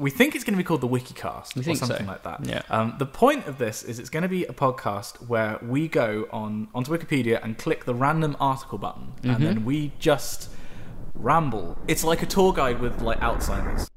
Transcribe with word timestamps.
we 0.00 0.10
think 0.10 0.34
it's 0.34 0.44
going 0.44 0.54
to 0.54 0.56
be 0.58 0.64
called 0.64 0.80
the 0.80 0.88
WikiCast 0.88 1.54
We 1.56 1.62
think 1.62 1.76
or 1.76 1.80
so. 1.80 1.86
something 1.88 2.06
like 2.06 2.22
that. 2.22 2.42
Yeah. 2.46 2.62
Um, 2.70 2.94
the 2.98 3.04
point 3.04 3.46
of 3.46 3.58
this 3.58 3.82
is 3.82 3.98
it's 3.98 4.08
going 4.08 4.22
to 4.22 4.30
be 4.30 4.44
a 4.46 4.52
podcast 4.54 5.28
where 5.28 5.58
we 5.60 5.88
go 5.88 6.26
on 6.32 6.68
onto 6.74 6.90
Wikipedia 6.96 7.38
and 7.44 7.58
click 7.58 7.84
the 7.84 7.94
random 7.94 8.34
article 8.40 8.78
button, 8.78 9.12
Mm-hmm. 9.18 9.30
and 9.30 9.44
then 9.44 9.64
we 9.66 9.92
just 9.98 10.48
ramble. 11.14 11.76
It's 11.86 12.02
like 12.02 12.22
a 12.22 12.26
tour 12.26 12.54
guide 12.54 12.80
with 12.80 13.02
like 13.02 13.20
Alzheimer's. 13.20 13.90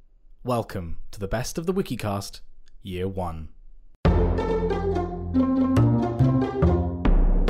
Welcome 0.44 0.98
to 1.12 1.22
the 1.22 1.28
best 1.30 1.58
of 1.58 1.68
the 1.68 1.74
WikiCast, 1.74 2.42
Year 2.82 3.08
One. 3.08 3.48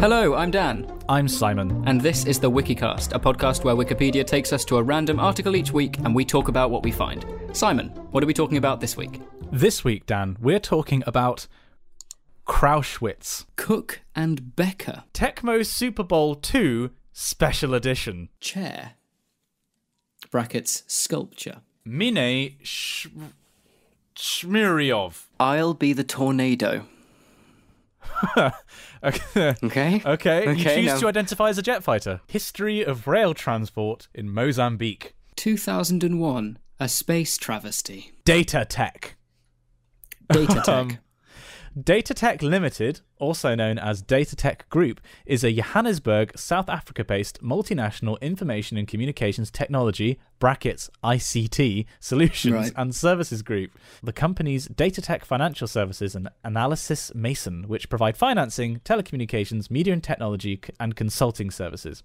Hello, 0.04 0.36
I'm 0.36 0.52
Dan, 0.52 0.86
I'm 1.08 1.30
Simon. 1.30 1.82
and 1.88 2.02
this 2.02 2.26
is 2.26 2.38
the 2.38 2.52
WikiCast, 2.52 3.16
a 3.16 3.20
podcast 3.22 3.64
where 3.64 3.74
Wikipedia 3.74 4.28
takes 4.28 4.52
us 4.52 4.66
to 4.66 4.76
a 4.76 4.84
random 4.84 5.18
article 5.18 5.56
each 5.56 5.72
week 5.72 5.98
and 6.00 6.14
we 6.14 6.26
talk 6.26 6.50
about 6.50 6.72
what 6.72 6.84
we 6.84 6.92
find. 6.92 7.26
Simon, 7.54 7.88
what 8.12 8.22
are 8.22 8.28
we 8.28 8.34
talking 8.34 8.58
about 8.58 8.82
this 8.82 8.98
week? 8.98 9.22
This 9.50 9.86
week, 9.86 10.06
Dan, 10.06 10.36
we're 10.42 10.60
talking 10.60 11.04
about 11.08 11.48
Krauschwitz, 12.46 13.46
Cook 13.56 14.02
and 14.14 14.58
Becker. 14.58 15.06
Tecmo 15.14 15.66
Super 15.66 16.04
Bowl 16.04 16.36
Two 16.36 16.92
Special 17.14 17.74
Edition. 17.74 18.28
Chair. 18.42 18.96
Brackets, 20.30 20.84
sculpture. 20.86 21.62
Mine 21.86 22.58
Sh- 22.62 23.08
Shmiryov. 24.18 25.28
I'll 25.40 25.74
be 25.74 25.94
the 25.94 26.04
tornado. 26.04 26.88
okay. 29.04 29.56
Okay? 29.64 30.02
Okay. 30.06 30.44
you 30.46 30.52
Okay, 30.52 30.76
choose 30.76 30.86
now- 30.86 31.00
to 31.00 31.08
identify 31.08 31.50
as 31.50 31.58
a 31.58 31.62
jet 31.62 31.84
fighter. 31.84 32.22
History 32.28 32.84
of 32.84 33.08
rail 33.08 33.34
transport 33.34 34.08
in 34.14 34.30
Mozambique. 34.32 35.14
2001, 35.36 36.60
a 36.80 36.88
space 36.90 37.38
travesty. 37.38 38.12
Datatec. 38.26 39.14
Data 40.32 40.62
tech. 40.66 40.68
Um, 40.68 40.98
Datatec 41.78 42.44
Limited, 42.44 43.02
also 43.18 43.56
known 43.56 43.80
as 43.80 44.04
Datatec 44.04 44.70
Group, 44.70 45.02
is 45.26 45.44
a 45.44 45.52
Johannesburg, 45.52 46.38
South 46.38 46.70
Africa 46.70 47.04
based 47.04 47.42
multinational 47.42 48.22
information 48.22 48.78
and 48.78 48.88
communications 48.88 49.50
technology 49.50 50.20
brackets 50.38 50.92
ICT 51.04 51.88
solutions 52.00 52.54
Right. 52.54 52.74
and 52.76 52.94
services 52.94 53.42
group. 53.42 53.72
The 54.04 54.14
company's 54.14 54.68
Datatec 54.68 55.24
Financial 55.26 55.68
Services 55.68 56.14
and 56.16 56.30
Analysys 56.46 57.16
Mason, 57.16 57.64
which 57.68 57.90
provide 57.90 58.18
financing, 58.18 58.80
telecommunications, 58.86 59.72
media 59.72 59.94
and 59.94 60.04
technology, 60.04 60.62
and 60.80 60.96
consulting 60.96 61.50
services. 61.50 62.04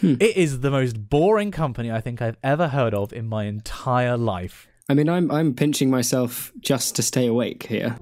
Hmm. 0.00 0.14
It 0.18 0.36
is 0.36 0.60
the 0.60 0.70
most 0.72 1.08
boring 1.08 1.52
company 1.52 1.92
I 1.92 2.00
think 2.00 2.20
I've 2.20 2.38
ever 2.42 2.68
heard 2.68 2.92
of 2.92 3.12
in 3.12 3.28
my 3.28 3.44
entire 3.44 4.16
life. 4.16 4.66
I 4.88 4.94
mean, 4.94 5.08
I'm, 5.08 5.30
I'm 5.30 5.54
pinching 5.54 5.90
myself 5.90 6.52
just 6.60 6.96
to 6.96 7.02
stay 7.02 7.26
awake 7.26 7.64
here. 7.64 7.96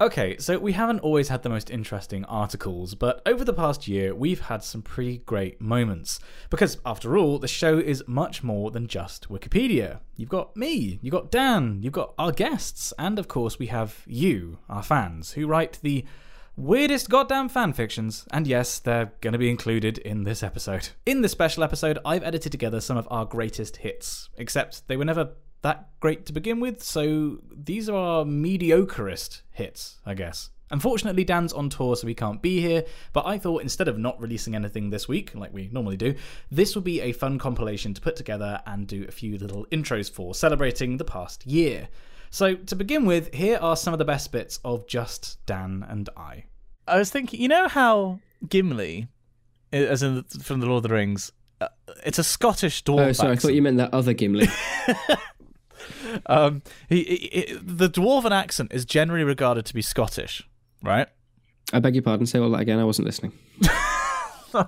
Okay, 0.00 0.36
so 0.38 0.58
we 0.58 0.72
haven't 0.72 0.98
always 1.00 1.28
had 1.28 1.44
the 1.44 1.48
most 1.48 1.70
interesting 1.70 2.24
articles, 2.24 2.96
but 2.96 3.22
over 3.24 3.44
the 3.44 3.52
past 3.52 3.86
year, 3.86 4.12
we've 4.12 4.40
had 4.40 4.64
some 4.64 4.82
pretty 4.82 5.18
great 5.18 5.60
moments. 5.60 6.18
Because, 6.50 6.78
after 6.84 7.16
all, 7.16 7.38
the 7.38 7.46
show 7.46 7.78
is 7.78 8.02
much 8.08 8.42
more 8.42 8.72
than 8.72 8.88
just 8.88 9.28
Wikipedia. 9.28 10.00
You've 10.16 10.28
got 10.28 10.56
me, 10.56 10.98
you've 11.00 11.12
got 11.12 11.30
Dan, 11.30 11.78
you've 11.80 11.92
got 11.92 12.12
our 12.18 12.32
guests, 12.32 12.92
and 12.98 13.20
of 13.20 13.28
course, 13.28 13.60
we 13.60 13.66
have 13.66 14.02
you, 14.04 14.58
our 14.68 14.82
fans, 14.82 15.34
who 15.34 15.46
write 15.46 15.78
the 15.80 16.04
weirdest 16.56 17.08
goddamn 17.08 17.48
fan 17.48 17.72
fictions, 17.72 18.26
and 18.32 18.48
yes, 18.48 18.80
they're 18.80 19.12
going 19.20 19.32
to 19.32 19.38
be 19.38 19.50
included 19.50 19.98
in 19.98 20.24
this 20.24 20.42
episode. 20.42 20.88
In 21.06 21.22
this 21.22 21.32
special 21.32 21.62
episode, 21.62 22.00
I've 22.04 22.24
edited 22.24 22.50
together 22.50 22.80
some 22.80 22.96
of 22.96 23.06
our 23.12 23.24
greatest 23.24 23.76
hits, 23.76 24.28
except 24.36 24.88
they 24.88 24.96
were 24.96 25.04
never 25.04 25.34
that 25.64 25.88
great 25.98 26.26
to 26.26 26.32
begin 26.32 26.60
with, 26.60 26.82
so 26.82 27.38
these 27.50 27.88
are 27.88 27.96
our 27.96 28.24
mediocrest 28.24 29.40
hits, 29.50 29.98
I 30.04 30.12
guess. 30.12 30.50
Unfortunately, 30.70 31.24
Dan's 31.24 31.54
on 31.54 31.70
tour, 31.70 31.96
so 31.96 32.06
he 32.06 32.14
can't 32.14 32.42
be 32.42 32.60
here, 32.60 32.84
but 33.14 33.24
I 33.24 33.38
thought 33.38 33.62
instead 33.62 33.88
of 33.88 33.98
not 33.98 34.20
releasing 34.20 34.54
anything 34.54 34.90
this 34.90 35.08
week, 35.08 35.34
like 35.34 35.54
we 35.54 35.70
normally 35.72 35.96
do, 35.96 36.14
this 36.50 36.74
would 36.74 36.84
be 36.84 37.00
a 37.00 37.12
fun 37.12 37.38
compilation 37.38 37.94
to 37.94 38.00
put 38.00 38.14
together 38.14 38.60
and 38.66 38.86
do 38.86 39.06
a 39.08 39.10
few 39.10 39.38
little 39.38 39.64
intros 39.72 40.10
for, 40.10 40.34
celebrating 40.34 40.98
the 40.98 41.04
past 41.04 41.46
year. 41.46 41.88
So, 42.28 42.56
to 42.56 42.76
begin 42.76 43.06
with, 43.06 43.32
here 43.32 43.58
are 43.58 43.76
some 43.76 43.94
of 43.94 43.98
the 43.98 44.04
best 44.04 44.32
bits 44.32 44.60
of 44.64 44.86
just 44.86 45.38
Dan 45.46 45.86
and 45.88 46.10
I. 46.14 46.44
I 46.86 46.98
was 46.98 47.10
thinking, 47.10 47.40
you 47.40 47.48
know 47.48 47.68
how 47.68 48.20
Gimli, 48.46 49.08
as 49.72 50.02
in 50.02 50.24
from 50.24 50.60
the 50.60 50.66
Lord 50.66 50.84
of 50.84 50.90
the 50.90 50.94
Rings, 50.94 51.32
uh, 51.62 51.68
it's 52.04 52.18
a 52.18 52.24
Scottish 52.24 52.84
dwarf. 52.84 53.08
Oh, 53.08 53.12
sorry, 53.12 53.32
I 53.32 53.36
thought 53.36 53.54
you 53.54 53.62
meant 53.62 53.78
that 53.78 53.94
other 53.94 54.12
Gimli. 54.12 54.48
Um, 56.26 56.62
he, 56.88 57.02
he, 57.04 57.16
he- 57.46 57.58
the 57.62 57.88
dwarven 57.88 58.30
accent 58.32 58.72
is 58.72 58.84
generally 58.84 59.24
regarded 59.24 59.64
to 59.66 59.74
be 59.74 59.82
Scottish, 59.82 60.42
right? 60.82 61.08
I 61.72 61.80
beg 61.80 61.94
your 61.94 62.02
pardon, 62.02 62.26
say 62.26 62.38
all 62.38 62.50
that 62.50 62.60
again, 62.60 62.78
I 62.78 62.84
wasn't 62.84 63.06
listening. 63.06 63.32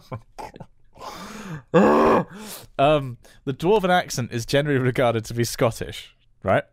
Um, 2.78 3.18
the 3.44 3.52
dwarven 3.54 3.90
accent 3.90 4.32
is 4.32 4.44
generally 4.46 4.78
regarded 4.78 5.24
to 5.26 5.34
be 5.34 5.44
Scottish, 5.44 6.14
right? 6.42 6.64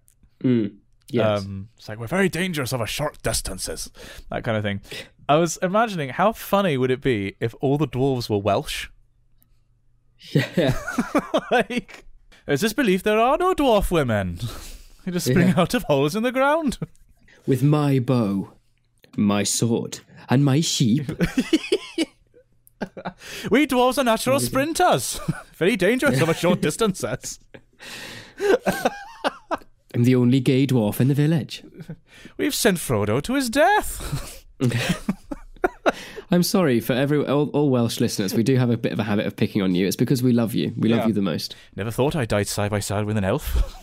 Mm. 0.44 0.78
Yes. 1.10 1.44
Um, 1.44 1.70
it's 1.78 1.88
like 1.90 2.00
we're 2.00 2.08
very 2.08 2.30
dangerous 2.30 2.74
over 2.74 2.88
short 2.88 3.22
distances, 3.22 3.92
that 4.32 4.44
kind 4.44 4.58
of 4.58 4.64
thing. 4.64 4.82
I 5.30 5.36
was 5.38 5.58
imagining 5.58 6.10
how 6.10 6.32
funny 6.34 6.78
would 6.78 6.92
it 6.92 7.02
be 7.02 7.36
if 7.40 7.54
all 7.62 7.78
the 7.78 7.88
dwarves 7.88 8.30
were 8.30 8.38
Welsh? 8.40 8.88
yeah. 10.32 10.76
like, 11.52 12.06
there's 12.46 12.62
this 12.62 12.74
belief 12.74 13.04
there 13.04 13.20
are 13.20 13.38
no 13.38 13.54
dwarf 13.54 13.92
women. 13.92 14.40
They 15.06 15.12
just 15.12 15.28
spring 15.28 15.50
Yeah. 15.50 15.59
out 15.59 15.74
of 15.74 15.84
holes 15.84 16.16
in 16.16 16.24
the 16.24 16.31
ground. 16.31 16.78
With 17.46 17.62
my 17.62 18.00
bow, 18.00 18.54
my 19.18 19.44
sword, 19.44 20.00
and 20.30 20.46
my 20.46 20.62
sheep. 20.62 21.12
We 23.50 23.66
dwarves 23.68 23.98
are 23.98 24.04
natural 24.04 24.40
sprinters. 24.42 25.20
very 25.56 25.76
dangerous 25.78 26.22
over 26.22 26.34
short 26.34 26.59
distances. 26.62 27.40
I'm 29.94 30.04
the 30.04 30.16
only 30.16 30.40
gay 30.42 30.66
dwarf 30.68 31.00
in 31.00 31.08
the 31.08 31.14
village. 31.14 31.64
We've 32.38 32.54
sent 32.56 32.78
Frodo 32.80 33.22
to 33.24 33.36
his 33.36 33.50
death. 33.50 34.46
I'm 36.32 36.44
sorry 36.44 36.80
for 36.80 36.94
every 36.94 37.26
all, 37.26 37.50
all 37.50 37.70
Welsh 37.70 38.00
listeners. 38.00 38.34
We 38.34 38.44
do 38.44 38.56
have 38.58 38.70
a 38.70 38.78
bit 38.78 38.92
of 38.94 39.00
a 39.00 39.04
habit 39.04 39.26
of 39.26 39.36
picking 39.36 39.62
on 39.62 39.76
you. 39.76 39.86
It's 39.88 39.96
because 39.96 40.24
we 40.24 40.32
love 40.32 40.54
you. 40.54 40.74
We 40.78 40.90
Yeah. 40.90 40.98
love 40.98 41.08
you 41.08 41.14
the 41.14 41.22
most. 41.22 41.56
Never 41.76 41.92
thought 41.92 42.16
I 42.16 42.26
died 42.26 42.48
side 42.48 42.72
by 42.72 42.80
side 42.80 43.06
with 43.06 43.18
an 43.18 43.24
elf. 43.24 43.74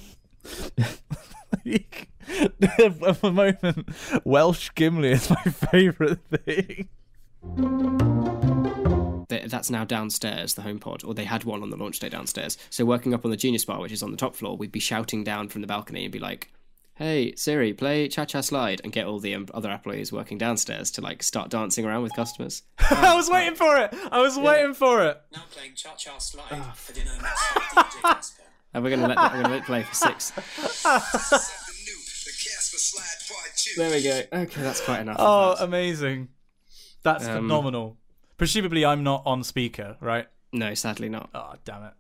At 0.80 2.58
the 3.20 3.30
moment, 3.32 3.88
Welsh 4.24 4.70
Gimli 4.74 5.10
is 5.12 5.30
my 5.30 5.42
favourite 5.44 6.18
thing. 6.44 6.88
That's 9.28 9.70
now 9.70 9.84
downstairs, 9.84 10.54
the 10.54 10.62
HomePod, 10.62 11.04
or 11.06 11.12
they 11.14 11.24
had 11.24 11.44
one 11.44 11.62
on 11.62 11.70
the 11.70 11.76
launch 11.76 11.98
day 11.98 12.08
downstairs. 12.08 12.56
So 12.70 12.84
working 12.84 13.12
up 13.14 13.24
on 13.24 13.30
the 13.30 13.36
Genius 13.36 13.64
Bar, 13.64 13.80
which 13.80 13.92
is 13.92 14.02
on 14.02 14.10
the 14.12 14.16
top 14.16 14.34
floor, 14.36 14.56
we'd 14.56 14.72
be 14.72 14.80
shouting 14.80 15.24
down 15.24 15.48
from 15.48 15.60
the 15.60 15.66
balcony 15.66 16.04
and 16.04 16.12
be 16.12 16.18
like, 16.20 16.52
"Hey 17.00 17.34
Siri, 17.34 17.72
play 17.72 18.08
Cha 18.08 18.24
Cha 18.26 18.42
Slide," 18.42 18.80
and 18.84 18.92
get 18.92 19.06
all 19.06 19.18
the 19.18 19.34
um, 19.34 19.46
other 19.54 19.70
employees 19.72 20.12
working 20.12 20.36
downstairs 20.38 20.90
to 20.92 21.00
like 21.00 21.22
start 21.22 21.48
dancing 21.50 21.84
around 21.86 22.02
with 22.02 22.14
customers. 22.14 22.62
I 22.90 23.14
was 23.16 23.28
waiting 23.30 23.54
for 23.56 23.76
it. 23.78 23.92
I 24.12 24.20
was 24.20 24.38
waiting 24.38 24.74
for 24.74 25.02
it. 25.06 25.20
Now 25.32 25.42
playing 25.50 25.74
Cha 25.74 25.94
Cha 25.94 26.18
Slide 26.18 26.62
for 26.76 26.92
dinner 26.92 27.10
next 27.22 27.42
DJ 27.42 28.40
And 28.74 28.84
we're 28.84 28.90
gonna 28.90 29.08
let 29.08 29.16
that, 29.16 29.32
we're 29.32 29.42
gonna 29.42 29.54
let 29.54 29.62
it 29.62 29.66
play 29.66 29.82
for 29.82 29.94
six. 29.94 30.32
There 33.76 33.90
we 33.90 34.02
go. 34.02 34.22
Okay, 34.32 34.62
that's 34.62 34.80
quite 34.80 35.00
enough. 35.00 35.16
Oh, 35.18 35.54
that. 35.54 35.64
amazing. 35.64 36.28
That's 37.02 37.26
Um, 37.26 37.34
phenomenal. 37.42 37.96
Presumably, 38.36 38.84
I'm 38.84 39.02
not 39.04 39.22
on 39.26 39.42
speaker, 39.44 39.96
right? 40.00 40.26
no, 40.52 40.74
sadly 40.74 41.08
not, 41.08 41.30
Oh, 41.32 41.54
damn 41.64 41.84
it. 41.84 41.92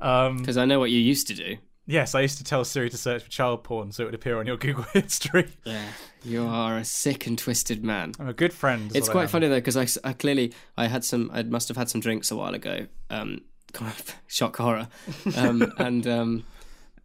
Um, 0.00 0.38
because 0.38 0.56
I 0.56 0.64
know 0.64 0.78
what 0.80 0.90
you 0.90 0.98
used 0.98 1.26
to 1.26 1.34
do. 1.34 1.58
Yes, 1.90 2.14
I 2.14 2.20
used 2.20 2.38
to 2.38 2.44
tell 2.44 2.64
Siri 2.64 2.88
to 2.90 2.96
search 2.96 3.22
for 3.22 3.30
child 3.30 3.64
porn 3.64 3.92
so 3.92 4.04
it 4.04 4.06
would 4.06 4.14
appear 4.14 4.38
on 4.38 4.46
your 4.46 4.56
Google 4.64 4.84
history. 4.84 5.48
Yeah, 5.64 5.88
you 6.24 6.46
are 6.46 6.78
a 6.78 6.84
sick 6.84 7.26
and 7.26 7.38
twisted 7.38 7.84
man. 7.84 8.14
I'm 8.18 8.28
a 8.28 8.32
good 8.32 8.52
friend. 8.52 8.90
It's 8.94 9.08
I 9.08 9.12
quite 9.12 9.30
funny 9.30 9.48
though 9.48 9.60
because 9.60 9.98
I 10.04 10.12
clearly 10.12 10.52
I 10.76 10.86
had 10.86 11.04
some 11.04 11.30
I 11.32 11.42
must 11.42 11.68
have 11.68 11.76
had 11.76 11.90
some 11.90 12.00
drinks 12.00 12.30
a 12.30 12.36
while 12.36 12.54
ago. 12.54 12.86
Um, 13.10 13.42
kind 13.72 13.90
of 13.90 14.16
shock 14.26 14.56
horror, 14.56 14.88
um, 15.36 15.72
and 15.78 16.06
um, 16.06 16.44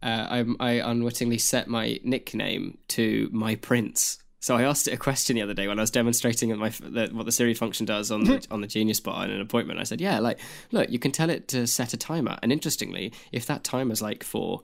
uh, 0.02 0.26
I 0.30 0.44
I 0.60 0.70
unwittingly 0.90 1.38
set 1.38 1.68
my 1.68 1.98
nickname 2.04 2.78
to 2.88 3.28
my 3.32 3.56
prince. 3.56 4.18
So 4.40 4.56
I 4.56 4.62
asked 4.62 4.86
it 4.86 4.92
a 4.92 4.98
question 4.98 5.36
the 5.36 5.42
other 5.42 5.54
day 5.54 5.66
when 5.66 5.78
I 5.78 5.82
was 5.82 5.90
demonstrating 5.90 6.56
my 6.56 6.68
the, 6.68 7.08
what 7.12 7.26
the 7.26 7.32
Siri 7.32 7.54
function 7.54 7.86
does 7.86 8.10
on 8.10 8.24
the, 8.24 8.46
on 8.50 8.60
the 8.60 8.66
Genius 8.66 9.00
Bar 9.00 9.24
in 9.24 9.30
an 9.30 9.40
appointment. 9.40 9.80
I 9.80 9.84
said, 9.84 10.00
"Yeah, 10.00 10.18
like 10.18 10.38
look, 10.72 10.90
you 10.90 10.98
can 10.98 11.10
tell 11.10 11.30
it 11.30 11.48
to 11.48 11.66
set 11.66 11.94
a 11.94 11.96
timer, 11.96 12.38
and 12.42 12.52
interestingly, 12.52 13.12
if 13.32 13.46
that 13.46 13.64
timer's 13.64 14.02
like 14.02 14.22
for 14.22 14.62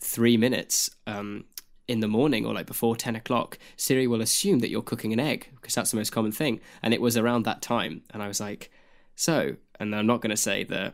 three 0.00 0.36
minutes." 0.36 0.90
Um, 1.06 1.44
in 1.88 1.98
the 1.98 2.06
morning 2.06 2.46
or 2.46 2.54
like 2.54 2.66
before 2.66 2.94
10 2.94 3.16
o'clock, 3.16 3.58
Siri 3.76 4.06
will 4.06 4.20
assume 4.20 4.60
that 4.60 4.70
you're 4.70 4.80
cooking 4.80 5.12
an 5.12 5.18
egg 5.18 5.48
because 5.56 5.74
that's 5.74 5.90
the 5.90 5.96
most 5.96 6.10
common 6.10 6.30
thing. 6.30 6.60
And 6.84 6.94
it 6.94 7.00
was 7.00 7.16
around 7.16 7.42
that 7.46 7.62
time. 7.62 8.02
And 8.10 8.22
I 8.22 8.28
was 8.28 8.38
like, 8.38 8.70
so, 9.16 9.56
and 9.80 9.92
I'm 9.92 10.06
not 10.06 10.20
going 10.20 10.30
to 10.30 10.36
say 10.36 10.62
the 10.62 10.92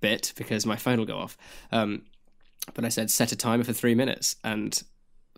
bit 0.00 0.32
because 0.36 0.66
my 0.66 0.74
phone 0.76 0.98
will 0.98 1.06
go 1.06 1.18
off. 1.18 1.38
Um, 1.70 2.02
but 2.74 2.84
I 2.84 2.88
said 2.88 3.10
set 3.10 3.32
a 3.32 3.36
timer 3.36 3.64
for 3.64 3.72
three 3.72 3.94
minutes, 3.94 4.36
and 4.44 4.82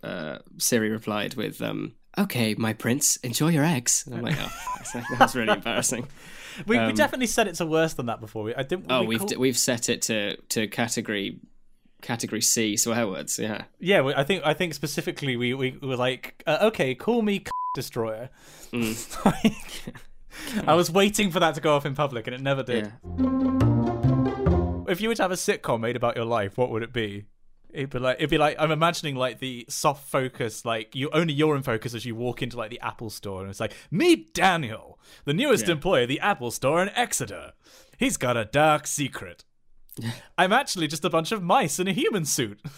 uh, 0.03 0.39
Siri 0.57 0.89
replied 0.89 1.35
with, 1.35 1.61
um, 1.61 1.93
"Okay, 2.17 2.55
my 2.55 2.73
prince, 2.73 3.15
enjoy 3.17 3.49
your 3.49 3.63
eggs." 3.63 4.03
And 4.05 4.15
I'm 4.15 4.21
like, 4.23 4.37
oh, 4.39 4.51
that 4.93 5.19
was 5.19 5.35
really 5.35 5.53
embarrassing. 5.53 6.07
We, 6.67 6.77
we 6.77 6.83
Um, 6.83 6.93
definitely 6.95 7.27
said 7.27 7.47
it 7.47 7.55
to 7.55 7.65
worse 7.65 7.93
than 7.93 8.07
that 8.07 8.19
before. 8.19 8.43
We, 8.43 8.55
I 8.55 8.63
didn't. 8.63 8.87
Oh, 8.91 9.01
we 9.01 9.07
we've 9.07 9.19
call- 9.19 9.39
we've 9.39 9.57
set 9.57 9.89
it 9.89 10.01
to 10.03 10.35
to 10.37 10.67
category 10.67 11.39
category 12.01 12.41
C 12.41 12.75
swear 12.77 13.07
words. 13.07 13.37
Yeah, 13.39 13.63
yeah. 13.79 14.01
we- 14.01 14.15
I 14.15 14.23
think 14.23 14.43
I 14.45 14.53
think 14.53 14.73
specifically 14.73 15.35
we 15.37 15.53
we 15.53 15.77
were 15.81 15.95
like, 15.97 16.43
uh, 16.47 16.57
okay, 16.63 16.93
call 16.95 17.21
me 17.21 17.43
destroyer. 17.75 18.29
Mm. 18.73 18.95
I 20.67 20.73
was 20.75 20.89
waiting 20.91 21.29
for 21.31 21.39
that 21.39 21.55
to 21.55 21.61
go 21.61 21.75
off 21.75 21.85
in 21.85 21.93
public, 21.95 22.25
and 22.27 22.33
it 22.35 22.41
never 22.41 22.63
did. 22.63 22.85
yeah. 22.85 23.71
If 24.87 24.99
you 24.99 25.07
were 25.09 25.15
to 25.15 25.21
have 25.21 25.31
a 25.31 25.35
sitcom 25.35 25.79
made 25.79 25.95
about 25.95 26.15
your 26.17 26.25
life, 26.25 26.57
what 26.57 26.69
would 26.69 26.83
it 26.83 26.91
be? 26.91 27.25
It'd 27.73 27.89
be 27.89 27.99
like 27.99 28.17
it'd 28.17 28.29
be 28.29 28.37
like 28.37 28.55
I'm 28.59 28.71
imagining 28.71 29.15
like 29.15 29.39
the 29.39 29.65
soft 29.69 30.09
focus, 30.09 30.65
like 30.65 30.95
you 30.95 31.09
only 31.11 31.33
you're 31.33 31.55
in 31.55 31.63
focus 31.63 31.93
as 31.93 32.05
you 32.05 32.15
walk 32.15 32.41
into 32.41 32.57
like 32.57 32.69
the 32.69 32.79
Apple 32.81 33.09
store, 33.09 33.41
and 33.41 33.49
it's 33.49 33.59
like 33.59 33.73
meet 33.89 34.33
Daniel, 34.33 34.99
the 35.25 35.33
newest 35.33 35.65
Yeah. 35.67 35.73
employee 35.73 36.03
of 36.03 36.09
the 36.09 36.19
Apple 36.19 36.51
store 36.51 36.81
in 36.81 36.89
Exeter. 36.89 37.53
He's 37.97 38.17
got 38.17 38.37
a 38.37 38.45
dark 38.45 38.87
secret. 38.87 39.43
I'm 40.37 40.53
actually 40.53 40.87
just 40.87 41.05
a 41.05 41.09
bunch 41.09 41.31
of 41.31 41.41
mice 41.43 41.79
in 41.79 41.87
a 41.87 41.93
human 41.93 42.25
suit. 42.25 42.61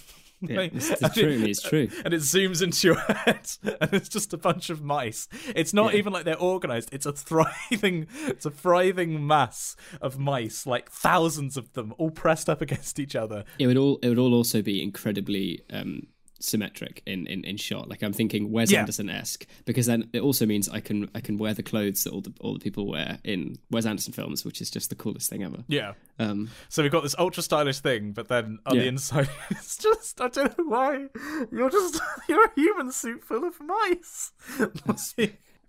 Yeah, 0.50 0.68
it's 0.74 1.14
true. 1.14 1.44
It's 1.44 1.62
true. 1.62 1.90
and 2.06 2.14
it 2.14 2.22
zooms 2.22 2.62
into 2.62 2.88
your 2.88 2.98
head 3.00 3.50
and 3.64 3.94
it's 3.94 4.10
just 4.10 4.34
a 4.34 4.38
bunch 4.38 4.70
of 4.70 4.82
mice 4.82 5.28
it's 5.56 5.74
not 5.74 5.94
Yeah. 5.94 6.00
even 6.00 6.14
like 6.14 6.26
they're 6.26 6.38
organized 6.40 6.90
it's 6.92 7.06
a 7.06 7.14
thriving 7.14 8.08
it's 8.28 8.46
a 8.46 8.52
thriving 8.52 9.26
mass 9.26 9.76
of 10.02 10.20
mice 10.20 10.66
like 10.68 10.92
thousands 10.92 11.56
of 11.58 11.72
them 11.74 11.94
all 11.98 12.12
pressed 12.12 12.50
up 12.50 12.62
against 12.62 13.00
each 13.00 13.16
other 13.16 13.46
It 13.60 13.68
would 13.68 13.78
all 13.78 14.00
it 14.02 14.10
would 14.10 14.20
all 14.20 14.34
also 14.34 14.62
be 14.62 14.82
incredibly 14.84 15.62
um, 15.72 16.08
symmetric 16.44 17.02
in, 17.06 17.26
in, 17.28 17.44
in 17.46 17.58
shot. 17.58 17.90
Like 17.90 18.02
I'm 18.04 18.14
thinking 18.14 18.52
Wes 18.52 18.70
Yeah. 18.72 18.80
Anderson 18.82 19.10
esque 19.10 19.46
because 19.66 19.86
then 19.86 20.10
it 20.14 20.22
also 20.22 20.46
means 20.46 20.68
I 20.70 20.80
can 20.82 21.10
I 21.16 21.22
can 21.22 21.38
wear 21.38 21.54
the 21.54 21.64
clothes 21.64 22.04
that 22.04 22.12
all 22.14 22.22
the 22.22 22.34
all 22.42 22.54
the 22.54 22.60
people 22.60 22.88
wear 22.88 23.20
in 23.24 23.58
Wes 23.72 23.86
Anderson 23.86 24.14
films, 24.14 24.44
which 24.46 24.62
is 24.62 24.70
just 24.70 24.90
the 24.90 24.96
coolest 24.96 25.30
thing 25.30 25.44
ever. 25.44 25.64
yeah 25.68 25.94
Um, 26.20 26.50
so 26.70 26.84
we've 26.84 26.92
got 26.92 27.04
this 27.04 27.16
ultra 27.18 27.42
stylish 27.44 27.80
thing 27.80 28.12
but 28.12 28.28
then 28.28 28.60
on 28.66 28.78
the 28.78 28.86
inside 28.88 29.30
it's 29.50 29.78
just 29.78 30.22
i 30.22 30.28
don't 30.28 30.56
know 30.58 30.66
why 30.66 31.08
you're 31.52 31.70
just 31.70 32.00
you're 32.30 32.46
a 32.46 32.52
human 32.56 32.92
suit 32.92 33.24
full 33.24 33.44
of 33.46 33.56
mice 33.62 34.32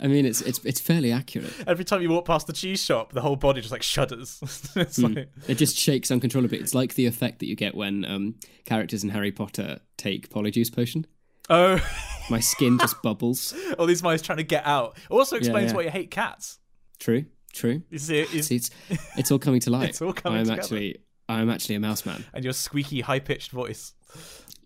I 0.00 0.08
mean, 0.08 0.26
it's 0.26 0.40
it's 0.40 0.58
it's 0.64 0.80
fairly 0.80 1.12
accurate. 1.12 1.52
every 1.66 1.84
time 1.84 2.02
you 2.02 2.10
walk 2.10 2.24
past 2.26 2.46
the 2.46 2.52
cheese 2.52 2.82
shop 2.84 3.12
the 3.12 3.20
whole 3.20 3.36
body 3.36 3.60
just 3.60 3.72
like 3.72 3.82
shudders 3.82 4.38
it's 4.76 4.96
Hmm. 4.96 5.04
like 5.14 5.28
It 5.48 5.54
just 5.56 5.76
shakes 5.76 6.10
uncontrollably. 6.10 6.58
It's 6.58 6.74
like 6.74 6.94
the 6.94 7.06
effect 7.06 7.38
that 7.38 7.46
you 7.46 7.54
get 7.56 7.74
when 7.74 8.04
um, 8.04 8.34
characters 8.64 9.04
in 9.04 9.10
Harry 9.10 9.30
Potter 9.32 9.78
take 9.96 10.30
polyjuice 10.30 10.74
potion. 10.74 11.06
oh 11.48 11.78
My 12.30 12.40
skin 12.40 12.78
just 12.78 13.00
bubbles. 13.02 13.54
all 13.78 13.86
these 13.86 14.02
mice 14.02 14.22
trying 14.22 14.38
to 14.38 14.44
get 14.44 14.66
out 14.66 14.96
also 15.10 15.36
explains 15.36 15.70
yeah. 15.70 15.76
why 15.76 15.82
you 15.84 15.90
hate 15.90 16.10
cats 16.10 16.58
True, 16.98 17.26
true. 17.52 17.82
you 17.90 17.98
see 17.98 18.20
it 18.20 18.32
you- 18.34 18.42
See, 18.42 18.56
it's 18.56 18.70
it's 19.16 19.30
all 19.30 19.38
coming 19.38 19.60
to 19.60 19.70
light. 19.70 19.90
It's 19.90 20.02
all 20.02 20.12
coming 20.12 20.40
I'm 20.40 20.44
together. 20.46 20.60
actually 20.62 20.96
I'm 21.28 21.48
actually 21.50 21.76
a 21.76 21.80
mouse 21.80 22.04
man. 22.04 22.24
and 22.34 22.42
your 22.44 22.52
squeaky 22.52 23.00
high 23.00 23.20
pitched 23.20 23.50
voice 23.52 23.92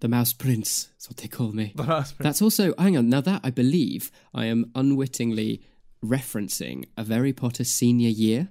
The 0.01 0.09
mouse 0.09 0.33
prince. 0.33 0.89
That's 0.95 1.09
what 1.09 1.17
they 1.19 1.29
call 1.29 1.53
me. 1.53 1.73
That's 1.75 2.13
That's 2.13 2.41
also 2.43 2.73
hang 2.79 2.97
on. 2.97 3.09
Now 3.09 3.21
that 3.23 3.41
I 3.45 3.51
believe 3.51 4.11
I 4.35 4.47
am 4.47 4.71
unwittingly 4.75 5.61
referencing 6.05 6.85
a 6.97 7.05
very 7.05 7.33
Potter 7.33 7.65
senior 7.65 8.09
year 8.11 8.49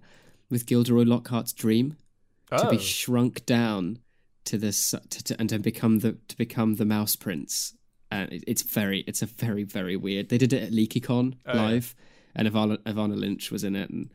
with 0.49 0.65
Gilderoy 0.65 1.03
Lockhart's 1.05 1.53
dream 1.53 1.97
to 2.51 2.67
Oh. 2.67 2.71
be 2.71 2.77
shrunk 2.77 3.45
down 3.45 3.99
to 4.45 4.57
this 4.57 4.91
to, 5.09 5.23
to, 5.23 5.35
and 5.39 5.49
to 5.49 5.59
become 5.59 5.99
the 5.99 6.17
to 6.27 6.37
become 6.37 6.75
the 6.75 6.85
mouse 6.85 7.15
prince. 7.15 7.73
And 8.11 8.31
it, 8.31 8.43
it's 8.47 8.61
very 8.63 9.01
it's 9.07 9.21
a 9.21 9.25
very 9.25 9.63
very 9.63 9.95
weird. 9.95 10.29
They 10.29 10.37
did 10.37 10.53
it 10.53 10.63
at 10.63 10.71
LeakyCon 10.71 11.35
Oh, 11.45 11.53
yeah. 11.53 11.61
live, 11.61 11.95
and 12.35 12.47
Ivana, 12.47 12.77
Evanna 12.85 13.15
Lynch 13.15 13.51
was 13.51 13.63
in 13.63 13.75
it, 13.75 13.89
and 13.89 14.09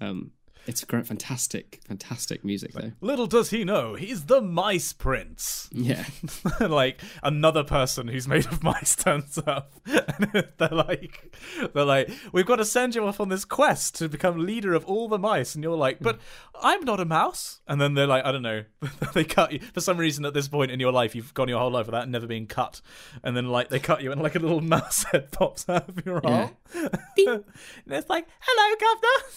um, 0.00 0.30
it's 0.66 0.82
great, 0.84 1.06
fantastic, 1.06 1.80
fantastic 1.86 2.44
music 2.44 2.72
though. 2.72 2.92
Little 3.00 3.26
does 3.26 3.50
he 3.50 3.64
know, 3.64 3.94
he's 3.94 4.24
the 4.26 4.40
mice 4.40 4.92
prince. 4.92 5.68
Yeah, 5.72 6.04
like 6.60 7.00
another 7.22 7.64
person 7.64 8.08
who's 8.08 8.26
made 8.28 8.46
of 8.46 8.62
mice 8.62 8.96
turns 8.96 9.38
up, 9.46 9.72
and 9.86 10.48
they're 10.58 10.68
like, 10.70 11.34
they're 11.74 11.84
like, 11.84 12.10
we've 12.32 12.46
got 12.46 12.56
to 12.56 12.64
send 12.64 12.94
you 12.94 13.06
off 13.06 13.20
on 13.20 13.28
this 13.28 13.44
quest 13.44 13.94
to 13.96 14.08
become 14.08 14.38
leader 14.44 14.74
of 14.74 14.84
all 14.86 15.08
the 15.08 15.18
mice, 15.18 15.54
and 15.54 15.62
you're 15.64 15.76
like, 15.76 15.98
but 16.00 16.18
I'm 16.60 16.84
not 16.84 17.00
a 17.00 17.04
mouse. 17.04 17.60
And 17.66 17.80
then 17.80 17.94
they're 17.94 18.06
like, 18.06 18.24
I 18.24 18.32
don't 18.32 18.42
know, 18.42 18.64
they 19.14 19.24
cut 19.24 19.52
you 19.52 19.60
for 19.72 19.80
some 19.80 19.98
reason 19.98 20.24
at 20.24 20.34
this 20.34 20.48
point 20.48 20.70
in 20.70 20.80
your 20.80 20.92
life, 20.92 21.14
you've 21.14 21.34
gone 21.34 21.48
your 21.48 21.58
whole 21.58 21.70
life 21.70 21.86
without 21.86 22.08
never 22.08 22.26
being 22.26 22.46
cut, 22.46 22.80
and 23.22 23.36
then 23.36 23.48
like 23.48 23.68
they 23.68 23.78
cut 23.80 24.02
you, 24.02 24.12
and 24.12 24.22
like 24.22 24.34
a 24.34 24.38
little 24.38 24.60
mouse 24.60 25.04
head 25.04 25.30
pops 25.32 25.68
out 25.68 25.88
of 25.88 26.04
your 26.06 26.20
Yeah. 26.24 26.30
arm, 26.30 26.50
and 26.74 27.44
it's 27.86 28.08
like, 28.08 28.26
hello, 28.40 28.76
governor. 28.80 29.28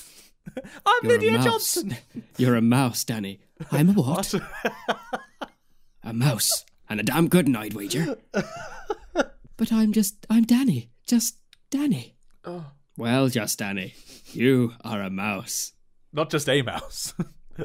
I'm 0.86 1.04
you're 1.04 1.20
Lydia. 1.20 1.40
Johnson. 1.40 1.98
You're 2.38 2.56
a 2.56 2.62
mouse, 2.62 3.04
Danny. 3.04 3.40
I'm 3.72 3.90
a 3.90 3.94
what? 3.94 4.34
a 6.04 6.14
mouse 6.14 6.66
and 6.90 7.00
a 7.00 7.04
damn 7.04 7.28
good 7.28 7.48
night 7.48 7.74
wager. 7.74 8.18
but 8.32 9.72
I'm 9.72 9.92
just 9.92 10.26
I'm 10.30 10.44
Danny. 10.44 10.90
Just 11.06 11.38
Danny. 11.70 12.16
Oh. 12.46 12.66
Well, 12.98 13.28
just 13.28 13.60
Danny. 13.60 13.94
You 14.34 14.74
are 14.84 15.02
a 15.02 15.10
mouse. 15.10 15.74
Not 16.14 16.30
just 16.30 16.50
a 16.50 16.62
mouse. 16.62 17.14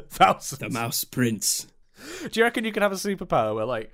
Thousands. 0.09 0.59
The 0.59 0.69
mouse 0.69 1.03
prince. 1.03 1.67
Do 2.31 2.39
you 2.39 2.43
reckon 2.43 2.65
you 2.65 2.71
could 2.71 2.83
have 2.83 2.91
a 2.91 2.95
superpower 2.95 3.55
where, 3.55 3.65
like, 3.65 3.91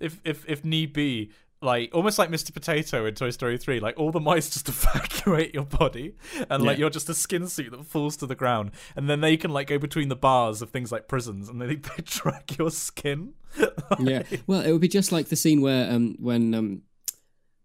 if 0.00 0.20
if 0.24 0.48
if 0.48 0.64
need 0.64 0.92
be, 0.92 1.32
like 1.60 1.90
almost 1.92 2.18
like 2.18 2.30
Mr. 2.30 2.52
Potato 2.52 3.04
in 3.06 3.14
Toy 3.14 3.30
Story 3.30 3.58
three, 3.58 3.80
like 3.80 3.98
all 3.98 4.10
the 4.12 4.20
mice 4.20 4.48
just 4.50 4.68
evacuate 4.68 5.54
your 5.54 5.64
body, 5.64 6.14
and 6.48 6.62
like 6.62 6.76
Yeah. 6.76 6.82
you're 6.82 6.90
just 6.90 7.08
a 7.08 7.14
skin 7.14 7.48
suit 7.48 7.70
that 7.72 7.84
falls 7.84 8.16
to 8.18 8.26
the 8.26 8.34
ground, 8.34 8.70
and 8.96 9.08
then 9.10 9.20
they 9.20 9.36
can 9.36 9.50
like 9.50 9.66
go 9.68 9.78
between 9.78 10.08
the 10.08 10.16
bars 10.16 10.62
of 10.62 10.70
things 10.70 10.92
like 10.92 11.08
prisons, 11.08 11.48
and 11.48 11.60
they 11.60 11.66
they 11.76 12.02
drag 12.04 12.56
your 12.58 12.70
skin. 12.70 13.32
Yeah. 13.98 14.22
Well, 14.46 14.60
it 14.60 14.70
would 14.70 14.80
be 14.82 14.88
just 14.88 15.10
like 15.12 15.28
the 15.28 15.36
scene 15.36 15.60
where 15.62 15.90
um 15.90 16.16
when 16.20 16.54
um 16.54 16.82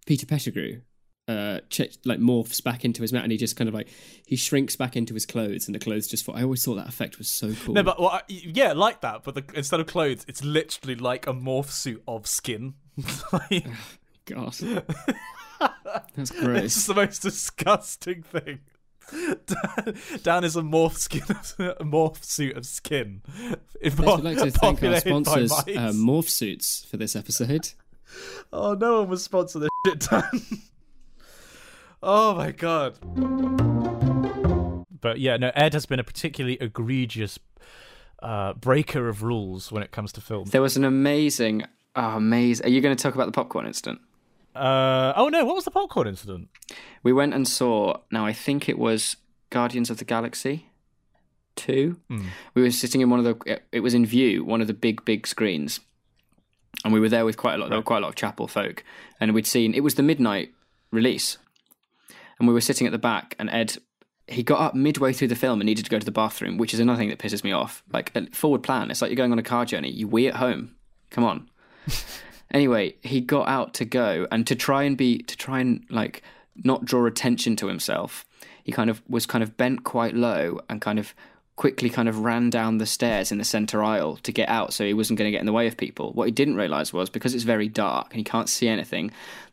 Peter 0.06 0.26
Pettigrew 0.26 0.82
uh 1.28 1.60
ch- 1.70 1.98
like 2.04 2.20
morphs 2.20 2.62
back 2.62 2.84
into 2.84 3.02
his 3.02 3.14
mat 3.14 3.24
and 3.24 3.32
he 3.32 3.38
just 3.38 3.56
kind 3.56 3.70
of 3.70 3.74
like 3.74 3.88
he 4.26 4.36
shrinks 4.36 4.76
back 4.76 4.98
into 4.98 5.14
his 5.14 5.26
clothes 5.26 5.68
and 5.68 5.74
the 5.76 5.80
clothes 5.80 6.08
just 6.08 6.26
fall. 6.26 6.36
I 6.36 6.44
always 6.44 6.64
thought 6.66 6.76
that 6.76 6.90
effect 6.90 7.18
was 7.18 7.30
so 7.30 7.54
cool. 7.64 7.74
No, 7.76 7.84
but 7.84 8.00
well, 8.00 8.10
I- 8.10 8.22
yeah, 8.28 8.74
like 8.74 9.02
that, 9.02 9.24
but 9.24 9.36
the, 9.36 9.44
instead 9.56 9.80
of 9.80 9.88
clothes, 9.88 10.26
it's 10.28 10.44
literally 10.44 10.96
like 10.96 11.26
a 11.28 11.34
morph 11.34 11.70
suit 11.72 12.04
of 12.08 12.28
skin. 12.28 12.74
like, 13.34 13.66
God. 14.26 14.54
That's 16.16 16.32
great. 16.32 16.66
It's 16.66 16.76
gross. 16.76 16.86
the 16.88 16.94
most 16.96 17.22
disgusting 17.22 18.24
thing. 18.24 18.60
Dan, 19.12 19.96
Dan 20.24 20.44
is 20.44 20.56
a 20.56 20.62
morph 20.62 20.96
skin, 20.98 21.22
a 21.60 21.84
morph 21.84 22.24
suit 22.24 22.56
of 22.58 22.66
skin. 22.66 23.22
Yes, 23.82 23.98
we'd 23.98 24.06
like 24.06 24.38
to 24.38 24.52
thank 24.52 24.84
our 24.84 25.00
sponsors, 25.00 25.52
uh, 25.52 25.92
Morph 25.94 26.30
Suits, 26.30 26.86
for 26.86 26.98
this 26.98 27.16
episode. 27.16 27.70
oh, 28.52 28.74
no 28.76 29.00
one 29.02 29.10
was 29.10 29.24
sponsor 29.24 29.60
this 29.60 29.70
shit, 29.88 30.00
Dan. 30.10 30.24
Oh 32.06 32.36
my 32.36 32.52
god. 32.52 32.98
But 35.00 35.20
yeah, 35.20 35.38
no, 35.38 35.52
Ed 35.56 35.74
has 35.74 35.86
been 35.86 36.00
a 36.00 36.04
particularly 36.04 36.58
egregious 36.60 37.40
uh, 38.22 38.54
breaker 38.54 39.08
of 39.08 39.24
rules 39.24 39.72
when 39.72 39.84
it 39.84 39.92
comes 39.92 40.12
to 40.14 40.22
film. 40.22 40.50
There 40.50 40.62
was 40.62 40.76
an 40.76 40.84
amazing, 40.84 41.64
oh, 41.96 42.18
amazing. 42.18 42.66
Are 42.66 42.70
you 42.70 42.82
going 42.82 42.96
to 42.96 43.02
talk 43.02 43.16
about 43.16 43.28
the 43.28 43.32
popcorn 43.32 43.66
incident? 43.66 44.02
Uh, 44.54 45.14
oh 45.16 45.30
no, 45.30 45.46
what 45.46 45.56
was 45.56 45.64
the 45.64 45.72
popcorn 45.72 46.08
incident? 46.08 46.50
We 47.04 47.14
went 47.14 47.34
and 47.34 47.48
saw. 47.48 48.02
Now 48.12 48.26
I 48.26 48.34
think 48.34 48.68
it 48.68 48.78
was 48.78 49.16
Guardians 49.50 49.90
of 49.90 49.98
the 49.98 50.06
Galaxy 50.06 50.68
two. 51.56 52.02
We 52.54 52.62
were 52.62 52.72
sitting 52.72 53.00
in 53.00 53.10
one 53.10 53.26
of 53.26 53.26
the. 53.26 53.62
It 53.72 53.80
was 53.80 53.94
in 53.94 54.06
Vue, 54.06 54.44
one 54.44 54.60
of 54.60 54.68
the 54.68 54.74
big 54.74 55.06
big 55.06 55.26
screens, 55.26 55.80
and 56.84 56.94
we 56.94 57.00
were 57.00 57.10
there 57.10 57.24
with 57.24 57.38
quite 57.38 57.56
a 57.56 57.58
lot. 57.60 57.70
There 57.70 57.80
were 57.80 57.84
quite 57.84 58.00
a 58.00 58.02
lot 58.02 58.10
of 58.10 58.16
chapel 58.16 58.48
folk, 58.48 58.84
and 59.22 59.34
we'd 59.34 59.48
seen. 59.48 59.74
It 59.74 59.82
was 59.82 59.96
the 59.96 60.04
midnight 60.04 60.54
release, 60.92 61.38
and 62.40 62.48
we 62.48 62.54
were 62.54 62.62
sitting 62.62 62.88
at 62.88 62.92
the 62.92 63.00
back, 63.00 63.36
and 63.40 63.50
Ed. 63.50 63.78
He 64.26 64.42
got 64.42 64.62
up 64.62 64.74
midway 64.74 65.12
through 65.12 65.28
the 65.28 65.36
film 65.36 65.60
and 65.60 65.66
needed 65.66 65.84
to 65.84 65.92
go 65.92 66.00
to 66.00 66.06
the 66.06 66.10
bathroom, 66.10 66.58
which 66.58 66.74
is 66.74 66.80
another 66.80 66.98
thing 66.98 67.10
that 67.10 67.20
pisses 67.20 67.44
me 67.44 67.52
off. 67.52 67.84
Like 67.92 68.16
a 68.16 68.26
forward 68.28 68.64
plan. 68.64 68.90
It's 68.90 69.02
like 69.02 69.10
you're 69.10 69.18
going 69.18 69.34
on 69.34 69.38
a 69.38 69.44
car 69.44 69.66
journey. 69.66 69.92
You 69.92 70.08
wee 70.08 70.30
at 70.30 70.36
home. 70.36 70.76
Come 71.10 71.26
on. 71.26 71.50
Anyway, 72.54 72.96
he 73.02 73.20
got 73.20 73.48
out 73.48 73.74
to 73.74 73.86
go 73.86 74.28
and 74.32 74.46
to 74.46 74.56
try 74.56 74.84
and 74.84 74.96
be 74.96 75.18
to 75.24 75.36
try 75.36 75.60
and 75.60 75.84
like 75.90 76.22
not 76.64 76.86
draw 76.86 77.06
attention 77.06 77.56
to 77.56 77.68
himself. 77.68 78.26
He 78.64 78.72
kind 78.72 78.90
of 78.90 79.02
was 79.10 79.26
kind 79.26 79.44
of 79.44 79.58
bent 79.58 79.84
quite 79.84 80.14
low 80.14 80.60
and 80.70 80.80
kind 80.80 81.00
of 81.00 81.16
quickly 81.56 81.90
kind 81.90 82.08
of 82.08 82.20
ran 82.20 82.50
down 82.50 82.78
the 82.78 82.86
stairs 82.86 83.32
in 83.32 83.38
the 83.38 83.44
center 83.44 83.84
aisle 83.84 84.18
to 84.18 84.32
get 84.32 84.50
out 84.50 84.74
so 84.74 84.84
he 84.84 84.94
wasn't 84.94 85.18
going 85.18 85.28
to 85.28 85.32
get 85.32 85.40
in 85.40 85.46
the 85.46 85.54
way 85.54 85.68
of 85.68 85.78
people. 85.78 86.14
What 86.14 86.26
he 86.26 86.32
didn't 86.32 86.56
realize 86.56 86.94
was 86.94 87.10
because 87.10 87.34
it's 87.34 87.44
very 87.44 87.68
dark 87.68 88.08
and 88.12 88.18
he 88.18 88.24
can't 88.24 88.50
see 88.50 88.68
anything, 88.68 89.12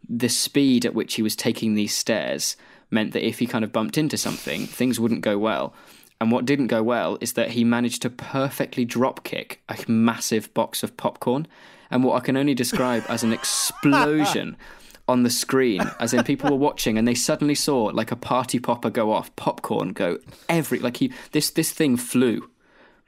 the 0.08 0.28
speed 0.28 0.84
at 0.84 0.94
which 0.94 1.14
he 1.14 1.22
was 1.22 1.36
taking 1.36 1.74
these 1.74 1.94
stairs 1.94 2.56
meant 2.90 3.12
that 3.12 3.26
if 3.26 3.38
he 3.38 3.46
kind 3.46 3.64
of 3.64 3.72
bumped 3.72 3.98
into 3.98 4.16
something, 4.16 4.66
things 4.66 4.98
wouldn't 4.98 5.20
go 5.22 5.38
well. 5.38 5.74
And 6.20 6.30
what 6.30 6.44
didn't 6.44 6.66
go 6.66 6.82
well 6.82 7.16
is 7.20 7.32
that 7.32 7.52
he 7.52 7.64
managed 7.64 8.02
to 8.02 8.10
perfectly 8.10 8.84
drop 8.84 9.24
kick 9.24 9.62
a 9.68 9.78
massive 9.90 10.52
box 10.52 10.82
of 10.82 10.96
popcorn 10.96 11.46
and 11.90 12.04
what 12.04 12.16
I 12.16 12.20
can 12.20 12.36
only 12.36 12.54
describe 12.54 13.04
as 13.08 13.22
an 13.22 13.32
explosion 13.32 14.56
on 15.08 15.24
the 15.24 15.30
screen, 15.30 15.82
as 15.98 16.14
in 16.14 16.22
people 16.22 16.50
were 16.50 16.56
watching 16.56 16.96
and 16.96 17.08
they 17.08 17.14
suddenly 17.14 17.54
saw 17.54 17.84
like 17.86 18.12
a 18.12 18.16
party 18.16 18.60
popper 18.60 18.90
go 18.90 19.12
off, 19.12 19.34
popcorn 19.34 19.92
go 19.92 20.18
every 20.48 20.78
like 20.78 20.98
he 20.98 21.12
this 21.32 21.50
this 21.50 21.72
thing 21.72 21.96
flew 21.96 22.48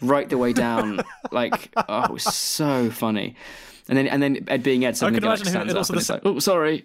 right 0.00 0.28
the 0.28 0.38
way 0.38 0.52
down, 0.52 1.00
like 1.30 1.70
oh, 1.88 2.04
it 2.04 2.10
was 2.10 2.24
so 2.24 2.90
funny. 2.90 3.36
And 3.88 3.96
then 3.96 4.08
and 4.08 4.22
then 4.22 4.44
Ed 4.48 4.62
being 4.62 4.84
Ed 4.84 4.96
suddenly 4.96 5.20
like, 5.20 5.38
stands 5.38 5.74
up 5.74 5.88
and 5.88 5.98
it's 5.98 6.06
sa- 6.06 6.14
like, 6.14 6.22
oh 6.24 6.38
sorry, 6.40 6.84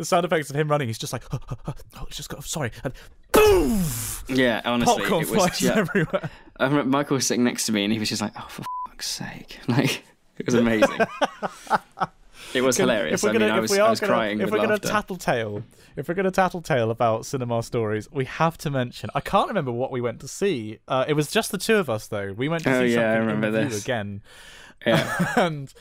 The 0.00 0.06
sound 0.06 0.24
effects 0.24 0.48
of 0.48 0.56
him 0.56 0.68
running, 0.68 0.88
he's 0.88 0.96
just 0.96 1.12
like, 1.12 1.24
oh, 1.30 1.74
it's 2.08 2.16
just 2.16 2.30
got, 2.30 2.42
sorry. 2.42 2.70
And 2.84 2.94
boom! 3.32 3.82
yeah, 4.30 4.62
honestly, 4.64 5.02
Popcorn 5.02 5.24
it 5.24 5.28
was 5.30 5.36
flies 5.38 5.58
just, 5.58 5.76
everywhere. 5.76 6.30
I 6.58 6.64
remember 6.64 6.88
Michael 6.88 7.16
was 7.16 7.26
sitting 7.26 7.44
next 7.44 7.66
to 7.66 7.72
me 7.72 7.84
and 7.84 7.92
he 7.92 7.98
was 7.98 8.08
just 8.08 8.22
like, 8.22 8.32
oh 8.34 8.46
for 8.48 8.62
fuck's 8.88 9.06
sake, 9.06 9.58
like 9.68 10.02
it 10.38 10.46
was 10.46 10.54
amazing. 10.54 11.00
it 12.54 12.62
was 12.62 12.78
hilarious. 12.78 13.22
If 13.22 13.24
we're 13.24 13.28
I 13.28 13.32
gonna, 13.34 13.44
mean, 13.44 13.54
I 13.54 13.56
if 13.58 13.60
was, 13.60 13.70
we 13.72 13.78
I 13.78 13.86
are 13.86 13.90
was 13.90 14.00
gonna, 14.00 14.10
crying 14.10 14.40
if 14.40 14.50
we're 14.50 14.56
gonna 14.56 14.68
laughter. 14.70 14.88
tattletale, 14.88 15.64
if 15.96 16.08
we're 16.08 16.14
gonna 16.14 16.30
tattletale 16.30 16.90
about 16.90 17.26
cinema 17.26 17.62
stories, 17.62 18.08
we 18.10 18.24
have 18.24 18.56
to 18.56 18.70
mention. 18.70 19.10
I 19.14 19.20
can't 19.20 19.48
remember 19.48 19.70
what 19.70 19.92
we 19.92 20.00
went 20.00 20.20
to 20.20 20.28
see. 20.28 20.78
Uh, 20.88 21.04
it 21.08 21.12
was 21.12 21.30
just 21.30 21.50
the 21.52 21.58
two 21.58 21.76
of 21.76 21.90
us, 21.90 22.06
though. 22.08 22.32
We 22.32 22.48
went 22.48 22.62
to 22.62 22.74
Oh, 22.74 22.86
see 22.86 22.94
yeah, 22.94 23.12
I 23.12 23.16
remember 23.16 23.48
in 23.48 23.68
this. 23.68 23.84
again. 23.84 24.22
Yeah. 24.86 25.32
and 25.36 25.72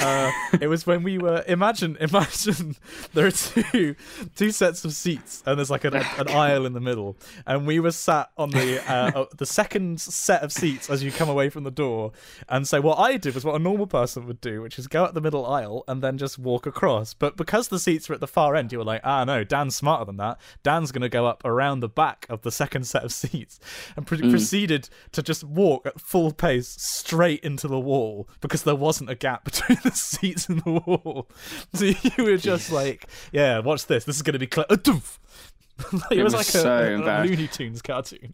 uh, 0.00 0.32
it 0.60 0.68
was 0.68 0.86
when 0.86 1.02
we 1.02 1.18
were 1.18 1.44
imagine 1.46 1.96
imagine 2.00 2.76
there 3.12 3.26
are 3.26 3.30
two 3.30 3.94
two 4.34 4.50
sets 4.50 4.84
of 4.84 4.92
seats 4.92 5.42
and 5.46 5.58
there's 5.58 5.70
like 5.70 5.84
an, 5.84 5.94
an 5.94 6.28
aisle 6.28 6.66
in 6.66 6.72
the 6.72 6.80
middle. 6.80 7.16
And 7.46 7.66
we 7.66 7.80
were 7.80 7.90
sat 7.90 8.30
on 8.36 8.50
the 8.50 8.82
uh, 8.90 9.22
uh, 9.22 9.26
the 9.36 9.46
second 9.46 10.00
set 10.00 10.42
of 10.42 10.52
seats 10.52 10.88
as 10.90 11.02
you 11.02 11.12
come 11.12 11.28
away 11.28 11.50
from 11.50 11.64
the 11.64 11.70
door. 11.70 12.12
And 12.48 12.66
so 12.66 12.80
what 12.80 12.98
I 12.98 13.16
did 13.16 13.34
was 13.34 13.44
what 13.44 13.54
a 13.54 13.58
normal 13.58 13.86
person 13.86 14.26
would 14.26 14.40
do 14.40 14.62
which 14.62 14.78
is 14.78 14.86
go 14.86 15.04
up 15.04 15.14
the 15.14 15.20
middle 15.20 15.46
aisle 15.46 15.84
and 15.86 16.02
then 16.02 16.18
just 16.18 16.38
walk 16.38 16.66
across. 16.66 17.14
But 17.14 17.36
because 17.36 17.68
the 17.68 17.78
seats 17.78 18.08
were 18.08 18.14
at 18.14 18.20
the 18.20 18.26
far 18.26 18.56
end 18.56 18.72
you 18.72 18.78
were 18.78 18.84
like 18.84 19.02
ah 19.04 19.24
no 19.24 19.44
Dan's 19.44 19.76
smarter 19.76 20.06
than 20.06 20.16
that. 20.16 20.40
Dan's 20.62 20.92
gonna 20.92 21.08
go 21.08 21.26
up 21.26 21.42
around 21.44 21.80
the 21.80 21.88
back 21.88 22.26
of 22.30 22.42
the 22.42 22.50
second 22.50 22.86
set 22.86 23.04
of 23.04 23.12
seats 23.12 23.60
and 23.96 24.06
pre- 24.06 24.30
proceeded 24.30 24.88
to 25.12 25.22
just 25.22 25.44
walk 25.44 25.86
at 25.86 26.00
full 26.00 26.32
pace 26.32 26.76
straight 26.78 27.40
into 27.40 27.68
the 27.68 27.78
wall 27.78 28.28
because 28.46 28.62
there 28.62 28.74
wasn't 28.74 29.10
a 29.10 29.14
gap 29.14 29.44
between 29.50 29.78
the 29.82 29.90
seats 29.92 30.48
and 30.48 30.60
the 30.62 30.70
wall. 30.70 31.28
So 31.74 31.84
you 32.18 32.24
were 32.24 32.36
just 32.36 32.70
like, 32.72 33.06
yeah, 33.32 33.58
watch 33.58 33.86
this. 33.86 34.04
This 34.04 34.16
is 34.16 34.22
going 34.22 34.34
to 34.34 34.38
be 34.38 34.46
clear. 34.46 34.66
it, 34.70 34.86
It 34.88 36.22
was, 36.22 36.32
was 36.32 36.34
like 36.34 36.44
so 36.46 36.78
a, 36.78 37.02
a, 37.02 37.22
a. 37.22 37.24
Looney 37.24 37.48
Tunes 37.48 37.82
cartoon. 37.82 38.32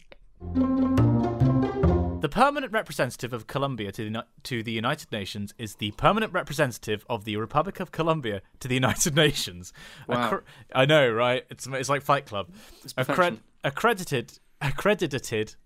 The 2.21 2.28
permanent 2.28 2.73
representative 2.73 3.33
of 3.33 3.49
Colombia 3.49 3.90
to 3.92 4.09
the, 4.09 4.25
to 4.45 4.62
the 4.62 4.71
United 4.71 5.11
Nations 5.11 5.52
is 5.59 5.76
the 5.76 5.90
permanent 5.92 6.33
representative 6.33 7.04
of 7.11 7.25
the 7.25 7.37
Republic 7.37 7.81
of 7.81 7.90
Colombia 7.90 8.42
to 8.61 8.69
the 8.69 8.75
United 8.75 9.16
Nations. 9.16 9.73
Wow. 10.07 10.31
Accre- 10.31 10.42
I 10.73 10.85
know, 10.85 11.11
right? 11.11 11.45
It's 11.50 11.66
it's 11.66 11.88
like 11.88 12.02
Fight 12.02 12.26
Club. 12.26 12.49
Accred- 12.97 13.07
perfection. 13.07 13.40
accredited, 13.64 14.38
accredited, 14.61 15.49
ac- 15.49 15.57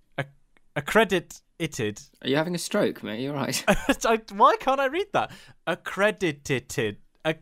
accredited. 0.76 2.00
Are 2.22 2.28
you 2.28 2.36
having 2.36 2.54
a 2.54 2.58
stroke, 2.58 3.02
mate? 3.02 3.20
You're 3.20 3.34
right. 3.34 3.64
I, 3.68 4.20
why 4.34 4.56
can't 4.60 4.78
I 4.80 4.86
read 4.86 5.06
that? 5.12 5.30
Accredited. 5.66 6.98
Ac- 7.24 7.38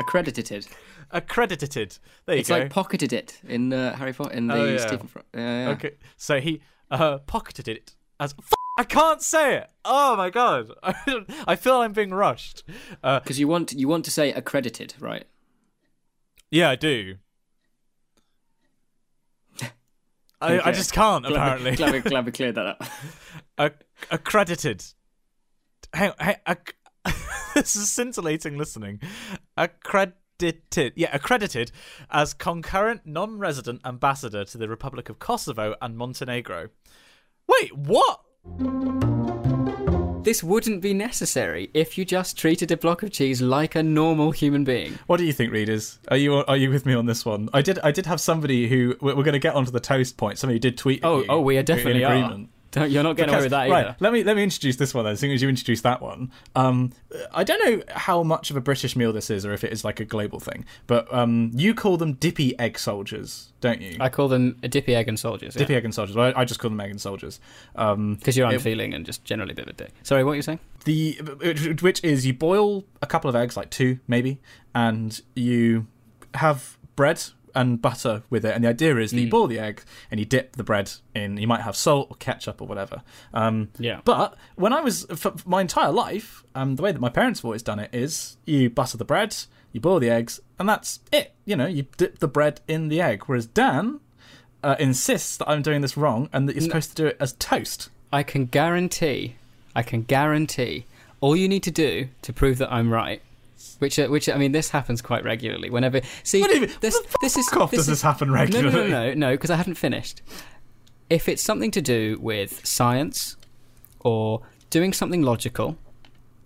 Accredited. 0.00 0.66
accredited. 1.10 1.98
There 2.26 2.36
you 2.36 2.40
It's 2.40 2.48
go. 2.48 2.58
like 2.58 2.70
pocketed 2.70 3.12
it 3.12 3.40
in 3.46 3.72
uh, 3.72 3.94
Harry 3.96 4.12
Potter 4.12 4.32
in 4.32 4.46
the 4.46 4.54
Oh, 4.54 4.64
yeah. 4.64 4.78
Stephen. 4.86 5.08
Fry. 5.08 5.22
Yeah, 5.34 5.62
yeah. 5.64 5.70
Okay, 5.70 5.90
so 6.16 6.40
he 6.40 6.62
uh, 6.90 7.18
pocketed 7.18 7.68
it 7.68 7.94
as. 8.18 8.34
F- 8.38 8.54
I 8.78 8.84
can't 8.84 9.20
say 9.20 9.56
it. 9.56 9.70
Oh 9.84 10.16
my 10.16 10.30
god! 10.30 10.70
I 10.82 11.56
feel 11.56 11.80
I'm 11.82 11.92
being 11.92 12.14
rushed. 12.14 12.62
Uh, 13.02 13.20
Because 13.20 13.38
you 13.38 13.46
want 13.46 13.72
you 13.72 13.88
want 13.88 14.04
to 14.06 14.10
say 14.10 14.32
accredited, 14.32 14.94
right? 15.00 15.24
yeah, 16.50 16.70
I 16.70 16.76
do. 16.76 17.16
I, 20.40 20.60
I 20.68 20.72
just 20.72 20.92
can't 20.92 21.24
Glad 21.24 21.32
we- 21.32 21.36
apparently. 21.38 21.76
glad, 21.76 21.92
we, 21.92 22.00
glad 22.10 22.26
we 22.26 22.32
cleared 22.32 22.54
that 22.54 22.66
up. 22.66 22.82
Ac- 23.58 23.74
accredited. 24.10 24.84
Hang, 25.92 26.12
hang, 26.18 26.36
ac- 26.48 26.74
this 27.54 27.76
is 27.76 27.90
scintillating 27.90 28.56
listening. 28.56 29.00
Accredited, 29.56 30.92
yeah, 30.96 31.10
accredited 31.12 31.72
as 32.10 32.32
concurrent 32.32 33.02
non-resident 33.04 33.80
ambassador 33.84 34.44
to 34.44 34.56
the 34.58 34.68
Republic 34.68 35.08
of 35.10 35.18
Kosovo 35.18 35.74
and 35.82 35.96
Montenegro. 35.98 36.68
Wait, 37.48 37.76
what? 37.76 38.20
This 40.30 40.44
wouldn't 40.44 40.80
be 40.80 40.94
necessary 40.94 41.70
if 41.74 41.98
you 41.98 42.04
just 42.04 42.38
treated 42.38 42.70
a 42.70 42.76
block 42.76 43.02
of 43.02 43.10
cheese 43.10 43.42
like 43.42 43.74
a 43.74 43.82
normal 43.82 44.30
human 44.30 44.62
being. 44.62 44.96
What 45.08 45.16
do 45.16 45.24
you 45.24 45.32
think, 45.32 45.52
readers? 45.52 45.98
Are 46.06 46.16
you 46.16 46.34
are 46.34 46.56
you 46.56 46.70
with 46.70 46.86
me 46.86 46.94
on 46.94 47.06
this 47.06 47.26
one? 47.26 47.48
I 47.52 47.62
did 47.62 47.80
I 47.80 47.90
did 47.90 48.06
have 48.06 48.20
somebody 48.20 48.68
who 48.68 48.94
we're, 49.00 49.16
we're 49.16 49.24
going 49.24 49.32
to 49.32 49.40
get 49.40 49.56
onto 49.56 49.72
the 49.72 49.80
toast 49.80 50.18
point. 50.18 50.38
Somebody 50.38 50.60
did 50.60 50.78
tweet. 50.78 51.00
Oh, 51.02 51.22
you 51.22 51.26
oh, 51.28 51.40
we 51.40 51.58
are 51.58 51.64
definitely 51.64 52.04
in 52.04 52.08
definitely 52.08 52.32
are. 52.32 52.46
Don't, 52.72 52.90
you're 52.90 53.02
not 53.02 53.16
getting 53.16 53.34
away 53.34 53.42
with 53.42 53.50
that 53.50 53.62
either. 53.70 53.72
right, 53.88 53.96
let 54.00 54.12
me 54.12 54.22
let 54.22 54.36
me 54.36 54.44
introduce 54.44 54.76
this 54.76 54.94
one 54.94 55.04
then. 55.04 55.14
As 55.14 55.20
soon 55.20 55.32
as 55.32 55.42
you 55.42 55.48
introduce 55.48 55.80
that 55.80 56.00
one, 56.00 56.30
um, 56.54 56.92
I 57.32 57.42
don't 57.42 57.58
know 57.64 57.82
how 57.96 58.22
much 58.22 58.50
of 58.50 58.56
a 58.56 58.60
British 58.60 58.94
meal 58.94 59.12
this 59.12 59.28
is, 59.28 59.44
or 59.44 59.52
if 59.52 59.64
it 59.64 59.72
is 59.72 59.84
like 59.84 59.98
a 59.98 60.04
global 60.04 60.38
thing. 60.38 60.64
But 60.86 61.12
um, 61.12 61.50
you 61.54 61.74
call 61.74 61.96
them 61.96 62.12
dippy 62.12 62.56
egg 62.60 62.78
soldiers, 62.78 63.52
don't 63.60 63.80
you? 63.80 63.96
I 63.98 64.08
call 64.08 64.28
them 64.28 64.56
a 64.62 64.68
dippy 64.68 64.94
egg 64.94 65.08
and 65.08 65.18
soldiers. 65.18 65.54
dippy 65.54 65.74
egg 65.74 65.84
and 65.84 65.92
soldiers. 65.94 66.14
Well, 66.14 66.32
I 66.36 66.44
just 66.44 66.60
call 66.60 66.70
them 66.70 66.80
egg 66.80 66.90
and 66.90 67.00
soldiers. 67.00 67.40
Um, 67.74 68.14
Because 68.14 68.36
you're 68.36 68.48
It- 68.50 68.54
unfeeling 68.54 68.94
and 68.94 69.04
just 69.04 69.24
generally 69.24 69.52
a 69.52 69.56
bit 69.56 69.64
of 69.66 69.70
a 69.70 69.72
dick. 69.76 69.92
Sorry, 70.04 70.22
what 70.22 70.30
were 70.30 70.36
you 70.36 70.42
saying? 70.42 70.60
the 70.84 71.12
which 71.82 72.02
is 72.02 72.24
you 72.24 72.32
boil 72.32 72.84
a 73.02 73.06
couple 73.06 73.28
of 73.28 73.36
eggs, 73.36 73.56
like 73.56 73.68
two 73.70 73.98
maybe, 74.08 74.40
and 74.74 75.20
you 75.34 75.86
have 76.34 76.78
bread 76.96 77.22
and 77.54 77.80
butter 77.80 78.22
with 78.30 78.44
it. 78.44 78.54
And 78.54 78.64
the 78.64 78.68
idea 78.68 78.96
is 78.96 79.10
that 79.10 79.20
you 79.20 79.28
boil 79.30 79.46
the 79.46 79.58
egg 79.58 79.82
and 80.10 80.18
you 80.20 80.26
dip 80.26 80.56
the 80.56 80.64
bread 80.64 80.92
in. 81.14 81.36
You 81.36 81.46
might 81.46 81.62
have 81.62 81.76
salt 81.76 82.08
or 82.10 82.16
ketchup 82.16 82.60
or 82.60 82.66
whatever. 82.66 83.02
Um, 83.34 83.68
Yeah. 83.78 84.00
But 84.04 84.36
when 84.56 84.72
I 84.72 84.80
was 84.80 85.04
for 85.14 85.32
for 85.32 85.48
my 85.48 85.60
entire 85.60 85.92
life, 85.92 86.44
um, 86.54 86.76
the 86.76 86.82
way 86.82 86.92
that 86.92 87.00
my 87.00 87.08
parents 87.10 87.40
have 87.40 87.44
always 87.44 87.62
done 87.62 87.78
it 87.78 87.90
is 87.94 88.36
you 88.46 88.70
butter 88.70 88.96
the 88.96 89.04
bread, 89.04 89.36
you 89.72 89.80
boil 89.80 90.00
the 90.00 90.10
eggs, 90.10 90.40
and 90.58 90.68
that's 90.68 91.00
it. 91.12 91.32
You 91.44 91.56
know, 91.56 91.66
you 91.66 91.86
dip 91.96 92.18
the 92.18 92.28
bread 92.28 92.60
in 92.66 92.88
the 92.88 93.00
egg. 93.00 93.24
Whereas 93.26 93.46
Dan 93.46 94.00
uh, 94.62 94.76
insists 94.78 95.36
that 95.38 95.48
I'm 95.48 95.62
doing 95.62 95.80
this 95.80 95.96
wrong 95.96 96.28
and 96.32 96.48
that 96.48 96.54
you're 96.56 96.62
supposed 96.62 96.90
to 96.90 96.96
do 96.96 97.06
it 97.06 97.16
as 97.20 97.32
toast. 97.34 97.88
I 98.12 98.22
can 98.22 98.46
guarantee, 98.46 99.36
I 99.74 99.82
can 99.82 100.02
guarantee, 100.02 100.86
all 101.20 101.36
you 101.36 101.48
need 101.48 101.62
to 101.62 101.70
do 101.70 102.08
to 102.22 102.32
prove 102.32 102.58
that 102.58 102.72
I'm 102.72 102.92
right, 102.92 103.22
which, 103.78 103.98
uh, 103.98 104.08
which 104.08 104.28
I 104.28 104.36
mean, 104.36 104.52
this 104.52 104.70
happens 104.70 105.00
quite 105.02 105.24
regularly. 105.24 105.70
Whenever 105.70 106.00
see, 106.22 106.40
What 106.40 106.48
do 106.50 106.54
you 106.56 106.66
mean? 106.66 106.76
this, 106.80 106.98
this 107.20 107.36
is 107.36 107.48
off, 107.52 107.70
does 107.70 107.80
is- 107.80 107.86
this 107.86 108.02
happen 108.02 108.28
No, 108.28 108.34
no, 108.34 108.40
regularly? 108.40 108.90
no, 108.90 109.08
no, 109.08 109.14
no, 109.14 109.30
because 109.32 109.50
I 109.50 109.56
haven't 109.56 109.74
finished. 109.74 110.22
If 111.08 111.28
it's 111.28 111.42
something 111.42 111.70
to 111.72 111.82
do 111.82 112.18
with 112.20 112.64
science 112.66 113.36
or 114.00 114.42
doing 114.70 114.92
something 114.92 115.22
logical, 115.22 115.76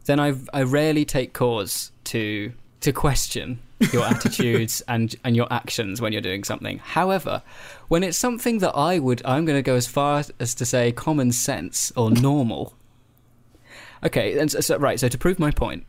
then 0.06 0.18
I 0.20 0.34
I 0.52 0.62
rarely 0.62 1.04
take 1.04 1.32
cause 1.32 1.92
to 2.04 2.52
to 2.80 2.92
question 2.92 3.58
your 3.92 4.04
attitudes 4.14 4.82
and 4.88 5.14
and 5.24 5.36
your 5.36 5.50
actions 5.52 6.00
when 6.00 6.12
you're 6.12 6.22
doing 6.22 6.44
something. 6.44 6.78
However, 6.78 7.42
when 7.88 8.02
it's 8.02 8.16
something 8.18 8.58
that 8.58 8.72
I 8.74 8.98
would 8.98 9.20
I'm 9.24 9.44
going 9.44 9.58
to 9.58 9.62
go 9.62 9.74
as 9.76 9.86
far 9.86 10.24
as 10.40 10.54
to 10.54 10.64
say 10.64 10.92
common 10.92 11.32
sense 11.32 11.92
or 11.96 12.10
normal. 12.10 12.74
Okay, 14.02 14.38
and 14.38 14.50
so, 14.50 14.76
right. 14.78 15.00
So 15.00 15.08
to 15.08 15.16
prove 15.18 15.38
my 15.38 15.50
point, 15.50 15.84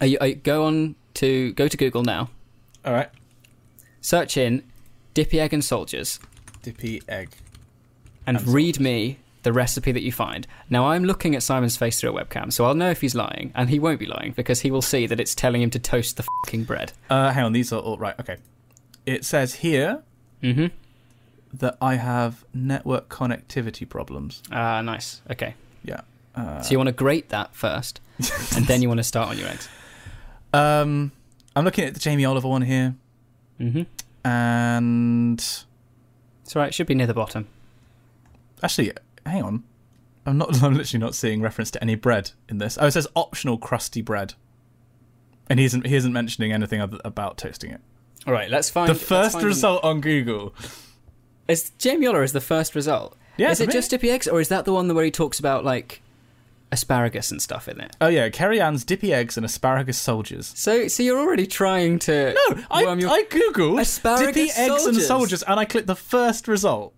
are 0.00 0.06
you, 0.06 0.18
are 0.20 0.26
you- 0.28 0.34
go 0.36 0.64
on 0.64 0.94
to 1.14 1.52
go 1.52 1.68
to 1.68 1.76
Google 1.76 2.02
now. 2.02 2.30
All 2.84 2.92
right. 2.92 3.10
Search 4.00 4.36
in 4.36 4.62
dippy 5.14 5.40
egg 5.40 5.52
and 5.54 5.64
soldiers 5.64 6.18
Dippy 6.62 7.00
egg. 7.08 7.30
and 8.26 8.36
And 8.36 8.48
read 8.48 8.80
me 8.80 9.18
the 9.44 9.52
recipe 9.52 9.92
that 9.92 10.02
you 10.02 10.10
find. 10.12 10.46
Now 10.70 10.86
I'm 10.88 11.04
looking 11.04 11.34
at 11.36 11.42
Simon's 11.42 11.76
face 11.76 12.00
through 12.00 12.16
a 12.16 12.24
webcam, 12.24 12.52
so 12.52 12.64
I'll 12.64 12.74
know 12.74 12.90
if 12.90 13.00
he's 13.02 13.14
lying, 13.14 13.52
and 13.54 13.68
he 13.70 13.78
won't 13.78 14.00
be 14.00 14.06
lying 14.06 14.32
because 14.32 14.60
he 14.60 14.70
will 14.70 14.82
see 14.82 15.06
that 15.06 15.20
it's 15.20 15.34
telling 15.34 15.60
him 15.62 15.70
to 15.70 15.78
toast 15.78 16.16
the 16.16 16.24
fucking 16.44 16.64
bread. 16.64 16.92
Uh, 17.10 17.30
hang 17.32 17.44
on, 17.44 17.52
these 17.52 17.72
are 17.72 17.80
all 17.80 17.98
right. 17.98 18.18
Okay. 18.18 18.36
It 19.06 19.24
says 19.24 19.54
here 19.56 20.02
Mm-hmm. 20.42 20.66
that 21.54 21.76
I 21.80 21.94
have 21.94 22.44
network 22.52 23.08
connectivity 23.08 23.88
problems. 23.88 24.42
Ah, 24.52 24.80
nice. 24.82 25.22
Okay. 25.30 25.54
Yeah. 25.82 26.00
Uh, 26.34 26.60
So 26.60 26.72
you 26.72 26.78
want 26.78 26.88
to 26.88 26.92
grate 26.92 27.28
that 27.30 27.54
first, 27.54 28.00
and 28.56 28.66
then 28.66 28.82
you 28.82 28.88
want 28.88 28.98
to 28.98 29.04
start 29.04 29.28
on 29.30 29.38
your 29.38 29.48
eggs. 29.48 29.68
Um, 30.54 31.12
I'm 31.56 31.64
looking 31.64 31.84
at 31.84 31.94
the 31.94 32.00
Jamie 32.00 32.24
Oliver 32.24 32.48
one 32.48 32.62
here, 32.62 32.94
Mm-hmm. 33.60 33.82
and 34.24 35.38
It's 35.38 36.56
all 36.56 36.60
right. 36.62 36.68
It 36.68 36.74
should 36.74 36.86
be 36.86 36.94
near 36.94 37.06
the 37.06 37.14
bottom. 37.14 37.46
actually, 38.62 38.92
hang 39.26 39.42
on. 39.42 39.62
I'm 40.26 40.38
not. 40.38 40.54
I'm 40.62 40.74
literally 40.74 41.00
not 41.04 41.14
seeing 41.14 41.40
reference 41.42 41.70
to 41.72 41.82
any 41.82 41.94
bread 41.94 42.30
in 42.48 42.58
this. 42.58 42.78
Oh, 42.80 42.86
it 42.86 42.92
says 42.92 43.06
optional 43.14 43.58
crusty 43.58 44.00
bread, 44.02 44.34
and 45.50 45.58
he 45.58 45.66
isn't. 45.66 45.86
He 45.86 45.94
isn't 45.96 46.12
mentioning 46.12 46.52
anything 46.52 46.80
other, 46.80 46.98
about 47.04 47.36
toasting 47.38 47.70
it. 47.70 47.80
All 48.26 48.32
right. 48.32 48.50
Let's 48.50 48.70
find 48.70 48.88
The 48.88 48.94
first 48.94 49.34
find- 49.34 49.44
result 49.44 49.84
on 49.84 50.00
Google. 50.00 50.54
Is 51.46 51.70
Jamie 51.78 52.06
Oliver 52.06 52.22
is 52.22 52.32
the 52.32 52.40
first 52.40 52.74
result? 52.74 53.16
Yeah, 53.36 53.50
Is 53.50 53.60
it 53.60 53.66
me. 53.66 53.72
just 53.74 53.90
dippy 53.90 54.10
eggs, 54.10 54.26
or 54.26 54.40
is 54.40 54.48
that 54.48 54.64
the 54.64 54.72
one 54.72 54.92
where 54.94 55.04
he 55.04 55.10
talks 55.10 55.38
about 55.38 55.62
like 55.64 56.00
asparagus 56.74 57.30
and 57.30 57.40
stuff 57.40 57.68
in 57.68 57.80
it. 57.80 57.96
Oh 58.00 58.08
yeah, 58.08 58.28
Kerryann's 58.28 58.84
dippy 58.84 59.14
eggs 59.14 59.36
and 59.38 59.46
asparagus 59.46 59.96
soldiers. 59.98 60.52
So, 60.54 60.88
so 60.88 61.02
you're 61.02 61.18
already 61.18 61.46
trying 61.46 61.98
to 62.00 62.34
No, 62.34 62.62
I, 62.70 62.84
worm 62.84 63.00
your- 63.00 63.10
I 63.10 63.22
googled 63.24 63.80
Asparagus 63.80 64.26
dippy 64.26 64.50
eggs 64.50 64.58
and 64.58 64.80
soldiers. 64.80 65.06
soldiers, 65.06 65.42
and 65.44 65.58
I 65.58 65.64
clicked 65.64 65.86
the 65.86 65.96
first 65.96 66.46
result. 66.48 66.92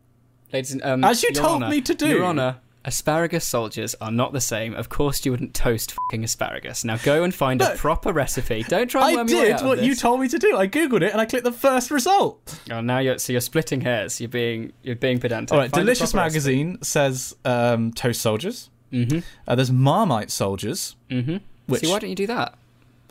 Ladies 0.52 0.72
and, 0.72 0.82
um, 0.84 1.04
As 1.04 1.22
you 1.22 1.30
Your 1.32 1.42
told 1.42 1.62
Honour- 1.62 1.70
me 1.74 1.80
to 1.82 1.94
do. 1.94 2.08
Your 2.08 2.24
Honour, 2.24 2.56
asparagus 2.84 3.44
soldiers 3.44 3.96
are 4.00 4.12
not 4.12 4.32
the 4.32 4.40
same. 4.40 4.72
Of 4.74 4.88
course, 4.88 5.24
you 5.24 5.32
wouldn't 5.32 5.54
toast 5.54 5.92
fucking 5.92 6.22
asparagus. 6.22 6.84
Now 6.84 6.96
go 6.98 7.24
and 7.24 7.34
find 7.34 7.58
No. 7.58 7.72
a 7.72 7.76
proper 7.76 8.12
recipe. 8.12 8.62
Don't 8.62 8.88
try 8.88 9.08
and 9.08 9.18
I 9.18 9.20
worm 9.20 9.28
your 9.28 9.38
way 9.40 9.44
did 9.46 9.54
out 9.54 9.60
of 9.62 9.66
what 9.66 9.82
you 9.82 9.94
told 9.96 10.20
me 10.20 10.28
to 10.28 10.38
do. 10.38 10.56
I 10.56 10.68
googled 10.68 11.02
it 11.02 11.10
and 11.10 11.20
I 11.20 11.24
clicked 11.26 11.44
the 11.44 11.50
first 11.52 11.90
result. 11.90 12.58
Oh, 12.70 12.80
now 12.80 12.98
you're 13.00 13.18
so 13.18 13.32
you're 13.32 13.40
splitting 13.40 13.80
hairs. 13.80 14.20
You're 14.20 14.28
being 14.28 14.72
you're 14.84 14.94
being 14.94 15.18
pedantic. 15.18 15.52
All 15.52 15.58
right, 15.58 15.70
Find 15.70 15.84
Delicious 15.84 16.12
proper 16.12 16.26
recipe. 16.26 16.54
Magazine 16.62 16.78
says 16.82 17.34
um, 17.44 17.92
toast 17.92 18.20
soldiers. 18.22 18.70
Mhm. 18.92 19.22
Uh, 19.46 19.54
there's 19.54 19.70
Marmite 19.72 20.30
soldiers. 20.30 20.96
Mhm. 21.10 21.40
Which 21.66 21.80
See, 21.82 21.88
why 21.88 21.98
don't 21.98 22.10
you 22.10 22.16
do 22.16 22.26
that? 22.28 22.54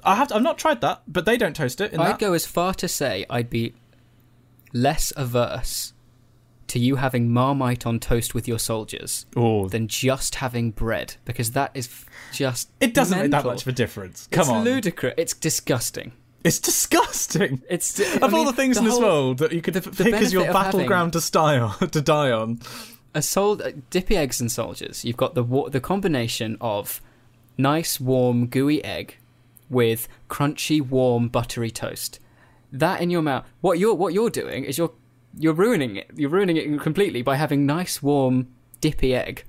I 0.03 0.15
have. 0.15 0.32
I've 0.32 0.41
not 0.41 0.58
tried 0.58 0.82
that, 0.82 1.01
but 1.08 1.25
they 1.25 1.36
don't 1.38 1.55
toast 1.55 1.82
it. 1.82 1.91
In 1.94 2.00
I'd 2.00 2.08
that. 2.13 2.20
go 2.20 2.34
as 2.34 2.46
far 2.46 2.74
to 2.75 2.88
say 2.88 3.25
I'd 3.29 3.50
be 3.50 3.74
less 4.74 5.12
averse 5.15 5.94
to 6.67 6.79
you 6.79 6.96
having 6.96 7.32
Marmite 7.32 7.86
on 7.86 8.00
toast 8.00 8.34
with 8.34 8.48
your 8.48 8.58
soldiers 8.60 9.25
Oh, 9.36 9.67
than 9.70 9.88
just 9.88 10.36
having 10.36 10.72
bread 10.72 11.15
because 11.24 11.51
that 11.51 11.72
is 11.74 11.88
f- 11.88 12.05
just 12.34 12.70
it 12.79 12.94
doesn't 12.94 13.17
make 13.20 13.32
that 13.32 13.46
much 13.46 13.62
of 13.62 13.67
a 13.67 13.72
difference. 13.72 14.27
Come 14.32 14.41
it's 14.41 14.50
on, 14.50 14.63
ludicrous. 14.63 15.13
It's 15.17 15.34
disgusting. 15.34 16.12
it's 16.44 16.60
disgusting. 16.60 17.62
It's 17.70 18.00
of 18.00 18.24
I 18.24 18.27
all 18.27 18.32
mean, 18.32 18.46
the 18.46 18.53
things 18.53 18.77
in 18.77 18.84
this 18.86 18.98
world 19.00 19.38
that 19.39 19.51
you 19.51 19.62
could 19.62 19.75
the- 19.75 19.82
the 19.82 20.03
pick 20.05 20.13
as 20.15 20.34
your 20.34 20.44
benefit 20.44 20.50
of 20.60 20.65
having- 20.65 20.79
battleground 20.79 21.13
to 21.22 21.32
die 21.32 21.60
on, 21.60 21.89
to 21.89 22.01
die 22.01 22.32
on. 22.32 22.60
A 23.15 23.22
sol- 23.22 23.62
uh, 23.63 23.72
dippy 23.89 24.15
eggs 24.17 24.39
and 24.41 24.51
soldiers. 24.51 25.03
You've 25.05 25.17
got 25.17 25.34
the 25.34 25.43
wa- 25.43 25.69
the 25.69 25.79
combination 25.81 26.57
of 26.62 27.01
nice 27.57 28.00
warm 28.00 28.48
gooey 28.48 28.84
egg 28.84 29.17
with 29.69 30.07
crunchy 30.29 30.81
warm 30.81 31.27
buttery 31.29 31.72
toast. 31.72 32.19
That 32.72 33.01
in 33.01 33.10
your 33.10 33.22
mouth. 33.22 33.45
What 33.62 33.79
you're 33.79 33.95
what 33.95 34.13
you're 34.13 34.29
doing 34.29 34.65
is 34.65 34.77
you're 34.77 34.91
you're 35.38 35.53
ruining 35.53 35.95
it. 35.95 36.12
You're 36.15 36.29
ruining 36.29 36.57
it 36.57 36.79
completely 36.81 37.22
by 37.22 37.36
having 37.38 37.65
nice 37.65 38.03
warm 38.03 38.48
dippy 38.81 39.15
egg 39.15 39.43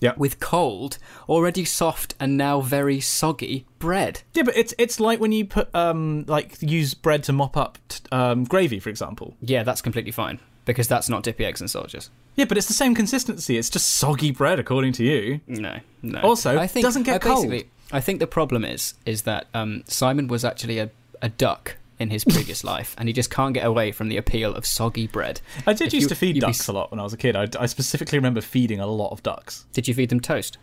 Yeah. 0.00 0.14
with 0.16 0.40
cold, 0.40 0.98
already 1.28 1.64
soft 1.64 2.14
and 2.18 2.36
now 2.36 2.60
very 2.60 3.00
soggy 3.00 3.66
bread. 3.78 4.22
Yeah, 4.34 4.44
but 4.44 4.56
it's 4.56 4.74
it's 4.78 5.00
like 5.00 5.20
when 5.20 5.32
you 5.32 5.44
put 5.44 5.74
um 5.74 6.24
like 6.28 6.60
use 6.62 6.94
bread 6.94 7.22
to 7.24 7.32
mop 7.32 7.56
up 7.56 7.78
t- 7.88 8.00
um 8.12 8.44
gravy, 8.44 8.78
for 8.80 8.90
example. 8.90 9.34
Yeah, 9.40 9.62
that's 9.64 9.82
completely 9.82 10.12
fine 10.12 10.38
because 10.64 10.86
that's 10.88 11.08
not 11.08 11.22
dippy 11.24 11.44
eggs 11.44 11.60
and 11.60 11.68
soldiers. 11.70 12.10
Yeah, 12.34 12.46
but 12.46 12.56
it's 12.56 12.66
the 12.66 12.72
same 12.72 12.94
consistency. 12.94 13.58
It's 13.58 13.68
just 13.70 13.90
soggy 13.92 14.30
bread, 14.30 14.58
according 14.58 14.92
to 14.94 15.04
you. 15.04 15.40
No, 15.46 15.78
no. 16.02 16.20
Also, 16.20 16.58
I 16.58 16.66
think 16.66 16.84
doesn't 16.84 17.02
get 17.02 17.16
I 17.16 17.18
cold. 17.18 17.52
I 17.92 18.00
think 18.00 18.20
the 18.20 18.26
problem 18.26 18.64
is 18.64 18.94
is 19.04 19.22
that 19.22 19.48
um, 19.52 19.84
Simon 19.86 20.28
was 20.28 20.44
actually 20.44 20.78
a, 20.78 20.90
a 21.20 21.28
duck 21.28 21.76
in 21.98 22.08
his 22.08 22.24
previous 22.24 22.64
life, 22.72 22.94
and 22.98 23.06
he 23.06 23.12
just 23.12 23.30
can't 23.30 23.52
get 23.52 23.66
away 23.66 23.92
from 23.92 24.08
the 24.08 24.16
appeal 24.16 24.54
of 24.54 24.64
soggy 24.64 25.06
bread. 25.06 25.40
I 25.66 25.74
did 25.74 25.88
If 25.88 25.92
used 25.94 26.04
you- 26.04 26.08
to 26.08 26.14
feed 26.14 26.28
you'd 26.36 26.40
be 26.40 26.46
ducks 26.46 26.60
s- 26.60 26.68
a 26.68 26.72
lot 26.72 26.90
when 26.90 26.98
I 26.98 27.02
was 27.02 27.12
a 27.12 27.18
kid. 27.18 27.36
I, 27.36 27.46
I 27.60 27.66
specifically 27.66 28.16
remember 28.18 28.40
feeding 28.40 28.80
a 28.80 28.86
lot 28.86 29.10
of 29.10 29.22
ducks. 29.22 29.66
Did 29.74 29.86
you 29.86 29.92
feed 29.94 30.08
them 30.08 30.20
toast? 30.20 30.56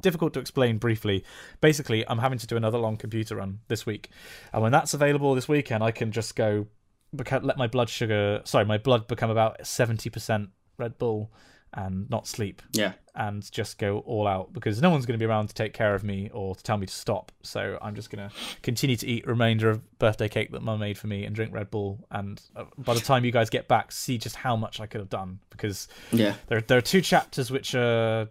difficult 0.00 0.34
to 0.34 0.40
explain 0.40 0.76
briefly. 0.76 1.24
Basically, 1.62 2.06
I'm 2.08 2.18
having 2.18 2.38
to 2.38 2.46
do 2.46 2.56
another 2.58 2.76
long 2.78 2.96
computer 2.98 3.36
run 3.36 3.60
this 3.68 3.86
week, 3.86 4.10
and 4.52 4.62
when 4.62 4.70
that's 4.72 4.92
available 4.92 5.34
this 5.34 5.48
weekend, 5.48 5.82
I 5.82 5.92
can 5.92 6.12
just 6.12 6.36
go 6.36 6.66
beca- 7.14 7.44
let 7.44 7.56
my 7.56 7.66
blood 7.66 7.88
sugar, 7.88 8.40
sorry, 8.44 8.64
my 8.64 8.78
blood 8.78 9.06
become 9.06 9.30
about 9.30 9.66
seventy 9.66 10.10
percent 10.10 10.50
Red 10.78 10.98
Bull, 10.98 11.30
and 11.72 12.08
not 12.10 12.26
sleep, 12.26 12.62
Yeah. 12.72 12.92
and 13.16 13.48
just 13.50 13.78
go 13.78 13.98
all 14.00 14.26
out 14.28 14.52
because 14.52 14.80
no 14.80 14.90
one's 14.90 15.06
going 15.06 15.18
to 15.18 15.22
be 15.24 15.28
around 15.28 15.48
to 15.48 15.54
take 15.54 15.72
care 15.72 15.94
of 15.94 16.04
me 16.04 16.30
or 16.32 16.54
to 16.54 16.62
tell 16.62 16.76
me 16.78 16.86
to 16.86 16.92
stop. 16.94 17.32
So 17.42 17.78
I'm 17.82 17.94
just 17.94 18.10
going 18.10 18.28
to 18.28 18.34
continue 18.62 18.96
to 18.96 19.06
eat 19.06 19.26
remainder 19.26 19.70
of 19.70 19.98
birthday 19.98 20.28
cake 20.28 20.52
that 20.52 20.62
Mum 20.62 20.78
made 20.80 20.96
for 20.98 21.06
me 21.08 21.24
and 21.24 21.34
drink 21.34 21.52
Red 21.52 21.70
Bull. 21.70 22.06
And 22.10 22.40
uh, 22.56 22.64
by 22.78 22.94
the 22.94 23.00
time 23.00 23.24
you 23.24 23.32
guys 23.32 23.50
get 23.50 23.66
back, 23.68 23.90
see 23.92 24.18
just 24.18 24.36
how 24.36 24.54
much 24.56 24.80
I 24.80 24.86
could 24.86 25.00
have 25.00 25.10
done 25.10 25.40
because 25.50 25.88
Yeah. 26.12 26.34
there 26.48 26.60
there 26.60 26.78
are 26.78 26.82
two 26.92 27.00
chapters 27.00 27.50
which 27.50 27.74
are 27.74 28.28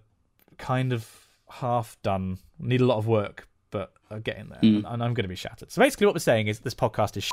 kind 0.57 0.93
of 0.93 1.09
half 1.49 1.97
done, 2.01 2.37
need 2.59 2.81
a 2.81 2.85
lot 2.85 2.97
of 2.97 3.07
work, 3.07 3.47
but 3.71 3.93
are 4.09 4.19
getting 4.19 4.47
there, 4.49 4.59
Mm. 4.61 4.77
and, 4.77 4.85
and 4.85 5.03
I'm 5.03 5.13
going 5.13 5.23
to 5.23 5.27
be 5.29 5.35
shattered. 5.35 5.71
So 5.71 5.81
basically, 5.81 6.05
what 6.07 6.15
we're 6.15 6.19
saying 6.19 6.47
is 6.47 6.59
this 6.59 6.75
podcast 6.75 7.17
is 7.17 7.23
shit. 7.25 7.31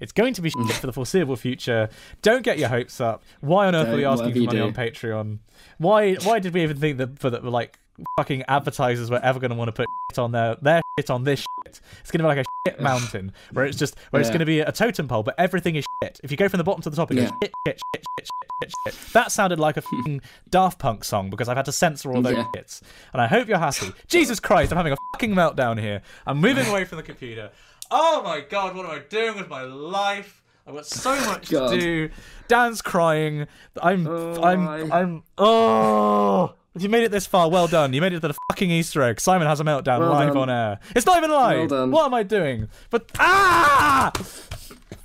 It's 0.00 0.12
going 0.12 0.34
to 0.34 0.42
be 0.42 0.50
shit 0.50 0.58
mm. 0.58 0.72
for 0.72 0.86
the 0.86 0.92
foreseeable 0.92 1.36
future. 1.36 1.88
Don't 2.22 2.42
get 2.42 2.58
your 2.58 2.68
hopes 2.68 3.00
up. 3.00 3.22
Why 3.40 3.66
on 3.66 3.74
earth 3.74 3.88
were 3.88 3.96
we 3.96 4.02
Don't, 4.02 4.12
asking 4.20 4.32
for 4.34 4.40
money 4.40 4.58
do. 4.58 4.64
on 4.64 4.74
Patreon? 4.74 5.38
Why 5.78 6.14
why 6.14 6.38
did 6.38 6.54
we 6.54 6.62
even 6.62 6.76
think 6.78 6.98
that 6.98 7.18
for 7.18 7.30
that 7.30 7.44
like 7.44 7.78
fucking 8.18 8.42
advertisers 8.48 9.10
were 9.10 9.20
ever 9.22 9.38
going 9.38 9.50
to 9.50 9.56
want 9.56 9.68
to 9.68 9.72
put 9.72 9.86
shit 10.10 10.18
on 10.18 10.32
their 10.32 10.56
their 10.62 10.82
shit 10.98 11.10
on 11.10 11.24
this 11.24 11.40
shit? 11.40 11.80
It's 12.00 12.10
going 12.10 12.18
to 12.18 12.24
be 12.24 12.28
like 12.28 12.38
a 12.38 12.44
shit 12.68 12.80
mountain 12.80 13.32
where 13.52 13.64
it's 13.64 13.78
just 13.78 13.96
where 14.10 14.20
it's 14.20 14.30
going 14.30 14.40
to 14.40 14.46
be 14.46 14.60
a 14.60 14.72
totem 14.72 15.08
pole, 15.08 15.22
but 15.22 15.34
everything 15.38 15.76
is 15.76 15.84
shit. 16.02 16.20
If 16.22 16.30
you 16.30 16.36
go 16.36 16.48
from 16.48 16.58
the 16.58 16.64
bottom 16.64 16.82
to 16.82 16.90
the 16.90 16.96
top, 16.96 17.10
it 17.10 17.16
goes 17.16 17.24
Yeah. 17.24 17.30
shit, 17.42 17.52
shit, 17.66 17.80
shit, 17.94 18.04
shit, 18.18 18.28
shit, 18.62 18.72
shit, 18.84 18.94
shit. 18.94 19.12
That 19.12 19.32
sounded 19.32 19.58
like 19.58 19.76
a 19.76 19.82
fucking 19.82 20.20
Daft 20.50 20.78
Punk 20.78 21.04
song 21.04 21.30
because 21.30 21.48
I've 21.48 21.56
had 21.56 21.64
to 21.66 21.72
censor 21.72 22.12
all 22.12 22.22
those 22.22 22.36
Yeah. 22.36 22.46
hits. 22.54 22.82
And 23.12 23.20
I 23.22 23.26
hope 23.26 23.48
you're 23.48 23.58
happy. 23.58 23.92
Jesus 24.08 24.40
Christ, 24.40 24.72
I'm 24.72 24.76
having 24.76 24.92
a 24.92 24.96
fucking 25.12 25.34
meltdown 25.34 25.80
here. 25.80 26.02
I'm 26.26 26.38
moving 26.40 26.66
away 26.70 26.84
from 26.84 26.96
the 26.96 27.02
computer. 27.04 27.50
Oh 27.96 28.22
my 28.24 28.40
god, 28.40 28.74
what 28.74 28.84
am 28.86 28.90
I 28.90 28.98
doing 29.08 29.36
with 29.36 29.48
my 29.48 29.62
life? 29.62 30.42
I've 30.66 30.74
got 30.74 30.84
so 30.86 31.14
much 31.26 31.48
God. 31.50 31.70
to 31.70 31.78
do. 31.78 32.10
Dan's 32.48 32.82
crying. 32.82 33.46
I'm 33.80 34.06
Oh, 34.06 34.42
I'm 34.42 34.64
my. 34.64 34.80
I'm 34.90 35.22
oh 35.38 36.54
you 36.76 36.88
made 36.88 37.04
it 37.04 37.12
this 37.12 37.24
far, 37.24 37.48
well 37.48 37.68
done. 37.68 37.92
You 37.92 38.00
made 38.00 38.12
it 38.14 38.20
to 38.20 38.26
the 38.28 38.34
fucking 38.50 38.68
Easter 38.68 39.00
egg. 39.02 39.20
Simon 39.20 39.46
has 39.46 39.60
a 39.60 39.64
meltdown 39.64 40.00
Well 40.00 40.10
live 40.10 40.28
done. 40.34 40.36
on 40.38 40.50
air. 40.50 40.80
It's 40.96 41.06
not 41.06 41.18
even 41.18 41.30
live. 41.30 41.58
Well 41.58 41.66
done. 41.68 41.90
What 41.92 42.06
am 42.06 42.14
I 42.14 42.24
doing? 42.24 42.68
But 42.90 43.12
ah! 43.20 44.10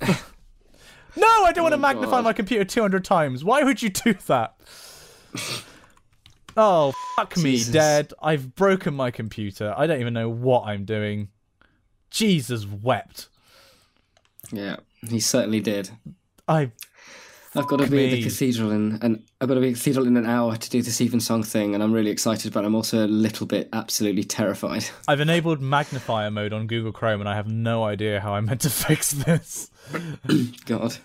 no, 1.16 1.26
I 1.44 1.52
don't 1.52 1.62
want 1.62 1.72
to 1.74 1.76
Oh, 1.76 1.78
magnify 1.78 2.10
God. 2.16 2.24
my 2.24 2.32
computer 2.32 2.64
200 2.64 3.04
times. 3.04 3.44
Why 3.44 3.62
would 3.62 3.82
you 3.82 3.90
do 3.90 4.14
that? 4.26 4.56
Oh, 6.56 6.92
fuck 7.16 7.36
me, 7.36 7.52
Jesus. 7.52 7.72
dead. 7.72 8.12
I've 8.20 8.56
broken 8.56 8.92
my 8.92 9.12
computer. 9.12 9.72
I 9.76 9.86
don't 9.86 10.00
even 10.00 10.12
know 10.12 10.28
what 10.28 10.64
I'm 10.66 10.84
doing. 10.84 11.28
Jesus 12.10 12.66
wept. 12.66 13.28
Yeah. 14.52 14.76
He 15.08 15.20
certainly 15.20 15.60
did. 15.60 15.90
I 16.48 16.72
I've 17.56 17.66
got 17.66 17.80
to 17.80 17.90
be 17.90 18.04
at 18.04 18.10
the 18.12 18.22
cathedral 18.22 18.70
in 18.70 18.98
and 19.02 19.24
I've 19.40 19.48
got 19.48 19.54
to 19.54 19.60
be 19.60 19.68
at 19.68 19.74
the 19.74 19.78
cathedral 19.78 20.06
in 20.06 20.16
an 20.16 20.26
hour 20.26 20.56
to 20.56 20.70
do 20.70 20.82
this 20.82 21.00
even 21.00 21.18
song 21.18 21.42
thing, 21.42 21.74
and 21.74 21.82
I'm 21.82 21.92
really 21.92 22.10
excited, 22.10 22.52
but 22.52 22.64
I'm 22.64 22.76
also 22.76 23.04
a 23.04 23.08
little 23.08 23.44
bit 23.44 23.68
absolutely 23.72 24.22
terrified. 24.22 24.84
I've 25.08 25.20
enabled 25.20 25.60
magnifier 25.60 26.30
mode 26.30 26.52
on 26.52 26.68
Google 26.68 26.92
Chrome 26.92 27.20
and 27.20 27.28
I 27.28 27.34
have 27.34 27.48
no 27.48 27.82
idea 27.82 28.20
how 28.20 28.34
I'm 28.34 28.44
meant 28.44 28.60
to 28.62 28.70
fix 28.70 29.10
this. 29.10 29.70
God. 30.64 30.96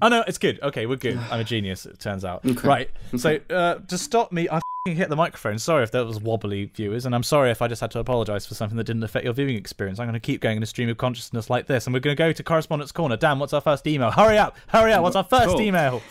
Oh 0.00 0.08
no, 0.08 0.24
it's 0.26 0.38
good. 0.38 0.60
Okay, 0.62 0.86
we're 0.86 0.96
good. 0.96 1.18
I'm 1.30 1.40
a 1.40 1.44
genius, 1.44 1.84
it 1.84 1.98
turns 1.98 2.24
out. 2.24 2.46
Okay. 2.46 2.66
Right. 2.66 2.90
So 3.16 3.40
uh, 3.50 3.74
to 3.76 3.98
stop 3.98 4.32
me, 4.32 4.48
I 4.48 4.60
hit 4.90 5.08
the 5.08 5.16
microphone. 5.16 5.58
Sorry 5.60 5.84
if 5.84 5.92
that 5.92 6.04
was 6.04 6.20
wobbly, 6.20 6.64
viewers, 6.64 7.06
and 7.06 7.14
I'm 7.14 7.22
sorry 7.22 7.52
if 7.52 7.62
I 7.62 7.68
just 7.68 7.80
had 7.80 7.92
to 7.92 8.00
apologise 8.00 8.46
for 8.46 8.54
something 8.54 8.76
that 8.78 8.84
didn't 8.84 9.04
affect 9.04 9.24
your 9.24 9.32
viewing 9.32 9.56
experience. 9.56 10.00
I'm 10.00 10.06
going 10.06 10.14
to 10.14 10.20
keep 10.20 10.40
going 10.40 10.56
in 10.56 10.62
a 10.62 10.66
stream 10.66 10.88
of 10.88 10.98
consciousness 10.98 11.48
like 11.48 11.68
this, 11.68 11.86
and 11.86 11.94
we're 11.94 12.00
going 12.00 12.16
to 12.16 12.20
go 12.20 12.32
to 12.32 12.42
correspondence 12.42 12.90
corner. 12.90 13.16
Dan, 13.16 13.38
what's 13.38 13.52
our 13.52 13.60
first 13.60 13.86
email? 13.86 14.10
Hurry 14.10 14.38
up! 14.38 14.56
Hurry 14.66 14.92
up! 14.92 15.02
What's 15.04 15.14
our 15.14 15.22
first 15.24 15.50
Cool. 15.50 15.60
email? 15.60 16.02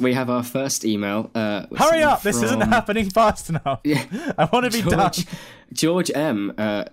We 0.00 0.14
have 0.14 0.30
our 0.30 0.44
first 0.44 0.84
email. 0.84 1.28
Uh, 1.34 1.66
Hurry 1.76 1.98
is 1.98 2.04
up! 2.04 2.22
This 2.22 2.40
isn't 2.40 2.60
happening 2.60 3.10
fast 3.10 3.48
enough. 3.50 3.80
Yeah. 3.84 4.04
I 4.38 4.44
want 4.44 4.70
to 4.70 4.70
be 4.70 4.88
done. 4.88 5.10
George, 5.12 5.26
George 5.72 6.10
M. 6.14 6.54
Uh, 6.56 6.84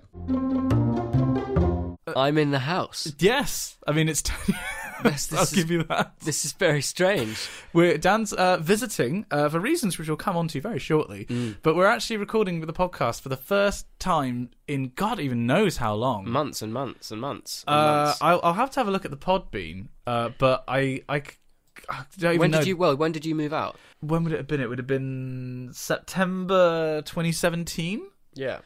I'm 2.15 2.39
in 2.39 2.50
the 2.50 2.60
house. 2.60 3.13
Yes, 3.19 3.78
I 3.86 3.91
mean 3.91 4.10
it's. 4.10 4.23
This, 5.03 5.31
I'll 5.33 5.43
is, 5.43 5.51
give 5.53 5.69
you 5.71 5.83
that. 5.83 6.13
this 6.21 6.43
is 6.45 6.53
very 6.53 6.81
strange. 6.81 7.47
We're 7.73 7.97
Dan's 7.97 8.33
uh, 8.33 8.57
visiting 8.57 9.25
uh, 9.31 9.49
for 9.49 9.60
reasons 9.60 9.97
which 9.97 10.07
we'll 10.07 10.17
come 10.17 10.36
on 10.38 10.47
to 10.49 10.62
very 10.62 10.79
shortly. 10.79 11.25
Mm. 11.25 11.57
But 11.62 11.75
we're 11.75 11.86
actually 11.88 12.17
recording 12.17 12.62
the 12.62 12.73
podcast 12.73 13.21
for 13.21 13.29
the 13.29 13.38
first 13.38 13.86
time 13.99 14.49
in 14.67 14.91
God 14.95 15.19
even 15.19 15.45
knows 15.45 15.77
how 15.77 15.93
long. 15.93 16.29
Months 16.29 16.62
and 16.62 16.73
months 16.73 17.12
and 17.12 17.21
months. 17.21 17.63
And 17.67 17.75
Uh, 17.75 18.03
months. 18.05 18.21
I'll, 18.21 18.39
I'll 18.43 18.53
have 18.53 18.71
to 18.71 18.79
have 18.79 18.88
a 18.88 18.91
look 18.91 19.05
at 19.05 19.12
the 19.12 19.17
Podbean. 19.17 19.89
Uh, 20.05 20.29
but 20.38 20.63
I, 20.67 21.03
don't 22.17 22.31
even 22.33 22.39
when 22.39 22.51
know. 22.51 22.57
did 22.60 22.67
you? 22.67 22.77
Well, 22.77 22.95
when 22.95 23.12
did 23.12 23.25
you 23.25 23.36
move 23.36 23.53
out? 23.53 23.77
When 23.99 24.23
would 24.23 24.33
it 24.33 24.38
have 24.38 24.47
been? 24.47 24.62
It 24.62 24.69
would 24.69 24.79
have 24.79 24.88
been 24.88 25.69
September 25.73 27.01
2017. 27.03 28.01
Yeah. 28.33 28.60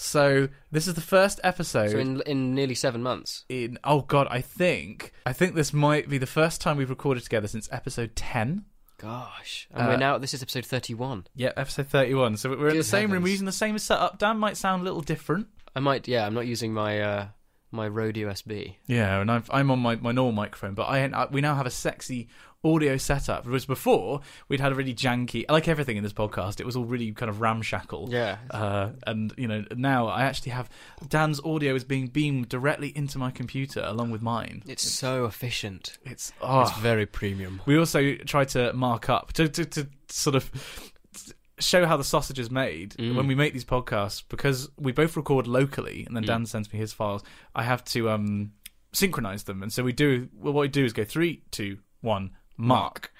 So 0.00 0.48
this 0.70 0.86
is 0.86 0.94
the 0.94 1.00
first 1.00 1.40
episode. 1.42 1.90
So 1.90 1.98
in 1.98 2.20
in 2.22 2.54
nearly 2.54 2.76
seven 2.76 3.02
months. 3.02 3.44
in 3.48 3.78
oh 3.82 4.02
god, 4.02 4.28
I 4.30 4.40
think 4.40 5.12
I 5.26 5.32
think 5.32 5.54
this 5.56 5.72
might 5.72 6.08
be 6.08 6.18
the 6.18 6.26
first 6.26 6.60
time 6.60 6.76
we've 6.76 6.88
recorded 6.88 7.24
together 7.24 7.48
since 7.48 7.68
episode 7.72 8.14
10. 8.14 8.64
Gosh. 8.98 9.66
And 9.72 9.82
Uh, 9.82 9.90
we're 9.90 9.96
now. 9.96 10.18
This 10.18 10.34
is 10.34 10.42
episode 10.42 10.66
thirty-one. 10.66 11.26
Yeah, 11.34 11.50
episode 11.56 11.88
31. 11.88 12.36
So 12.36 12.50
we're 12.50 12.68
in 12.68 12.76
the 12.76 12.84
same 12.84 13.02
room, 13.02 13.10
heavens. 13.10 13.24
we're 13.24 13.30
using 13.30 13.46
the 13.46 13.52
same 13.52 13.76
setup. 13.78 14.18
Dan 14.18 14.38
might 14.38 14.56
sound 14.56 14.82
a 14.82 14.84
little 14.84 15.02
different. 15.02 15.48
I 15.74 15.80
might. 15.80 16.06
Yeah. 16.06 16.26
I'm 16.26 16.34
not 16.34 16.46
using 16.46 16.72
my 16.72 17.00
uh 17.00 17.26
my 17.70 17.86
Rode 17.86 18.14
USB. 18.14 18.76
Yeah, 18.86 19.20
and 19.20 19.30
I've, 19.30 19.50
I'm 19.52 19.70
on 19.70 19.78
my, 19.78 19.96
my 19.96 20.10
normal 20.12 20.32
microphone, 20.32 20.74
but 20.74 20.84
I, 20.84 21.04
I 21.04 21.26
we 21.26 21.40
now 21.40 21.54
have 21.54 21.66
a 21.66 21.70
sexy 21.70 22.28
audio 22.64 22.96
setup. 22.96 23.46
Whereas 23.46 23.64
before 23.66 24.20
we'd 24.48 24.60
had 24.60 24.72
a 24.72 24.74
really 24.74 24.94
janky, 24.94 25.44
like 25.48 25.68
everything 25.68 25.96
in 25.96 26.02
this 26.02 26.12
podcast, 26.12 26.58
it 26.60 26.66
was 26.66 26.74
all 26.76 26.84
really 26.84 27.12
kind 27.12 27.30
of 27.30 27.40
ramshackle. 27.40 28.08
Yeah. 28.10 28.38
Uh, 28.50 28.90
and 29.06 29.32
you 29.36 29.46
know 29.46 29.64
now 29.76 30.06
I 30.08 30.22
actually 30.22 30.52
have 30.52 30.68
Dan's 31.08 31.40
audio 31.44 31.74
is 31.74 31.84
being 31.84 32.08
beamed 32.08 32.48
directly 32.48 32.92
into 32.96 33.18
my 33.18 33.30
computer 33.30 33.82
along 33.84 34.10
with 34.10 34.22
mine. 34.22 34.62
It's 34.66 34.82
so 34.90 35.24
efficient. 35.24 35.98
It's 36.04 36.32
oh, 36.40 36.62
It's 36.62 36.76
very 36.78 37.06
premium. 37.06 37.62
We 37.66 37.78
also 37.78 38.14
try 38.16 38.44
to 38.46 38.72
mark 38.72 39.08
up 39.08 39.32
to, 39.34 39.48
to, 39.48 39.64
to 39.64 39.88
sort 40.08 40.34
of 40.36 40.50
show 41.60 41.86
how 41.86 41.96
the 41.96 42.04
sausage 42.04 42.38
is 42.38 42.50
made 42.50 42.90
Mm. 42.98 43.16
when 43.16 43.26
we 43.26 43.34
make 43.34 43.52
these 43.52 43.64
podcasts 43.64 44.22
because 44.28 44.68
we 44.78 44.92
both 44.92 45.16
record 45.16 45.46
locally 45.46 46.04
and 46.06 46.16
then 46.16 46.22
Dan 46.24 46.46
sends 46.46 46.72
me 46.72 46.78
his 46.78 46.92
files. 46.92 47.22
I 47.54 47.64
have 47.64 47.84
to 47.86 48.10
um, 48.10 48.52
synchronize 48.92 49.42
them, 49.44 49.62
and 49.62 49.72
so 49.72 49.82
we 49.82 49.92
do. 49.92 50.28
Well, 50.34 50.52
what 50.52 50.62
we 50.62 50.68
do 50.68 50.84
is 50.84 50.92
go 50.92 51.04
three, 51.04 51.42
two, 51.50 51.78
one, 52.00 52.30
mark, 52.58 53.10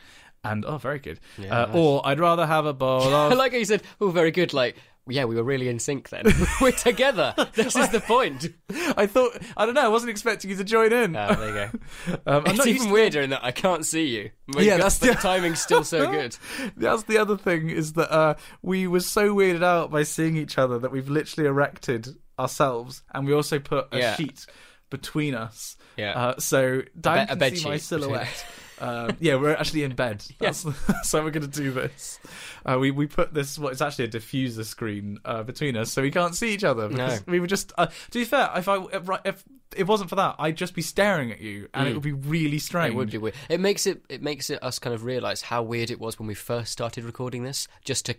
and 0.44 0.64
oh, 0.66 0.76
very 0.76 0.98
good. 0.98 1.18
Yeah, 1.38 1.62
uh, 1.62 1.66
nice. 1.66 1.74
Or 1.76 2.06
I'd 2.06 2.20
rather 2.20 2.46
have 2.46 2.66
a 2.66 2.74
bowl 2.74 3.02
I 3.14 3.32
of. 3.32 3.38
like 3.38 3.52
how 3.52 3.58
you 3.58 3.64
said, 3.64 3.82
"Oh, 4.00 4.10
very 4.10 4.30
good." 4.30 4.52
Like, 4.52 4.76
yeah, 5.10 5.24
we 5.24 5.36
were 5.36 5.42
really 5.42 5.68
in 5.68 5.78
sync 5.78 6.10
then. 6.10 6.26
we're 6.60 6.72
together. 6.72 7.34
This 7.54 7.74
is 7.76 7.88
the 7.88 8.00
point. 8.00 8.48
I 8.96 9.06
thought 9.06 9.38
I 9.56 9.64
don't 9.64 9.74
know. 9.74 9.84
I 9.84 9.88
wasn't 9.88 10.10
expecting 10.10 10.50
you 10.50 10.56
to 10.56 10.64
join 10.64 10.92
in. 10.92 11.16
Ah, 11.16 11.34
there 11.34 11.48
you 11.48 11.54
go. 11.54 12.12
um, 12.26 12.42
I'm 12.44 12.46
It's 12.46 12.58
not 12.58 12.66
even 12.66 12.74
used 12.74 12.86
to- 12.88 12.92
weirder 12.92 13.20
in 13.22 13.30
that 13.30 13.42
I 13.44 13.50
can't 13.52 13.86
see 13.86 14.04
you. 14.06 14.30
But 14.48 14.64
Yeah, 14.64 14.76
but 14.76 14.82
that's 14.82 14.98
the 14.98 15.06
the- 15.08 15.14
timing's 15.14 15.62
still 15.62 15.82
so 15.84 16.10
good. 16.10 16.36
That's 16.76 17.04
the 17.04 17.16
other 17.18 17.36
thing 17.38 17.70
is 17.70 17.94
that 17.94 18.12
uh, 18.12 18.34
we 18.62 18.86
were 18.86 19.00
so 19.00 19.34
weirded 19.34 19.62
out 19.64 19.90
by 19.90 20.02
seeing 20.02 20.36
each 20.36 20.58
other 20.58 20.78
that 20.78 20.90
we've 20.92 21.08
literally 21.08 21.48
erected 21.48 22.08
ourselves, 22.38 23.02
and 23.14 23.26
we 23.26 23.32
also 23.32 23.58
put 23.58 23.88
a 23.92 23.98
Yeah. 23.98 24.14
sheet 24.14 24.46
between 24.90 25.34
us. 25.34 25.76
Yeah. 25.96 26.12
Uh, 26.12 26.38
so 26.38 26.82
Dan 27.00 27.18
a 27.18 27.26
can 27.28 27.38
bed 27.38 27.58
see 27.58 27.64
my 27.68 27.76
sheet 27.76 27.82
silhouette. 27.82 28.46
Um, 28.80 29.16
yeah, 29.20 29.36
we're 29.36 29.54
actually 29.54 29.84
in 29.84 29.94
bed. 29.94 30.24
That's, 30.38 30.62
that's 30.86 31.12
how 31.12 31.22
we're 31.22 31.30
going 31.30 31.48
to 31.48 31.60
do 31.62 31.70
this. 31.70 32.18
Uh, 32.66 32.78
we 32.78 32.90
we 32.90 33.06
put 33.06 33.32
this 33.34 33.58
What 33.58 33.68
what 33.68 33.72
is 33.74 33.82
actually 33.82 34.06
a 34.06 34.08
diffuser 34.08 34.64
screen 34.64 35.18
uh, 35.26 35.42
between 35.42 35.76
us, 35.76 35.92
so 35.92 36.00
we 36.00 36.10
can't 36.10 36.34
see 36.34 36.54
each 36.54 36.64
other. 36.64 36.88
No. 36.88 37.18
we 37.26 37.38
were 37.38 37.46
just. 37.46 37.72
Uh, 37.76 37.86
to 37.86 38.18
be 38.18 38.24
fair, 38.24 38.50
if 38.56 38.66
I 38.66 38.82
if, 38.92 39.08
if 39.24 39.44
it 39.76 39.86
wasn't 39.86 40.08
for 40.08 40.16
that, 40.16 40.36
I'd 40.38 40.56
just 40.56 40.74
be 40.74 40.80
staring 40.82 41.30
at 41.30 41.40
you, 41.40 41.68
and 41.74 41.86
it 41.86 41.92
would 41.92 42.02
be 42.02 42.12
really 42.12 42.58
strange. 42.58 42.92
Mm. 42.92 42.94
It 42.94 42.96
would 42.96 43.10
be 43.10 43.18
weird. 43.18 43.34
It 43.50 43.60
makes 43.60 43.86
it 43.86 44.02
it 44.08 44.22
makes 44.22 44.48
it 44.48 44.62
us 44.62 44.78
kind 44.78 44.94
of 44.94 45.04
realize 45.04 45.42
how 45.42 45.62
weird 45.62 45.90
it 45.90 46.00
was 46.00 46.18
when 46.18 46.26
we 46.26 46.34
first 46.34 46.72
started 46.72 47.04
recording 47.04 47.42
this, 47.42 47.68
just 47.84 48.06
to 48.06 48.16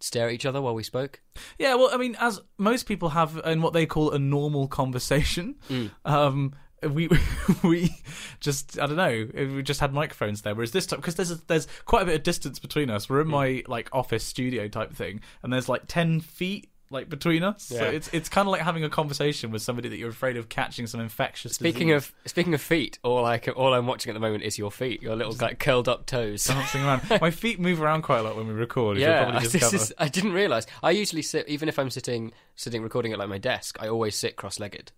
stare 0.00 0.28
at 0.28 0.34
each 0.34 0.44
other 0.46 0.60
while 0.60 0.74
we 0.74 0.82
spoke. 0.82 1.20
Yeah, 1.58 1.74
well, 1.76 1.90
I 1.92 1.96
mean, 1.96 2.16
as 2.20 2.40
most 2.58 2.84
people 2.84 3.10
have 3.10 3.40
in 3.44 3.62
what 3.62 3.72
they 3.72 3.86
call 3.86 4.10
a 4.12 4.18
normal 4.18 4.68
conversation, 4.68 5.56
Mm. 5.70 5.90
um, 6.04 6.54
we 6.88 7.08
we 7.62 7.94
just 8.40 8.78
I 8.78 8.86
don't 8.86 8.96
know, 8.96 9.28
we 9.56 9.62
just 9.62 9.80
had 9.80 9.92
microphones 9.92 10.42
there. 10.42 10.54
Whereas 10.54 10.72
this 10.72 10.86
time, 10.86 11.00
because 11.00 11.14
there's 11.16 11.30
a, 11.30 11.40
there's 11.46 11.66
quite 11.84 12.02
a 12.02 12.06
bit 12.06 12.14
of 12.16 12.22
distance 12.22 12.58
between 12.58 12.90
us. 12.90 13.08
We're 13.08 13.20
in 13.22 13.28
Mm. 13.28 13.30
my 13.30 13.62
like 13.66 13.88
office 13.92 14.24
studio 14.24 14.68
type 14.68 14.92
thing, 14.94 15.20
and 15.42 15.52
there's 15.52 15.68
like 15.68 15.82
ten 15.86 16.20
feet 16.20 16.68
like 16.92 17.08
between 17.08 17.44
us. 17.44 17.62
So 17.62 17.84
it's 17.84 18.08
it's 18.12 18.28
kind 18.28 18.48
of 18.48 18.52
like 18.52 18.62
having 18.62 18.82
a 18.82 18.88
conversation 18.90 19.52
with 19.52 19.62
somebody 19.62 19.88
that 19.90 19.96
you're 19.98 20.10
afraid 20.10 20.36
of 20.36 20.48
catching 20.48 20.88
some 20.88 21.00
infectious. 21.00 21.52
Speaking 21.52 21.88
disease. 21.88 22.12
of 22.24 22.30
speaking 22.30 22.52
of 22.52 22.60
feet, 22.60 22.98
all 23.04 23.24
I 23.24 23.38
can, 23.38 23.54
all 23.54 23.72
I'm 23.74 23.86
watching 23.86 24.10
at 24.10 24.14
the 24.14 24.20
moment 24.20 24.42
is 24.42 24.58
your 24.58 24.72
feet, 24.72 25.00
your 25.00 25.14
little 25.14 25.32
like 25.40 25.60
curled 25.60 25.88
up 25.88 26.06
toes. 26.06 26.42
dancing 26.44 26.82
around, 26.82 27.02
my 27.20 27.30
feet 27.30 27.60
move 27.60 27.80
around 27.80 28.02
quite 28.02 28.18
a 28.18 28.22
lot 28.22 28.36
when 28.36 28.48
we 28.48 28.54
record. 28.54 28.98
Yeah, 28.98 29.22
probably 29.30 29.46
this 29.48 29.72
is, 29.72 29.92
I 29.98 30.08
didn't 30.08 30.32
realize. 30.32 30.66
I 30.82 30.90
usually 30.90 31.22
sit, 31.22 31.46
even 31.48 31.68
if 31.68 31.78
I'm 31.78 31.90
sitting 31.90 32.32
sitting 32.56 32.82
recording 32.82 33.12
at 33.12 33.20
like 33.20 33.28
my 33.28 33.38
desk, 33.38 33.76
I 33.80 33.86
always 33.88 34.16
sit 34.16 34.34
cross-legged. 34.34 34.90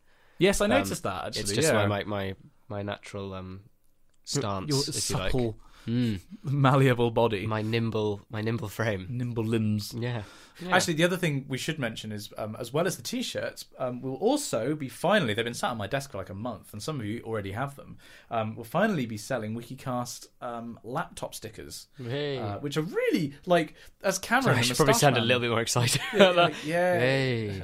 Yes, 0.42 0.61
I 0.61 0.64
Um, 0.66 0.70
noticed 0.70 1.02
that. 1.05 1.20
Actually, 1.26 1.42
it's 1.42 1.52
just 1.52 1.72
yeah. 1.72 1.87
my, 1.87 2.05
my 2.05 2.35
my 2.68 2.83
natural 2.83 3.33
um 3.35 3.61
stance, 4.24 4.68
your 4.68 4.81
if 4.81 4.87
you 4.88 4.92
supple, 4.92 5.46
like. 5.46 5.55
Mm, 5.87 6.21
malleable 6.45 7.11
body, 7.11 7.47
my 7.47 7.62
nimble 7.62 8.21
my 8.31 8.40
nimble 8.40 8.68
frame. 8.68 9.07
nimble 9.11 9.45
limbs. 9.45 9.92
Yeah. 9.99 10.23
Actually, 10.71 10.95
the 10.95 11.03
other 11.05 11.16
thing 11.16 11.45
we 11.49 11.59
should 11.59 11.79
mention 11.79 12.12
is, 12.12 12.31
um, 12.38 12.55
as 12.61 12.73
well 12.73 12.87
as 12.87 12.97
the 12.97 13.03
T-shirts, 13.03 13.64
um, 13.79 14.01
we'll 14.01 14.14
also 14.16 14.77
be 14.77 14.88
finally. 14.88 15.35
They've 15.35 15.45
been 15.45 15.55
sat 15.55 15.71
on 15.71 15.79
my 15.79 15.88
desk 15.88 16.12
for 16.12 16.18
like 16.18 16.31
a 16.31 16.35
month, 16.35 16.73
and 16.73 16.81
some 16.81 17.01
of 17.01 17.07
you 17.07 17.21
already 17.25 17.51
have 17.53 17.75
them. 17.75 17.97
Um, 18.31 18.55
we'll 18.55 18.64
finally 18.64 19.07
be 19.07 19.16
selling 19.16 19.57
WikiCast 19.57 20.27
um, 20.40 20.79
laptop 20.85 21.35
stickers, 21.35 21.88
Hey. 21.97 22.38
uh, 22.38 22.59
which 22.59 22.77
are 22.77 22.83
really 22.83 23.35
like 23.47 23.75
as 24.05 24.18
Cameron. 24.21 24.59
I 24.59 24.61
should 24.61 24.77
probably 24.77 24.92
Moustache 24.92 25.01
sound 25.14 25.16
a 25.16 25.21
little 25.21 25.40
bit 25.40 25.51
more 25.51 25.61
excited. 25.62 26.01
Yeah, 26.12 26.18
that. 26.18 26.37
like, 26.37 26.55
yeah, 26.66 26.99
Hey. 26.99 27.62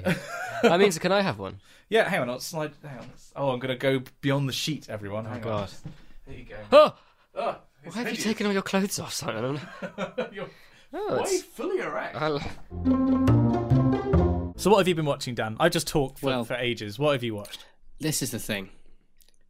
I 0.65 0.77
mean, 0.77 0.91
so 0.91 0.99
can 0.99 1.13
I 1.13 1.21
have 1.21 1.39
one? 1.39 1.61
yeah. 1.89 2.09
Hang 2.09 2.23
on, 2.23 2.31
I'll 2.31 2.41
slide. 2.41 2.73
Hang 2.83 2.99
on. 2.99 3.11
Oh, 3.37 3.51
I'm 3.51 3.61
gonna 3.61 3.77
go 3.77 4.03
beyond 4.23 4.49
the 4.49 4.53
sheet, 4.53 4.89
everyone. 4.89 5.25
Oh 5.27 5.31
Hang 5.31 5.43
God. 5.43 5.69
on. 5.85 5.93
There 6.27 6.37
you 6.37 6.45
go. 6.47 6.57
Oh, 6.73 6.95
Oh, 7.41 7.51
it's 7.51 7.68
why 7.93 8.03
have 8.03 8.11
you 8.11 8.17
taken 8.17 8.47
all 8.47 8.53
your 8.53 8.63
clothes 8.63 8.99
off, 8.99 9.13
Simon? 9.13 9.61
You're 10.33 10.49
Oh, 10.93 11.23
way 11.23 11.39
fully 11.39 11.81
erect. 11.81 12.17
I'll- 12.17 12.39
So, 14.57 14.71
what 14.71 14.79
have 14.79 14.89
you 14.89 14.95
been 14.95 15.05
watching, 15.07 15.35
Dan? 15.35 15.57
I 15.61 15.69
just 15.69 15.87
talked 15.87 16.19
for, 16.19 16.27
Well- 16.27 16.45
for 16.45 16.55
ages. 16.55 16.99
What 16.99 17.13
have 17.13 17.23
you 17.23 17.35
watched? 17.35 17.65
This 18.01 18.23
is 18.23 18.31
the 18.31 18.39
thing. 18.39 18.71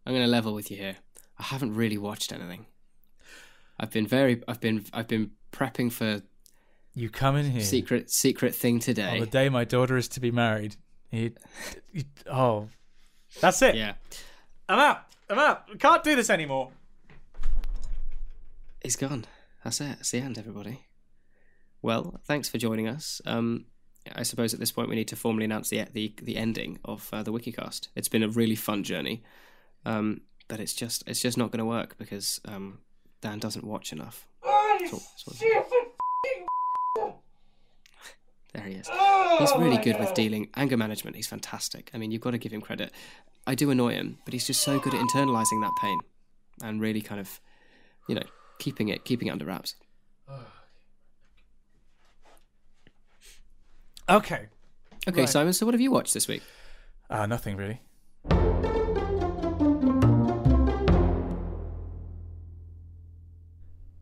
I'm 0.04 0.12
going 0.12 0.24
to 0.24 0.30
level 0.30 0.52
with 0.54 0.70
you 0.70 0.76
here. 0.76 0.96
I 1.38 1.44
haven't 1.44 1.74
really 1.74 1.96
watched 1.98 2.32
anything. 2.32 2.66
I've 3.78 3.90
been 3.90 4.06
very. 4.06 4.42
I've 4.48 4.60
been. 4.60 4.84
I've 4.92 5.06
been 5.06 5.30
prepping 5.52 5.92
for 5.92 6.22
You 6.94 7.08
come 7.10 7.36
in 7.36 7.50
here. 7.50 7.60
secret 7.62 8.10
secret 8.10 8.54
thing 8.54 8.80
today. 8.80 9.14
On 9.14 9.20
the 9.20 9.26
day 9.26 9.48
my 9.48 9.64
daughter 9.64 9.96
is 9.96 10.08
to 10.08 10.20
be 10.20 10.30
married. 10.32 10.76
You, 11.12 11.32
you- 11.92 12.04
oh, 12.30 12.68
that's 13.40 13.62
it. 13.62 13.76
Yeah, 13.76 13.94
I'm 14.68 14.78
out. 14.80 15.02
I'm 15.30 15.38
out. 15.38 15.64
I 15.72 15.76
can't 15.76 16.02
do 16.02 16.16
this 16.16 16.28
anymore. 16.30 16.70
He's 18.82 18.96
gone. 18.96 19.24
That's 19.64 19.80
it. 19.80 19.96
That's 19.96 20.10
the 20.10 20.20
end, 20.20 20.38
everybody. 20.38 20.86
Well, 21.82 22.20
thanks 22.24 22.48
for 22.48 22.58
joining 22.58 22.88
us. 22.88 23.20
Um, 23.26 23.66
I 24.14 24.22
suppose 24.22 24.54
at 24.54 24.60
this 24.60 24.72
point 24.72 24.88
we 24.88 24.96
need 24.96 25.08
to 25.08 25.16
formally 25.16 25.44
announce 25.44 25.68
the 25.70 25.84
the, 25.92 26.14
the 26.22 26.36
ending 26.36 26.78
of 26.84 27.08
uh, 27.12 27.22
the 27.22 27.32
WikiCast. 27.32 27.88
It's 27.94 28.08
been 28.08 28.22
a 28.22 28.28
really 28.28 28.56
fun 28.56 28.82
journey, 28.82 29.22
um, 29.84 30.22
but 30.48 30.60
it's 30.60 30.74
just 30.74 31.04
it's 31.06 31.20
just 31.20 31.36
not 31.36 31.50
going 31.50 31.58
to 31.58 31.64
work 31.64 31.96
because 31.98 32.40
um, 32.46 32.78
Dan 33.20 33.38
doesn't 33.38 33.64
watch 33.64 33.92
enough. 33.92 34.26
That's 34.46 34.92
There 38.54 38.62
he 38.64 38.74
is. 38.74 38.88
He's 39.38 39.52
really 39.56 39.78
good 39.78 40.00
with 40.00 40.14
dealing 40.14 40.48
anger 40.56 40.76
management. 40.76 41.16
He's 41.16 41.26
fantastic. 41.26 41.90
I 41.94 41.98
mean, 41.98 42.10
you've 42.10 42.22
got 42.22 42.32
to 42.32 42.38
give 42.38 42.52
him 42.52 42.60
credit. 42.60 42.92
I 43.46 43.54
do 43.54 43.70
annoy 43.70 43.94
him, 43.94 44.18
but 44.24 44.34
he's 44.34 44.46
just 44.46 44.62
so 44.62 44.78
good 44.78 44.94
at 44.94 45.00
internalizing 45.00 45.60
that 45.62 45.72
pain 45.80 45.98
and 46.62 46.80
really 46.80 47.00
kind 47.00 47.20
of, 47.20 47.40
you 48.08 48.14
know, 48.16 48.24
keeping 48.58 48.88
it 48.88 49.04
keeping 49.04 49.28
it 49.28 49.32
under 49.32 49.44
wraps. 49.46 49.74
Okay. 54.10 54.46
Okay, 55.06 55.20
Right. 55.20 55.28
Simon. 55.28 55.52
So 55.52 55.66
what 55.66 55.74
have 55.74 55.82
you 55.82 55.90
watched 55.90 56.14
this 56.14 56.26
week? 56.26 56.42
Uh, 57.10 57.26
nothing 57.26 57.58
really. 57.58 57.82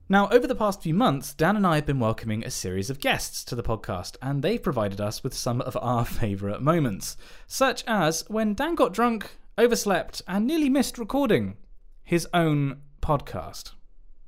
Now, 0.09 0.29
over 0.29 0.47
the 0.47 0.55
past 0.55 0.83
few 0.83 0.95
months, 0.95 1.35
Dan 1.35 1.57
and 1.57 1.67
I 1.67 1.75
have 1.77 1.87
been 1.87 1.99
welcoming 1.99 2.45
a 2.45 2.51
series 2.51 2.91
of 2.91 3.01
guests 3.01 3.43
to 3.47 3.57
the 3.57 3.63
podcast, 3.63 4.17
and 4.23 4.41
they've 4.41 4.63
provided 4.63 5.01
us 5.01 5.25
with 5.25 5.35
some 5.35 5.61
of 5.61 5.77
our 5.83 6.05
favourite 6.23 6.63
moments, 6.63 7.17
such 7.49 7.83
as 7.89 8.25
when 8.29 8.55
Dan 8.55 8.77
got 8.77 8.95
drunk, 8.95 9.37
overslept, 9.59 10.23
and 10.29 10.47
nearly 10.47 10.69
missed 10.69 10.99
recording 10.99 11.57
his 12.05 12.29
own 12.33 12.83
podcast. 13.03 13.73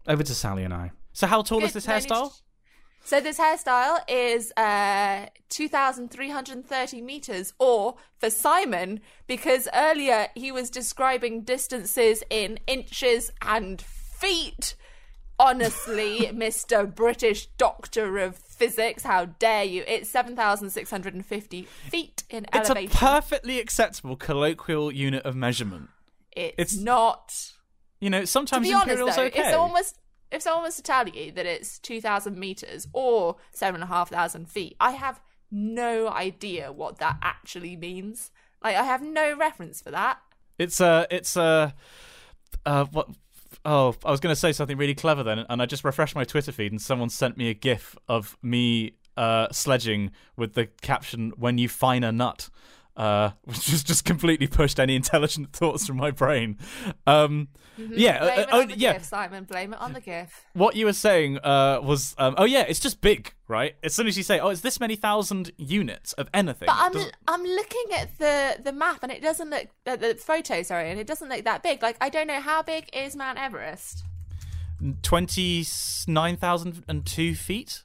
Over 0.09 0.23
to 0.23 0.35
Sally 0.35 0.65
and 0.65 0.73
I. 0.75 0.91
So, 1.13 1.27
how 1.27 1.43
tall 1.43 1.63
is 1.63 1.73
this 1.75 1.87
no 1.87 1.95
hairstyle? 1.95 2.31
to- 2.31 2.43
So 3.05 3.21
this 3.21 3.39
hairstyle 3.39 3.99
is 4.09 4.53
uh, 4.57 5.27
2,330 5.51 7.01
meters, 7.03 7.53
or 7.59 7.97
for 8.19 8.31
Simon, 8.31 9.01
because 9.27 9.69
earlier 9.75 10.29
he 10.35 10.51
was 10.51 10.71
describing 10.71 11.43
distances 11.43 12.23
in 12.31 12.59
inches 12.67 13.31
and 13.43 13.81
feet. 13.83 14.75
Honestly, 15.41 16.19
Mr. 16.33 16.93
British 16.93 17.47
Doctor 17.59 18.19
of 18.19 18.37
Physics, 18.37 19.05
how 19.05 19.27
dare 19.27 19.63
you? 19.65 19.85
It's 19.87 20.11
7,650 20.11 21.63
feet 21.63 22.25
in 22.29 22.47
It's 22.53 22.71
a 22.71 22.87
perfectly 22.89 23.61
acceptable 23.61 24.17
colloquial 24.17 24.91
unit 24.91 25.25
of 25.25 25.37
measurement. 25.37 25.91
it's, 26.33 26.55
it's- 26.73 26.77
not. 26.77 27.53
You 28.01 28.11
know, 28.11 28.21
To 28.21 28.27
sometimes 28.27 28.67
be 28.67 28.73
honest, 28.73 28.89
imperial's 28.89 29.17
though, 29.17 29.25
okay. 29.25 29.41
if 29.41 29.51
someone 29.51 29.73
was 29.73 29.95
if 30.31 30.43
someone 30.43 30.65
was 30.65 30.77
to 30.77 30.83
tell 30.83 31.09
you 31.09 31.33
that 31.33 31.47
it's 31.47 31.79
two 31.79 32.01
thousand 32.01 32.39
meters 32.39 32.87
or 32.93 33.37
seven 33.53 33.81
and 33.81 33.91
a 33.91 33.93
half 33.93 34.11
thousand 34.11 34.49
feet, 34.49 34.77
I 34.81 34.93
have 34.93 35.21
no 35.51 36.09
idea 36.09 36.73
what 36.73 36.99
that 36.99 37.19
actually 37.23 37.77
means. 37.77 38.31
Like, 38.63 38.77
I 38.77 38.83
have 38.85 39.03
no 39.03 39.37
reference 39.37 39.81
for 39.81 39.91
that. 39.91 40.19
It's 40.59 40.81
uh 40.81 41.07
it's 41.11 41.37
uh 41.37 41.71
uh 42.67 42.85
what 42.87 43.09
oh 43.65 43.95
I 44.05 44.11
was 44.11 44.21
going 44.21 44.33
to 44.35 44.39
say 44.41 44.53
something 44.53 44.77
really 44.77 44.95
clever 44.95 45.23
then 45.23 45.39
and 45.49 45.63
I 45.63 45.67
just 45.67 45.85
refreshed 45.85 46.15
my 46.15 46.25
Twitter 46.25 46.53
feed 46.53 46.73
and 46.73 46.83
someone 46.83 47.09
sent 47.09 47.37
me 47.37 47.49
a 47.49 47.55
gif 47.55 47.97
of 48.09 48.37
me 48.43 48.95
uh 49.17 49.49
sledging 49.53 50.11
with 50.37 50.55
the 50.55 50.67
caption 50.83 51.33
when 51.37 51.59
you 51.59 51.69
fine 51.69 52.05
a 52.05 52.13
nut 52.13 52.51
uh, 52.99 53.31
which 53.45 53.71
has 53.71 53.83
just 53.83 54.05
completely 54.05 54.47
pushed 54.47 54.79
any 54.79 54.95
intelligent 54.97 55.53
thoughts 55.53 55.87
from 55.87 55.97
my 55.97 56.11
brain. 56.11 56.59
Um, 57.07 57.49
Yeah, 57.79 58.19
Blame 58.19 58.39
uh, 58.39 58.43
it 58.43 58.51
uh, 58.51 58.67
the 58.67 58.77
yeah. 58.77 58.93
GIF, 58.95 59.05
Simon. 59.05 59.45
Blame 59.45 59.73
it 59.73 59.81
on 59.81 59.93
the 59.93 60.01
GIF. 60.01 60.47
What 60.53 60.75
you 60.75 60.85
were 60.85 60.93
saying 60.93 61.39
uh, 61.39 61.79
was, 61.81 62.17
um, 62.19 62.35
oh 62.37 62.45
yeah, 62.45 62.65
it's 62.69 62.81
just 62.81 63.01
big, 63.01 63.33
right? 63.47 63.77
As 63.85 63.95
soon 63.95 64.09
as 64.09 64.17
you 64.17 64.25
say, 64.25 64.41
oh, 64.41 64.49
it's 64.49 64.63
this 64.63 64.81
many 64.81 64.97
thousand 64.97 65.53
units 65.57 66.13
of 66.15 66.29
anything. 66.35 66.67
But 66.67 66.75
I'm 66.77 66.93
doesn't- 66.93 67.15
I'm 67.29 67.45
looking 67.45 67.85
at 67.97 68.19
the 68.19 68.57
the 68.63 68.73
map 68.73 69.05
and 69.05 69.13
it 69.13 69.23
doesn't 69.23 69.49
look 69.49 69.69
uh, 69.87 69.95
the 69.95 70.17
photo, 70.17 70.63
sorry, 70.63 70.91
and 70.91 70.99
it 70.99 71.07
doesn't 71.07 71.29
look 71.29 71.45
that 71.45 71.63
big. 71.63 71.83
Like 71.83 71.97
I 72.01 72.09
don't 72.09 72.27
know 72.27 72.41
how 72.41 72.63
big 72.63 72.91
is 72.93 73.15
Mount 73.15 73.39
Everest. 73.39 74.03
29,002 75.03 77.35
feet? 77.35 77.83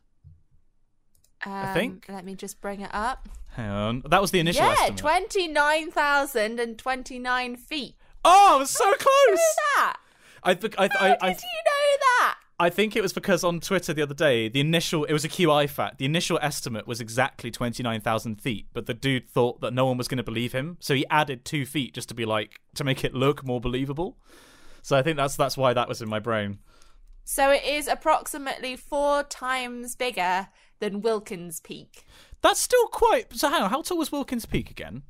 Um, 1.46 1.74
think. 1.74 2.06
Let 2.08 2.24
me 2.26 2.36
just 2.36 2.62
bring 2.62 2.82
it 2.82 2.92
up. 2.94 3.28
Hang 3.56 3.70
on. 3.70 4.04
That 4.10 4.22
was 4.22 4.32
the 4.32 4.40
initial 4.40 4.66
yeah, 4.66 4.74
estimate. 4.74 4.98
twenty 4.98 5.48
nine 5.48 5.92
thousand 5.92 6.60
and 6.60 6.78
twenty 6.78 7.20
nine 7.20 7.56
feet. 7.56 7.96
oh, 8.26 8.56
I 8.56 8.58
was 8.58 8.70
so 8.70 8.86
Who 8.86 8.96
close! 8.96 9.28
knew 9.30 9.54
that? 9.76 9.98
I, 10.44 10.54
think 10.56 10.76
I, 10.78 10.88
How 10.88 11.00
I, 11.00 11.08
did 11.10 11.18
I, 11.22 11.28
you 11.28 11.34
know 11.34 11.98
that? 12.00 12.36
I 12.60 12.70
think 12.70 12.96
it 12.96 13.02
was 13.02 13.14
because 13.14 13.44
on 13.44 13.60
Twitter 13.60 13.94
the 13.94 14.02
other 14.02 14.14
day, 14.14 14.48
the 14.48 14.60
initial, 14.60 15.06
it 15.06 15.14
was 15.14 15.26
a 15.26 15.30
QI 15.30 15.70
fact. 15.70 15.98
The 15.98 16.06
initial 16.06 16.40
estimate 16.42 16.88
was 16.88 17.02
exactly 17.02 17.52
29,000 17.52 18.42
feet, 18.42 18.68
but 18.74 18.86
the 18.86 18.94
dude 18.94 19.28
thought 19.30 19.62
that 19.62 19.74
no 19.74 19.86
one 19.86 19.98
was 19.98 20.08
going 20.08 20.18
to 20.18 20.24
believe 20.24 20.54
him. 20.54 20.78
So 20.80 20.94
he 20.94 21.06
added 21.10 21.46
two 21.46 21.66
feet 21.66 21.94
just 21.94 22.10
to 22.10 22.16
be 22.16 22.26
like, 22.26 22.60
to 22.76 22.84
make 22.84 23.04
it 23.04 23.14
look 23.14 23.44
more 23.46 23.60
believable. 23.60 24.18
So 24.82 24.98
I 24.98 25.02
think 25.02 25.18
that's 25.18 25.36
that's 25.36 25.58
why 25.58 25.74
that 25.74 25.88
was 25.88 26.02
in 26.02 26.10
my 26.10 26.20
brain. 26.20 26.60
So 27.24 27.52
it 27.52 27.64
is 27.64 27.88
approximately 27.88 28.76
four 28.76 29.24
times 29.24 29.96
bigger 29.96 30.50
than 30.80 31.02
Wilkins 31.02 31.60
Peak. 31.62 32.06
That's 32.44 32.60
still 32.60 32.86
quite. 32.88 33.34
So 33.34 33.50
hang 33.50 33.64
on, 33.64 33.70
how 33.72 33.82
tall 33.82 33.98
was 33.98 34.12
Wilkins 34.12 34.46
Peak 34.46 34.70
again? 34.70 35.02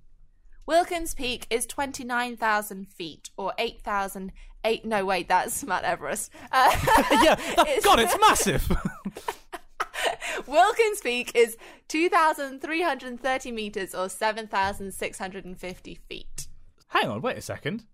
Wilkins 0.66 1.14
Peak 1.14 1.46
is 1.50 1.66
29,000 1.66 2.88
feet 2.88 3.30
or 3.36 3.52
8,000. 3.58 4.32
Eight, 4.64 4.86
no, 4.86 5.04
wait, 5.04 5.28
that's 5.28 5.62
Mount 5.66 5.84
Everest. 5.84 6.32
Uh, 6.50 6.72
yeah, 7.22 7.36
that, 7.58 7.82
God, 7.84 8.00
it's 8.00 8.18
massive. 8.22 8.72
Wilkins 10.48 11.02
Peak 11.02 11.32
is 11.36 11.58
2,330 11.90 13.52
meters 13.52 13.94
or 13.94 14.08
7,650 14.10 15.96
feet. 16.08 16.48
hang 16.88 17.10
on, 17.10 17.22
wait 17.22 17.38
a 17.38 17.42
second. 17.42 17.86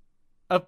A 0.50 0.62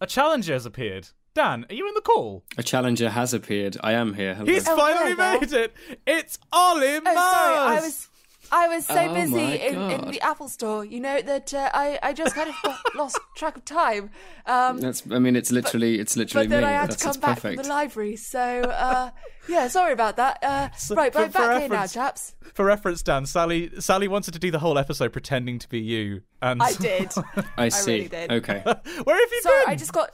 a 0.00 0.06
challenger 0.06 0.52
has 0.54 0.66
appeared. 0.66 1.08
Dan, 1.34 1.64
are 1.70 1.74
you 1.74 1.86
in 1.88 1.94
the 1.94 2.00
call? 2.00 2.44
A 2.58 2.62
challenger 2.62 3.08
has 3.10 3.32
appeared. 3.32 3.76
I 3.82 3.92
am 3.92 4.14
here. 4.14 4.34
Hello. 4.34 4.50
He's 4.52 4.66
Oh, 4.68 4.76
finally 4.76 5.12
hello 5.14 5.38
made 5.40 5.52
it. 5.52 5.72
It's 6.06 6.38
Ollie 6.52 6.96
Oh, 6.96 7.00
Mars. 7.00 7.16
sorry, 7.16 7.56
I 7.56 7.80
was. 7.80 8.08
I 8.52 8.68
was 8.68 8.86
so 8.86 8.94
Oh 8.94 9.14
busy 9.14 9.54
in, 9.60 9.80
in 9.90 10.10
the 10.10 10.20
Apple 10.20 10.48
store, 10.48 10.84
you 10.84 11.00
know, 11.00 11.22
that 11.22 11.54
uh, 11.54 11.70
I, 11.72 11.98
I 12.02 12.12
just 12.12 12.34
kind 12.34 12.50
of 12.50 12.54
got 12.62 12.78
lost 12.94 13.18
track 13.34 13.56
of 13.56 13.64
time. 13.64 14.10
Um, 14.46 14.78
That's. 14.78 15.02
I 15.10 15.18
mean, 15.18 15.34
it's 15.36 15.50
literally. 15.50 15.98
it's 15.98 16.16
literally 16.16 16.46
but 16.48 16.50
then 16.50 16.62
me. 16.62 16.68
I 16.68 16.72
had 16.72 16.90
That's 16.90 17.02
to 17.02 17.08
come 17.12 17.20
back 17.20 17.36
perfect. 17.36 17.56
from 17.56 17.62
the 17.62 17.68
library. 17.68 18.16
So, 18.16 18.40
uh, 18.40 19.10
yeah, 19.48 19.68
sorry 19.68 19.92
about 19.94 20.16
that. 20.16 20.38
Uh, 20.42 20.68
right, 20.94 21.12
for- 21.12 21.20
right 21.20 21.32
for 21.32 21.38
back 21.38 21.60
here 21.60 21.68
now, 21.68 21.74
reference- 21.76 21.92
chaps. 21.94 22.34
For 22.52 22.66
reference, 22.66 23.02
Dan, 23.02 23.24
Sally 23.24 23.70
Sally 23.80 24.06
wanted 24.08 24.32
to 24.34 24.38
do 24.38 24.50
the 24.50 24.58
whole 24.58 24.76
episode 24.76 25.12
pretending 25.14 25.58
to 25.58 25.68
be 25.70 25.80
you, 25.80 26.20
and 26.42 26.62
I 26.62 26.72
did. 26.74 27.10
I 27.56 27.70
see. 27.70 27.92
really 27.92 28.08
did. 28.08 28.30
Okay. 28.30 28.60
Where 28.64 29.16
have 29.18 29.32
you 29.32 29.40
Sorry, 29.42 29.64
been? 29.64 29.70
I 29.70 29.76
just 29.76 29.94
got 29.94 30.10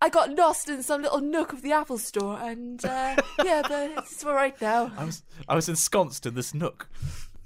I 0.00 0.08
got 0.08 0.34
lost 0.34 0.70
in 0.70 0.82
some 0.82 1.02
little 1.02 1.20
nook 1.20 1.52
of 1.52 1.60
the 1.60 1.72
Apple 1.72 1.98
store, 1.98 2.38
and 2.40 2.82
uh, 2.84 3.16
yeah, 3.44 3.60
but 3.68 3.90
it's 3.98 4.24
all 4.24 4.32
right 4.34 4.58
now. 4.62 4.90
I 4.96 5.04
was 5.04 5.22
I 5.46 5.54
was 5.54 5.68
ensconced 5.68 6.24
in 6.24 6.34
this 6.34 6.54
nook. 6.54 6.88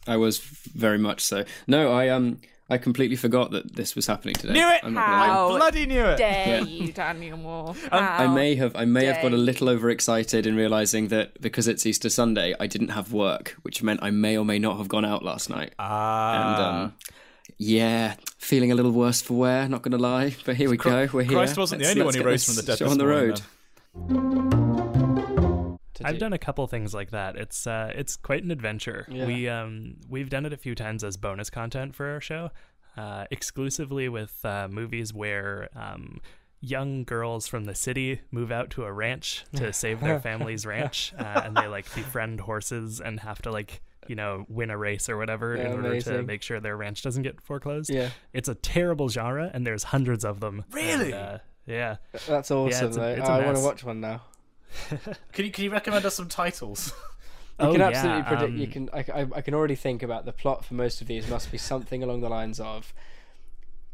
I 0.06 0.16
was 0.16 0.38
very 0.38 0.98
much 0.98 1.20
so. 1.20 1.44
No, 1.66 1.92
I 1.92 2.08
um, 2.08 2.38
I 2.68 2.78
completely 2.78 3.16
forgot 3.16 3.52
that 3.52 3.76
this 3.76 3.94
was 3.94 4.06
happening 4.06 4.34
today. 4.34 4.54
Knew 4.54 4.68
it. 4.68 4.80
I'm 4.82 4.94
not 4.94 5.06
gonna 5.06 5.16
lie. 5.18 5.26
How 5.26 5.48
I 5.54 5.58
bloody 5.58 5.86
knew 5.86 6.04
it. 6.04 6.16
Dare 6.18 6.46
Yeah. 6.48 6.60
you, 6.64 6.92
Daniel 6.92 7.36
Maw? 7.38 7.74
I 7.92 8.24
How 8.24 8.32
may 8.34 8.54
have 8.56 8.74
I 8.74 8.84
may 8.84 9.04
have 9.06 9.16
got 9.22 9.26
a 9.26 9.30
dare 9.30 9.38
little 9.38 9.68
overexcited 9.68 10.46
in 10.46 10.56
realizing 10.56 11.08
that 11.08 11.40
because 11.40 11.68
it's 11.68 11.86
Easter 11.86 12.08
Sunday, 12.10 12.54
I 12.58 12.66
didn't 12.66 12.88
have 12.88 13.12
work, 13.12 13.56
which 13.62 13.82
meant 13.82 14.00
I 14.02 14.10
may 14.10 14.36
or 14.36 14.44
may 14.44 14.58
not 14.58 14.78
have 14.78 14.88
gone 14.88 15.04
out 15.04 15.22
last 15.24 15.48
night. 15.50 15.72
Ah. 15.78 16.34
and 16.34 16.62
um, 16.86 16.94
yeah, 17.58 18.14
feeling 18.38 18.72
a 18.72 18.74
little 18.74 18.90
worse 18.92 19.22
for 19.22 19.34
wear. 19.34 19.68
Not 19.68 19.82
gonna 19.82 19.96
lie, 19.98 20.34
but 20.44 20.56
here 20.56 20.68
we 20.68 20.76
go. 20.76 21.08
We're 21.12 21.22
here. 21.22 21.32
Christ 21.32 21.56
wasn't 21.56 21.82
the 21.82 21.86
Let's- 21.86 21.96
only 21.96 22.04
one 22.04 22.06
let's 22.06 22.16
who 22.16 22.22
get 22.22 22.28
rose 22.28 22.44
from 22.44 22.54
this 22.56 22.64
the 22.64 22.72
dead 22.72 22.78
show 22.78 22.84
this 22.84 22.92
on 22.92 22.98
the 22.98 23.04
morning, 23.04 24.80
road. 24.80 24.85
I've 26.04 26.18
done 26.18 26.32
a 26.32 26.38
couple 26.38 26.66
things 26.66 26.92
like 26.94 27.10
that. 27.10 27.36
It's 27.36 27.66
uh, 27.66 27.92
it's 27.94 28.16
quite 28.16 28.42
an 28.44 28.50
adventure. 28.50 29.06
Yeah. 29.08 29.26
We 29.26 29.48
um 29.48 29.96
we've 30.08 30.28
done 30.30 30.46
it 30.46 30.52
a 30.52 30.56
few 30.56 30.74
times 30.74 31.02
as 31.04 31.16
bonus 31.16 31.50
content 31.50 31.94
for 31.94 32.06
our 32.10 32.20
show, 32.20 32.50
uh, 32.96 33.24
exclusively 33.30 34.08
with 34.08 34.44
uh, 34.44 34.68
movies 34.70 35.12
where 35.14 35.68
um 35.74 36.20
young 36.60 37.04
girls 37.04 37.46
from 37.46 37.64
the 37.64 37.74
city 37.74 38.20
move 38.30 38.50
out 38.50 38.70
to 38.70 38.84
a 38.84 38.92
ranch 38.92 39.44
to 39.54 39.72
save 39.82 40.00
their 40.00 40.18
family's 40.18 40.64
ranch, 40.66 41.12
uh, 41.18 41.42
and 41.44 41.56
they 41.56 41.66
like 41.66 41.84
befriend 41.94 42.40
horses 42.40 43.00
and 43.00 43.20
have 43.20 43.40
to 43.42 43.50
like 43.52 43.80
you 44.08 44.14
know 44.14 44.44
win 44.48 44.70
a 44.70 44.78
race 44.78 45.08
or 45.08 45.16
whatever 45.16 45.54
in 45.56 45.66
Yeah, 45.66 45.72
order 45.74 46.00
to 46.00 46.22
make 46.22 46.42
sure 46.42 46.60
their 46.60 46.76
ranch 46.76 47.02
doesn't 47.02 47.22
get 47.24 47.40
foreclosed. 47.40 47.90
Yeah, 47.90 48.10
It's 48.32 48.48
a 48.48 48.54
terrible 48.54 49.08
genre, 49.08 49.50
and 49.52 49.66
there's 49.66 49.82
hundreds 49.84 50.24
of 50.24 50.40
them. 50.40 50.64
Really? 50.70 51.12
And, 51.12 51.14
uh, 51.14 51.38
yeah. 51.66 51.96
that's 52.26 52.50
awesome. 52.50 52.86
it's 52.88 52.96
a- 52.96 53.18
it's 53.18 53.28
I 53.28 53.44
want 53.44 53.56
to 53.58 53.62
watch 53.64 53.82
one 53.84 54.00
now. 54.00 54.22
Can 55.32 55.44
you 55.44 55.50
can 55.50 55.64
you 55.64 55.70
recommend 55.70 56.04
us 56.04 56.14
some 56.16 56.28
titles? 56.28 56.92
You 57.58 57.68
Oh, 57.68 57.72
can 57.72 57.80
yeah, 57.80 57.86
absolutely 57.88 58.22
predict. 58.24 58.52
You 58.58 58.66
um, 58.66 58.70
can. 58.70 58.90
I, 58.92 59.20
I, 59.22 59.26
I 59.36 59.40
can 59.40 59.54
already 59.54 59.76
think 59.76 60.02
about 60.02 60.26
the 60.26 60.32
plot 60.32 60.62
for 60.62 60.74
most 60.74 61.00
of 61.00 61.06
these. 61.06 61.26
Must 61.26 61.50
be 61.50 61.56
something 61.56 62.02
along 62.02 62.20
the 62.20 62.28
lines 62.28 62.60
of. 62.60 62.92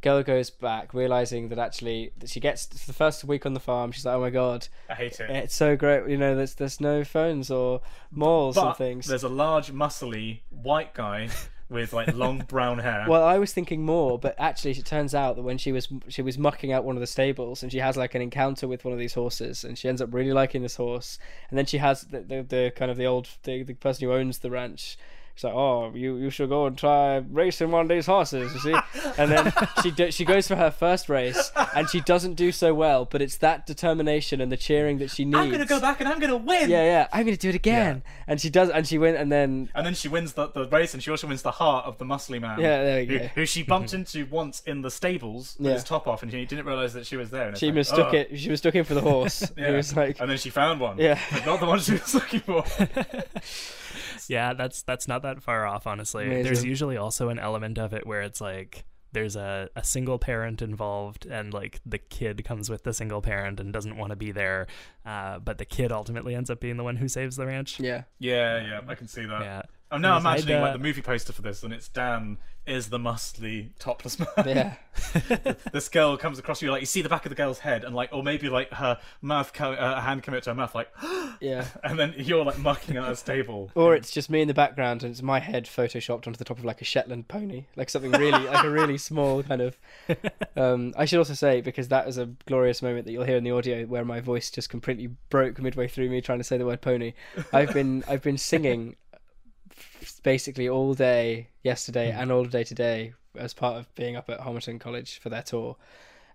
Girl 0.00 0.24
goes 0.24 0.50
back, 0.50 0.92
realizing 0.92 1.48
that 1.50 1.60
actually 1.60 2.10
that 2.18 2.28
she 2.28 2.40
gets 2.40 2.66
the 2.66 2.92
first 2.92 3.22
week 3.22 3.46
on 3.46 3.54
the 3.54 3.60
farm. 3.60 3.92
She's 3.92 4.04
like, 4.04 4.16
"Oh 4.16 4.20
my 4.20 4.30
god, 4.30 4.66
I 4.90 4.94
hate 4.96 5.20
it. 5.20 5.30
it's 5.30 5.54
so 5.54 5.76
great!" 5.76 6.10
You 6.10 6.16
know, 6.16 6.34
there's 6.34 6.56
there's 6.56 6.80
no 6.80 7.04
phones 7.04 7.52
or 7.52 7.82
malls 8.10 8.56
but 8.56 8.66
and 8.66 8.76
things. 8.76 9.06
there's 9.06 9.22
a 9.22 9.28
large, 9.28 9.70
muscly 9.72 10.40
white 10.50 10.92
guy 10.92 11.28
with 11.72 11.92
like 11.92 12.14
long 12.14 12.38
brown 12.48 12.78
hair. 12.78 13.06
Well, 13.08 13.24
I 13.24 13.38
was 13.38 13.52
thinking 13.52 13.84
more, 13.84 14.18
but 14.18 14.34
actually, 14.38 14.72
it 14.72 14.84
turns 14.84 15.14
out 15.14 15.36
that 15.36 15.42
when 15.42 15.58
she 15.58 15.72
was 15.72 15.88
she 16.08 16.22
was 16.22 16.38
mucking 16.38 16.72
out 16.72 16.84
one 16.84 16.96
of 16.96 17.00
the 17.00 17.06
stables, 17.06 17.62
and 17.62 17.72
she 17.72 17.78
has 17.78 17.96
like 17.96 18.14
an 18.14 18.22
encounter 18.22 18.68
with 18.68 18.84
one 18.84 18.92
of 18.92 18.98
these 18.98 19.14
horses, 19.14 19.64
and 19.64 19.78
she 19.78 19.88
ends 19.88 20.00
up 20.00 20.12
really 20.12 20.32
liking 20.32 20.62
this 20.62 20.76
horse, 20.76 21.18
and 21.50 21.58
then 21.58 21.66
she 21.66 21.78
has 21.78 22.02
the 22.02 22.20
the, 22.20 22.42
the 22.42 22.72
kind 22.76 22.90
of 22.90 22.96
the 22.96 23.06
old 23.06 23.28
the, 23.42 23.62
the 23.62 23.74
person 23.74 24.06
who 24.06 24.14
owns 24.14 24.38
the 24.38 24.50
ranch. 24.50 24.96
She's 25.34 25.44
like, 25.44 25.54
"Oh, 25.54 25.92
you, 25.94 26.16
you 26.16 26.30
should 26.30 26.48
go 26.50 26.66
and 26.66 26.76
try 26.76 27.16
racing 27.16 27.70
one 27.70 27.82
of 27.82 27.88
these 27.88 28.06
horses," 28.06 28.52
you 28.52 28.60
see. 28.60 28.76
And 29.16 29.30
then 29.30 29.52
she 29.82 29.90
do, 29.90 30.10
she 30.10 30.24
goes 30.24 30.46
for 30.46 30.56
her 30.56 30.70
first 30.70 31.08
race, 31.08 31.50
and 31.74 31.88
she 31.88 32.00
doesn't 32.00 32.34
do 32.34 32.52
so 32.52 32.74
well. 32.74 33.06
But 33.06 33.22
it's 33.22 33.38
that 33.38 33.66
determination 33.66 34.40
and 34.40 34.52
the 34.52 34.56
cheering 34.56 34.98
that 34.98 35.10
she 35.10 35.24
needs. 35.24 35.36
I'm 35.36 35.50
gonna 35.50 35.66
go 35.66 35.80
back 35.80 36.00
and 36.00 36.08
I'm 36.08 36.18
gonna 36.18 36.36
win. 36.36 36.68
Yeah, 36.68 36.84
yeah. 36.84 37.08
I'm 37.12 37.24
gonna 37.24 37.36
do 37.36 37.48
it 37.48 37.54
again, 37.54 38.02
and 38.26 38.40
she 38.40 38.50
does, 38.50 38.68
and 38.70 38.86
she 38.86 38.98
win, 38.98 39.16
and 39.16 39.32
then 39.32 39.70
And 39.74 39.86
then 39.86 39.94
she 39.94 40.08
wins 40.08 40.34
the, 40.34 40.48
the 40.48 40.68
race, 40.68 40.94
and 40.94 41.02
she 41.02 41.10
also 41.10 41.26
wins 41.26 41.42
the 41.42 41.50
heart 41.50 41.86
of 41.86 41.98
the 41.98 42.04
muscly 42.04 42.40
man. 42.40 42.60
Yeah, 42.60 42.82
there 42.82 43.00
we 43.00 43.06
who, 43.06 43.18
go. 43.18 43.26
Who 43.28 43.46
she 43.46 43.62
bumped 43.62 43.94
into 43.94 44.26
once 44.26 44.60
in 44.66 44.82
the 44.82 44.90
stables 44.90 45.56
with 45.58 45.68
Yeah. 45.68 45.74
his 45.74 45.84
top 45.84 46.06
off, 46.06 46.22
and 46.22 46.30
she 46.30 46.44
didn't 46.44 46.66
realize 46.66 46.92
that 46.94 47.06
she 47.06 47.16
was 47.16 47.30
there. 47.30 47.48
And 47.48 47.58
she 47.58 47.66
like, 47.66 47.76
mistook 47.76 48.08
oh. 48.12 48.16
it. 48.16 48.38
She 48.38 48.48
mistook 48.48 48.74
him 48.74 48.84
for 48.84 48.94
the 48.94 49.00
horse. 49.00 49.50
Yeah. 49.62 49.76
Was 49.76 49.94
like, 49.94 50.18
and 50.18 50.28
then 50.28 50.38
she 50.38 50.50
found 50.50 50.80
one. 50.80 50.98
Yeah. 50.98 51.20
But 51.30 51.46
not 51.46 51.60
the 51.60 51.66
one 51.66 51.78
she 51.78 51.92
was 51.92 52.14
looking 52.14 52.40
for. 52.40 52.64
Yeah, 54.28 54.54
that's 54.54 54.82
that's 54.82 55.08
not 55.08 55.22
that 55.22 55.42
far 55.42 55.66
off, 55.66 55.86
honestly. 55.86 56.26
Amazing. 56.26 56.44
There's 56.44 56.64
usually 56.64 56.96
also 56.96 57.28
an 57.28 57.38
element 57.38 57.78
of 57.78 57.92
it 57.92 58.06
where 58.06 58.22
it's 58.22 58.40
like 58.40 58.84
there's 59.12 59.36
a, 59.36 59.68
a 59.76 59.84
single 59.84 60.18
parent 60.18 60.62
involved 60.62 61.26
and 61.26 61.52
like 61.52 61.80
the 61.84 61.98
kid 61.98 62.44
comes 62.44 62.70
with 62.70 62.82
the 62.82 62.94
single 62.94 63.20
parent 63.20 63.60
and 63.60 63.70
doesn't 63.70 63.98
want 63.98 64.08
to 64.08 64.16
be 64.16 64.32
there 64.32 64.66
uh, 65.04 65.38
but 65.38 65.58
the 65.58 65.66
kid 65.66 65.92
ultimately 65.92 66.34
ends 66.34 66.48
up 66.48 66.60
being 66.60 66.78
the 66.78 66.82
one 66.82 66.96
who 66.96 67.06
saves 67.08 67.36
the 67.36 67.44
ranch 67.44 67.78
yeah. 67.78 68.04
yeah, 68.18 68.66
yeah, 68.66 68.80
I 68.88 68.94
can 68.94 69.08
see 69.08 69.26
that. 69.26 69.42
yeah 69.42 69.62
I'm 69.92 70.00
now 70.00 70.16
I'd, 70.16 70.20
imagining 70.20 70.56
uh, 70.56 70.60
like 70.62 70.72
the 70.72 70.78
movie 70.78 71.02
poster 71.02 71.34
for 71.34 71.42
this, 71.42 71.62
and 71.62 71.72
it's 71.72 71.88
Dan 71.88 72.38
is 72.66 72.90
the 72.90 72.98
muscly 72.98 73.70
topless 73.78 74.18
man. 74.18 74.28
Yeah. 74.46 74.74
this 75.72 75.88
girl 75.88 76.16
comes 76.16 76.38
across 76.38 76.62
you, 76.62 76.70
like 76.70 76.80
you 76.80 76.86
see 76.86 77.02
the 77.02 77.08
back 77.08 77.24
of 77.24 77.30
the 77.30 77.34
girl's 77.34 77.58
head, 77.58 77.82
and 77.82 77.94
like, 77.94 78.10
or 78.12 78.22
maybe 78.22 78.48
like 78.48 78.72
her 78.74 78.98
mouth, 79.20 79.52
co- 79.52 79.72
uh, 79.72 80.00
hand 80.00 80.22
come 80.22 80.38
to 80.38 80.50
her 80.50 80.54
mouth, 80.54 80.74
like, 80.74 80.88
Yeah. 81.40 81.66
and 81.82 81.98
then 81.98 82.14
you're 82.16 82.44
like 82.44 82.58
mucking 82.58 82.96
at 82.96 83.10
a 83.10 83.16
stable. 83.16 83.70
Or 83.82 83.94
it's 83.96 84.10
just 84.10 84.30
me 84.30 84.42
in 84.42 84.48
the 84.48 84.54
background 84.54 85.02
and 85.02 85.10
it's 85.10 85.22
my 85.22 85.40
head 85.40 85.64
photoshopped 85.64 86.26
onto 86.26 86.36
the 86.36 86.44
top 86.44 86.58
of 86.58 86.64
like 86.64 86.80
a 86.80 86.84
Shetland 86.84 87.26
pony, 87.28 87.64
like 87.74 87.90
something 87.90 88.12
really, 88.12 88.30
like 88.46 88.64
a 88.64 88.70
really 88.70 88.98
small 88.98 89.42
kind 89.42 89.60
of. 89.60 89.76
Um, 90.56 90.94
I 90.96 91.04
should 91.04 91.18
also 91.18 91.34
say 91.34 91.60
because 91.60 91.88
that 91.88 92.06
is 92.06 92.18
a 92.18 92.26
glorious 92.46 92.82
moment 92.82 93.06
that 93.06 93.12
you'll 93.12 93.24
hear 93.24 93.36
in 93.38 93.44
the 93.44 93.50
audio 93.50 93.84
where 93.86 94.04
my 94.04 94.20
voice 94.20 94.50
just 94.50 94.68
completely 94.68 95.08
broke 95.30 95.58
midway 95.58 95.88
through 95.88 96.10
me 96.10 96.20
trying 96.20 96.38
to 96.38 96.44
say 96.44 96.58
the 96.58 96.66
word 96.66 96.80
pony. 96.80 97.14
I've 97.52 97.72
been 97.72 98.04
I've 98.06 98.22
been 98.22 98.38
singing 98.38 98.96
basically 100.22 100.68
all 100.68 100.94
day 100.94 101.48
yesterday 101.62 102.10
and 102.10 102.30
all 102.32 102.44
day 102.44 102.64
today 102.64 103.14
as 103.36 103.54
part 103.54 103.76
of 103.78 103.94
being 103.94 104.16
up 104.16 104.28
at 104.28 104.40
Homerton 104.40 104.78
College 104.80 105.18
for 105.18 105.28
their 105.28 105.42
tour. 105.42 105.76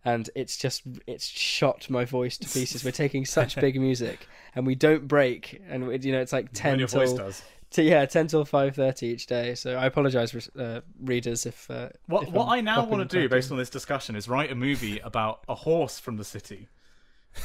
And 0.05 0.29
it's 0.35 0.57
just 0.57 0.83
it's 1.05 1.25
shot 1.25 1.89
my 1.89 2.05
voice 2.05 2.37
to 2.37 2.47
pieces. 2.47 2.83
We're 2.85 2.91
taking 2.91 3.25
such 3.25 3.55
big 3.59 3.79
music, 3.87 4.27
and 4.55 4.65
we 4.65 4.73
don't 4.75 5.07
break. 5.07 5.61
And 5.67 5.87
we, 5.87 5.99
you 5.99 6.11
know, 6.13 6.21
it's 6.21 6.31
like 6.31 6.49
ten 6.53 6.79
your 6.79 6.87
till 6.87 7.01
voice 7.01 7.13
does. 7.13 7.43
to 7.71 7.83
yeah, 7.83 8.05
ten 8.05 8.27
till 8.27 8.45
five 8.45 8.75
thirty 8.75 9.07
each 9.07 9.25
day. 9.27 9.53
So 9.55 9.75
I 9.75 9.85
apologise, 9.87 10.33
uh, 10.55 10.81
readers, 11.01 11.45
if 11.45 11.69
uh, 11.69 11.89
What 12.05 12.23
if 12.23 12.29
what 12.29 12.45
I'm 12.45 12.51
I 12.59 12.61
now 12.61 12.85
want 12.85 13.09
to 13.09 13.19
do, 13.21 13.27
based 13.27 13.51
on 13.51 13.57
this 13.57 13.69
discussion, 13.69 14.15
is 14.15 14.29
write 14.29 14.49
a 14.51 14.55
movie 14.55 14.99
about 14.99 15.41
a 15.49 15.55
horse 15.55 15.99
from 15.99 16.15
the 16.15 16.23
city 16.23 16.69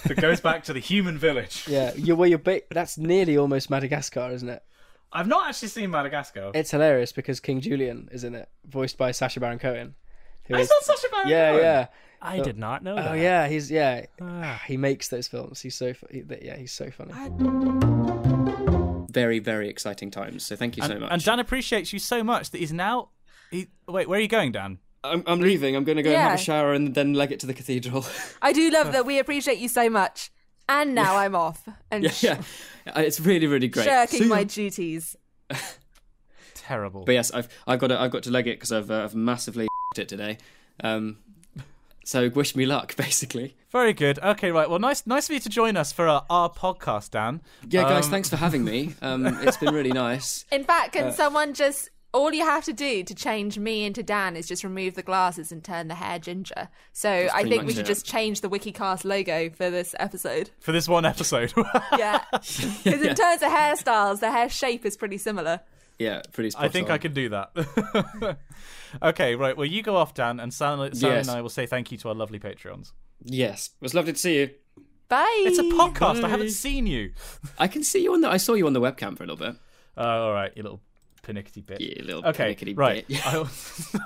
that 0.04 0.14
goes 0.18 0.40
back 0.40 0.62
to 0.64 0.72
the 0.72 0.78
human 0.80 1.18
village. 1.18 1.66
yeah, 1.66 1.92
you 1.96 2.14
well, 2.14 2.28
you're 2.28 2.38
ba- 2.38 2.62
that's 2.70 2.96
nearly 2.96 3.36
almost 3.36 3.70
Madagascar, 3.70 4.30
isn't 4.30 4.48
it? 4.48 4.62
I've 5.12 5.28
not 5.28 5.48
actually 5.48 5.68
seen 5.68 5.90
Madagascar. 5.90 6.50
It's 6.54 6.70
hilarious 6.70 7.12
because 7.12 7.38
King 7.40 7.60
Julien 7.60 8.08
is 8.12 8.24
in 8.24 8.34
it, 8.34 8.48
voiced 8.66 8.96
by 8.98 9.10
Sacha 9.12 9.40
Baron 9.40 9.58
Cohen. 9.58 9.94
who 10.46 10.54
It's 10.54 10.64
is- 10.64 10.70
not 10.70 10.96
such 10.98 11.10
a 11.10 11.12
bad 11.14 11.28
yeah, 11.28 11.56
yeah. 11.56 11.86
I 12.24 12.38
did 12.40 12.56
not 12.56 12.82
know 12.84 12.94
that. 12.94 13.10
Oh 13.10 13.14
yeah, 13.14 13.48
he's 13.48 13.70
yeah. 13.70 14.06
Ah. 14.20 14.62
He 14.66 14.76
makes 14.76 15.08
those 15.08 15.26
films. 15.28 15.60
He's 15.60 15.74
so 15.74 15.92
fu- 15.92 16.06
he- 16.10 16.22
yeah, 16.40 16.56
he's 16.56 16.72
so 16.72 16.88
funny. 16.90 17.12
Very, 19.10 19.40
very 19.40 19.68
exciting 19.68 20.10
times. 20.10 20.44
So 20.44 20.56
thank 20.56 20.76
you 20.76 20.82
so 20.84 20.92
And, 20.92 21.00
much. 21.00 21.10
and 21.12 21.24
Dan 21.24 21.38
appreciates 21.40 21.92
you 21.92 21.98
so 21.98 22.24
much 22.24 22.50
that 22.50 22.58
he's 22.58 22.72
now. 22.72 23.08
He, 23.50 23.68
wait, 23.86 24.08
where 24.08 24.18
are 24.18 24.22
you 24.22 24.28
going, 24.28 24.52
Dan? 24.52 24.78
I'm, 25.04 25.22
I'm 25.26 25.40
leaving. 25.40 25.76
I'm 25.76 25.84
going 25.84 25.96
to 25.96 26.02
go 26.02 26.10
and 26.10 26.18
have 26.18 26.30
Yeah. 26.30 26.34
a 26.34 26.38
shower 26.38 26.72
and 26.72 26.94
then 26.94 27.12
leg 27.12 27.30
it 27.32 27.40
to 27.40 27.46
the 27.46 27.52
cathedral. 27.54 28.06
I 28.40 28.52
do 28.52 28.70
love 28.70 28.92
that 28.92 29.04
we 29.04 29.18
appreciate 29.18 29.58
you 29.58 29.68
so 29.68 29.90
much. 29.90 30.30
And 30.68 30.94
now 30.94 31.16
I'm 31.16 31.34
off 31.34 31.68
and 31.90 32.04
yeah, 32.22 32.40
yeah. 32.86 32.92
Uh, 32.96 33.00
It's 33.00 33.20
really, 33.20 33.46
really 33.46 33.68
great. 33.68 33.84
shirking 33.84 34.20
See 34.20 34.28
ya. 34.28 34.34
my 34.34 34.44
duties. 34.44 35.16
Terrible. 36.54 37.04
But 37.04 37.12
yes, 37.12 37.30
I've 37.32 37.48
I've 37.66 37.78
got 37.78 37.88
to 37.88 38.00
I've 38.00 38.10
got 38.10 38.22
to 38.24 38.30
leg 38.30 38.46
it 38.46 38.56
because 38.58 38.72
I've 38.72 38.90
uh, 38.90 39.04
I've 39.04 39.14
massively 39.14 39.68
it 39.96 40.08
today. 40.08 40.38
Um, 40.82 41.18
so 42.04 42.28
wish 42.30 42.56
me 42.56 42.66
luck, 42.66 42.96
basically. 42.96 43.56
Very 43.70 43.92
good. 43.92 44.18
Okay, 44.18 44.50
right. 44.50 44.68
Well, 44.68 44.78
nice, 44.80 45.06
nice 45.06 45.28
of 45.28 45.34
you 45.34 45.40
to 45.40 45.48
join 45.48 45.76
us 45.76 45.92
for 45.92 46.08
our, 46.08 46.24
our 46.28 46.50
podcast, 46.50 47.10
Dan. 47.12 47.40
Yeah, 47.68 47.82
guys, 47.82 48.06
Um, 48.06 48.10
thanks 48.10 48.28
for 48.28 48.36
having 48.36 48.64
me. 48.64 48.94
Um, 49.00 49.24
it's 49.42 49.56
been 49.56 49.72
really 49.72 49.92
nice. 49.92 50.44
In 50.50 50.64
fact, 50.64 50.96
Uh, 50.96 51.00
can 51.00 51.12
someone 51.12 51.54
just 51.54 51.90
all 52.12 52.32
you 52.32 52.44
have 52.44 52.64
to 52.64 52.72
do 52.72 53.02
to 53.02 53.14
change 53.14 53.58
me 53.58 53.84
into 53.84 54.02
Dan 54.02 54.36
is 54.36 54.46
just 54.46 54.64
remove 54.64 54.94
the 54.94 55.02
glasses 55.02 55.50
and 55.50 55.64
turn 55.64 55.88
the 55.88 55.94
hair 55.94 56.18
ginger. 56.18 56.68
So 56.92 57.28
I 57.32 57.42
think 57.44 57.64
we 57.64 57.72
should 57.72 57.84
it. 57.84 57.86
just 57.86 58.04
change 58.06 58.42
the 58.42 58.50
WikiCast 58.50 59.04
logo 59.04 59.48
for 59.50 59.70
this 59.70 59.94
episode. 59.98 60.50
for 60.60 60.72
this 60.72 60.88
one 60.88 61.04
episode. 61.04 61.52
Yeah, 61.98 62.22
because 62.32 62.84
in 63.02 63.14
terms 63.14 63.42
of 63.42 63.48
hairstyles, 63.50 64.20
the 64.20 64.30
hair 64.30 64.48
shape 64.48 64.84
is 64.84 64.96
pretty 64.96 65.18
similar. 65.18 65.60
Yeah, 65.98 66.22
pretty. 66.32 66.50
Spot 66.50 66.64
I 66.64 66.68
think 66.68 66.88
on. 66.88 66.94
I 66.94 66.98
can 66.98 67.12
do 67.14 67.28
that. 67.30 68.36
okay, 69.02 69.34
right. 69.34 69.56
Well, 69.56 69.66
you 69.66 69.82
go 69.82 69.96
off, 69.96 70.14
Dan, 70.14 70.40
and 70.40 70.52
Sally, 70.52 70.90
Sally 70.94 71.14
Yes. 71.14 71.28
and 71.28 71.36
I 71.36 71.42
will 71.42 71.48
say 71.48 71.66
thank 71.66 71.92
you 71.92 71.98
to 71.98 72.08
our 72.08 72.14
lovely 72.14 72.38
Patreons. 72.38 72.92
Yes, 73.24 73.70
it 73.80 73.82
was 73.82 73.94
lovely 73.94 74.12
to 74.14 74.18
see 74.18 74.40
you. 74.40 74.50
Bye. 75.08 75.44
It's 75.46 75.58
a 75.58 75.62
podcast. 75.64 76.24
I 76.24 76.28
haven't 76.28 76.50
seen 76.50 76.86
you. 76.86 77.12
I 77.58 77.68
can 77.68 77.84
see 77.84 78.02
you 78.02 78.14
on 78.14 78.20
the. 78.22 78.28
I 78.28 78.38
saw 78.38 78.54
you 78.54 78.66
on 78.66 78.72
the 78.72 78.80
webcam 78.80 79.16
for 79.16 79.24
a 79.24 79.26
little 79.26 79.36
bit. 79.46 79.56
Uh, 79.96 80.00
all 80.00 80.32
right, 80.32 80.50
you 80.56 80.62
little 80.62 80.80
pernickety 81.22 81.60
bit. 81.60 81.80
Yeah, 81.80 82.02
little 82.02 82.24
okay, 82.26 82.44
pernickety 82.54 82.74
right. 82.74 83.06
bit. 83.06 83.26
I'll, 83.32 83.48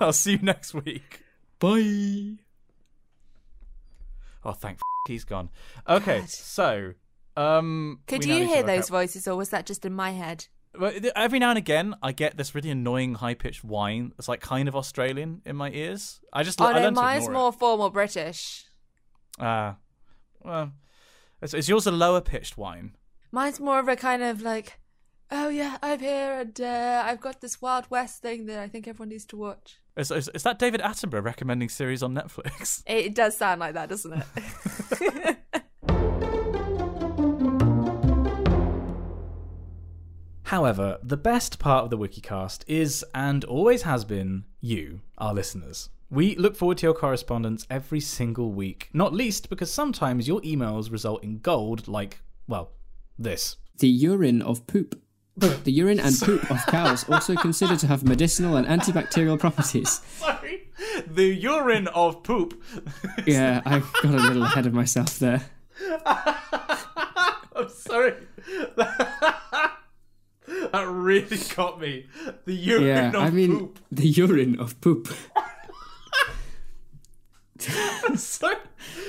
I'll 0.00 0.12
see 0.12 0.32
you 0.32 0.38
next 0.38 0.74
week. 0.74 1.20
Bye. 1.58 2.36
Oh, 4.44 4.52
thank 4.52 4.76
f- 4.76 4.80
he's 5.08 5.24
gone. 5.24 5.50
Okay, 5.88 6.20
God. 6.20 6.28
so 6.30 6.92
um, 7.36 8.00
Could 8.06 8.24
you 8.24 8.46
hear 8.46 8.62
those 8.62 8.84
out- 8.84 8.88
voices, 8.90 9.26
or 9.26 9.36
was 9.36 9.50
that 9.50 9.66
just 9.66 9.84
in 9.84 9.92
my 9.92 10.10
head? 10.12 10.46
Well, 10.78 10.92
every 11.16 11.38
now 11.38 11.48
and 11.50 11.58
again, 11.58 11.94
I 12.02 12.12
get 12.12 12.36
this 12.36 12.54
really 12.54 12.70
annoying 12.70 13.14
high 13.14 13.32
pitched 13.34 13.64
whine 13.64 14.12
that's 14.16 14.28
like 14.28 14.40
kind 14.40 14.68
of 14.68 14.76
Australian 14.76 15.40
in 15.46 15.56
my 15.56 15.70
ears. 15.70 16.20
I 16.34 16.42
just 16.42 16.60
Oh 16.60 16.66
I 16.66 16.72
no, 16.74 16.80
learned 16.82 16.96
to 16.96 17.02
mine's 17.02 17.24
ignore 17.24 17.40
more 17.44 17.52
formal 17.52 17.88
British. 17.90 18.66
It. 19.38 19.42
Ah, 19.42 19.76
well, 20.44 20.72
is, 21.40 21.54
is 21.54 21.68
yours 21.68 21.86
a 21.86 21.90
lower 21.92 22.20
pitched 22.20 22.58
whine? 22.58 22.94
Mine's 23.32 23.58
more 23.58 23.78
of 23.78 23.88
a 23.88 23.96
kind 23.96 24.22
of 24.22 24.42
like, 24.42 24.78
oh 25.30 25.48
yeah, 25.48 25.78
I'm 25.82 26.00
here 26.00 26.40
and 26.40 26.60
uh, 26.60 27.02
I've 27.04 27.20
got 27.20 27.40
this 27.40 27.60
Wild 27.60 27.86
West 27.90 28.22
thing 28.22 28.46
that 28.46 28.58
I 28.58 28.68
think 28.68 28.86
everyone 28.86 29.10
needs 29.10 29.24
to 29.26 29.36
watch. 29.36 29.78
Is, 29.96 30.10
is, 30.10 30.28
is 30.34 30.42
that 30.42 30.58
David 30.58 30.80
Attenborough 30.80 31.24
recommending 31.24 31.68
series 31.68 32.02
on 32.02 32.14
Netflix? 32.14 32.82
It, 32.86 32.92
it 33.06 33.14
does 33.14 33.36
sound 33.36 33.60
like 33.60 33.74
that, 33.74 33.88
doesn't 33.88 34.12
it? 34.12 35.36
However, 40.44 40.98
the 41.02 41.16
best 41.16 41.58
part 41.58 41.82
of 41.84 41.90
the 41.90 41.98
Wikicast 41.98 42.62
is, 42.68 43.04
and 43.12 43.44
always 43.46 43.82
has 43.82 44.04
been, 44.04 44.44
you, 44.60 45.00
our 45.18 45.34
listeners. 45.34 45.88
We 46.08 46.36
look 46.36 46.54
forward 46.54 46.78
to 46.78 46.86
your 46.86 46.94
correspondence 46.94 47.66
every 47.68 47.98
single 47.98 48.52
week, 48.52 48.88
not 48.92 49.12
least 49.12 49.50
because 49.50 49.72
sometimes 49.72 50.28
your 50.28 50.40
emails 50.42 50.92
result 50.92 51.24
in 51.24 51.38
gold 51.38 51.88
like, 51.88 52.20
well, 52.46 52.70
this. 53.18 53.56
The 53.78 53.88
urine 53.88 54.40
of 54.40 54.68
poop. 54.68 55.02
The 55.38 55.70
urine 55.70 56.00
and 56.00 56.18
poop 56.18 56.50
of 56.50 56.64
cows 56.66 57.06
also 57.10 57.34
considered 57.34 57.78
to 57.80 57.86
have 57.88 58.04
medicinal 58.04 58.56
and 58.56 58.66
antibacterial 58.66 59.38
properties. 59.38 60.00
Sorry, 60.18 60.68
the 61.06 61.26
urine 61.26 61.88
of 61.88 62.22
poop. 62.22 62.62
Yeah, 63.26 63.60
I 63.66 63.80
got 64.02 64.14
a 64.14 64.18
little 64.18 64.44
ahead 64.44 64.64
of 64.66 64.72
myself 64.72 65.18
there. 65.18 65.42
I'm 66.06 67.68
sorry. 67.68 68.14
that 68.76 69.72
really 70.88 71.38
got 71.54 71.80
me. 71.80 72.06
The 72.46 72.54
urine 72.54 72.86
Yeah, 72.86 73.08
of 73.08 73.14
I 73.16 73.28
mean, 73.30 73.58
poop. 73.58 73.78
the 73.92 74.06
urine 74.08 74.58
of 74.60 74.80
poop. 74.80 75.08
So, 78.16 78.52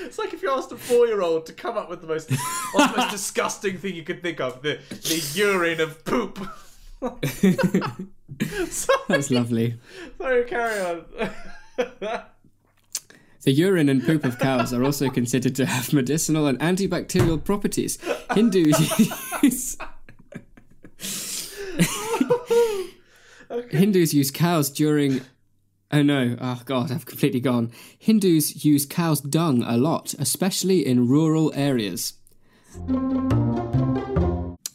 it's 0.03 0.17
like 0.17 0.33
if 0.33 0.41
you 0.41 0.51
asked 0.51 0.71
a 0.71 0.77
four-year-old 0.77 1.45
to 1.45 1.53
come 1.53 1.77
up 1.77 1.89
with 1.89 2.01
the 2.01 2.07
most, 2.07 2.29
the 2.29 2.93
most 2.97 3.11
disgusting 3.11 3.77
thing 3.77 3.95
you 3.95 4.03
could 4.03 4.21
think 4.21 4.39
of, 4.41 4.61
the 4.61 4.79
the 4.89 5.31
urine 5.33 5.79
of 5.79 6.03
poop. 6.03 6.39
That's 9.07 9.31
lovely. 9.31 9.75
sorry, 10.17 10.43
carry 10.45 10.81
on. 10.81 11.05
The 13.43 13.51
urine 13.51 13.87
and 13.87 14.03
poop 14.03 14.25
of 14.25 14.39
cows 14.39 14.73
are 14.73 14.83
also 14.83 15.09
considered 15.09 15.55
to 15.55 15.65
have 15.65 15.93
medicinal 15.93 16.47
and 16.47 16.59
antibacterial 16.59 17.41
properties. 17.41 17.97
Hindus 18.33 18.77
use. 19.41 19.77
Hindus 23.69 24.13
use 24.13 24.31
cows 24.31 24.69
during. 24.69 25.21
Oh 25.89 26.01
no, 26.01 26.35
oh 26.41 26.61
god, 26.65 26.91
I've 26.91 27.05
completely 27.05 27.39
gone. 27.39 27.71
Hindus 27.97 28.65
use 28.65 28.85
cow's 28.85 29.21
dung 29.21 29.63
a 29.63 29.77
lot, 29.77 30.13
especially 30.19 30.85
in 30.85 31.07
rural 31.07 31.53
areas. 31.55 32.13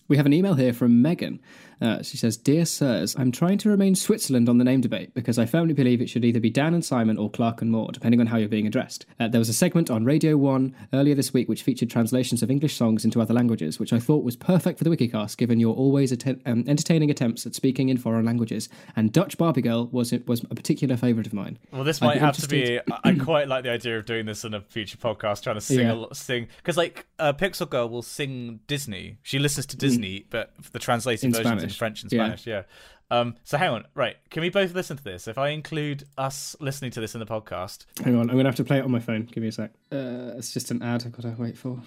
We 0.08 0.16
have 0.16 0.26
an 0.26 0.32
email 0.32 0.54
here 0.54 0.72
from 0.72 1.02
Megan. 1.02 1.40
Uh, 1.82 2.02
she 2.02 2.16
says, 2.16 2.36
Dear 2.36 2.64
Sirs, 2.64 3.14
I'm 3.18 3.32
trying 3.32 3.58
to 3.58 3.68
remain 3.68 3.94
Switzerland 3.94 4.48
on 4.48 4.58
the 4.58 4.64
name 4.64 4.80
debate 4.80 5.12
because 5.14 5.38
I 5.38 5.46
firmly 5.46 5.74
believe 5.74 6.00
it 6.00 6.08
should 6.08 6.24
either 6.24 6.40
be 6.40 6.50
Dan 6.50 6.74
and 6.74 6.84
Simon 6.84 7.18
or 7.18 7.30
Clark 7.30 7.60
and 7.62 7.70
Moore, 7.70 7.90
depending 7.92 8.20
on 8.20 8.26
how 8.28 8.36
you're 8.36 8.48
being 8.48 8.66
addressed. 8.66 9.04
Uh, 9.18 9.28
there 9.28 9.38
was 9.38 9.48
a 9.48 9.52
segment 9.52 9.90
on 9.90 10.04
Radio 10.04 10.36
1 10.36 10.74
earlier 10.92 11.14
this 11.14 11.32
week 11.34 11.48
which 11.48 11.62
featured 11.62 11.90
translations 11.90 12.42
of 12.42 12.50
English 12.50 12.76
songs 12.76 13.04
into 13.04 13.20
other 13.20 13.34
languages, 13.34 13.78
which 13.78 13.92
I 13.92 13.98
thought 13.98 14.24
was 14.24 14.36
perfect 14.36 14.78
for 14.78 14.84
the 14.84 14.90
Wikicast 14.90 15.36
given 15.36 15.58
your 15.60 15.74
always 15.74 16.12
atten- 16.12 16.40
um, 16.46 16.64
entertaining 16.66 17.10
attempts 17.10 17.46
at 17.46 17.54
speaking 17.54 17.88
in 17.88 17.96
foreign 17.98 18.24
languages. 18.24 18.68
And 18.96 19.12
Dutch 19.12 19.36
Barbie 19.38 19.62
Girl 19.62 19.88
was, 19.92 20.12
was 20.26 20.42
a 20.50 20.54
particular 20.54 20.96
favourite 20.96 21.26
of 21.26 21.32
mine. 21.34 21.58
Well, 21.72 21.84
this 21.84 22.00
might 22.00 22.18
have 22.18 22.36
to 22.36 22.48
be. 22.48 22.78
I 23.04 23.14
quite 23.14 23.48
like 23.48 23.64
the 23.64 23.70
idea 23.70 23.98
of 23.98 24.06
doing 24.06 24.26
this 24.26 24.44
in 24.44 24.54
a 24.54 24.60
future 24.60 24.98
podcast, 24.98 25.42
trying 25.42 25.56
to 25.56 25.60
sing 25.60 25.80
Yeah. 25.80 25.92
a 25.92 25.94
lot, 25.94 26.16
sing 26.16 26.48
because 26.58 26.76
like 26.76 27.06
uh, 27.18 27.32
Pixel 27.32 27.68
Girl 27.68 27.88
will 27.88 28.02
sing 28.02 28.60
Disney. 28.66 29.18
She 29.22 29.38
listens 29.38 29.66
to 29.66 29.76
Disney, 29.76 30.26
but 30.30 30.52
the 30.72 30.78
translated 30.78 31.22
Mm. 31.22 31.24
In 31.24 31.30
versions 31.32 31.46
in 31.52 31.58
Spanish. 31.58 31.71
French 31.76 32.02
and 32.02 32.10
Spanish. 32.10 32.46
Yeah. 32.46 32.62
Um. 33.10 33.36
So 33.44 33.58
hang 33.58 33.70
on. 33.70 33.84
Right. 33.94 34.16
Can 34.30 34.42
we 34.42 34.48
both 34.48 34.74
listen 34.74 34.96
to 34.96 35.04
this? 35.04 35.28
If 35.28 35.38
I 35.38 35.48
include 35.50 36.04
us 36.16 36.56
listening 36.60 36.90
to 36.92 37.00
this 37.00 37.14
in 37.14 37.20
the 37.20 37.26
podcast, 37.26 37.84
Hang 38.02 38.16
on, 38.16 38.22
I'm 38.22 38.36
going 38.36 38.44
to 38.44 38.48
have 38.48 38.56
to 38.56 38.64
play 38.64 38.78
it 38.78 38.84
on 38.84 38.90
my 38.90 39.00
phone. 39.00 39.24
Give 39.24 39.42
me 39.42 39.48
a 39.48 39.52
sec. 39.52 39.70
Uh, 39.90 40.36
it's 40.36 40.52
just 40.52 40.70
an 40.70 40.82
ad 40.82 41.04
I've 41.04 41.12
got 41.12 41.22
to 41.22 41.34
wait 41.38 41.58
for. 41.58 41.78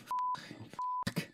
Fuck. 1.08 1.28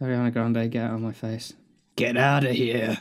Ariana 0.00 0.32
Grande, 0.32 0.70
get 0.70 0.84
out 0.84 0.94
of 0.94 1.00
my 1.00 1.12
face. 1.12 1.54
Get 1.96 2.16
out 2.16 2.44
of 2.44 2.52
here. 2.52 2.98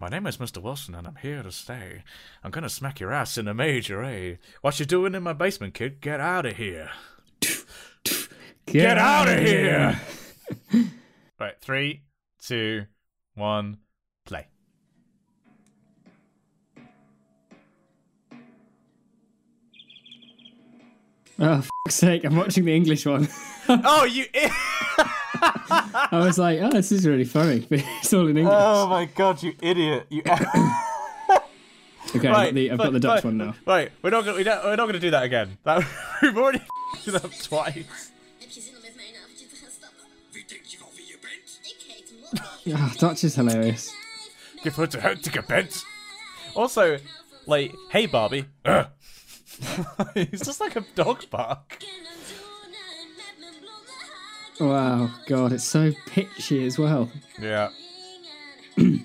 My 0.00 0.08
name 0.08 0.28
is 0.28 0.36
Mr. 0.36 0.62
Wilson, 0.62 0.94
and 0.94 1.08
I'm 1.08 1.16
here 1.16 1.42
to 1.42 1.50
stay. 1.50 2.04
I'm 2.44 2.52
gonna 2.52 2.68
smack 2.68 3.00
your 3.00 3.12
ass 3.12 3.36
in 3.36 3.48
a 3.48 3.54
major 3.54 4.04
A. 4.04 4.38
What 4.60 4.78
you 4.78 4.86
doing 4.86 5.16
in 5.16 5.24
my 5.24 5.32
basement, 5.32 5.74
kid? 5.74 6.00
Get 6.00 6.20
out 6.20 6.46
of 6.46 6.56
here! 6.56 6.90
Get, 8.66 8.96
out 8.96 9.28
of 9.28 9.40
here! 9.40 10.00
right, 11.40 11.60
three, 11.60 12.02
two, 12.40 12.84
one, 13.38 13.78
play. 14.24 14.46
Oh, 21.40 21.60
fuck's 21.60 21.94
sake, 21.94 22.24
I'm 22.24 22.36
watching 22.36 22.64
the 22.64 22.74
English 22.74 23.06
one. 23.06 23.28
oh, 23.68 24.04
you! 24.04 24.26
I 25.40 26.08
was 26.12 26.38
like, 26.38 26.58
oh, 26.60 26.70
this 26.70 26.90
is 26.90 27.06
really 27.06 27.24
funny, 27.24 27.60
but 27.70 27.84
it's 28.00 28.12
all 28.12 28.26
in 28.26 28.36
English. 28.36 28.54
oh 28.56 28.88
my 28.88 29.04
god, 29.04 29.42
you 29.42 29.54
idiot! 29.62 30.06
You. 30.08 30.20
okay, 30.20 30.34
I've, 32.14 32.22
got 32.22 32.54
the, 32.54 32.70
I've 32.72 32.78
got 32.78 32.92
the 32.92 33.00
Dutch 33.00 33.24
one 33.24 33.36
now. 33.36 33.54
Right, 33.66 33.92
we're 34.02 34.10
not 34.10 34.24
gonna 34.24 34.36
we 34.36 34.44
we're 34.44 34.76
not 34.76 34.86
gonna 34.86 34.98
do 34.98 35.10
that 35.12 35.22
again. 35.22 35.58
That 35.64 35.84
we've 36.22 36.36
already 36.36 36.60
it 37.06 37.14
up 37.14 37.30
twice. 37.42 38.10
Ah, 42.74 42.94
Dutch 42.98 43.24
is 43.24 43.34
hilarious. 43.34 43.94
Give 44.62 44.74
her 44.76 44.86
to 44.86 45.00
help 45.00 45.20
to 45.22 45.42
bent. 45.42 45.84
Also, 46.54 46.98
like, 47.46 47.74
hey 47.90 48.06
Barbie. 48.06 48.46
Ugh. 48.64 48.86
it's 50.14 50.44
just 50.44 50.60
like 50.60 50.76
a 50.76 50.84
dog 50.94 51.28
bark. 51.30 51.78
Wow, 54.60 55.10
God, 55.26 55.52
it's 55.52 55.64
so 55.64 55.92
pitchy 56.06 56.66
as 56.66 56.78
well. 56.78 57.10
Yeah. 57.40 57.70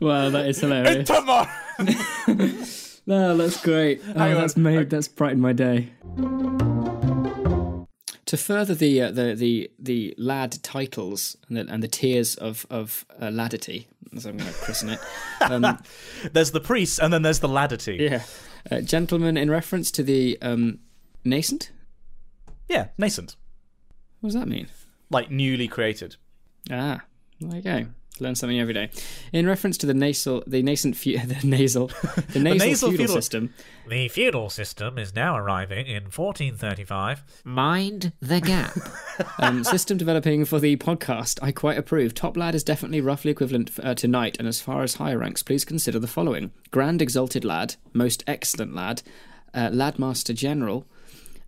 Wow, 0.00 0.28
that 0.28 0.46
is 0.46 0.60
hilarious. 0.60 1.08
Tomorrow. 1.08 1.48
No, 3.06 3.36
that's 3.36 3.62
great. 3.62 4.00
Oh, 4.08 4.14
that's 4.14 4.56
made 4.56 4.88
that's 4.88 5.08
brightened 5.08 5.42
my 5.42 5.52
day. 5.52 5.90
To 8.26 8.36
further 8.36 8.74
the 8.74 9.02
uh, 9.02 9.10
the 9.10 9.34
the 9.34 9.70
the 9.78 10.14
lad 10.16 10.62
titles 10.62 11.36
and 11.48 11.56
the, 11.58 11.72
and 11.72 11.82
the 11.82 11.88
tiers 11.88 12.34
of 12.36 12.66
of 12.70 13.04
uh, 13.20 13.26
ladity, 13.26 13.86
as 14.16 14.24
I'm 14.24 14.38
going 14.38 14.50
to 14.50 14.58
christen 14.58 14.88
it. 14.90 14.98
Um, 15.42 15.78
There's 16.32 16.50
the 16.52 16.60
priest, 16.60 16.98
and 17.00 17.12
then 17.12 17.22
there's 17.22 17.40
the 17.40 17.48
laddity. 17.48 17.96
yeah, 18.00 18.22
uh, 18.70 18.80
gentlemen, 18.80 19.36
in 19.36 19.50
reference 19.50 19.90
to 19.92 20.02
the 20.02 20.38
um, 20.40 20.78
nascent. 21.24 21.70
Yeah, 22.68 22.88
nascent. 22.96 23.36
What 24.20 24.28
does 24.28 24.40
that 24.40 24.48
mean? 24.48 24.68
Like 25.10 25.30
newly 25.30 25.68
created. 25.68 26.16
Ah, 26.70 27.02
there 27.40 27.56
you 27.56 27.62
go. 27.62 27.86
Learn 28.20 28.36
something 28.36 28.60
every 28.60 28.74
day. 28.74 28.90
In 29.32 29.44
reference 29.44 29.76
to 29.78 29.86
the 29.86 29.94
nasal, 29.94 30.44
the 30.46 30.62
nascent, 30.62 30.96
fu- 30.96 31.18
the 31.26 31.40
nasal, 31.42 31.88
the 32.32 32.38
nasal, 32.38 32.68
nasal 32.68 32.90
feudal, 32.90 33.06
feudal- 33.06 33.14
system. 33.16 33.54
The 33.88 34.08
feudal 34.08 34.50
system 34.50 34.98
is 34.98 35.14
now 35.14 35.36
arriving 35.36 35.86
in 35.86 36.04
1435. 36.04 37.24
Mind 37.42 38.12
the 38.20 38.40
gap. 38.40 38.76
um, 39.40 39.64
system 39.64 39.98
developing 39.98 40.44
for 40.44 40.60
the 40.60 40.76
podcast. 40.76 41.40
I 41.42 41.50
quite 41.50 41.76
approve. 41.76 42.14
Top 42.14 42.36
lad 42.36 42.54
is 42.54 42.62
definitely 42.62 43.00
roughly 43.00 43.32
equivalent 43.32 43.72
uh, 43.82 43.94
to 43.96 44.06
knight, 44.06 44.36
and 44.38 44.46
as 44.46 44.60
far 44.60 44.84
as 44.84 44.94
higher 44.94 45.18
ranks, 45.18 45.42
please 45.42 45.64
consider 45.64 45.98
the 45.98 46.06
following: 46.06 46.52
Grand 46.70 47.02
Exalted 47.02 47.44
Lad, 47.44 47.74
Most 47.92 48.22
Excellent 48.28 48.74
Lad, 48.76 49.02
uh, 49.52 49.70
Lad 49.72 49.98
Master 49.98 50.32
General, 50.32 50.86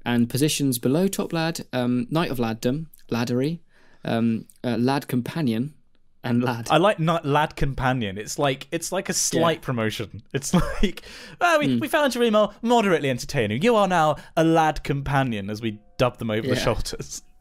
and 0.05 0.29
positions 0.29 0.79
below 0.81 1.07
top 1.07 1.33
lad: 1.33 1.65
um, 1.73 2.09
Knight 2.11 2.31
of 2.33 2.39
Laddom, 2.39 2.87
Laddery, 3.09 3.61
um, 4.05 4.47
uh, 4.65 4.77
Lad 4.77 5.07
Companion, 5.07 5.73
and 6.31 6.43
Lad. 6.45 6.69
I 6.71 6.77
like 6.79 6.99
not 6.99 7.25
lad 7.25 7.57
companion. 7.57 8.19
It's 8.19 8.39
like 8.39 8.67
it's 8.71 8.93
like 8.93 9.09
a 9.09 9.13
slight 9.13 9.63
promotion. 9.63 10.23
It's 10.33 10.53
like 10.53 11.03
well, 11.41 11.59
we, 11.59 11.77
we 11.77 11.89
found 11.89 12.15
your 12.15 12.25
email 12.25 12.55
moderately 12.63 13.11
entertaining. 13.11 13.63
You 13.63 13.77
are 13.77 13.89
now 13.89 14.17
a 14.37 14.45
lad 14.45 14.85
companion, 14.85 15.49
as 15.51 15.61
we 15.63 15.79
dub 15.99 16.19
them 16.19 16.31
over 16.31 16.47
the 16.47 16.57
shoulders. 16.57 17.23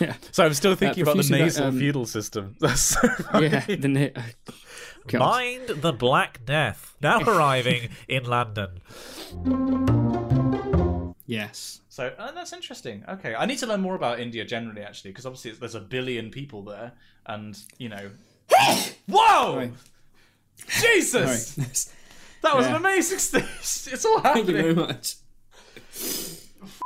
Yeah. 0.00 0.14
So 0.32 0.44
I'm 0.44 0.52
still 0.52 0.74
thinking 0.74 1.02
about 1.02 1.12
the 1.12 1.22
profusely, 1.22 1.38
nasal 1.38 1.66
um, 1.68 1.78
feudal 1.78 2.04
system. 2.04 2.56
That's 2.60 2.82
so 2.82 3.08
funny. 3.08 3.46
yeah, 3.46 3.64
the 3.66 3.88
na- 3.88 4.08
uh, 4.14 5.18
Mind 5.18 5.66
the 5.68 5.94
Black 5.94 6.44
Death, 6.44 6.94
now 7.00 7.20
arriving 7.20 7.88
in 8.06 8.24
London. 8.24 8.82
Yes. 11.28 11.80
So 11.88 12.12
uh, 12.18 12.32
that's 12.32 12.52
interesting. 12.52 13.04
Okay, 13.08 13.34
I 13.36 13.46
need 13.46 13.58
to 13.58 13.66
learn 13.66 13.80
more 13.80 13.94
about 13.94 14.18
India 14.18 14.44
generally, 14.44 14.82
actually, 14.82 15.12
because 15.12 15.26
obviously 15.26 15.52
there's 15.52 15.76
a 15.76 15.80
billion 15.80 16.30
people 16.32 16.62
there, 16.64 16.92
and 17.26 17.56
you 17.78 17.88
know. 17.88 18.10
Whoa! 19.08 19.52
Sorry. 19.54 19.72
Jesus! 20.80 21.48
Sorry. 21.52 21.94
That 22.42 22.54
was 22.56 22.66
Yeah. 22.66 22.76
an 22.76 22.76
amazing 22.76 23.18
stage. 23.18 23.42
It's 23.92 24.04
all 24.04 24.20
happening. 24.20 24.46
Thank 24.46 24.56
you 24.56 24.62
very 24.62 24.74
much. 24.74 25.16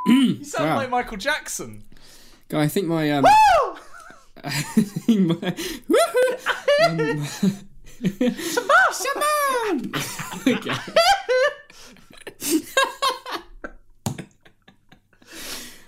You 0.07 0.45
sound 0.45 0.71
Wow. 0.71 0.77
like 0.77 0.89
Michael 0.91 1.19
Jackson. 1.19 1.85
God, 2.49 2.61
I 2.61 2.69
think 2.69 2.87
my 2.87 3.11
um. 3.11 3.27
I 4.45 4.51
think 4.51 5.43
my, 5.43 5.55
um, 6.89 7.27
Simone! 8.93 9.93
okay. 10.47 10.73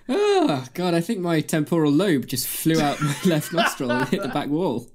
Oh 0.08 0.66
God! 0.74 0.94
I 0.94 1.00
think 1.00 1.20
my 1.20 1.40
temporal 1.40 1.90
lobe 1.90 2.26
just 2.26 2.46
flew 2.46 2.80
out 2.80 3.00
my 3.00 3.16
left 3.24 3.52
nostril 3.52 3.90
and 3.90 4.08
hit 4.08 4.22
the 4.22 4.28
back 4.28 4.48
wall. 4.48 4.88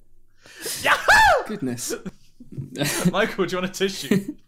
Yahoo! 0.84 1.48
Goodness! 1.48 1.94
Michael, 3.12 3.46
do 3.46 3.56
you 3.56 3.62
want 3.62 3.72
a 3.72 3.74
tissue? 3.74 4.36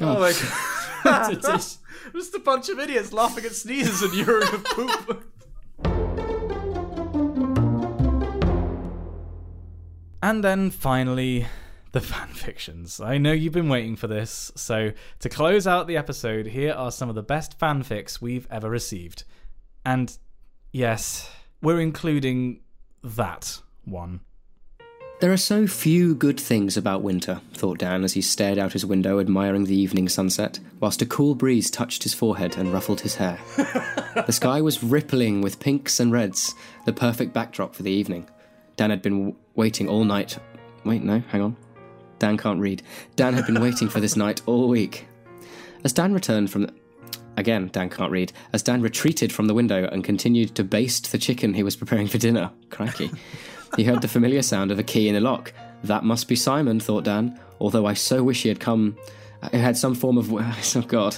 Oh, 0.00 0.14
god. 0.14 0.16
Oh 0.16 0.20
my 0.20 1.10
god. 1.12 1.32
It's 1.32 1.48
a 1.48 1.52
dish. 1.52 2.12
Just 2.14 2.34
a 2.34 2.38
bunch 2.38 2.68
of 2.68 2.78
idiots 2.78 3.12
laughing 3.12 3.44
at 3.44 3.50
sneezes 3.50 4.00
and 4.00 4.14
urine 4.14 4.46
and 4.54 4.64
poop. 4.64 5.24
And 10.22 10.44
then 10.44 10.70
finally, 10.70 11.48
the 11.92 12.00
fan 12.02 12.28
fictions. 12.28 13.00
I 13.00 13.18
know 13.18 13.32
you've 13.32 13.52
been 13.52 13.68
waiting 13.68 13.96
for 13.96 14.06
this, 14.06 14.52
so 14.56 14.92
to 15.20 15.28
close 15.28 15.66
out 15.66 15.86
the 15.86 15.96
episode, 15.96 16.46
here 16.46 16.72
are 16.72 16.90
some 16.90 17.08
of 17.08 17.14
the 17.14 17.22
best 17.22 17.58
fanfics 17.58 18.20
we've 18.20 18.46
ever 18.50 18.68
received. 18.68 19.24
And 19.84 20.16
yes, 20.72 21.30
we're 21.62 21.80
including 21.80 22.60
that 23.02 23.60
one. 23.84 24.20
There 25.20 25.32
are 25.32 25.36
so 25.36 25.66
few 25.66 26.14
good 26.14 26.38
things 26.38 26.76
about 26.76 27.02
winter, 27.02 27.40
thought 27.54 27.78
Dan 27.78 28.04
as 28.04 28.12
he 28.12 28.20
stared 28.20 28.56
out 28.56 28.72
his 28.72 28.86
window 28.86 29.18
admiring 29.18 29.64
the 29.64 29.74
evening 29.74 30.08
sunset, 30.08 30.60
whilst 30.78 31.02
a 31.02 31.06
cool 31.06 31.34
breeze 31.34 31.72
touched 31.72 32.04
his 32.04 32.14
forehead 32.14 32.56
and 32.56 32.72
ruffled 32.72 33.00
his 33.00 33.16
hair. 33.16 33.36
the 33.56 34.32
sky 34.32 34.60
was 34.60 34.84
rippling 34.84 35.40
with 35.40 35.58
pinks 35.58 35.98
and 35.98 36.12
reds, 36.12 36.54
the 36.84 36.92
perfect 36.92 37.32
backdrop 37.32 37.74
for 37.74 37.82
the 37.82 37.90
evening. 37.90 38.28
Dan 38.76 38.90
had 38.90 39.02
been 39.02 39.18
w- 39.18 39.36
waiting 39.56 39.88
all 39.88 40.04
night. 40.04 40.38
Wait, 40.84 41.02
no, 41.02 41.18
hang 41.18 41.42
on. 41.42 41.56
Dan 42.18 42.36
can't 42.36 42.60
read. 42.60 42.82
Dan 43.16 43.34
had 43.34 43.46
been 43.46 43.60
waiting 43.60 43.88
for 43.88 44.00
this 44.00 44.16
night 44.16 44.42
all 44.46 44.68
week. 44.68 45.06
As 45.84 45.92
Dan 45.92 46.12
returned 46.12 46.50
from. 46.50 46.62
The- 46.62 46.74
Again, 47.36 47.70
Dan 47.72 47.88
can't 47.88 48.10
read. 48.10 48.32
As 48.52 48.64
Dan 48.64 48.82
retreated 48.82 49.32
from 49.32 49.46
the 49.46 49.54
window 49.54 49.88
and 49.92 50.02
continued 50.02 50.56
to 50.56 50.64
baste 50.64 51.12
the 51.12 51.18
chicken 51.18 51.54
he 51.54 51.62
was 51.62 51.76
preparing 51.76 52.08
for 52.08 52.18
dinner. 52.18 52.50
Crikey. 52.70 53.12
He 53.76 53.84
heard 53.84 54.02
the 54.02 54.08
familiar 54.08 54.42
sound 54.42 54.72
of 54.72 54.80
a 54.80 54.82
key 54.82 55.08
in 55.08 55.14
a 55.14 55.20
lock. 55.20 55.52
That 55.84 56.02
must 56.02 56.26
be 56.26 56.34
Simon, 56.34 56.80
thought 56.80 57.04
Dan, 57.04 57.38
although 57.60 57.86
I 57.86 57.94
so 57.94 58.24
wish 58.24 58.42
he 58.42 58.48
had 58.48 58.58
come. 58.58 58.96
It 59.52 59.60
had 59.60 59.76
some 59.76 59.94
form 59.94 60.18
of. 60.18 60.32
Oh, 60.32 60.82
God. 60.88 61.16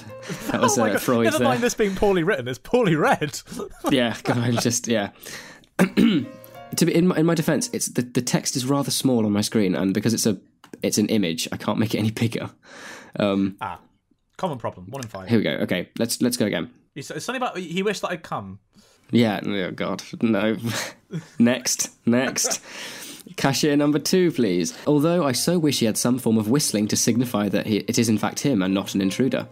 That 0.51 0.61
was 0.61 0.77
oh 0.79 0.85
uh! 0.85 0.99
Freud 0.99 1.23
Never 1.23 1.39
there. 1.39 1.47
mind 1.47 1.63
this 1.63 1.73
being 1.73 1.95
poorly 1.95 2.21
written, 2.23 2.47
it's 2.47 2.59
poorly 2.59 2.95
read. 2.95 3.39
yeah, 3.89 4.15
God, 4.23 4.61
just. 4.61 4.87
Yeah. 4.87 5.09
to 5.79 6.85
be 6.85 6.93
in 6.93 7.07
my, 7.07 7.17
in 7.17 7.25
my 7.25 7.33
defense, 7.33 7.69
it's 7.73 7.87
the, 7.87 8.03
the 8.03 8.21
text 8.21 8.55
is 8.55 8.65
rather 8.65 8.91
small 8.91 9.25
on 9.25 9.31
my 9.31 9.41
screen, 9.41 9.73
and 9.73 9.91
because 9.91 10.13
it's 10.13 10.27
a 10.27 10.37
it's 10.81 10.97
an 10.97 11.07
image, 11.07 11.47
I 11.51 11.57
can't 11.57 11.79
make 11.79 11.95
it 11.95 11.99
any 11.99 12.11
bigger. 12.11 12.49
Um, 13.19 13.57
ah, 13.61 13.79
common 14.37 14.57
problem. 14.57 14.87
One 14.89 15.01
in 15.03 15.09
five. 15.09 15.27
here 15.29 15.37
we 15.37 15.43
go. 15.43 15.51
Okay, 15.51 15.89
let's 15.99 16.21
let's 16.21 16.37
go 16.37 16.45
again. 16.45 16.71
It's 16.95 17.11
it's 17.11 17.25
something 17.25 17.41
about 17.41 17.57
he 17.57 17.83
wished 17.83 18.01
that 18.01 18.11
I'd 18.11 18.23
come. 18.23 18.59
Yeah, 19.11 19.41
oh 19.45 19.71
God, 19.71 20.03
no. 20.21 20.57
next, 21.39 21.91
next. 22.05 22.61
Cashier 23.35 23.75
number 23.75 23.99
two, 23.99 24.31
please. 24.31 24.77
Although 24.87 25.25
I 25.25 25.33
so 25.33 25.59
wish 25.59 25.79
he 25.79 25.85
had 25.85 25.97
some 25.97 26.17
form 26.17 26.37
of 26.37 26.49
whistling 26.49 26.87
to 26.87 26.97
signify 26.97 27.49
that 27.49 27.67
he, 27.67 27.77
it 27.77 27.99
is 27.99 28.09
in 28.09 28.17
fact 28.17 28.39
him 28.39 28.61
and 28.61 28.73
not 28.73 28.95
an 28.95 29.01
intruder. 29.01 29.47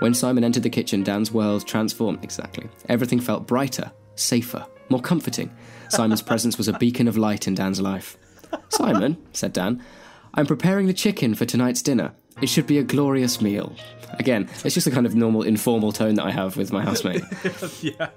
When 0.00 0.14
Simon 0.14 0.42
entered 0.42 0.64
the 0.64 0.70
kitchen, 0.70 1.02
Dan's 1.04 1.30
world 1.30 1.66
transformed. 1.66 2.24
Exactly. 2.24 2.68
Everything 2.88 3.20
felt 3.20 3.46
brighter, 3.46 3.92
safer, 4.16 4.66
more 4.88 5.00
comforting. 5.00 5.50
Simon's 5.90 6.22
presence 6.30 6.58
was 6.58 6.68
a 6.68 6.78
beacon 6.78 7.06
of 7.06 7.16
light 7.16 7.46
in 7.46 7.54
Dan's 7.54 7.80
life. 7.80 8.16
Simon, 8.70 9.16
said 9.32 9.52
Dan, 9.52 9.82
I'm 10.34 10.46
preparing 10.46 10.86
the 10.86 10.92
chicken 10.94 11.34
for 11.34 11.44
tonight's 11.44 11.82
dinner. 11.82 12.12
It 12.40 12.48
should 12.48 12.66
be 12.66 12.78
a 12.78 12.82
glorious 12.82 13.40
meal. 13.40 13.74
Again, 14.18 14.48
it's 14.64 14.74
just 14.74 14.84
the 14.84 14.90
kind 14.90 15.06
of 15.06 15.14
normal 15.14 15.42
informal 15.42 15.92
tone 15.92 16.14
that 16.14 16.24
I 16.24 16.30
have 16.30 16.56
with 16.56 16.72
my 16.72 16.82
housemate. 16.82 17.22
yeah. 17.80 18.10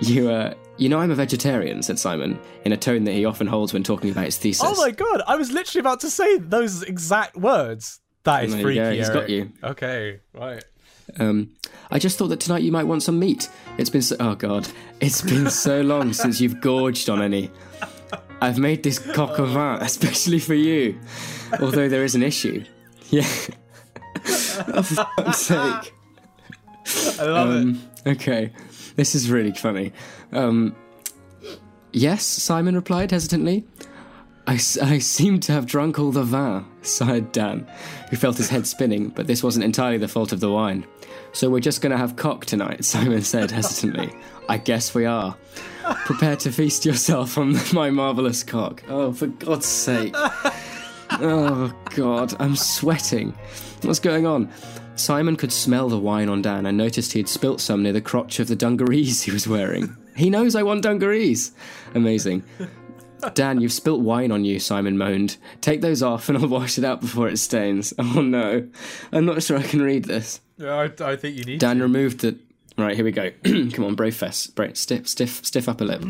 You, 0.00 0.30
uh, 0.30 0.54
you 0.78 0.88
know, 0.88 0.98
I'm 0.98 1.10
a 1.10 1.14
vegetarian," 1.14 1.82
said 1.82 1.98
Simon, 1.98 2.38
in 2.64 2.72
a 2.72 2.76
tone 2.76 3.04
that 3.04 3.12
he 3.12 3.24
often 3.24 3.46
holds 3.46 3.72
when 3.72 3.84
talking 3.84 4.10
about 4.10 4.24
his 4.24 4.36
thesis. 4.38 4.64
Oh 4.66 4.74
my 4.76 4.90
god! 4.90 5.22
I 5.26 5.36
was 5.36 5.52
literally 5.52 5.80
about 5.80 6.00
to 6.00 6.10
say 6.10 6.38
those 6.38 6.82
exact 6.82 7.36
words. 7.36 8.00
That 8.24 8.44
is 8.44 8.54
freaky. 8.54 8.80
go, 8.80 8.92
he's 8.92 9.08
Eric. 9.08 9.20
got 9.20 9.30
you. 9.30 9.52
Okay, 9.62 10.20
right. 10.34 10.64
Um, 11.18 11.52
I 11.90 11.98
just 11.98 12.18
thought 12.18 12.28
that 12.28 12.40
tonight 12.40 12.62
you 12.62 12.72
might 12.72 12.84
want 12.84 13.02
some 13.02 13.18
meat. 13.18 13.48
It's 13.78 13.90
been 13.90 14.02
so, 14.02 14.16
oh 14.18 14.34
god, 14.34 14.68
it's 15.00 15.22
been 15.22 15.50
so 15.50 15.82
long 15.82 16.12
since 16.12 16.40
you've 16.40 16.60
gorged 16.60 17.10
on 17.10 17.22
any. 17.22 17.50
I've 18.42 18.58
made 18.58 18.82
this 18.82 18.98
coq 18.98 19.38
au 19.38 19.46
vin 19.46 19.78
especially 19.80 20.40
for 20.40 20.54
you, 20.54 20.98
although 21.60 21.88
there 21.88 22.02
is 22.02 22.16
an 22.16 22.24
issue. 22.24 22.64
Yeah. 23.10 23.22
oh, 23.24 24.82
for 24.82 24.82
fuck's 24.82 25.38
sake. 25.38 25.94
I 27.20 27.24
love 27.24 27.50
it. 27.50 27.58
Um, 27.60 27.88
okay, 28.04 28.50
this 28.96 29.14
is 29.14 29.30
really 29.30 29.52
funny. 29.52 29.92
Um, 30.32 30.74
yes, 31.92 32.24
Simon 32.24 32.74
replied 32.74 33.12
hesitantly. 33.12 33.64
I, 34.48 34.54
I 34.54 34.98
seem 34.98 35.38
to 35.40 35.52
have 35.52 35.66
drunk 35.66 36.00
all 36.00 36.10
the 36.10 36.24
vin, 36.24 36.64
sighed 36.82 37.30
Dan, 37.30 37.64
who 38.10 38.16
felt 38.16 38.38
his 38.38 38.48
head 38.48 38.66
spinning, 38.66 39.10
but 39.10 39.28
this 39.28 39.44
wasn't 39.44 39.64
entirely 39.64 39.98
the 39.98 40.08
fault 40.08 40.32
of 40.32 40.40
the 40.40 40.50
wine. 40.50 40.84
So 41.32 41.48
we're 41.48 41.60
just 41.60 41.80
going 41.80 41.92
to 41.92 41.96
have 41.96 42.16
cock 42.16 42.44
tonight, 42.44 42.84
Simon 42.84 43.22
said 43.22 43.52
hesitantly. 43.52 44.12
I 44.48 44.58
guess 44.58 44.94
we 44.94 45.06
are. 45.06 45.36
Prepare 46.04 46.36
to 46.36 46.52
feast 46.52 46.84
yourself 46.84 47.38
on 47.38 47.56
my 47.72 47.90
marvellous 47.90 48.42
cock. 48.44 48.82
Oh, 48.88 49.12
for 49.12 49.26
God's 49.26 49.66
sake. 49.66 50.14
Oh, 50.16 51.72
God, 51.94 52.34
I'm 52.40 52.56
sweating. 52.56 53.34
What's 53.82 53.98
going 53.98 54.26
on? 54.26 54.50
Simon 54.94 55.36
could 55.36 55.52
smell 55.52 55.88
the 55.88 55.98
wine 55.98 56.28
on 56.28 56.42
Dan 56.42 56.66
and 56.66 56.76
noticed 56.78 57.12
he 57.12 57.18
had 57.18 57.28
spilt 57.28 57.60
some 57.60 57.82
near 57.82 57.92
the 57.92 58.00
crotch 58.00 58.38
of 58.40 58.48
the 58.48 58.56
dungarees 58.56 59.22
he 59.22 59.30
was 59.30 59.48
wearing. 59.48 59.96
He 60.16 60.30
knows 60.30 60.54
I 60.54 60.62
want 60.62 60.82
dungarees. 60.82 61.52
Amazing. 61.94 62.44
Dan, 63.34 63.60
you've 63.60 63.72
spilt 63.72 64.00
wine 64.00 64.30
on 64.32 64.44
you, 64.44 64.58
Simon 64.58 64.98
moaned. 64.98 65.36
Take 65.60 65.80
those 65.80 66.02
off 66.02 66.28
and 66.28 66.36
I'll 66.36 66.48
wash 66.48 66.76
it 66.76 66.84
out 66.84 67.00
before 67.00 67.28
it 67.28 67.38
stains. 67.38 67.94
Oh 67.98 68.20
no. 68.20 68.68
I'm 69.12 69.24
not 69.24 69.42
sure 69.42 69.56
I 69.58 69.62
can 69.62 69.80
read 69.80 70.04
this. 70.04 70.40
I, 70.60 70.90
I 71.00 71.16
think 71.16 71.36
you 71.36 71.44
need 71.44 71.60
Dan 71.60 71.80
removed 71.80 72.20
the. 72.20 72.38
Right, 72.78 72.96
here 72.96 73.04
we 73.04 73.12
go. 73.12 73.30
Come 73.72 73.84
on, 73.84 73.94
brave 73.94 74.16
fess. 74.16 74.46
Brave, 74.46 74.76
stiff, 74.76 75.06
stiff, 75.08 75.44
stiff 75.44 75.68
upper 75.68 75.84
lip. 75.84 76.04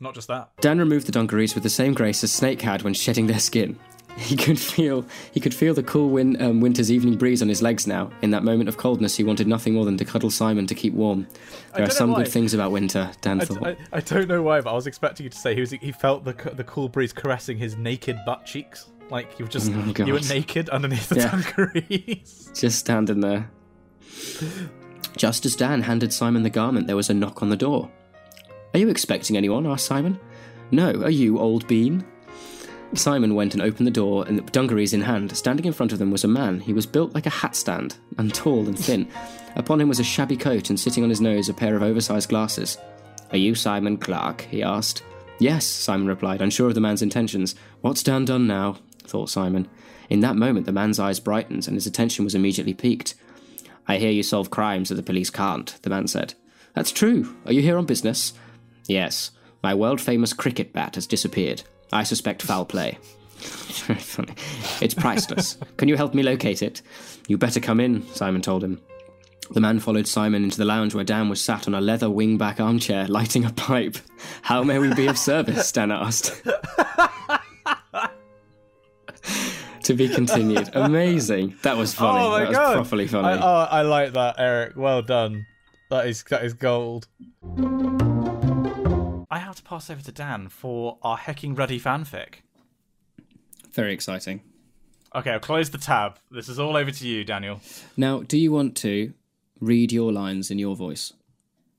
Not 0.00 0.14
just 0.14 0.28
that. 0.28 0.50
Dan 0.60 0.78
removed 0.78 1.06
the 1.06 1.12
dungarees 1.12 1.54
with 1.54 1.62
the 1.62 1.68
same 1.70 1.92
grace 1.92 2.24
as 2.24 2.32
Snake 2.32 2.62
had 2.62 2.82
when 2.82 2.94
shedding 2.94 3.26
their 3.26 3.38
skin. 3.40 3.78
He 4.18 4.36
could 4.36 4.58
feel 4.58 5.06
he 5.32 5.38
could 5.40 5.54
feel 5.54 5.72
the 5.72 5.84
cool 5.84 6.10
win, 6.10 6.40
um, 6.42 6.60
winter's 6.60 6.90
evening 6.90 7.16
breeze 7.16 7.40
on 7.42 7.48
his 7.48 7.62
legs 7.62 7.86
now. 7.86 8.10
In 8.22 8.30
that 8.32 8.42
moment 8.42 8.68
of 8.68 8.76
coldness, 8.76 9.16
he 9.16 9.22
wanted 9.24 9.46
nothing 9.46 9.72
more 9.72 9.84
than 9.84 9.96
to 9.98 10.04
cuddle 10.04 10.30
Simon 10.30 10.66
to 10.66 10.74
keep 10.74 10.92
warm. 10.92 11.28
There 11.76 11.86
are 11.86 11.90
some 11.90 12.10
why. 12.10 12.24
good 12.24 12.32
things 12.32 12.52
about 12.52 12.72
winter, 12.72 13.10
Dan 13.22 13.40
I, 13.40 13.44
thought. 13.44 13.64
I, 13.66 13.76
I 13.92 14.00
don't 14.00 14.26
know 14.26 14.42
why, 14.42 14.60
but 14.60 14.72
I 14.72 14.74
was 14.74 14.88
expecting 14.88 15.24
you 15.24 15.30
to 15.30 15.38
say 15.38 15.54
he 15.54 15.60
was 15.60 15.70
he 15.70 15.92
felt 15.92 16.24
the 16.24 16.32
the 16.54 16.64
cool 16.64 16.88
breeze 16.88 17.12
caressing 17.12 17.56
his 17.56 17.76
naked 17.76 18.18
butt 18.26 18.44
cheeks, 18.44 18.86
like 19.10 19.38
you 19.38 19.44
were 19.44 19.50
just 19.50 19.70
Oh, 19.72 20.04
you 20.04 20.12
were 20.12 20.20
naked 20.28 20.68
underneath 20.70 21.08
the 21.08 21.16
Yeah. 21.20 21.30
dungarees. 21.30 22.50
Just 22.52 22.80
standing 22.80 23.20
there. 23.20 23.48
Just 25.16 25.44
as 25.46 25.56
Dan 25.56 25.82
handed 25.82 26.12
Simon 26.12 26.42
the 26.42 26.50
garment, 26.50 26.86
there 26.86 26.96
was 26.96 27.10
a 27.10 27.14
knock 27.14 27.42
on 27.42 27.48
the 27.48 27.56
door. 27.56 27.90
Are 28.72 28.78
you 28.78 28.88
expecting 28.88 29.36
anyone? 29.36 29.66
asked 29.66 29.86
Simon. 29.86 30.18
No, 30.70 30.90
are 31.02 31.10
you, 31.10 31.38
old 31.38 31.66
bean? 31.66 32.04
Simon 32.94 33.34
went 33.34 33.54
and 33.54 33.62
opened 33.62 33.86
the 33.86 33.92
door, 33.92 34.24
and 34.26 34.50
dungarees 34.52 34.92
in 34.92 35.02
hand. 35.02 35.36
Standing 35.36 35.66
in 35.66 35.72
front 35.72 35.92
of 35.92 35.98
them 35.98 36.10
was 36.10 36.24
a 36.24 36.28
man. 36.28 36.60
He 36.60 36.72
was 36.72 36.86
built 36.86 37.14
like 37.14 37.26
a 37.26 37.30
hat 37.30 37.54
stand, 37.54 37.96
and 38.18 38.34
tall 38.34 38.66
and 38.66 38.78
thin. 38.78 39.08
Upon 39.56 39.80
him 39.80 39.88
was 39.88 40.00
a 40.00 40.04
shabby 40.04 40.36
coat, 40.36 40.70
and 40.70 40.78
sitting 40.78 41.04
on 41.04 41.10
his 41.10 41.20
nose 41.20 41.48
a 41.48 41.54
pair 41.54 41.76
of 41.76 41.82
oversized 41.82 42.28
glasses. 42.28 42.78
Are 43.30 43.36
you 43.36 43.54
Simon 43.54 43.96
Clark? 43.96 44.42
he 44.42 44.62
asked. 44.62 45.02
Yes, 45.38 45.64
Simon 45.64 46.08
replied, 46.08 46.42
unsure 46.42 46.68
of 46.68 46.74
the 46.74 46.80
man's 46.80 47.02
intentions. 47.02 47.54
What's 47.80 48.02
Dan 48.02 48.24
done 48.24 48.46
now? 48.46 48.76
thought 49.04 49.30
Simon. 49.30 49.68
In 50.08 50.20
that 50.20 50.36
moment, 50.36 50.66
the 50.66 50.72
man's 50.72 50.98
eyes 50.98 51.20
brightened, 51.20 51.66
and 51.66 51.76
his 51.76 51.86
attention 51.86 52.24
was 52.24 52.34
immediately 52.34 52.74
piqued. 52.74 53.14
I 53.86 53.98
hear 53.98 54.10
you 54.10 54.22
solve 54.22 54.50
crimes 54.50 54.88
that 54.88 54.94
the 54.94 55.02
police 55.02 55.30
can't, 55.30 55.76
the 55.82 55.90
man 55.90 56.06
said. 56.06 56.34
That's 56.74 56.92
true. 56.92 57.36
Are 57.46 57.52
you 57.52 57.62
here 57.62 57.76
on 57.76 57.86
business? 57.86 58.32
Yes. 58.86 59.30
My 59.62 59.74
world 59.74 60.00
famous 60.00 60.32
cricket 60.32 60.72
bat 60.72 60.94
has 60.94 61.06
disappeared. 61.06 61.62
I 61.92 62.04
suspect 62.04 62.42
foul 62.42 62.64
play. 62.64 62.98
It's 64.80 64.94
priceless. 64.94 65.56
Can 65.76 65.88
you 65.88 65.96
help 65.96 66.14
me 66.14 66.22
locate 66.22 66.62
it? 66.62 66.82
You 67.28 67.36
better 67.36 67.60
come 67.60 67.80
in, 67.80 68.06
Simon 68.14 68.40
told 68.42 68.62
him. 68.62 68.80
The 69.50 69.60
man 69.60 69.80
followed 69.80 70.06
Simon 70.06 70.44
into 70.44 70.58
the 70.58 70.64
lounge 70.64 70.94
where 70.94 71.04
Dan 71.04 71.28
was 71.28 71.40
sat 71.40 71.66
on 71.66 71.74
a 71.74 71.80
leather 71.80 72.06
wingback 72.06 72.60
armchair, 72.60 73.08
lighting 73.08 73.44
a 73.44 73.50
pipe. 73.52 73.96
How 74.42 74.62
may 74.62 74.78
we 74.78 74.94
be 74.94 75.08
of 75.08 75.18
service? 75.18 75.72
Dan 75.72 75.90
asked. 75.90 76.42
to 79.90 79.96
be 79.96 80.08
continued. 80.08 80.70
Amazing. 80.74 81.56
That 81.62 81.76
was 81.76 81.92
funny. 81.94 82.20
Oh 82.20 82.30
my 82.30 82.44
that 82.44 82.50
was 82.50 82.74
properly 82.74 83.08
funny. 83.08 83.28
I, 83.28 83.36
oh, 83.38 83.66
I 83.70 83.82
like 83.82 84.12
that, 84.12 84.36
Eric. 84.38 84.76
Well 84.76 85.02
done. 85.02 85.46
That 85.90 86.06
is 86.06 86.22
that 86.30 86.44
is 86.44 86.54
gold. 86.54 87.08
I 89.30 89.38
have 89.38 89.56
to 89.56 89.62
pass 89.62 89.90
over 89.90 90.02
to 90.02 90.12
Dan 90.12 90.48
for 90.48 90.98
our 91.02 91.16
hecking 91.16 91.54
ruddy 91.54 91.80
fanfic. 91.80 92.42
Very 93.72 93.92
exciting. 93.92 94.42
Okay, 95.14 95.32
I'll 95.32 95.40
close 95.40 95.70
the 95.70 95.78
tab. 95.78 96.18
This 96.30 96.48
is 96.48 96.60
all 96.60 96.76
over 96.76 96.92
to 96.92 97.08
you, 97.08 97.24
Daniel. 97.24 97.60
Now, 97.96 98.22
do 98.22 98.38
you 98.38 98.52
want 98.52 98.76
to 98.78 99.12
read 99.60 99.90
your 99.90 100.12
lines 100.12 100.52
in 100.52 100.58
your 100.60 100.76
voice 100.76 101.12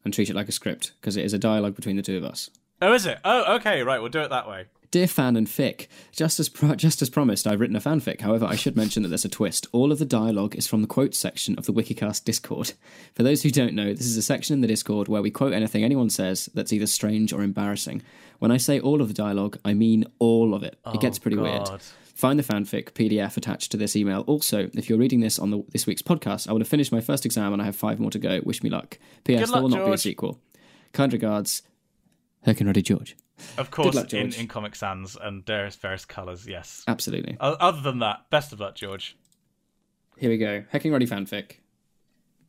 and 0.04 0.14
treat 0.14 0.30
it 0.30 0.36
like 0.36 0.50
a 0.50 0.54
script? 0.54 0.92
Because 1.00 1.16
it 1.16 1.24
is 1.24 1.34
a 1.34 1.40
dialogue 1.40 1.76
between 1.76 1.96
the 1.96 2.02
two 2.02 2.18
of 2.18 2.26
us. 2.26 2.50
Oh, 2.82 2.94
is 2.94 3.06
it? 3.06 3.20
Oh, 3.24 3.56
okay, 3.56 3.84
right. 3.84 4.02
We'll 4.02 4.10
do 4.10 4.20
it 4.20 4.30
that 4.32 4.50
way. 4.50 4.66
Dear 4.92 5.08
fan 5.08 5.38
and 5.38 5.48
fic, 5.48 5.88
just 6.12 6.38
as 6.38 6.50
pro- 6.50 6.76
just 6.76 7.02
as 7.02 7.10
promised, 7.10 7.48
I've 7.48 7.62
written 7.62 7.78
a 7.78 7.80
fanfic. 7.80 8.20
However, 8.20 8.46
I 8.46 8.56
should 8.56 8.76
mention 8.76 9.04
that 9.04 9.10
there's 9.10 9.24
a 9.24 9.30
twist. 9.30 9.66
All 9.72 9.90
of 9.90 10.00
the 10.00 10.06
dialogue 10.06 10.54
is 10.56 10.68
from 10.68 10.82
the 10.82 10.88
quote 10.88 11.16
section 11.16 11.58
of 11.58 11.66
the 11.66 11.72
Wikicast 11.72 12.26
Discord. 12.26 12.74
For 13.16 13.24
those 13.24 13.42
who 13.42 13.52
don't 13.52 13.74
know, 13.74 13.94
this 13.94 14.06
is 14.06 14.18
a 14.18 14.22
section 14.22 14.54
in 14.54 14.60
the 14.60 14.68
Discord 14.68 15.08
where 15.08 15.22
we 15.22 15.32
quote 15.32 15.54
anything 15.54 15.86
anyone 15.86 16.10
says 16.10 16.50
that's 16.54 16.74
either 16.74 16.88
strange 16.88 17.32
or 17.32 17.42
embarrassing. 17.42 18.02
When 18.40 18.52
I 18.52 18.58
say 18.58 18.82
all 18.82 19.02
of 19.02 19.08
the 19.08 19.14
dialogue, 19.14 19.58
I 19.64 19.74
mean 19.74 20.06
all 20.20 20.54
of 20.54 20.62
it. 20.62 20.78
it 20.94 21.00
gets 21.00 21.20
pretty 21.20 21.38
weird. 21.38 21.70
Find 22.14 22.38
the 22.38 22.44
fanfic 22.44 22.92
PDF 22.92 23.38
attached 23.38 23.72
to 23.72 23.78
this 23.78 23.96
email. 23.96 24.22
Also, 24.28 24.70
if 24.74 24.90
you're 24.90 25.00
reading 25.00 25.22
this 25.22 25.40
on 25.40 25.52
the, 25.52 25.64
this 25.70 25.88
week's 25.88 26.02
podcast, 26.02 26.50
I 26.50 26.52
will 26.52 26.60
have 26.60 26.68
finished 26.68 26.92
my 26.92 27.02
first 27.02 27.26
exam 27.26 27.54
and 27.54 27.62
I 27.62 27.66
have 27.66 27.78
five 27.78 27.98
more 27.98 28.12
to 28.12 28.20
go. 28.20 28.42
Wish 28.44 28.62
me 28.62 28.70
luck. 28.70 29.00
P.S. 29.24 29.40
Good 29.40 29.48
there 29.48 29.54
luck, 29.54 29.62
will 29.62 29.70
not 29.70 29.86
be 29.86 29.94
a 29.94 29.98
sequel. 29.98 30.38
Kind 30.92 31.14
regards, 31.14 31.62
Herkin 32.46 32.66
Ready 32.68 32.82
George. 32.82 33.16
Of 33.58 33.72
course, 33.72 33.96
luck, 33.96 34.14
in, 34.14 34.30
George. 34.32 34.40
in 34.40 34.48
Comic 34.48 34.76
Sans 34.76 35.18
and 35.22 35.46
various 35.46 35.76
various 35.76 36.06
colours. 36.06 36.48
Yes. 36.48 36.84
Absolutely. 36.88 37.38
O- 37.40 37.54
Other 37.54 37.82
than 37.82 38.00
that, 38.00 38.30
best 38.30 38.54
of 38.54 38.60
luck, 38.60 38.76
George. 38.76 39.18
Here 40.18 40.30
we 40.30 40.38
go. 40.38 40.64
Hacking 40.70 40.92
Ready 40.92 41.08
fanfic. 41.08 41.54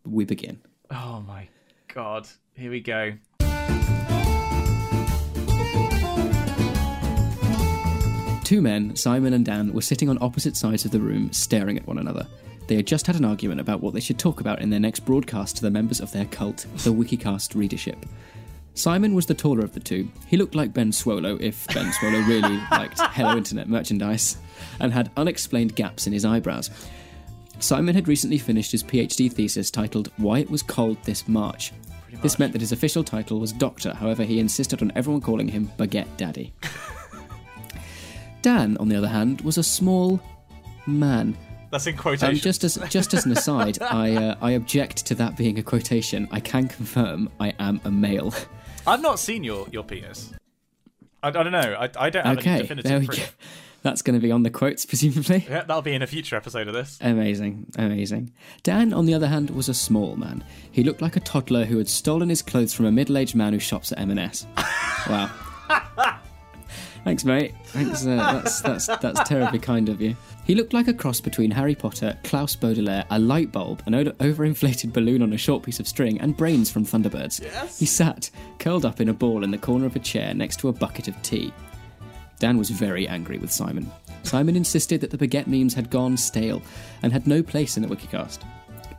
We 0.05 0.25
begin. 0.25 0.61
Oh 0.91 1.23
my 1.27 1.49
god. 1.93 2.29
Here 2.55 2.71
we 2.71 2.81
go. 2.81 3.13
Two 8.45 8.61
men, 8.61 8.95
Simon 8.97 9.33
and 9.33 9.47
Dan, 9.47 9.73
were 9.73 9.81
sitting 9.81 10.11
on 10.11 10.19
opposite 10.21 10.57
sides 10.57 10.85
of 10.85 10.91
the 10.91 11.01
room, 11.01 11.33
staring 11.33 11.79
at 11.79 11.87
one 11.87 11.97
another. 11.99 12.27
They 12.67 12.77
had 12.77 12.87
just 12.87 13.07
had 13.07 13.17
an 13.17 13.25
argument 13.25 13.61
about 13.63 13.81
what 13.81 13.95
they 13.95 14.01
should 14.01 14.19
talk 14.19 14.41
about 14.41 14.61
in 14.61 14.69
their 14.69 14.81
next 14.81 15.01
broadcast 15.07 15.57
to 15.57 15.63
the 15.63 15.71
members 15.71 16.01
of 16.01 16.13
their 16.13 16.27
cult, 16.27 16.67
the 16.79 16.93
Wikicast 16.93 17.55
readership. 17.55 18.05
Simon 18.75 19.15
was 19.15 19.27
the 19.27 19.35
taller 19.35 19.61
of 19.65 19.75
the 19.75 19.81
two. 19.81 20.09
He 20.27 20.37
looked 20.37 20.55
like 20.55 20.73
Ben 20.73 20.93
Swallow 20.93 21.37
if 21.41 21.67
Ben 21.69 21.93
Swallow 21.93 22.21
really 22.21 22.57
liked 22.71 23.01
Hello 23.01 23.37
Internet 23.37 23.69
merchandise, 23.69 24.39
and 24.81 24.93
had 24.93 25.11
unexplained 25.17 25.77
gaps 25.77 26.07
in 26.07 26.13
his 26.13 26.25
eyebrows. 26.25 26.71
Simon 27.61 27.95
had 27.95 28.09
recently 28.09 28.39
finished 28.39 28.73
his 28.73 28.83
PhD 28.83 29.31
thesis 29.33 29.71
titled 29.71 30.11
Why 30.17 30.39
It 30.39 30.51
Was 30.51 30.63
Cold 30.63 30.97
This 31.05 31.29
March. 31.29 31.73
This 32.23 32.39
meant 32.39 32.53
that 32.53 32.61
his 32.61 32.73
official 32.73 33.05
title 33.05 33.41
was 33.41 33.53
Doctor, 33.53 33.95
however, 33.95 34.25
he 34.25 34.39
insisted 34.41 34.81
on 34.83 34.93
everyone 34.95 35.21
calling 35.21 35.49
him 35.49 35.71
Baguette 35.79 36.17
Daddy. 36.17 36.53
Dan, 38.43 38.77
on 38.79 38.89
the 38.89 38.97
other 38.97 39.09
hand, 39.09 39.41
was 39.43 39.59
a 39.59 39.63
small 39.63 40.21
man. 40.87 41.37
That's 41.71 41.87
in 41.87 41.95
Um, 41.95 41.99
quotation. 42.01 42.37
just 42.37 42.65
as 42.65 42.79
just 42.91 43.15
as 43.15 43.25
an 43.25 43.33
aside, 43.33 43.81
I 43.81 44.15
uh, 44.15 44.35
I 44.43 44.51
object 44.53 45.07
to 45.07 45.15
that 45.17 45.37
being 45.39 45.59
a 45.59 45.63
quotation. 45.63 46.29
I 46.31 46.39
can 46.41 46.69
confirm 46.69 47.31
I 47.41 47.55
am 47.59 47.81
a 47.85 47.91
male. 47.91 48.35
I've 48.87 49.03
not 49.03 49.19
seen 49.19 49.45
your 49.45 49.67
your 49.71 49.85
penis. 49.85 50.33
I, 51.23 51.29
I 51.29 51.31
don't 51.31 51.53
know. 51.53 51.77
I, 51.79 51.91
I 51.99 52.11
don't 52.11 52.27
have 52.27 52.39
any 52.47 52.63
definitive 52.63 52.91
there 52.91 53.01
we 53.01 53.07
go. 53.07 53.15
proof. 53.15 53.37
That's 53.83 54.03
going 54.03 54.15
to 54.15 54.23
be 54.25 54.31
on 54.31 54.45
the 54.45 54.51
quotes, 54.51 54.87
presumably. 54.87 55.45
Yeah, 55.49 55.65
that'll 55.65 55.83
be 55.83 55.93
in 55.93 56.03
a 56.03 56.07
future 56.07 56.37
episode 56.37 56.69
of 56.69 56.73
this. 56.75 56.99
Amazing, 57.01 57.67
amazing. 57.77 58.33
Dan, 58.63 58.93
on 58.93 59.07
the 59.07 59.15
other 59.15 59.27
hand, 59.27 59.51
was 59.51 59.69
a 59.69 59.75
small 59.75 60.15
man. 60.15 60.45
He 60.71 60.85
looked 60.85 61.03
like 61.03 61.17
a 61.17 61.21
toddler 61.21 61.65
who 61.65 61.79
had 61.79 61.89
stolen 61.89 62.29
his 62.29 62.43
clothes 62.43 62.73
from 62.73 62.87
a 62.87 62.93
middle-aged 62.93 63.35
man 63.35 63.53
who 63.53 63.59
shops 63.59 63.91
at 63.91 63.99
M&S. 63.99 64.47
Wow. 65.09 65.33
Thanks, 67.05 67.25
mate. 67.25 67.53
Thanks. 67.67 68.07
Uh, 68.07 68.17
that's 68.17 68.61
that's 68.61 68.87
that's 68.87 69.29
terribly 69.29 69.59
kind 69.59 69.89
of 69.89 70.01
you. 70.01 70.15
He 70.45 70.55
looked 70.55 70.73
like 70.73 70.87
a 70.87 70.95
cross 70.95 71.21
between 71.21 71.51
Harry 71.51 71.75
Potter, 71.75 72.17
Klaus 72.23 72.55
Baudelaire, 72.55 73.05
a 73.11 73.19
light 73.19 73.51
bulb, 73.51 73.83
an 73.87 73.95
o- 73.95 74.05
overinflated 74.05 74.93
balloon 74.93 75.21
on 75.23 75.33
a 75.33 75.37
short 75.37 75.65
piece 75.65 75.81
of 75.81 75.89
string, 75.89 76.21
and 76.21 76.37
brains 76.37 76.71
from 76.71 76.85
Thunderbirds. 76.85 77.43
Yes. 77.43 77.79
He 77.81 77.87
sat, 77.87 78.31
curled 78.61 78.85
up 78.85 79.01
in 79.01 79.09
a 79.09 79.13
ball 79.13 79.43
in 79.43 79.51
the 79.51 79.59
corner 79.59 79.87
of 79.87 79.97
a 79.97 80.01
chair 80.01 80.33
next 80.33 80.59
to 80.61 80.69
a 80.69 80.73
bucket 80.73 81.09
of 81.09 81.21
tea. 81.23 81.53
Dan 82.39 82.57
was 82.57 82.71
very 82.71 83.07
angry 83.09 83.39
with 83.39 83.53
Simon. 83.53 83.91
Simon 84.23 84.55
insisted 84.57 85.01
that 85.01 85.11
the 85.11 85.19
baguette 85.19 85.49
memes 85.49 85.75
had 85.75 85.91
gone 85.91 86.17
stale 86.17 86.63
and 87.03 87.13
had 87.13 87.27
no 87.27 87.43
place 87.43 87.77
in 87.77 87.83
the 87.83 87.89
Wikicast. 87.89 88.41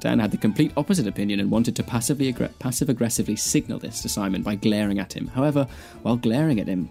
Dan 0.01 0.19
had 0.19 0.31
the 0.31 0.37
complete 0.37 0.73
opposite 0.75 1.07
opinion 1.07 1.39
and 1.39 1.49
wanted 1.49 1.75
to 1.77 1.83
passively 1.83 2.31
aggr- 2.33 2.51
passive 2.59 2.89
aggressively 2.89 3.37
signal 3.37 3.79
this 3.79 4.01
to 4.01 4.09
Simon 4.09 4.43
by 4.43 4.55
glaring 4.55 4.99
at 4.99 5.13
him. 5.13 5.27
However, 5.27 5.65
while 6.01 6.17
glaring 6.17 6.59
at 6.59 6.67
him, 6.67 6.89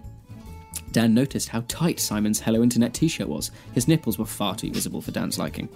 Dan 0.93 1.13
noticed 1.13 1.49
how 1.49 1.63
tight 1.67 1.99
Simon's 1.99 2.39
Hello 2.39 2.61
Internet 2.61 2.93
t 2.93 3.07
shirt 3.07 3.27
was. 3.27 3.51
His 3.73 3.87
nipples 3.87 4.19
were 4.19 4.25
far 4.25 4.55
too 4.55 4.71
visible 4.71 5.01
for 5.01 5.11
Dan's 5.11 5.39
liking. 5.39 5.67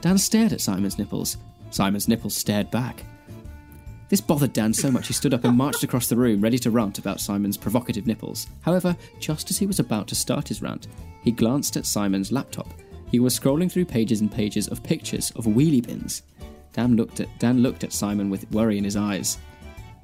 Dan 0.00 0.16
stared 0.16 0.52
at 0.52 0.60
Simon's 0.60 0.96
nipples. 0.96 1.36
Simon's 1.70 2.08
nipples 2.08 2.34
stared 2.34 2.70
back. 2.70 3.04
This 4.08 4.20
bothered 4.20 4.52
Dan 4.52 4.72
so 4.72 4.90
much 4.90 5.08
he 5.08 5.12
stood 5.12 5.34
up 5.34 5.44
and 5.44 5.56
marched 5.56 5.82
across 5.82 6.08
the 6.08 6.16
room, 6.16 6.40
ready 6.40 6.58
to 6.60 6.70
rant 6.70 6.98
about 6.98 7.20
Simon's 7.20 7.56
provocative 7.56 8.06
nipples. 8.06 8.46
However, 8.62 8.96
just 9.18 9.50
as 9.50 9.58
he 9.58 9.66
was 9.66 9.80
about 9.80 10.08
to 10.08 10.14
start 10.14 10.48
his 10.48 10.62
rant, 10.62 10.86
he 11.22 11.30
glanced 11.32 11.76
at 11.76 11.86
Simon's 11.86 12.32
laptop. 12.32 12.68
He 13.10 13.20
was 13.20 13.38
scrolling 13.38 13.70
through 13.70 13.84
pages 13.86 14.20
and 14.20 14.30
pages 14.30 14.68
of 14.68 14.82
pictures 14.82 15.32
of 15.32 15.46
wheelie 15.46 15.84
bins. 15.84 16.22
Dan 16.72 16.94
looked 16.94 17.18
at 17.18 17.28
Dan 17.40 17.60
looked 17.60 17.82
at 17.82 17.92
Simon 17.92 18.30
with 18.30 18.50
worry 18.52 18.78
in 18.78 18.84
his 18.84 18.96
eyes. 18.96 19.38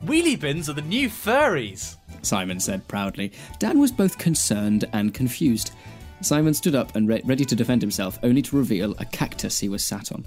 Wheelie 0.05 0.39
bins 0.39 0.69
are 0.69 0.75
the 0.75 0.83
new 0.83 1.09
furries. 1.09 1.97
Simon 2.23 2.61
said 2.61 2.87
proudly. 2.89 3.33
Dan 3.59 3.79
was 3.79 3.91
both 3.93 4.19
concerned 4.19 4.85
and 4.93 5.15
confused. 5.15 5.73
Simon 6.21 6.55
stood 6.55 6.75
up 6.75 6.95
and 6.97 7.09
re- 7.09 7.23
ready 7.25 7.45
to 7.45 7.57
defend 7.57 7.83
himself, 7.83 8.19
only 8.23 8.43
to 8.43 8.57
reveal 8.57 8.95
a 8.99 9.05
cactus 9.05 9.59
he 9.59 9.69
was 9.69 9.85
sat 9.85 10.13
on. 10.13 10.25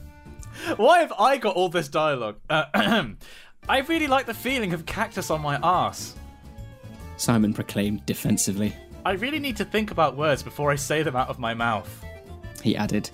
Why 0.77 0.99
have 0.99 1.13
I 1.17 1.37
got 1.37 1.55
all 1.55 1.69
this 1.69 1.87
dialogue? 1.87 2.37
Uh, 2.49 2.65
I 3.69 3.79
really 3.79 4.07
like 4.07 4.25
the 4.25 4.33
feeling 4.33 4.73
of 4.73 4.85
cactus 4.85 5.29
on 5.29 5.41
my 5.41 5.57
arse. 5.57 6.15
Simon 7.17 7.53
proclaimed 7.53 8.05
defensively. 8.05 8.75
I 9.05 9.11
really 9.13 9.39
need 9.39 9.57
to 9.57 9.65
think 9.65 9.91
about 9.91 10.17
words 10.17 10.43
before 10.43 10.71
I 10.71 10.75
say 10.75 11.03
them 11.03 11.15
out 11.15 11.29
of 11.29 11.39
my 11.39 11.53
mouth. 11.53 12.03
He 12.61 12.75
added. 12.75 13.09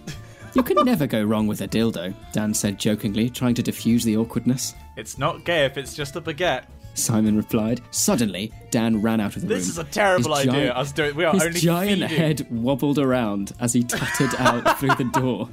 You 0.53 0.63
can 0.63 0.77
never 0.85 1.07
go 1.07 1.23
wrong 1.23 1.47
with 1.47 1.61
a 1.61 1.67
dildo, 1.67 2.13
Dan 2.31 2.53
said 2.53 2.79
jokingly, 2.79 3.29
trying 3.29 3.55
to 3.55 3.63
diffuse 3.63 4.03
the 4.03 4.17
awkwardness. 4.17 4.73
It's 4.95 5.17
not 5.17 5.43
gay 5.45 5.65
if 5.65 5.77
it's 5.77 5.93
just 5.93 6.15
a 6.15 6.21
baguette. 6.21 6.65
Simon 6.93 7.35
replied. 7.35 7.81
Suddenly, 7.91 8.53
Dan 8.71 9.01
ran 9.01 9.19
out 9.19 9.35
of 9.35 9.41
the 9.41 9.47
room. 9.49 9.57
This 9.57 9.67
is 9.67 9.77
a 9.77 9.83
terrible 9.83 10.33
His 10.35 10.47
idea. 10.47 10.67
giant- 10.67 10.77
Us 10.77 10.91
doing, 10.93 11.15
we 11.15 11.25
are 11.25 11.33
His 11.33 11.43
only 11.43 11.59
giant 11.59 12.01
feeding. 12.03 12.17
head 12.17 12.47
wobbled 12.49 12.97
around 12.99 13.51
as 13.59 13.73
he 13.73 13.83
tutted 13.83 14.33
out 14.39 14.79
through 14.79 14.95
the 14.95 15.09
door. 15.19 15.49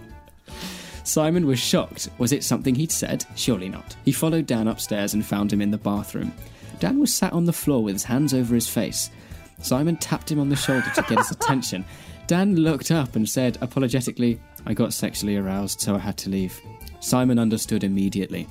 Simon 1.05 1.47
was 1.47 1.59
shocked. 1.59 2.09
Was 2.19 2.31
it 2.33 2.45
something 2.45 2.77
he'd 2.77 2.93
said? 2.93 3.25
Surely 3.35 3.69
not. 3.69 3.97
He 4.05 4.13
followed 4.13 4.47
Dan 4.47 4.69
upstairs 4.69 5.15
and 5.15 5.27
found 5.27 5.53
him 5.53 5.61
in 5.61 5.73
the 5.73 5.79
bathroom. 5.79 6.33
Dan 6.79 7.01
was 7.01 7.13
sat 7.13 7.33
on 7.33 7.45
the 7.45 7.53
floor 7.53 7.83
with 7.83 7.95
his 7.97 8.05
hands 8.05 8.33
over 8.33 8.55
his 8.55 8.69
face. 8.69 9.11
Simon 9.61 9.97
tapped 9.97 10.31
him 10.31 10.39
on 10.39 10.49
the 10.49 10.57
shoulder 10.57 10.91
to 10.95 11.03
get 11.03 11.19
his 11.19 11.31
attention. 11.33 11.85
Dan 12.29 12.55
looked 12.55 12.93
up 12.93 13.17
and 13.17 13.29
said 13.29 13.59
apologetically, 13.61 14.41
I 14.65 14.75
got 14.75 14.93
sexually 14.93 15.37
aroused, 15.37 15.81
so 15.81 15.97
I 15.97 15.99
had 15.99 16.17
to 16.19 16.31
leave. 16.31 16.61
Simon 17.01 17.39
understood 17.41 17.83
immediately. 17.83 18.47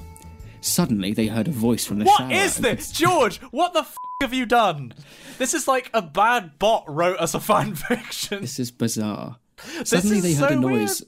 Suddenly, 0.62 1.14
they 1.14 1.28
heard 1.28 1.47
a 1.47 1.51
voice 1.51 1.86
from 1.86 1.99
the 1.99 2.05
What 2.05 2.18
shower. 2.20 2.32
is 2.32 2.57
and 2.57 2.66
could 2.66 2.78
this, 2.78 2.91
George? 2.93 3.38
What 3.51 3.74
the 3.74 3.80
f- 3.80 3.95
have 4.22 4.34
you 4.34 4.45
done? 4.45 4.93
This 5.39 5.53
is 5.53 5.68
like 5.68 5.89
a 5.93 6.01
bad 6.01 6.59
bot 6.59 6.84
wrote 6.88 7.18
us 7.20 7.34
a 7.34 7.39
fan 7.39 7.74
fiction. 7.89 8.41
This 8.41 8.59
is 8.59 8.70
bizarre. 8.72 9.38
Suddenly 9.84 10.18
is 10.18 10.24
they 10.24 10.34
heard 10.34 10.49
so 10.51 10.57
a 10.57 10.62
noise 10.62 11.03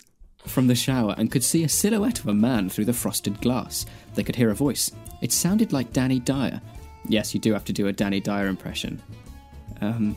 from 0.48 0.68
the 0.68 0.76
shower 0.76 1.16
and 1.18 1.32
could 1.32 1.44
see 1.44 1.64
a 1.64 1.70
silhouette 1.70 2.20
of 2.20 2.28
a 2.28 2.34
man 2.34 2.68
through 2.70 2.86
the 2.86 2.94
frosted 2.94 3.40
glass. 3.42 3.86
They 4.16 4.24
could 4.24 4.36
hear 4.36 4.50
a 4.50 4.56
voice. 4.56 4.92
It 5.22 5.32
sounded 5.32 5.72
like 5.72 5.94
Danny 5.94 6.20
Dyer. 6.20 6.60
Yes, 7.08 7.34
you 7.34 7.40
do 7.40 7.54
have 7.54 7.66
to 7.66 7.74
do 7.74 7.88
a 7.88 7.94
Danny 7.94 8.20
Dyer 8.20 8.48
impression. 8.48 9.02
Um, 9.82 10.16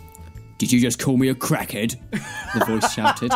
did 0.59 0.73
you 0.73 0.81
just 0.81 0.99
call 0.99 1.17
me 1.17 1.29
a 1.29 1.35
crackhead? 1.35 1.97
The 2.59 2.65
voice 2.65 2.93
shouted. 2.95 3.33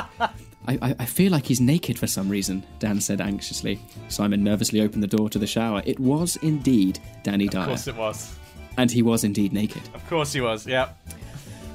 I, 0.67 0.79
I, 0.83 0.95
I 1.01 1.05
feel 1.07 1.33
like 1.33 1.47
he's 1.47 1.61
naked 1.61 1.99
for 1.99 2.07
some 2.07 2.29
reason, 2.29 2.63
Dan 2.79 3.01
said 3.01 3.21
anxiously. 3.21 3.81
Simon 4.09 4.45
nervously 4.45 4.81
opened 4.83 5.03
the 5.03 5.07
door 5.09 5.29
to 5.31 5.39
the 5.39 5.47
shower. 5.47 5.83
It 5.87 5.99
was 5.99 6.37
indeed 6.43 6.99
Danny 7.23 7.49
Dyer. 7.49 7.63
Of 7.63 7.69
course 7.69 7.87
it 7.87 7.97
was. 7.97 8.37
And 8.77 8.91
he 8.91 9.03
was 9.03 9.25
indeed 9.25 9.53
naked. 9.53 9.83
Of 9.95 10.07
course 10.09 10.33
he 10.33 10.41
was. 10.41 10.67
Yeah. 10.67 10.91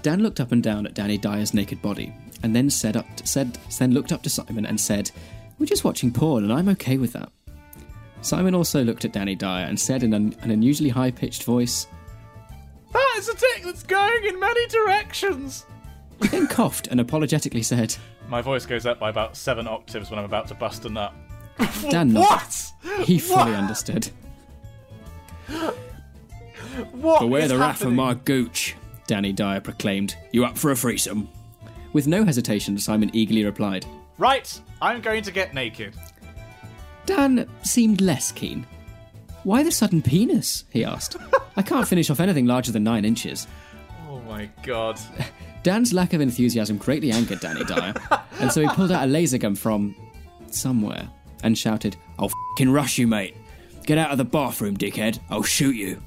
Dan 0.01 0.21
looked 0.21 0.39
up 0.39 0.51
and 0.51 0.61
down 0.61 0.85
at 0.85 0.93
Danny 0.93 1.17
Dyer's 1.17 1.53
naked 1.53 1.81
body, 1.81 2.13
and 2.43 2.55
then 2.55 2.69
said 2.69 2.95
up 2.95 3.05
said 3.25 3.57
then 3.79 3.91
looked 3.91 4.11
up 4.11 4.21
to 4.23 4.29
Simon 4.29 4.65
and 4.65 4.79
said, 4.79 5.09
"We're 5.57 5.65
just 5.65 5.83
watching 5.83 6.11
porn, 6.11 6.43
and 6.43 6.53
I'm 6.53 6.69
okay 6.69 6.97
with 6.97 7.13
that." 7.13 7.31
Simon 8.21 8.55
also 8.55 8.83
looked 8.83 9.05
at 9.05 9.13
Danny 9.13 9.35
Dyer 9.35 9.65
and 9.65 9.79
said 9.79 10.01
in 10.03 10.13
an, 10.13 10.35
an 10.41 10.49
unusually 10.49 10.89
high-pitched 10.89 11.43
voice, 11.43 11.85
That 12.91 13.15
is 13.17 13.29
a 13.29 13.35
tick 13.35 13.61
that's 13.63 13.83
going 13.83 14.25
in 14.25 14.39
many 14.39 14.65
directions. 14.67 15.63
he 16.21 16.29
then 16.29 16.47
coughed 16.47 16.87
and 16.87 16.99
apologetically 16.99 17.61
said, 17.61 17.95
My 18.27 18.41
voice 18.41 18.65
goes 18.65 18.85
up 18.85 18.99
by 18.99 19.09
about 19.09 19.35
seven 19.37 19.67
octaves 19.67 20.09
when 20.09 20.19
I'm 20.19 20.25
about 20.25 20.47
to 20.49 20.55
bust 20.55 20.85
a 20.85 20.89
nut. 20.89 21.13
"Dan. 21.89 22.13
What? 22.13 22.71
He 23.03 23.19
fully 23.19 23.51
What? 23.51 23.59
understood. 23.59 24.09
What 26.91 27.21
Beware 27.21 27.47
the 27.47 27.57
rat 27.57 27.77
from 27.77 27.95
happening? 27.95 27.95
my 27.95 28.13
gooch," 28.15 28.75
Danny 29.07 29.31
Dyer 29.31 29.61
proclaimed. 29.61 30.15
"You 30.31 30.45
up 30.45 30.57
for 30.57 30.71
a 30.71 30.75
threesome?" 30.75 31.29
With 31.93 32.07
no 32.07 32.25
hesitation, 32.25 32.77
Simon 32.77 33.09
eagerly 33.13 33.45
replied. 33.45 33.85
Right, 34.17 34.59
I'm 34.81 34.99
going 35.01 35.23
to 35.23 35.31
get 35.31 35.53
naked. 35.53 35.93
Dan 37.05 37.47
seemed 37.63 38.01
less 38.01 38.31
keen. 38.31 38.65
Why 39.43 39.61
the 39.63 39.71
sudden 39.71 40.01
penis? 40.01 40.65
he 40.69 40.83
asked. 40.83 41.15
I 41.57 41.61
can't 41.61 41.87
finish 41.87 42.09
off 42.09 42.19
anything 42.19 42.45
larger 42.47 42.71
than 42.73 42.83
nine 42.83 43.05
inches. 43.05 43.47
Oh 44.09 44.19
my 44.21 44.49
god. 44.63 44.99
Dan's 45.65 45.93
lack 45.93 46.13
of 46.13 46.21
enthusiasm 46.21 46.77
greatly 46.77 47.11
angered 47.11 47.39
Danny 47.39 47.63
Dyer, 47.63 47.91
and 48.39 48.51
so 48.51 48.61
he 48.61 48.67
pulled 48.67 48.91
out 48.91 49.03
a 49.03 49.07
laser 49.07 49.39
gun 49.39 49.55
from 49.55 49.95
somewhere 50.51 51.09
and 51.41 51.57
shouted, 51.57 51.97
I'll 52.19 52.29
fing 52.55 52.69
rush 52.69 52.99
you, 52.99 53.07
mate. 53.07 53.35
Get 53.87 53.97
out 53.97 54.11
of 54.11 54.19
the 54.19 54.25
bathroom, 54.25 54.77
dickhead. 54.77 55.19
I'll 55.31 55.41
shoot 55.41 55.75
you. 55.75 55.99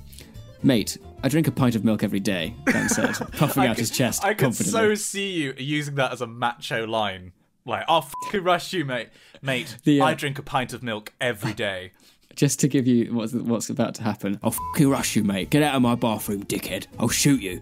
Mate, 0.63 0.97
I 1.25 1.29
drink 1.29 1.49
a 1.49 1.51
pint 1.51 1.75
of 1.75 1.85
milk 1.85 2.05
every 2.05 2.21
day, 2.21 2.55
Dan 2.67 2.89
said, 2.89 3.15
puffing 3.33 3.65
out 3.65 3.71
could- 3.75 3.81
his 3.81 3.91
chest 3.91 4.23
confidently. 4.23 4.47
I 4.49 4.55
could 4.55 4.67
so 4.67 4.95
see 4.95 5.33
you 5.33 5.55
using 5.59 5.97
that 5.97 6.13
as 6.13 6.21
a 6.21 6.27
macho 6.29 6.87
line. 6.87 7.33
Like, 7.65 7.83
I'll 7.89 8.03
fucking 8.25 8.45
rush 8.45 8.73
you, 8.73 8.85
mate. 8.85 9.09
Mate, 9.43 9.77
The, 9.83 10.01
uh, 10.01 10.05
I 10.05 10.15
drink 10.15 10.39
a 10.39 10.43
pint 10.45 10.73
of 10.73 10.85
milk 10.85 11.13
every 11.21 11.53
day. 11.53 11.91
Just 12.37 12.61
to 12.61 12.69
give 12.69 12.87
you 12.87 13.13
what's, 13.13 13.33
what's 13.33 13.71
about 13.71 13.97
to 13.97 14.05
happen. 14.05 14.39
I'll 14.41 14.53
fucking 14.53 14.89
rush 14.89 15.17
you, 15.17 15.25
mate. 15.25 15.51
Get 15.51 15.65
out 15.65 15.75
of 15.75 15.83
my 15.83 15.97
bathroom, 15.97 16.45
dickhead. 16.45 16.87
I'll 17.01 17.09
shoot 17.09 17.43
you. 17.43 17.61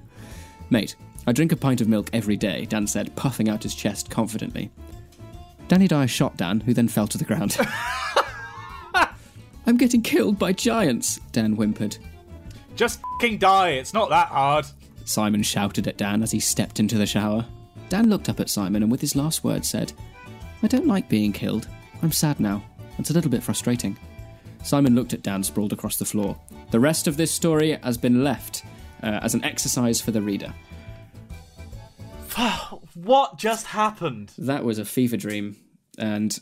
Mate, 0.68 0.94
I 1.26 1.32
drink 1.32 1.52
a 1.52 1.56
pint 1.56 1.80
of 1.80 1.88
milk 1.88 2.08
every 2.12 2.36
day, 2.36 2.66
Dan 2.66 2.86
said, 2.86 3.14
puffing 3.16 3.48
out 3.48 3.62
his 3.62 3.74
chest 3.74 4.10
confidently. 4.10 4.70
Danny 5.68 5.88
Dyer 5.88 6.06
shot 6.06 6.36
Dan, 6.36 6.60
who 6.60 6.72
then 6.72 6.88
fell 6.88 7.08
to 7.08 7.18
the 7.18 7.24
ground. 7.24 7.56
I'm 9.66 9.76
getting 9.76 10.02
killed 10.02 10.38
by 10.38 10.52
giants, 10.52 11.18
Dan 11.32 11.56
whimpered. 11.56 11.98
Just 12.76 13.00
fucking 13.00 13.38
die. 13.38 13.70
It's 13.70 13.92
not 13.92 14.10
that 14.10 14.28
hard. 14.28 14.66
Simon 15.04 15.42
shouted 15.42 15.88
at 15.88 15.96
Dan 15.96 16.22
as 16.22 16.30
he 16.30 16.38
stepped 16.38 16.78
into 16.78 16.98
the 16.98 17.06
shower. 17.06 17.44
Dan 17.88 18.08
looked 18.08 18.28
up 18.28 18.38
at 18.38 18.50
Simon 18.50 18.82
and 18.82 18.92
with 18.92 19.00
his 19.00 19.16
last 19.16 19.42
words 19.42 19.68
said, 19.68 19.92
I 20.62 20.68
don't 20.68 20.86
like 20.86 21.08
being 21.08 21.32
killed. 21.32 21.66
I'm 22.02 22.12
sad 22.12 22.38
now. 22.38 22.62
It's 22.98 23.10
a 23.10 23.12
little 23.12 23.30
bit 23.30 23.42
frustrating. 23.42 23.98
Simon 24.62 24.94
looked 24.94 25.14
at 25.14 25.22
Dan 25.22 25.42
sprawled 25.42 25.72
across 25.72 25.96
the 25.96 26.04
floor. 26.04 26.38
The 26.70 26.80
rest 26.80 27.06
of 27.06 27.16
this 27.16 27.30
story 27.30 27.78
has 27.82 27.96
been 27.96 28.24
left 28.24 28.64
uh, 29.02 29.20
as 29.22 29.34
an 29.34 29.44
exercise 29.44 30.00
for 30.00 30.10
the 30.10 30.22
reader. 30.22 30.52
What 32.96 33.36
just 33.38 33.66
happened? 33.66 34.32
That 34.38 34.64
was 34.64 34.78
a 34.78 34.84
fever 34.86 35.16
dream, 35.18 35.56
and 35.98 36.36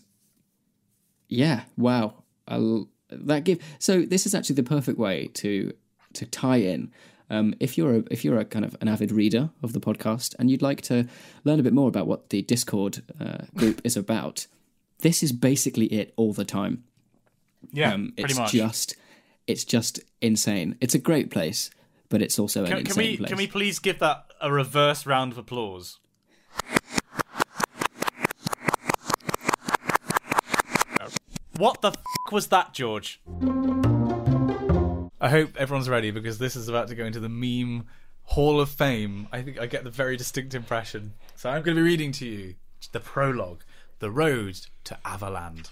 yeah, 1.29 1.63
wow. 1.77 2.23
I'll, 2.47 2.89
that 3.11 3.45
give 3.45 3.59
so 3.79 4.03
this 4.03 4.25
is 4.27 4.35
actually 4.35 4.57
the 4.57 4.63
perfect 4.63 4.99
way 4.99 5.29
to 5.35 5.73
to 6.13 6.27
tie 6.27 6.59
in. 6.59 6.93
Um, 7.31 7.55
if 7.59 7.77
you're 7.79 7.97
a, 7.97 8.05
if 8.11 8.25
you're 8.25 8.39
a 8.39 8.45
kind 8.45 8.65
of 8.65 8.77
an 8.81 8.87
avid 8.89 9.11
reader 9.11 9.51
of 9.63 9.73
the 9.73 9.81
podcast 9.81 10.35
and 10.39 10.51
you'd 10.51 10.63
like 10.63 10.83
to 10.83 11.09
learn 11.45 11.59
a 11.59 11.63
bit 11.63 11.73
more 11.73 11.89
about 11.89 12.07
what 12.07 12.29
the 12.31 12.43
Discord 12.43 13.03
uh, 13.19 13.47
group 13.57 13.81
is 13.83 13.97
about, 13.97 14.47
this 15.01 15.23
is 15.23 15.33
basically 15.33 15.87
it 15.87 16.13
all 16.17 16.33
the 16.35 16.45
time. 16.45 16.85
Yeah, 17.73 17.95
Um, 17.95 18.13
pretty 18.15 18.31
it's 18.33 18.39
much. 18.39 18.53
just 18.53 18.95
it's 19.47 19.65
just 19.65 20.01
insane. 20.21 20.77
It's 20.81 20.95
a 20.95 20.99
great 20.99 21.31
place, 21.31 21.71
but 22.11 22.21
it's 22.23 22.39
also 22.39 22.61
an 22.61 22.67
Can, 22.67 22.77
can 22.79 22.87
insane 22.87 23.11
we 23.11 23.17
place. 23.17 23.29
can 23.29 23.39
we 23.39 23.47
please 23.49 23.79
give 23.81 23.99
that 23.99 24.27
a 24.41 24.53
reverse 24.53 25.05
round 25.07 25.33
of 25.33 25.39
applause? 25.39 25.99
What 31.57 31.83
the 31.83 31.93
f- 31.93 32.03
was 32.33 32.49
that, 32.49 32.75
George? 32.75 33.21
I 35.21 35.31
hope 35.31 35.57
everyone's 35.57 35.89
ready 35.89 36.11
because 36.11 36.39
this 36.39 36.57
is 36.57 36.69
about 36.69 36.89
to 36.89 36.95
go 36.97 37.05
into 37.05 37.21
the 37.21 37.29
meme 37.29 37.87
hall 38.25 38.61
of 38.61 38.71
fame. 38.71 39.29
I 39.33 39.43
think 39.43 39.61
I 39.61 39.67
get 39.67 39.85
the 39.85 39.91
very 39.91 40.17
distinct 40.17 40.55
impression. 40.55 41.15
So 41.37 41.49
I'm 41.49 41.63
going 41.63 41.77
to 41.77 41.83
be 41.83 41.89
reading 41.89 42.11
to 42.13 42.27
you 42.27 42.55
the 42.93 43.01
prologue, 43.01 43.63
The 44.01 44.11
Road 44.11 44.61
to 44.85 44.99
Averland. 45.05 45.71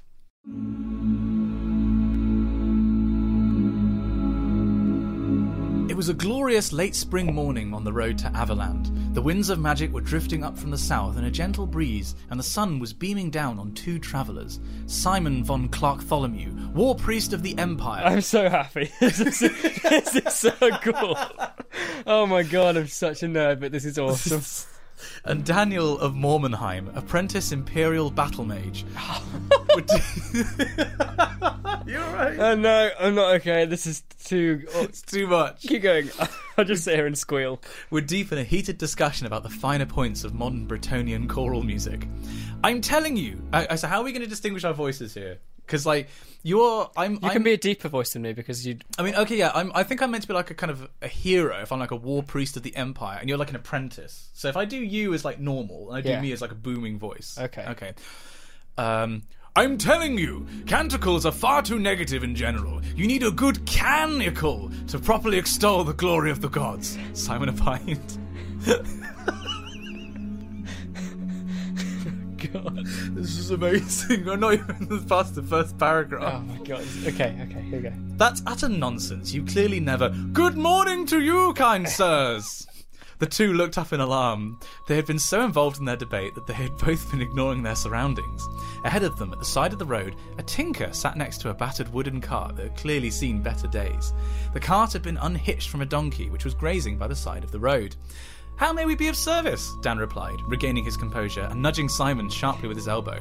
Was 6.03 6.09
a 6.09 6.15
glorious 6.15 6.73
late 6.73 6.97
spring 6.97 7.33
morning 7.33 7.73
on 7.73 7.85
the 7.85 7.93
road 7.93 8.19
to 8.19 8.33
Averland. 8.35 9.15
The 9.15 9.23
winds 9.23 9.51
of 9.51 9.61
magic 9.61 9.93
were 9.93 10.01
drifting 10.01 10.43
up 10.43 10.59
from 10.59 10.73
the 10.73 10.77
south 10.77 11.17
in 11.17 11.27
a 11.27 11.31
gentle 11.31 11.65
breeze, 11.65 12.17
and 12.29 12.41
the 12.41 12.43
sun 12.43 12.81
was 12.81 12.93
beaming 12.93 13.31
down 13.31 13.57
on 13.61 13.73
two 13.75 14.01
travellers 14.01 14.59
Simon 14.87 15.45
von 15.45 15.69
Clarktholomew, 15.69 16.73
war 16.73 16.97
priest 16.97 17.33
of 17.33 17.45
the 17.45 17.57
Empire. 17.57 18.03
I'm 18.05 18.21
so 18.21 18.51
happy. 18.51 18.91
this, 19.01 19.21
is, 19.21 19.39
this 19.39 20.17
is 20.17 20.35
so 20.35 20.51
cool. 20.83 21.17
Oh 22.05 22.27
my 22.27 22.43
god, 22.43 22.77
I'm 22.77 22.89
such 22.89 23.23
a 23.23 23.27
nerd, 23.27 23.61
but 23.61 23.71
this 23.71 23.85
is 23.85 23.97
awesome. 24.01 24.43
And 25.25 25.45
Daniel 25.45 25.99
of 25.99 26.15
Mormonheim, 26.15 26.95
apprentice 26.97 27.53
Imperial 27.53 28.11
Battle 28.11 28.45
Mage. 28.45 28.85
You're 31.87 32.01
right. 32.01 32.39
Oh 32.39 32.55
no, 32.55 32.91
I'm 32.99 33.15
not 33.15 33.35
okay. 33.37 33.65
This 33.65 33.87
is 33.87 34.03
too. 34.25 34.65
Oh, 34.75 34.85
It's 34.85 35.03
too 35.03 35.27
much. 35.27 35.63
keep 35.63 35.83
going. 35.83 36.11
I'll 36.59 36.65
just 36.65 36.85
sit 36.85 36.95
here 36.95 37.07
and 37.07 37.17
squeal. 37.19 37.61
We're 37.91 38.03
deep 38.03 38.31
in 38.33 38.39
a 38.39 38.45
heated 38.45 38.79
discussion 38.79 39.27
about 39.27 39.43
the 39.43 39.49
finer 39.49 39.87
points 39.87 40.23
of 40.25 40.35
modern 40.35 40.67
Bretonnian 40.67 41.29
choral 41.29 41.63
music. 41.63 42.07
I'm 42.63 42.81
telling 42.81 43.17
you. 43.17 43.43
I, 43.53 43.67
I- 43.71 43.75
so 43.77 43.89
how 43.89 44.01
are 44.01 44.05
we 44.05 44.13
going 44.13 44.23
to 44.23 44.29
distinguish 44.29 44.65
our 44.65 44.75
voices 44.75 45.15
here? 45.15 45.39
Because 45.67 45.87
like 45.87 46.09
you're, 46.43 46.91
I'm. 46.97 47.13
You 47.15 47.19
I'm, 47.23 47.31
can 47.31 47.43
be 47.43 47.53
a 47.53 47.57
deeper 47.57 47.89
voice 47.89 48.13
than 48.13 48.23
me 48.23 48.33
because 48.33 48.67
you. 48.67 48.79
I 48.99 49.03
mean, 49.03 49.15
okay, 49.15 49.37
yeah. 49.37 49.53
I'm, 49.55 49.71
I 49.75 49.85
think 49.85 50.03
I'm 50.03 50.11
meant 50.11 50.23
to 50.23 50.29
be 50.29 50.35
like 50.35 50.51
a 50.51 50.55
kind 50.55 50.71
of 50.71 50.89
a 51.01 51.09
hero 51.09 51.57
if 51.63 51.71
I'm 51.71 51.79
like 51.79 51.93
a 51.93 51.97
war 51.97 52.23
priest 52.23 52.57
of 52.57 52.63
the 52.63 52.75
empire, 52.75 53.19
and 53.21 53.29
you're 53.29 53.39
like 53.39 53.51
an 53.51 53.57
apprentice. 53.57 54.29
So 54.33 54.49
if 54.49 54.57
I 54.57 54.65
do 54.65 54.77
you 54.77 55.15
as 55.15 55.25
like 55.25 55.39
normal, 55.39 55.89
and 55.91 55.99
I 55.99 56.01
do 56.01 56.09
Yeah. 56.11 56.21
me 56.21 56.33
as 56.33 56.41
like 56.41 56.51
a 56.51 56.57
booming 56.57 56.99
voice. 56.99 57.39
Okay. 57.41 57.65
Okay. 57.69 57.93
Um, 58.77 59.23
I'm 59.55 59.77
telling 59.77 60.17
you, 60.19 60.47
canticles 60.67 61.27
are 61.27 61.33
far 61.33 61.61
too 61.63 61.79
negative 61.79 62.25
in 62.25 62.35
general. 62.35 62.81
You 62.97 63.07
need 63.07 63.23
a 63.23 63.31
good 63.31 63.65
canticle 63.67 64.71
to 64.89 64.99
properly 64.99 65.37
extol 65.39 65.85
the 65.85 65.93
glory 65.93 66.31
of 66.31 66.41
the 66.41 66.49
gods. 66.49 66.99
Simon 67.13 67.51
of 67.51 67.61
Opined. 67.61 68.19
God. 72.53 72.87
This 73.13 73.39
is 73.39 73.51
amazing. 73.51 74.29
I'm 74.29 74.41
not 74.41 74.55
even 74.55 75.05
past 75.09 75.35
the 75.35 75.43
first 75.43 75.79
paragraph. 75.79 76.35
Oh 76.37 76.41
my 76.41 76.59
god. 76.59 76.85
Okay, 77.07 77.37
okay, 77.49 77.63
here 77.63 77.77
we 77.77 77.83
go. 77.89 77.93
That's 78.17 78.43
utter 78.47 78.69
nonsense. 78.69 79.33
You 79.33 79.45
clearly 79.45 79.81
never. 79.81 80.11
Good 80.33 80.57
morning 80.57 81.07
to 81.07 81.21
you, 81.21 81.53
kind 81.55 81.89
sirs! 81.89 82.67
The 83.19 83.27
two 83.27 83.53
looked 83.53 83.79
up 83.79 83.93
in 83.93 84.01
alarm. 84.01 84.59
They 84.89 84.97
had 84.97 85.07
been 85.07 85.19
so 85.19 85.45
involved 85.45 85.79
in 85.79 85.85
their 85.85 85.97
debate 85.97 86.35
that 86.35 86.49
they 86.49 86.55
had 86.55 86.77
both 86.79 87.09
been 87.09 87.23
ignoring 87.23 87.63
their 87.63 87.77
surroundings. 87.77 88.45
Ahead 88.85 89.05
of 89.05 89.17
them, 89.17 89.33
at 89.33 89.39
the 89.39 89.45
side 89.45 89.73
of 89.73 89.79
the 89.79 89.87
road, 89.87 90.17
a 90.39 90.43
tinker 90.43 90.93
sat 90.93 91.17
next 91.17 91.41
to 91.43 91.51
a 91.51 91.55
battered 91.55 91.93
wooden 91.93 92.21
cart 92.21 92.57
that 92.57 92.65
had 92.65 92.77
clearly 92.77 93.11
seen 93.11 93.41
better 93.41 93.69
days. 93.69 94.13
The 94.55 94.59
cart 94.59 94.93
had 94.93 95.03
been 95.03 95.19
unhitched 95.19 95.69
from 95.69 95.83
a 95.83 95.87
donkey 95.87 96.31
which 96.31 96.45
was 96.45 96.55
grazing 96.55 96.99
by 96.99 97.07
the 97.07 97.15
side 97.15 97.45
of 97.45 97.53
the 97.53 97.61
road. 97.61 97.95
How 98.57 98.73
may 98.73 98.85
we 98.85 98.95
be 98.95 99.09
of 99.09 99.17
service? 99.17 99.75
Dan 99.83 99.99
replied, 99.99 100.39
regaining 100.47 100.85
his 100.85 100.97
composure 100.97 101.49
and 101.51 101.61
nudging 101.61 101.89
Simon 101.89 102.29
sharply 102.29 102.69
with 102.69 102.77
his 102.77 102.89
elbow. 102.89 103.21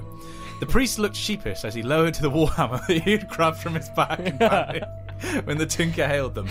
The 0.59 0.65
priest 0.67 0.99
looked 0.99 1.15
sheepish 1.15 1.63
as 1.63 1.73
he 1.73 1.81
lowered 1.81 2.15
the 2.15 2.29
warhammer 2.29 2.85
that 2.87 3.01
he 3.01 3.11
had 3.11 3.27
grabbed 3.29 3.57
from 3.57 3.73
his 3.73 3.89
back 3.89 4.19
when 5.45 5.57
the 5.57 5.65
tinker 5.65 6.07
hailed 6.07 6.35
them. 6.35 6.47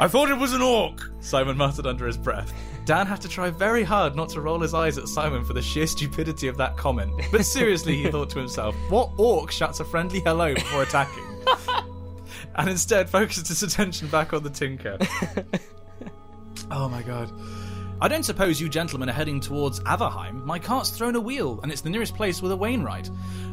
I 0.00 0.08
thought 0.08 0.30
it 0.30 0.38
was 0.38 0.52
an 0.52 0.62
orc, 0.62 1.10
Simon 1.20 1.56
muttered 1.56 1.86
under 1.86 2.06
his 2.06 2.16
breath. 2.16 2.52
Dan 2.84 3.06
had 3.06 3.20
to 3.20 3.28
try 3.28 3.50
very 3.50 3.84
hard 3.84 4.16
not 4.16 4.28
to 4.30 4.40
roll 4.40 4.60
his 4.60 4.74
eyes 4.74 4.96
at 4.96 5.08
Simon 5.08 5.44
for 5.44 5.52
the 5.52 5.62
sheer 5.62 5.86
stupidity 5.86 6.48
of 6.48 6.56
that 6.56 6.76
comment. 6.76 7.12
But 7.30 7.44
seriously, 7.44 7.96
he 7.96 8.10
thought 8.10 8.30
to 8.30 8.38
himself, 8.38 8.74
what 8.88 9.10
orc 9.18 9.50
shuts 9.50 9.80
a 9.80 9.84
friendly 9.84 10.20
hello 10.20 10.54
before 10.54 10.82
attacking? 10.82 11.24
and 12.56 12.68
instead 12.68 13.10
focused 13.10 13.48
his 13.48 13.62
attention 13.62 14.08
back 14.08 14.32
on 14.32 14.42
the 14.42 14.50
tinker. 14.50 14.98
Oh 16.70 16.88
my 16.88 17.02
god. 17.02 17.30
I 18.00 18.06
don't 18.06 18.22
suppose 18.22 18.60
you 18.60 18.68
gentlemen 18.68 19.08
are 19.08 19.12
heading 19.12 19.40
towards 19.40 19.80
Averheim. 19.80 20.44
My 20.44 20.60
cart's 20.60 20.90
thrown 20.90 21.16
a 21.16 21.20
wheel, 21.20 21.58
and 21.62 21.72
it's 21.72 21.80
the 21.80 21.90
nearest 21.90 22.14
place 22.14 22.40
with 22.40 22.52
a 22.52 22.56
Wainwright. 22.56 23.10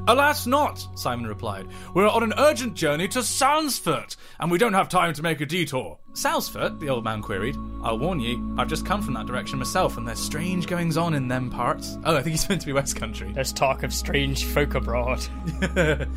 Alas, 0.07 0.45
not, 0.45 0.87
Simon 0.93 1.25
replied. 1.25 1.67
We're 1.95 2.07
on 2.07 2.21
an 2.21 2.33
urgent 2.37 2.75
journey 2.75 3.07
to 3.07 3.19
Salsford, 3.19 4.15
and 4.39 4.51
we 4.51 4.59
don't 4.59 4.73
have 4.73 4.87
time 4.87 5.13
to 5.13 5.23
make 5.23 5.41
a 5.41 5.47
detour. 5.47 5.97
Salsford? 6.13 6.79
the 6.79 6.89
old 6.89 7.03
man 7.03 7.23
queried. 7.23 7.57
I'll 7.81 7.97
warn 7.97 8.19
ye, 8.19 8.39
I've 8.55 8.67
just 8.67 8.85
come 8.85 9.01
from 9.01 9.15
that 9.15 9.25
direction 9.25 9.57
myself, 9.57 9.97
and 9.97 10.07
there's 10.07 10.19
strange 10.19 10.67
goings 10.67 10.95
on 10.95 11.15
in 11.15 11.27
them 11.27 11.49
parts. 11.49 11.97
Oh, 12.05 12.15
I 12.15 12.21
think 12.21 12.33
he's 12.33 12.47
meant 12.49 12.61
to 12.61 12.67
be 12.67 12.73
West 12.73 12.95
Country. 12.95 13.31
There's 13.33 13.51
talk 13.51 13.81
of 13.81 13.91
strange 13.91 14.45
folk 14.45 14.75
abroad. 14.75 15.25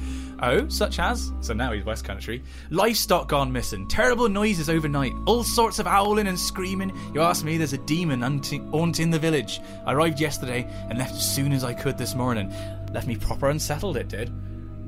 oh, 0.40 0.68
such 0.68 0.98
as? 0.98 1.32
So 1.40 1.54
now 1.54 1.72
he's 1.72 1.84
West 1.84 2.04
Country. 2.04 2.42
Livestock 2.70 3.28
gone 3.28 3.52
missing, 3.52 3.88
terrible 3.88 4.28
noises 4.28 4.68
overnight, 4.68 5.12
all 5.26 5.44
sorts 5.44 5.78
of 5.78 5.86
howling 5.86 6.26
and 6.26 6.38
screaming. 6.38 6.92
You 7.14 7.22
ask 7.22 7.44
me, 7.44 7.56
there's 7.56 7.72
a 7.72 7.78
demon 7.78 8.22
haunting 8.22 9.10
the 9.10 9.18
village. 9.18 9.60
I 9.86 9.92
arrived 9.92 10.20
yesterday 10.20 10.68
and 10.88 10.98
left 10.98 11.14
as 11.14 11.34
soon 11.34 11.52
as 11.52 11.64
I 11.64 11.74
could 11.74 11.98
this 11.98 12.14
morning. 12.14 12.52
Left 12.92 13.06
me 13.06 13.16
proper 13.16 13.50
unsettled, 13.50 13.96
it 13.96 14.08
did. 14.08 14.32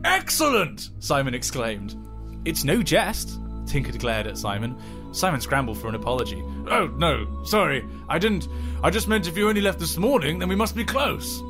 Excellent! 0.05 0.91
Simon 0.99 1.35
exclaimed. 1.35 1.97
It's 2.45 2.65
no 2.65 2.83
jest, 2.83 3.39
Tinker 3.67 3.97
glared 3.99 4.27
at 4.27 4.39
Simon. 4.39 4.77
Simon 5.13 5.41
scrambled 5.41 5.79
for 5.79 5.89
an 5.89 5.95
apology. 5.95 6.43
Oh, 6.69 6.87
no, 6.97 7.43
sorry. 7.45 7.85
I 8.09 8.19
didn't. 8.19 8.49
I 8.83 8.91
just 8.91 9.09
meant 9.09 9.27
if 9.27 9.37
you 9.37 9.49
only 9.49 9.61
left 9.61 9.79
this 9.79 9.97
morning, 9.97 10.39
then 10.39 10.49
we 10.49 10.57
must 10.57 10.75
be 10.75 10.85
close. 10.85 11.43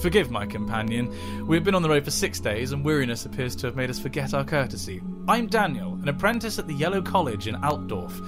Forgive 0.00 0.30
my 0.30 0.46
companion. 0.46 1.46
We 1.46 1.56
have 1.56 1.64
been 1.64 1.74
on 1.74 1.82
the 1.82 1.88
road 1.88 2.04
for 2.04 2.10
six 2.10 2.38
days, 2.38 2.72
and 2.72 2.84
weariness 2.84 3.24
appears 3.24 3.56
to 3.56 3.66
have 3.66 3.76
made 3.76 3.90
us 3.90 3.98
forget 3.98 4.34
our 4.34 4.44
courtesy. 4.44 5.00
I'm 5.26 5.46
Daniel, 5.46 5.94
an 5.94 6.08
apprentice 6.08 6.58
at 6.58 6.68
the 6.68 6.74
Yellow 6.74 7.00
College 7.00 7.48
in 7.48 7.56
Altdorf. 7.56 8.20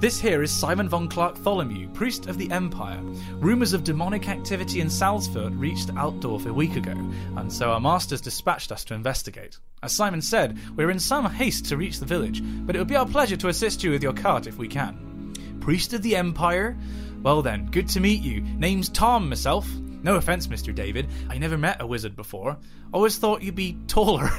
This 0.00 0.20
here 0.20 0.42
is 0.42 0.52
Simon 0.52 0.88
von 0.88 1.08
Clark 1.08 1.36
Tholomew, 1.36 1.92
priest 1.94 2.26
of 2.26 2.36
the 2.36 2.50
Empire. 2.50 3.00
Rumours 3.36 3.72
of 3.72 3.84
demonic 3.84 4.28
activity 4.28 4.80
in 4.80 4.88
Salzford 4.88 5.58
reached 5.58 5.88
Altdorf 5.96 6.46
a 6.46 6.52
week 6.52 6.76
ago, 6.76 6.92
and 7.36 7.50
so 7.50 7.70
our 7.70 7.80
masters 7.80 8.20
dispatched 8.20 8.70
us 8.70 8.84
to 8.84 8.94
investigate. 8.94 9.58
As 9.82 9.92
Simon 9.92 10.20
said, 10.20 10.58
we're 10.76 10.90
in 10.90 11.00
some 11.00 11.24
haste 11.24 11.64
to 11.66 11.76
reach 11.78 12.00
the 12.00 12.06
village, 12.06 12.42
but 12.66 12.76
it 12.76 12.78
would 12.78 12.88
be 12.88 12.96
our 12.96 13.06
pleasure 13.06 13.36
to 13.38 13.48
assist 13.48 13.82
you 13.82 13.92
with 13.92 14.02
your 14.02 14.12
cart 14.12 14.46
if 14.46 14.58
we 14.58 14.68
can. 14.68 15.32
Priest 15.60 15.94
of 15.94 16.02
the 16.02 16.16
Empire? 16.16 16.76
Well 17.22 17.40
then, 17.40 17.66
good 17.70 17.88
to 17.88 18.00
meet 18.00 18.22
you. 18.22 18.42
Name's 18.42 18.90
Tom, 18.90 19.30
myself. 19.30 19.66
No 20.04 20.16
offence, 20.16 20.46
Mr. 20.46 20.72
David. 20.74 21.08
I 21.30 21.38
never 21.38 21.56
met 21.56 21.80
a 21.80 21.86
wizard 21.86 22.14
before. 22.14 22.58
Always 22.92 23.16
thought 23.16 23.42
you'd 23.42 23.54
be 23.54 23.78
taller. 23.88 24.30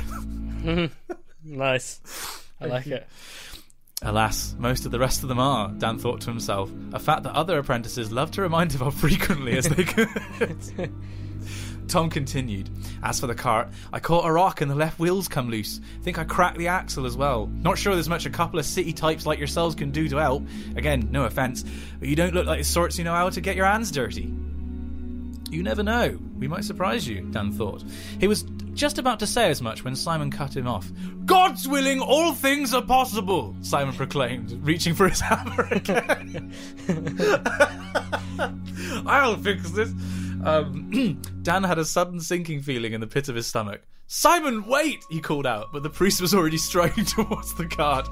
nice. 1.43 2.01
I 2.61 2.65
like 2.67 2.87
it. 2.87 3.07
Alas, 4.01 4.55
most 4.59 4.85
of 4.85 4.91
the 4.91 4.99
rest 4.99 5.23
of 5.23 5.29
them 5.29 5.39
are, 5.39 5.69
Dan 5.71 5.97
thought 5.97 6.21
to 6.21 6.29
himself, 6.29 6.71
a 6.93 6.99
fact 6.99 7.23
that 7.23 7.33
other 7.33 7.57
apprentices 7.57 8.11
love 8.11 8.29
to 8.31 8.41
remind 8.41 8.73
him 8.73 8.83
of 8.83 8.93
frequently 8.93 9.57
as 9.57 9.67
they 9.67 9.83
could. 9.83 10.07
Tom 11.87 12.09
continued. 12.09 12.69
As 13.01 13.19
for 13.19 13.27
the 13.27 13.35
cart, 13.35 13.69
I 13.91 13.99
caught 13.99 14.27
a 14.27 14.31
rock 14.31 14.61
and 14.61 14.69
the 14.69 14.75
left 14.75 14.99
wheels 14.99 15.27
come 15.27 15.49
loose. 15.49 15.79
Think 16.03 16.19
I 16.19 16.23
cracked 16.25 16.57
the 16.57 16.67
axle 16.67 17.05
as 17.05 17.17
well. 17.17 17.47
Not 17.47 17.77
sure 17.77 17.93
there's 17.93 18.09
much 18.09 18.25
a 18.25 18.31
couple 18.31 18.59
of 18.59 18.65
city 18.65 18.93
types 18.93 19.25
like 19.25 19.39
yourselves 19.39 19.75
can 19.75 19.91
do 19.91 20.07
to 20.09 20.17
help. 20.17 20.43
Again, 20.75 21.07
no 21.11 21.23
offence, 21.23 21.63
but 21.99 22.07
you 22.07 22.15
don't 22.15 22.33
look 22.33 22.45
like 22.45 22.59
the 22.59 22.65
sorts 22.65 22.97
who 22.97 23.03
know 23.03 23.13
how 23.13 23.29
to 23.29 23.41
get 23.41 23.55
your 23.55 23.65
hands 23.65 23.91
dirty. 23.91 24.31
You 25.55 25.63
never 25.63 25.83
know. 25.83 26.19
We 26.37 26.49
might 26.49 26.65
surprise 26.65 27.07
you, 27.07 27.21
Dan 27.31 27.49
thought. 27.49 27.81
He 28.19 28.27
was 28.27 28.43
just 28.73 28.97
about 28.97 29.21
to 29.21 29.25
say 29.25 29.49
as 29.49 29.61
much 29.61 29.85
when 29.85 29.95
Simon 29.95 30.29
cut 30.29 30.53
him 30.53 30.67
off. 30.67 30.91
God's 31.25 31.65
willing, 31.65 32.01
all 32.01 32.33
things 32.33 32.73
are 32.73 32.81
possible, 32.81 33.55
Simon 33.61 33.95
proclaimed, 33.95 34.59
reaching 34.63 34.93
for 34.93 35.07
his 35.07 35.19
hammer 35.21 35.65
again. 35.71 36.53
I'll 39.07 39.37
fix 39.37 39.71
this. 39.71 39.93
Um, 40.43 41.21
Dan 41.41 41.63
had 41.63 41.79
a 41.79 41.85
sudden 41.85 42.19
sinking 42.19 42.61
feeling 42.61 42.91
in 42.91 42.99
the 42.99 43.07
pit 43.07 43.29
of 43.29 43.35
his 43.35 43.47
stomach. 43.47 43.81
Simon, 44.07 44.67
wait! 44.67 45.05
he 45.09 45.21
called 45.21 45.47
out, 45.47 45.67
but 45.71 45.83
the 45.83 45.89
priest 45.89 46.19
was 46.19 46.33
already 46.33 46.57
striding 46.57 47.05
towards 47.05 47.55
the 47.55 47.65
cart. 47.65 48.09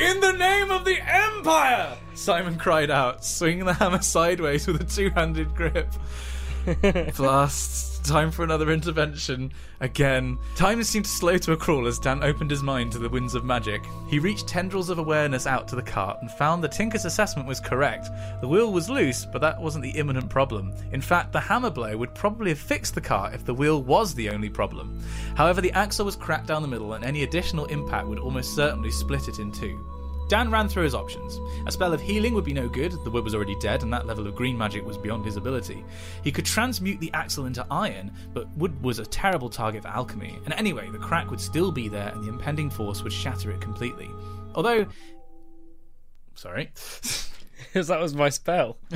In 0.00 0.20
the 0.20 0.32
name 0.32 0.70
of 0.70 0.86
the 0.86 0.96
Empire! 0.98 1.94
Simon 2.14 2.56
cried 2.56 2.90
out, 2.90 3.22
swinging 3.22 3.66
the 3.66 3.74
hammer 3.74 4.00
sideways 4.00 4.66
with 4.66 4.80
a 4.80 4.84
two 4.84 5.10
handed 5.10 5.54
grip. 5.54 5.92
Blast. 7.16 8.04
Time 8.04 8.30
for 8.30 8.42
another 8.44 8.70
intervention. 8.70 9.52
Again. 9.80 10.38
Time 10.56 10.82
seemed 10.82 11.04
to 11.04 11.10
slow 11.10 11.38
to 11.38 11.52
a 11.52 11.56
crawl 11.56 11.86
as 11.86 11.98
Dan 11.98 12.22
opened 12.22 12.50
his 12.50 12.62
mind 12.62 12.92
to 12.92 12.98
the 12.98 13.08
winds 13.08 13.34
of 13.34 13.44
magic. 13.44 13.84
He 14.08 14.18
reached 14.18 14.48
tendrils 14.48 14.90
of 14.90 14.98
awareness 14.98 15.46
out 15.46 15.68
to 15.68 15.76
the 15.76 15.82
cart 15.82 16.18
and 16.20 16.30
found 16.30 16.62
the 16.62 16.68
Tinker's 16.68 17.04
assessment 17.04 17.48
was 17.48 17.60
correct. 17.60 18.08
The 18.40 18.48
wheel 18.48 18.72
was 18.72 18.90
loose, 18.90 19.24
but 19.24 19.40
that 19.40 19.60
wasn't 19.60 19.84
the 19.84 19.98
imminent 19.98 20.28
problem. 20.28 20.72
In 20.92 21.00
fact, 21.00 21.32
the 21.32 21.40
hammer 21.40 21.70
blow 21.70 21.96
would 21.96 22.14
probably 22.14 22.50
have 22.50 22.58
fixed 22.58 22.94
the 22.94 23.00
cart 23.00 23.34
if 23.34 23.44
the 23.44 23.54
wheel 23.54 23.82
was 23.82 24.14
the 24.14 24.30
only 24.30 24.50
problem. 24.50 25.00
However, 25.36 25.60
the 25.60 25.72
axle 25.72 26.04
was 26.04 26.16
cracked 26.16 26.46
down 26.46 26.62
the 26.62 26.68
middle 26.68 26.94
and 26.94 27.04
any 27.04 27.22
additional 27.22 27.66
impact 27.66 28.08
would 28.08 28.18
almost 28.18 28.54
certainly 28.54 28.90
split 28.90 29.28
it 29.28 29.38
in 29.38 29.52
two. 29.52 29.84
Dan 30.28 30.50
ran 30.50 30.68
through 30.68 30.84
his 30.84 30.94
options. 30.94 31.40
A 31.66 31.72
spell 31.72 31.92
of 31.92 32.00
healing 32.00 32.34
would 32.34 32.44
be 32.44 32.52
no 32.52 32.68
good, 32.68 32.92
the 33.04 33.10
wood 33.10 33.24
was 33.24 33.34
already 33.34 33.56
dead, 33.60 33.82
and 33.82 33.92
that 33.92 34.06
level 34.06 34.26
of 34.26 34.34
green 34.34 34.58
magic 34.58 34.84
was 34.84 34.98
beyond 34.98 35.24
his 35.24 35.36
ability. 35.36 35.84
He 36.24 36.32
could 36.32 36.44
transmute 36.44 37.00
the 37.00 37.12
axle 37.12 37.46
into 37.46 37.66
iron, 37.70 38.12
but 38.34 38.50
wood 38.56 38.82
was 38.82 38.98
a 38.98 39.06
terrible 39.06 39.48
target 39.48 39.82
for 39.82 39.88
alchemy, 39.88 40.38
and 40.44 40.54
anyway, 40.54 40.90
the 40.90 40.98
crack 40.98 41.30
would 41.30 41.40
still 41.40 41.70
be 41.70 41.88
there 41.88 42.08
and 42.08 42.24
the 42.24 42.28
impending 42.28 42.70
force 42.70 43.02
would 43.02 43.12
shatter 43.12 43.50
it 43.50 43.60
completely. 43.60 44.10
Although. 44.54 44.86
Sorry. 46.34 46.72
Because 47.58 47.88
that 47.88 48.00
was 48.00 48.14
my 48.14 48.28
spell. 48.30 48.78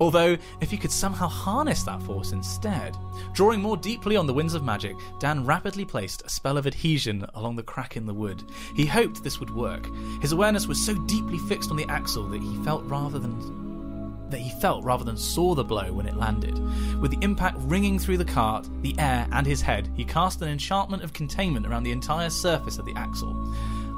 Although, 0.00 0.36
if 0.60 0.70
he 0.70 0.76
could 0.76 0.92
somehow 0.92 1.26
harness 1.26 1.82
that 1.82 2.02
force 2.02 2.32
instead. 2.32 2.96
Drawing 3.32 3.60
more 3.60 3.76
deeply 3.76 4.16
on 4.16 4.26
the 4.26 4.32
winds 4.32 4.54
of 4.54 4.62
magic, 4.62 4.96
Dan 5.18 5.44
rapidly 5.44 5.84
placed 5.84 6.22
a 6.22 6.28
spell 6.28 6.56
of 6.56 6.66
adhesion 6.66 7.26
along 7.34 7.56
the 7.56 7.62
crack 7.62 7.96
in 7.96 8.06
the 8.06 8.14
wood. 8.14 8.44
He 8.76 8.86
hoped 8.86 9.24
this 9.24 9.40
would 9.40 9.54
work. 9.54 9.88
His 10.22 10.32
awareness 10.32 10.66
was 10.66 10.84
so 10.84 10.94
deeply 11.06 11.38
fixed 11.38 11.70
on 11.70 11.76
the 11.76 11.88
axle 11.88 12.28
that 12.28 12.42
he 12.42 12.64
felt 12.64 12.84
rather 12.84 13.18
than 13.18 13.66
that 14.30 14.40
he 14.40 14.60
felt 14.60 14.84
rather 14.84 15.04
than 15.04 15.16
saw 15.16 15.54
the 15.54 15.64
blow 15.64 15.90
when 15.92 16.06
it 16.06 16.16
landed. 16.16 16.58
With 17.00 17.10
the 17.10 17.24
impact 17.24 17.56
ringing 17.60 17.98
through 17.98 18.18
the 18.18 18.24
cart, 18.26 18.68
the 18.82 18.94
air, 18.98 19.26
and 19.32 19.46
his 19.46 19.62
head, 19.62 19.90
he 19.96 20.04
cast 20.04 20.42
an 20.42 20.48
enchantment 20.48 21.02
of 21.02 21.14
containment 21.14 21.66
around 21.66 21.84
the 21.84 21.92
entire 21.92 22.28
surface 22.28 22.78
of 22.78 22.84
the 22.84 22.94
axle. 22.94 23.34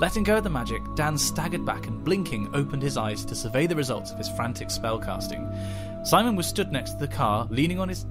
Letting 0.00 0.22
go 0.22 0.38
of 0.38 0.44
the 0.44 0.50
magic, 0.50 0.82
Dan 0.94 1.18
staggered 1.18 1.66
back 1.66 1.86
and, 1.86 2.02
blinking, 2.02 2.54
opened 2.54 2.82
his 2.82 2.96
eyes 2.96 3.22
to 3.26 3.34
survey 3.34 3.66
the 3.66 3.76
results 3.76 4.10
of 4.10 4.18
his 4.18 4.30
frantic 4.30 4.68
spellcasting. 4.68 5.89
Simon 6.02 6.36
was 6.36 6.46
stood 6.46 6.72
next 6.72 6.92
to 6.92 6.98
the 6.98 7.08
car, 7.08 7.46
leaning 7.50 7.78
on 7.78 7.88
his 7.88 8.06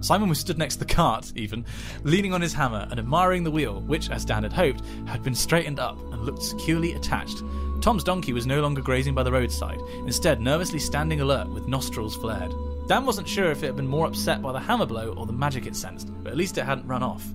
Simon 0.00 0.30
was 0.30 0.38
stood 0.38 0.56
next 0.56 0.76
to 0.76 0.80
the 0.80 0.94
cart, 0.94 1.30
even, 1.36 1.64
leaning 2.04 2.32
on 2.32 2.40
his 2.40 2.54
hammer 2.54 2.88
and 2.90 2.98
admiring 2.98 3.44
the 3.44 3.50
wheel, 3.50 3.82
which, 3.82 4.08
as 4.08 4.24
Dan 4.24 4.42
had 4.44 4.52
hoped, 4.52 4.82
had 5.06 5.22
been 5.22 5.34
straightened 5.34 5.78
up 5.78 6.00
and 6.12 6.22
looked 6.22 6.42
securely 6.42 6.94
attached. 6.94 7.42
Tom's 7.82 8.04
donkey 8.04 8.32
was 8.32 8.46
no 8.46 8.62
longer 8.62 8.80
grazing 8.80 9.14
by 9.14 9.22
the 9.22 9.32
roadside, 9.32 9.78
instead, 10.06 10.40
nervously 10.40 10.78
standing 10.78 11.20
alert 11.20 11.50
with 11.50 11.68
nostrils 11.68 12.16
flared. 12.16 12.52
Dan 12.88 13.04
wasn't 13.04 13.28
sure 13.28 13.50
if 13.50 13.62
it 13.62 13.66
had 13.66 13.76
been 13.76 13.86
more 13.86 14.06
upset 14.06 14.40
by 14.40 14.52
the 14.52 14.58
hammer 14.58 14.86
blow 14.86 15.14
or 15.14 15.26
the 15.26 15.32
magic 15.32 15.66
it 15.66 15.76
sensed, 15.76 16.10
but 16.22 16.30
at 16.30 16.36
least 16.36 16.56
it 16.56 16.64
hadn't 16.64 16.86
run 16.86 17.02
off. 17.02 17.26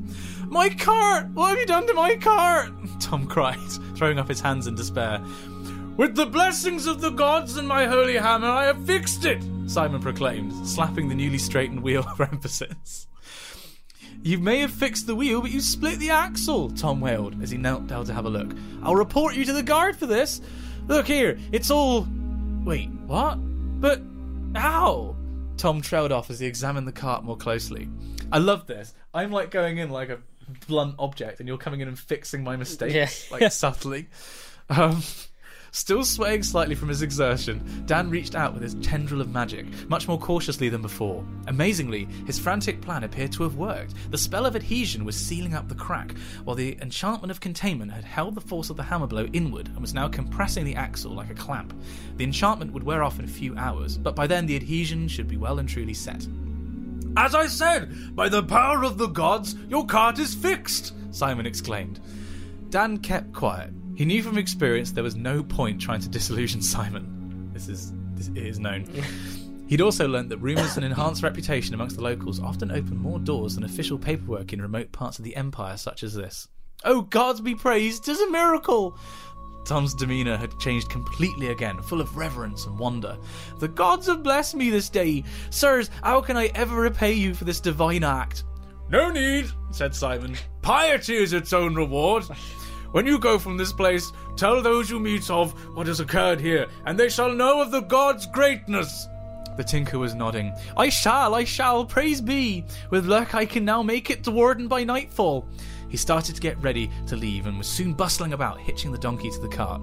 My 0.47 0.70
cart! 0.70 1.30
What 1.30 1.49
have 1.49 1.60
you 1.60 1.66
done 1.68 1.86
to 1.88 1.93
my 1.93 2.16
cart? 2.16 2.72
Tom 2.99 3.28
cried, 3.28 3.60
throwing 3.95 4.18
up 4.18 4.28
his 4.28 4.41
hands 4.41 4.66
in 4.66 4.76
despair. 4.76 5.24
With 5.97 6.16
the 6.16 6.26
blessings 6.26 6.88
of 6.88 6.99
the 6.99 7.12
gods 7.12 7.58
and 7.58 7.68
my 7.68 7.86
holy 7.86 8.18
hammer, 8.18 8.49
I 8.49 8.66
have 8.66 8.86
fixed 8.86 9.24
it! 9.24 9.43
Simon 9.68 10.01
proclaimed, 10.01 10.53
slapping 10.68 11.09
the 11.09 11.16
newly 11.16 11.38
straightened 11.38 11.82
wheel 11.82 12.03
for 12.16 12.24
emphasis. 12.24 13.07
You 14.24 14.39
may 14.39 14.59
have 14.59 14.72
fixed 14.72 15.07
the 15.07 15.16
wheel, 15.16 15.41
but 15.41 15.51
you 15.51 15.59
split 15.59 15.99
the 15.99 16.09
axle, 16.11 16.70
Tom 16.72 17.01
wailed 17.01 17.41
as 17.43 17.51
he 17.51 17.57
knelt 17.57 17.88
down 17.88 18.05
to 18.05 18.13
have 18.13 18.26
a 18.26 18.30
look. 18.30 18.51
I'll 18.84 18.95
report 18.95 19.36
you 19.36 19.45
to 19.45 19.53
the 19.53 19.63
guard 19.63 19.95
for 19.97 20.05
this. 20.05 20.41
Look 20.88 21.07
here, 21.07 21.38
it's 21.51 21.70
all. 21.72 22.07
Wait, 22.63 22.89
what? 23.05 23.36
But 23.82 24.01
how? 24.55 25.16
Tom 25.57 25.82
trailed 25.82 26.11
off 26.11 26.30
as 26.30 26.39
he 26.39 26.47
examined 26.47 26.88
the 26.88 26.91
cart 26.91 27.24
more 27.24 27.38
closely. 27.38 27.88
I 28.32 28.39
love 28.39 28.66
this. 28.68 28.93
I'm 29.13 29.32
like 29.32 29.51
going 29.51 29.78
in 29.78 29.89
like 29.89 30.09
a 30.09 30.20
blunt 30.68 30.95
object, 30.99 31.39
and 31.39 31.47
you're 31.47 31.57
coming 31.57 31.82
in 31.82 31.88
and 31.88 31.97
fixing 31.97 32.43
my 32.43 32.55
mistakes, 32.55 32.93
Yeah. 32.93 33.09
like 33.39 33.51
subtly. 33.51 34.07
Um, 34.70 35.01
Still 35.76 36.05
swaying 36.05 36.43
slightly 36.43 36.73
from 36.73 36.88
his 36.88 37.01
exertion, 37.01 37.84
Dan 37.86 38.09
reached 38.09 38.34
out 38.34 38.53
with 38.53 38.63
his 38.63 38.76
tendril 38.76 39.19
of 39.19 39.34
magic, 39.34 39.65
much 39.89 40.07
more 40.07 40.17
cautiously 40.17 40.69
than 40.69 40.82
before. 40.82 41.26
Amazingly, 41.47 42.07
his 42.26 42.39
frantic 42.39 42.80
plan 42.80 43.03
appeared 43.03 43.34
to 43.34 43.43
have 43.43 43.57
worked. 43.57 43.93
The 44.09 44.17
spell 44.17 44.45
of 44.45 44.55
adhesion 44.55 45.03
was 45.03 45.17
sealing 45.17 45.53
up 45.53 45.67
the 45.67 45.76
crack, 45.76 46.15
while 46.45 46.55
the 46.55 46.78
enchantment 46.82 47.30
of 47.30 47.41
containment 47.41 47.91
had 47.91 48.05
held 48.05 48.36
the 48.36 48.41
force 48.41 48.69
of 48.69 48.78
the 48.78 48.84
hammer 48.84 49.05
blow 49.05 49.26
inward 49.34 49.67
and 49.67 49.82
was 49.82 49.93
now 49.93 50.07
compressing 50.07 50.63
the 50.63 50.78
axle 50.78 51.11
like 51.11 51.30
a 51.30 51.36
clamp. 51.36 51.78
The 52.15 52.23
enchantment 52.23 52.71
would 52.71 52.84
wear 52.84 53.03
off 53.03 53.19
in 53.19 53.26
a 53.26 53.28
few 53.28 53.53
hours, 53.57 53.97
but 53.97 54.15
by 54.15 54.28
then 54.28 54.45
the 54.45 54.55
adhesion 54.55 55.09
should 55.09 55.28
be 55.28 55.36
well 55.36 55.59
and 55.59 55.67
truly 55.67 55.93
set. 55.93 56.26
As 57.17 57.36
I 57.36 57.47
said, 57.47 58.15
by 58.15 58.30
the 58.30 58.43
power 58.43 58.86
of 58.86 58.97
the 58.97 59.07
gods, 59.07 59.57
your 59.67 59.86
cart 59.86 60.19
is 60.19 60.36
fixed, 60.36 60.93
Simon 61.11 61.45
exclaimed. 61.45 61.99
Dan 62.69 62.97
kept 62.97 63.34
quiet. 63.34 63.73
He 63.96 64.06
knew 64.06 64.22
from 64.22 64.38
experience 64.38 64.91
there 64.91 65.04
was 65.04 65.16
no 65.16 65.43
point 65.43 65.82
trying 65.82 66.02
to 66.02 66.10
disillusion 66.10 66.62
Simon. 66.62 67.50
This 67.54 67.68
is 67.68 67.93
this 68.16 68.28
it 68.30 68.38
is 68.38 68.60
known. 68.60 68.86
He'd 69.68 69.82
also 69.82 70.08
learnt 70.08 70.30
that 70.30 70.38
rumours 70.38 70.76
and 70.76 70.86
enhanced 70.86 71.24
reputation 71.24 71.74
amongst 71.74 71.96
the 71.96 72.04
locals 72.04 72.39
often 72.39 72.72
open 72.72 72.98
more 72.98 73.18
doors 73.18 73.56
than 73.56 73.64
official 73.64 73.98
paperwork 73.98 74.54
in 74.54 74.62
remote 74.62 74.91
parts 74.91 75.18
of 75.18 75.26
the 75.26 75.36
empire 75.36 75.76
such 75.76 76.04
as 76.04 76.14
this. 76.14 76.48
Oh, 76.84 77.02
gods 77.02 77.41
be 77.41 77.56
praised! 77.56 78.04
praised! 78.04 78.06
'Tis 78.06 78.22
a 78.22 78.32
miracle! 78.32 78.98
Tom's 79.66 79.96
demeanour 79.96 80.38
had 80.38 80.60
changed 80.60 80.89
completely 80.89 81.48
again, 81.48 81.82
full 81.82 82.00
of 82.00 82.16
reverence 82.16 82.68
and 82.68 82.78
wonder. 82.78 83.18
The 83.60 83.68
gods 83.68 84.06
have 84.06 84.22
blessed 84.22 84.56
me 84.56 84.70
this 84.70 84.89
day. 84.89 85.24
Sirs, 85.50 85.89
how 86.04 86.22
can 86.22 86.38
I 86.38 86.52
ever 86.54 86.76
repay 86.76 87.14
you 87.14 87.34
for 87.34 87.46
this 87.46 87.60
divine 87.60 88.04
act? 88.04 88.43
No 88.89 89.10
need, 89.10 89.48
said 89.72 89.96
Simon. 89.96 90.36
Piety 90.62 91.16
is 91.16 91.34
its 91.34 91.54
own 91.54 91.74
reward. 91.74 92.26
When 92.96 93.06
you 93.06 93.20
go 93.20 93.38
from 93.38 93.58
this 93.58 93.74
place, 93.74 94.14
tell 94.38 94.62
those 94.62 94.89
you 94.89 95.02
meet 95.02 95.30
of 95.30 95.52
what 95.76 95.88
has 95.88 96.00
occurred 96.00 96.39
here, 96.39 96.66
and 96.86 96.98
they 96.98 97.10
shall 97.10 97.30
know 97.30 97.62
of 97.62 97.70
the 97.70 97.82
gods' 97.82 98.26
greatness. 98.26 99.10
The 99.58 99.66
tinker 99.66 100.00
was 100.00 100.16
nodding. 100.16 100.54
I 100.78 100.88
shall, 100.88 101.36
I 101.36 101.43
shall, 101.43 101.84
praise 101.84 102.22
be. 102.22 102.64
With 102.91 103.06
luck, 103.06 103.36
I 103.36 103.46
can 103.46 103.66
now 103.66 103.84
make 103.84 104.10
it 104.10 104.24
to 104.24 104.32
Warden 104.32 104.70
by 104.70 104.86
nightfall. 104.86 105.46
He 105.89 105.98
started 105.98 106.36
to 106.36 106.41
get 106.41 106.58
ready 106.64 106.89
to 107.08 107.18
leave 107.18 107.48
and 107.48 107.58
was 107.58 107.68
soon 107.68 107.91
bustling 107.91 108.32
about, 108.32 108.62
hitching 108.62 108.93
the 108.93 108.98
donkey 108.98 109.30
to 109.30 109.39
the 109.41 109.50
cart. 109.50 109.82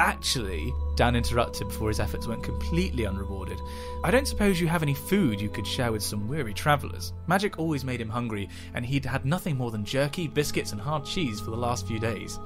Actually, 0.00 0.72
Dan 0.96 1.14
interrupted 1.14 1.68
before 1.68 1.88
his 1.88 2.00
efforts 2.00 2.26
went 2.26 2.42
completely 2.42 3.04
unrewarded. 3.04 3.60
I 4.02 4.10
don't 4.10 4.26
suppose 4.26 4.58
you 4.58 4.66
have 4.66 4.82
any 4.82 4.94
food 4.94 5.38
you 5.38 5.50
could 5.50 5.66
share 5.66 5.92
with 5.92 6.02
some 6.02 6.26
weary 6.26 6.54
travellers. 6.54 7.12
Magic 7.26 7.58
always 7.58 7.84
made 7.84 8.00
him 8.00 8.08
hungry, 8.08 8.48
and 8.72 8.86
he'd 8.86 9.04
had 9.04 9.26
nothing 9.26 9.58
more 9.58 9.70
than 9.70 9.84
jerky, 9.84 10.26
biscuits, 10.26 10.72
and 10.72 10.80
hard 10.80 11.04
cheese 11.04 11.38
for 11.38 11.50
the 11.50 11.56
last 11.56 11.86
few 11.86 11.98
days. 11.98 12.38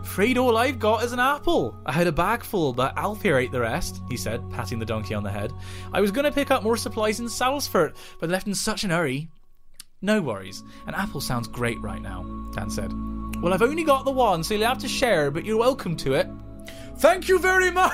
Afraid 0.00 0.38
all 0.38 0.56
I've 0.56 0.78
got 0.78 1.04
is 1.04 1.12
an 1.12 1.20
apple. 1.20 1.76
I 1.84 1.92
had 1.92 2.06
a 2.06 2.12
bag 2.12 2.42
full, 2.42 2.72
but 2.72 2.96
Alfie 2.96 3.28
ate 3.28 3.52
the 3.52 3.60
rest, 3.60 4.00
he 4.08 4.16
said, 4.16 4.40
patting 4.50 4.78
the 4.78 4.86
donkey 4.86 5.12
on 5.12 5.22
the 5.22 5.30
head. 5.30 5.52
I 5.92 6.00
was 6.00 6.10
going 6.10 6.24
to 6.24 6.32
pick 6.32 6.50
up 6.50 6.62
more 6.62 6.78
supplies 6.78 7.20
in 7.20 7.26
Salsford, 7.26 7.94
but 8.20 8.30
left 8.30 8.46
in 8.46 8.54
such 8.54 8.84
an 8.84 8.90
hurry. 8.90 9.28
No 10.00 10.22
worries. 10.22 10.62
An 10.86 10.94
apple 10.94 11.20
sounds 11.20 11.46
great 11.46 11.78
right 11.82 12.00
now, 12.00 12.22
Dan 12.54 12.70
said. 12.70 12.90
Well, 13.42 13.52
I've 13.52 13.60
only 13.60 13.84
got 13.84 14.06
the 14.06 14.12
one, 14.12 14.42
so 14.42 14.54
you'll 14.54 14.66
have 14.66 14.78
to 14.78 14.88
share, 14.88 15.30
but 15.30 15.44
you're 15.44 15.58
welcome 15.58 15.94
to 15.98 16.14
it. 16.14 16.26
Thank 16.98 17.28
you 17.28 17.38
very 17.38 17.70
much! 17.70 17.92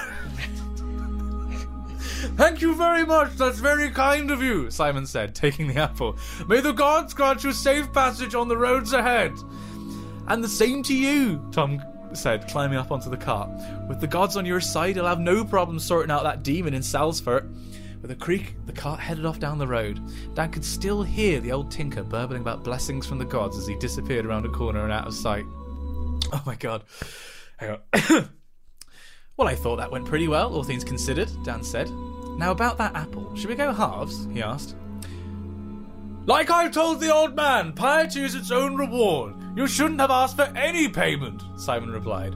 Thank 2.37 2.61
you 2.61 2.75
very 2.75 3.05
much. 3.05 3.33
That's 3.37 3.59
very 3.59 3.91
kind 3.91 4.31
of 4.31 4.41
you, 4.43 4.71
Simon 4.71 5.07
said, 5.07 5.35
taking 5.35 5.67
the 5.67 5.77
apple. 5.77 6.17
May 6.47 6.61
the 6.61 6.73
gods 6.73 7.15
grant 7.15 7.43
you 7.43 7.53
safe 7.53 7.93
passage 7.93 8.35
on 8.35 8.49
the 8.49 8.57
roads 8.57 8.93
ahead. 8.93 9.33
And 10.29 10.43
the 10.43 10.49
same 10.49 10.85
to 10.85 10.95
you, 10.95 11.45
Tom 11.51 11.83
said, 12.15 12.49
climbing 12.49 12.79
up 12.79 12.93
onto 12.93 13.11
the 13.11 13.17
cart. 13.17 13.51
With 13.89 14.01
the 14.01 14.07
gods 14.07 14.37
on 14.37 14.47
your 14.47 14.61
side, 14.61 14.97
you'll 14.97 15.07
have 15.07 15.19
no 15.19 15.45
problem 15.45 15.81
sorting 15.81 16.13
out 16.13 16.23
that 16.23 16.45
demon 16.45 16.75
in 16.75 16.83
Salsford. 16.83 17.53
With 18.01 18.11
a 18.11 18.17
creak, 18.17 18.55
the 18.67 18.73
cart 18.73 19.01
headed 19.01 19.27
off 19.27 19.39
down 19.39 19.59
the 19.59 19.67
road. 19.67 20.01
Dan 20.35 20.51
could 20.51 20.65
still 20.65 21.03
hear 21.03 21.41
the 21.41 21.53
old 21.53 21.71
tinker 21.71 22.03
burbling 22.03 22.43
about 22.43 22.65
blessings 22.65 23.07
from 23.07 23.19
the 23.19 23.25
gods 23.25 23.57
as 23.57 23.67
he 23.67 23.77
disappeared 23.79 24.27
around 24.27 24.47
a 24.47 24.49
corner 24.49 24.85
and 24.85 24.93
out 24.93 25.07
of 25.07 25.15
sight. 25.15 25.45
Oh 26.33 26.43
my 26.47 26.55
god. 26.55 26.85
Hang 27.59 27.79
on. 27.95 28.29
well, 29.37 29.49
I 29.49 29.55
thought 29.55 29.77
that 29.77 29.91
went 29.91 30.07
pretty 30.07 30.29
well, 30.29 30.55
all 30.55 30.65
things 30.65 30.85
considered, 30.85 31.31
Dan 31.45 31.65
said. 31.65 31.91
Now, 32.39 32.51
about 32.51 32.79
that 32.79 32.95
apple, 32.95 33.35
should 33.37 33.51
we 33.51 33.55
go 33.57 33.73
halves? 33.73 34.27
he 34.33 34.43
asked. 34.43 34.77
Like 36.27 36.51
I 36.51 36.69
told 36.69 37.01
the 37.01 37.13
old 37.13 37.35
man, 37.35 37.73
piety 37.73 38.23
is 38.23 38.35
its 38.35 38.51
own 38.51 38.77
reward. 38.77 39.35
You 39.57 39.67
shouldn't 39.67 40.01
have 40.01 40.11
asked 40.11 40.37
for 40.37 40.51
any 40.57 40.89
payment, 40.89 41.43
Simon 41.57 41.91
replied. 41.91 42.35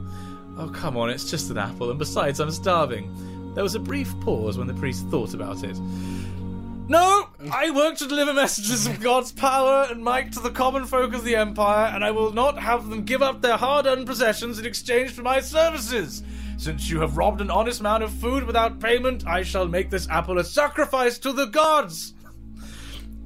Oh, 0.57 0.69
come 0.69 0.97
on, 0.97 1.09
it's 1.09 1.29
just 1.29 1.49
an 1.51 1.57
apple, 1.57 1.89
and 1.89 1.99
besides, 1.99 2.39
I'm 2.39 2.51
starving. 2.51 3.53
There 3.53 3.63
was 3.63 3.75
a 3.75 3.79
brief 3.79 4.13
pause 4.19 4.57
when 4.57 4.67
the 4.67 4.73
priest 4.73 5.07
thought 5.07 5.33
about 5.33 5.63
it. 5.63 5.77
No, 6.89 7.27
I 7.51 7.71
work 7.71 7.97
to 7.97 8.07
deliver 8.07 8.33
messages 8.33 8.87
of 8.87 9.01
God's 9.01 9.31
power 9.31 9.87
and 9.89 10.03
might 10.03 10.31
to 10.33 10.39
the 10.39 10.51
common 10.51 10.85
folk 10.85 11.13
of 11.13 11.23
the 11.23 11.35
Empire, 11.35 11.93
and 11.93 12.03
I 12.03 12.11
will 12.11 12.31
not 12.31 12.59
have 12.59 12.89
them 12.89 13.03
give 13.03 13.21
up 13.21 13.41
their 13.41 13.57
hard 13.57 13.85
earned 13.85 14.07
possessions 14.07 14.57
in 14.57 14.65
exchange 14.65 15.11
for 15.11 15.21
my 15.21 15.41
services. 15.41 16.23
Since 16.57 16.89
you 16.89 16.99
have 17.01 17.17
robbed 17.17 17.39
an 17.41 17.51
honest 17.51 17.81
man 17.81 18.01
of 18.01 18.11
food 18.11 18.43
without 18.43 18.79
payment, 18.79 19.25
I 19.27 19.43
shall 19.43 19.67
make 19.67 19.89
this 19.89 20.09
apple 20.09 20.39
a 20.39 20.43
sacrifice 20.43 21.17
to 21.19 21.31
the 21.31 21.45
gods. 21.45 22.13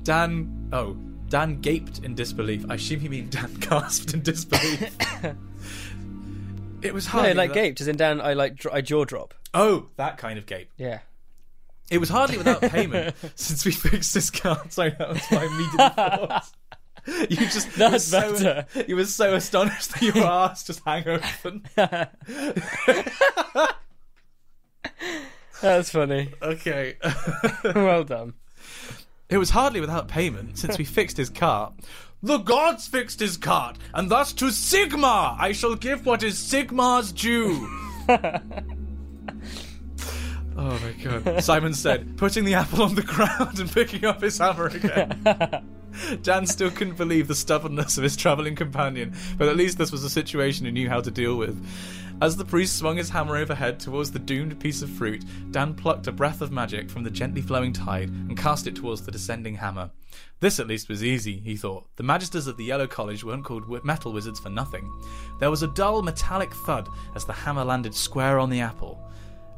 Dan. 0.04 0.70
Oh, 0.74 0.98
Dan 1.30 1.62
gaped 1.62 2.00
in 2.00 2.14
disbelief. 2.14 2.66
I 2.70 2.76
assume 2.76 3.02
you 3.02 3.10
mean 3.10 3.30
Dan 3.30 3.54
gasped 3.60 4.14
in 4.14 4.22
disbelief. 4.22 4.96
it 6.82 6.94
was 6.94 7.12
No, 7.14 7.22
like 7.22 7.36
without- 7.36 7.54
gaped, 7.54 7.82
as 7.82 7.88
in 7.88 7.96
Dan, 7.98 8.20
I 8.22 8.34
like 8.34 8.56
dr- 8.56 8.76
I 8.76 8.82
jaw 8.82 9.06
drop. 9.06 9.34
Oh, 9.54 9.88
that 9.98 10.18
kind 10.18 10.38
of 10.38 10.46
gape. 10.46 10.72
Yeah. 10.78 11.00
It 11.90 11.98
was 12.00 12.08
hardly 12.10 12.38
without 12.38 12.62
payment 12.62 13.16
since 13.36 13.66
we 13.66 13.72
fixed 13.72 14.14
this 14.14 14.30
card. 14.30 14.72
Sorry, 14.72 14.92
that 14.98 15.10
was 15.10 15.22
my 15.32 15.44
immediate 15.46 15.96
thought. 15.96 16.50
You 17.30 17.38
just 17.38 17.76
That's 17.76 18.06
so, 18.06 18.34
better. 18.34 18.66
You 18.88 18.95
were 18.95 19.06
so 19.06 19.34
astonished 19.34 19.93
that 19.93 20.02
your 20.02 20.18
ass 20.24 20.64
just 20.64 20.82
hang 20.86 21.08
open. 21.08 21.64
That's 25.62 25.91
funny. 25.91 26.30
Okay. 26.41 26.95
well 27.76 28.04
done. 28.04 28.34
It 29.30 29.38
was 29.38 29.52
hardly 29.52 29.80
without 29.80 30.08
payment 30.08 30.58
since 30.58 30.78
we 30.78 30.86
fixed 30.86 31.18
his 31.18 31.30
cart. 31.30 31.74
The 32.24 32.38
gods 32.38 32.88
fixed 32.88 33.20
his 33.20 33.38
cart, 33.38 33.78
and 33.93 34.10
thus 34.10 34.34
to 34.34 34.45
Sigmar 34.45 35.36
I 35.39 35.54
shall 35.54 35.76
give 35.76 36.06
what 36.06 36.22
is 36.22 36.36
Sigmar's 36.38 37.12
due. 37.12 37.68
Oh 40.58 40.80
my 40.80 40.91
god. 41.04 41.43
Simon 41.43 41.74
said, 41.74 42.18
putting 42.18 42.43
the 42.43 42.56
apple 42.56 42.84
on 42.84 42.95
the 42.95 43.02
ground 43.02 43.60
and 43.60 43.72
picking 43.72 44.06
up 44.06 44.22
his 44.22 44.38
hammer 44.38 44.68
again. 44.68 45.66
Dan 46.22 46.46
still 46.46 46.72
couldn't 46.72 46.98
believe 46.98 47.28
the 47.28 47.36
stubbornness 47.36 47.98
of 47.98 48.04
his 48.04 48.16
travelling 48.16 48.56
companion, 48.56 49.16
but 49.38 49.48
at 49.48 49.58
least 49.58 49.78
this 49.78 49.92
was 49.92 50.04
a 50.04 50.10
situation 50.10 50.66
he 50.66 50.72
knew 50.72 50.89
how 50.89 51.02
to 51.02 51.12
deal 51.12 51.38
with. 51.38 51.66
As 52.22 52.38
the 52.38 52.46
priest 52.46 52.78
swung 52.78 52.98
his 52.98 53.10
hammer 53.10 53.36
overhead 53.36 53.80
towards 53.80 54.12
the 54.12 54.20
doomed 54.20 54.60
piece 54.60 54.84
of 54.84 54.92
fruit, 54.92 55.26
Dan 55.50 55.74
plucked 55.74 56.06
a 56.06 56.12
breath 56.12 56.42
of 56.42 56.52
magic 56.52 56.88
from 56.88 57.04
the 57.04 57.10
gently 57.10 57.42
flowing 57.42 57.74
tide 57.74 58.10
and 58.10 58.38
cast 58.38 58.68
it 58.68 58.76
towards 58.76 59.02
the 59.02 59.12
descending 59.12 59.56
hammer. 59.56 59.89
This 60.39 60.60
at 60.60 60.68
least 60.68 60.88
was 60.88 61.04
easy, 61.04 61.39
he 61.39 61.56
thought. 61.56 61.88
The 61.96 62.04
magisters 62.04 62.48
at 62.48 62.58
the 62.58 62.64
Yellow 62.64 62.86
College 62.86 63.24
weren't 63.24 63.44
called 63.44 63.68
metal 63.84 64.14
wizards 64.14 64.39
for 64.39 64.50
nothing. 64.50 64.92
There 65.39 65.50
was 65.50 65.64
a 65.64 65.68
dull 65.68 66.04
metallic 66.04 66.54
thud 66.54 66.89
as 67.16 67.26
the 67.26 67.34
hammer 67.34 67.64
landed 67.64 67.96
square 67.96 68.38
on 68.38 68.52
the 68.52 68.62
apple. 68.62 69.02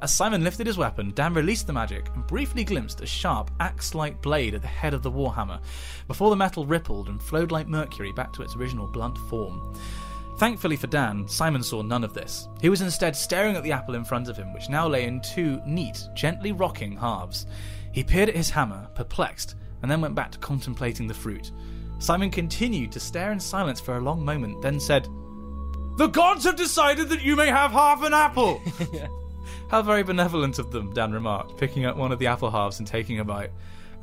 As 0.03 0.13
Simon 0.13 0.43
lifted 0.43 0.67
his 0.67 0.77
weapon, 0.77 1.13
Dan 1.15 1.33
released 1.33 1.65
the 1.65 1.71
magic 1.71 2.09
and 2.13 2.27
briefly 2.27 2.65
glimpsed 2.65 2.99
a 2.99 3.05
sharp, 3.05 3.49
axe 3.61 3.95
like 3.95 4.21
blade 4.21 4.53
at 4.53 4.61
the 4.61 4.67
head 4.67 4.93
of 4.93 5.01
the 5.01 5.09
warhammer, 5.09 5.61
before 6.09 6.29
the 6.29 6.35
metal 6.35 6.65
rippled 6.65 7.07
and 7.07 7.21
flowed 7.21 7.53
like 7.53 7.69
mercury 7.69 8.11
back 8.11 8.33
to 8.33 8.41
its 8.41 8.53
original 8.57 8.85
blunt 8.85 9.17
form. 9.29 9.73
Thankfully 10.39 10.75
for 10.75 10.87
Dan, 10.87 11.25
Simon 11.29 11.63
saw 11.63 11.81
none 11.81 12.03
of 12.03 12.13
this. 12.13 12.49
He 12.59 12.67
was 12.67 12.81
instead 12.81 13.15
staring 13.15 13.55
at 13.55 13.63
the 13.63 13.71
apple 13.71 13.95
in 13.95 14.03
front 14.03 14.27
of 14.27 14.35
him, 14.35 14.51
which 14.51 14.67
now 14.67 14.89
lay 14.89 15.05
in 15.05 15.21
two 15.21 15.61
neat, 15.65 16.05
gently 16.13 16.51
rocking 16.51 16.97
halves. 16.97 17.45
He 17.93 18.03
peered 18.03 18.27
at 18.27 18.35
his 18.35 18.49
hammer, 18.49 18.89
perplexed, 18.95 19.55
and 19.83 19.89
then 19.89 20.01
went 20.01 20.15
back 20.15 20.33
to 20.33 20.37
contemplating 20.39 21.07
the 21.07 21.13
fruit. 21.13 21.53
Simon 21.99 22.29
continued 22.29 22.91
to 22.91 22.99
stare 22.99 23.31
in 23.31 23.39
silence 23.39 23.79
for 23.79 23.95
a 23.95 24.01
long 24.01 24.25
moment, 24.25 24.61
then 24.61 24.81
said, 24.81 25.07
The 25.97 26.07
gods 26.07 26.43
have 26.43 26.57
decided 26.57 27.07
that 27.07 27.21
you 27.21 27.37
may 27.37 27.47
have 27.47 27.71
half 27.71 28.03
an 28.03 28.13
apple! 28.13 28.61
How 29.73 29.81
very 29.81 30.03
benevolent 30.03 30.59
of 30.59 30.69
them, 30.69 30.93
Dan 30.93 31.11
remarked, 31.11 31.57
picking 31.57 31.85
up 31.85 31.97
one 31.97 32.11
of 32.11 32.19
the 32.19 32.27
apple 32.27 32.51
halves 32.51 32.77
and 32.77 32.87
taking 32.87 33.19
a 33.19 33.25
bite. 33.25 33.49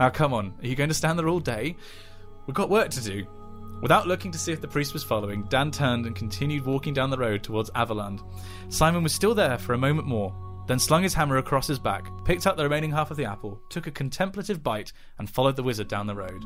Now, 0.01 0.11
come 0.11 0.35
on, 0.35 0.53
are 0.61 0.67
you 0.67 0.75
going 0.75 0.89
to 0.89 0.95
stand 0.97 1.17
there 1.17 1.29
all 1.29 1.39
day? 1.39 1.77
We've 2.49 2.57
got 2.57 2.71
work 2.71 2.91
to 2.91 3.01
do. 3.01 3.25
Without 3.81 4.09
looking 4.09 4.33
to 4.33 4.39
see 4.39 4.51
if 4.51 4.61
the 4.61 4.67
priest 4.67 4.93
was 4.93 5.05
following, 5.05 5.45
Dan 5.45 5.71
turned 5.71 6.07
and 6.07 6.17
continued 6.17 6.67
walking 6.67 6.93
down 6.93 7.09
the 7.09 7.17
road 7.17 7.45
towards 7.45 7.71
Averland. 7.77 8.21
Simon 8.69 9.05
was 9.05 9.15
still 9.15 9.33
there 9.33 9.59
for 9.59 9.75
a 9.75 9.79
moment 9.79 10.09
more, 10.09 10.35
then 10.67 10.81
slung 10.81 11.05
his 11.05 11.15
hammer 11.15 11.37
across 11.37 11.69
his 11.69 11.79
back, 11.79 12.11
picked 12.25 12.49
up 12.49 12.57
the 12.57 12.65
remaining 12.65 12.91
half 12.91 13.13
of 13.13 13.17
the 13.17 13.25
apple, 13.25 13.63
took 13.69 13.87
a 13.87 13.93
contemplative 13.93 14.65
bite, 14.65 14.93
and 15.21 15.31
followed 15.31 15.55
the 15.55 15.63
wizard 15.63 15.87
down 15.87 16.09
the 16.09 16.17
road. 16.17 16.43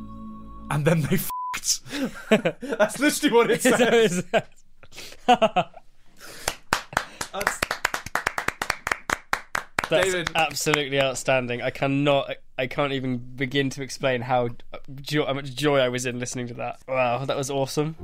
And 0.71 0.85
then 0.85 1.01
they 1.01 1.17
f***ed. 2.29 2.57
That's 2.61 3.01
literally 3.01 3.35
what 3.35 3.51
it 3.51 3.63
says. 5.27 5.75
That's 9.95 10.13
David. 10.13 10.31
absolutely 10.35 11.01
outstanding. 11.01 11.63
I 11.63 11.71
cannot, 11.71 12.37
I 12.59 12.67
can't 12.67 12.93
even 12.93 13.19
begin 13.19 13.71
to 13.71 13.83
explain 13.83 14.23
how, 14.23 14.51
uh, 14.73 14.79
jo- 15.01 15.27
how 15.27 15.35
much 15.35 15.55
joy 15.55 15.79
I 15.79 15.89
was 15.89 16.07
in 16.07 16.19
listening 16.19 16.47
to 16.49 16.55
that. 16.55 16.81
Wow, 16.89 17.25
that 17.25 17.37
was 17.37 17.51
awesome. 17.51 17.97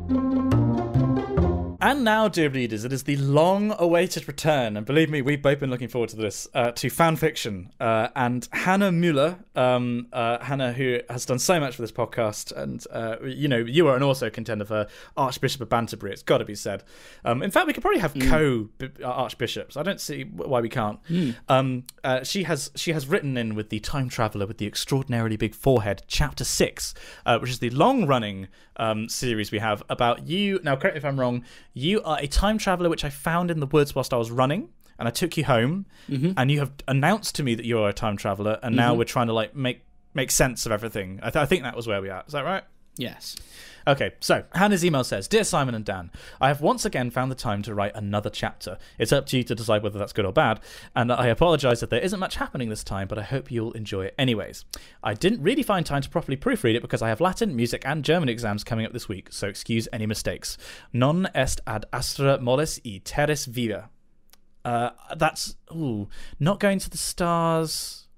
And 1.82 2.04
now, 2.04 2.28
dear 2.28 2.50
readers, 2.50 2.84
it 2.84 2.92
is 2.92 3.04
the 3.04 3.16
long-awaited 3.16 4.28
return, 4.28 4.76
and 4.76 4.84
believe 4.84 5.08
me, 5.08 5.22
we've 5.22 5.40
both 5.40 5.60
been 5.60 5.70
looking 5.70 5.88
forward 5.88 6.10
to 6.10 6.16
this, 6.16 6.46
uh, 6.52 6.72
to 6.72 6.90
fan 6.90 7.16
fiction. 7.16 7.70
Uh, 7.80 8.08
and 8.14 8.46
Hannah 8.52 8.92
Mueller, 8.92 9.38
um, 9.56 10.06
uh, 10.12 10.44
Hannah, 10.44 10.74
who 10.74 10.98
has 11.08 11.24
done 11.24 11.38
so 11.38 11.58
much 11.58 11.76
for 11.76 11.80
this 11.82 11.90
podcast, 11.90 12.52
and 12.54 12.84
uh, 12.92 13.16
you 13.24 13.48
know, 13.48 13.56
you 13.56 13.88
are 13.88 13.96
an 13.96 14.02
also 14.02 14.28
contender 14.28 14.66
for 14.66 14.88
Archbishop 15.16 15.62
of 15.62 15.70
Banterbury. 15.70 16.12
It's 16.12 16.22
got 16.22 16.38
to 16.38 16.44
be 16.44 16.54
said. 16.54 16.84
Um, 17.24 17.42
in 17.42 17.50
fact, 17.50 17.66
we 17.66 17.72
could 17.72 17.82
probably 17.82 18.00
have 18.00 18.12
co 18.28 18.68
archbishops. 19.02 19.78
I 19.78 19.82
don't 19.82 20.02
see 20.02 20.24
why 20.24 20.60
we 20.60 20.68
can't. 20.68 21.00
Um, 21.48 21.84
uh, 22.04 22.24
she 22.24 22.42
has 22.42 22.70
she 22.76 22.92
has 22.92 23.06
written 23.06 23.38
in 23.38 23.54
with 23.54 23.70
the 23.70 23.80
time 23.80 24.10
traveler 24.10 24.46
with 24.46 24.58
the 24.58 24.66
extraordinarily 24.66 25.38
big 25.38 25.54
forehead, 25.54 26.02
chapter 26.06 26.44
six, 26.44 26.92
uh, 27.24 27.38
which 27.38 27.50
is 27.50 27.60
the 27.60 27.70
long-running 27.70 28.48
um, 28.76 29.08
series 29.08 29.50
we 29.50 29.60
have 29.60 29.82
about 29.88 30.26
you. 30.26 30.60
Now, 30.62 30.76
correct 30.76 30.94
me 30.94 30.98
if 30.98 31.04
I'm 31.06 31.18
wrong. 31.18 31.42
You 31.72 32.02
are 32.02 32.18
a 32.18 32.26
time 32.26 32.58
traveler, 32.58 32.88
which 32.88 33.04
I 33.04 33.10
found 33.10 33.50
in 33.50 33.60
the 33.60 33.66
woods 33.66 33.94
whilst 33.94 34.12
I 34.12 34.16
was 34.16 34.30
running, 34.30 34.70
and 34.98 35.06
I 35.08 35.10
took 35.10 35.36
you 35.36 35.44
home, 35.44 35.86
mm-hmm. 36.08 36.32
and 36.36 36.50
you 36.50 36.58
have 36.60 36.72
announced 36.88 37.36
to 37.36 37.42
me 37.42 37.54
that 37.54 37.64
you 37.64 37.78
are 37.78 37.88
a 37.88 37.92
time 37.92 38.16
traveler, 38.16 38.58
and 38.62 38.76
now 38.76 38.90
mm-hmm. 38.90 38.98
we're 38.98 39.04
trying 39.04 39.28
to 39.28 39.32
like 39.32 39.54
make 39.54 39.82
make 40.12 40.30
sense 40.30 40.66
of 40.66 40.72
everything. 40.72 41.20
I, 41.22 41.30
th- 41.30 41.42
I 41.42 41.46
think 41.46 41.62
that 41.62 41.76
was 41.76 41.86
where 41.86 42.02
we 42.02 42.10
are. 42.10 42.24
Is 42.26 42.32
that 42.32 42.44
right? 42.44 42.64
Yes. 43.00 43.36
Okay, 43.86 44.12
so 44.20 44.44
Hannah's 44.54 44.84
email 44.84 45.02
says 45.04 45.26
Dear 45.26 45.42
Simon 45.42 45.74
and 45.74 45.84
Dan, 45.84 46.10
I 46.38 46.48
have 46.48 46.60
once 46.60 46.84
again 46.84 47.10
found 47.10 47.30
the 47.30 47.36
time 47.36 47.62
to 47.62 47.74
write 47.74 47.92
another 47.94 48.28
chapter. 48.28 48.76
It's 48.98 49.12
up 49.12 49.24
to 49.26 49.38
you 49.38 49.42
to 49.44 49.54
decide 49.54 49.82
whether 49.82 49.98
that's 49.98 50.12
good 50.12 50.26
or 50.26 50.32
bad, 50.32 50.60
and 50.94 51.10
I 51.10 51.28
apologise 51.28 51.80
that 51.80 51.88
there 51.88 52.00
isn't 52.00 52.20
much 52.20 52.36
happening 52.36 52.68
this 52.68 52.84
time, 52.84 53.08
but 53.08 53.18
I 53.18 53.22
hope 53.22 53.50
you'll 53.50 53.72
enjoy 53.72 54.04
it 54.04 54.14
anyways. 54.18 54.66
I 55.02 55.14
didn't 55.14 55.42
really 55.42 55.62
find 55.62 55.86
time 55.86 56.02
to 56.02 56.10
properly 56.10 56.36
proofread 56.36 56.74
it 56.74 56.82
because 56.82 57.00
I 57.00 57.08
have 57.08 57.22
Latin, 57.22 57.56
music, 57.56 57.82
and 57.86 58.04
German 58.04 58.28
exams 58.28 58.64
coming 58.64 58.84
up 58.84 58.92
this 58.92 59.08
week, 59.08 59.28
so 59.32 59.48
excuse 59.48 59.88
any 59.94 60.06
mistakes. 60.06 60.58
Non 60.92 61.28
est 61.34 61.60
ad 61.66 61.86
astra 61.90 62.38
mollis 62.38 62.80
e 62.84 63.00
terris 63.00 63.46
viva. 63.46 63.88
Uh, 64.62 64.90
that's, 65.16 65.56
ooh, 65.72 66.06
not 66.38 66.60
going 66.60 66.78
to 66.78 66.90
the 66.90 66.98
stars 66.98 68.08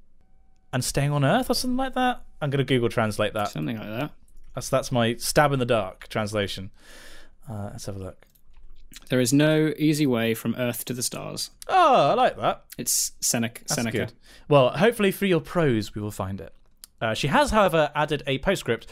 and 0.72 0.84
staying 0.84 1.12
on 1.12 1.24
Earth 1.24 1.48
or 1.48 1.54
something 1.54 1.76
like 1.76 1.94
that? 1.94 2.24
I'm 2.40 2.50
going 2.50 2.58
to 2.58 2.64
Google 2.64 2.88
translate 2.88 3.34
that. 3.34 3.50
Something 3.50 3.78
like 3.78 3.86
that. 3.86 4.10
That's 4.54 4.68
that's 4.68 4.92
my 4.92 5.16
stab 5.16 5.52
in 5.52 5.58
the 5.58 5.66
dark 5.66 6.08
translation. 6.08 6.70
Uh, 7.50 7.70
let's 7.72 7.86
have 7.86 7.96
a 7.96 7.98
look. 7.98 8.26
There 9.08 9.20
is 9.20 9.32
no 9.32 9.72
easy 9.78 10.06
way 10.06 10.34
from 10.34 10.54
Earth 10.56 10.84
to 10.84 10.92
the 10.92 11.02
stars. 11.02 11.50
Oh, 11.66 12.10
I 12.10 12.14
like 12.14 12.36
that. 12.38 12.64
It's 12.76 13.12
Seneca. 13.20 13.62
That's 13.62 13.74
Seneca. 13.74 13.96
good. 13.98 14.12
Well, 14.48 14.70
hopefully 14.70 15.12
through 15.12 15.28
your 15.28 15.40
prose 15.40 15.94
we 15.94 16.02
will 16.02 16.10
find 16.10 16.40
it. 16.40 16.52
Uh, 17.00 17.14
she 17.14 17.28
has, 17.28 17.50
however, 17.50 17.90
added 17.94 18.22
a 18.26 18.38
postscript. 18.38 18.86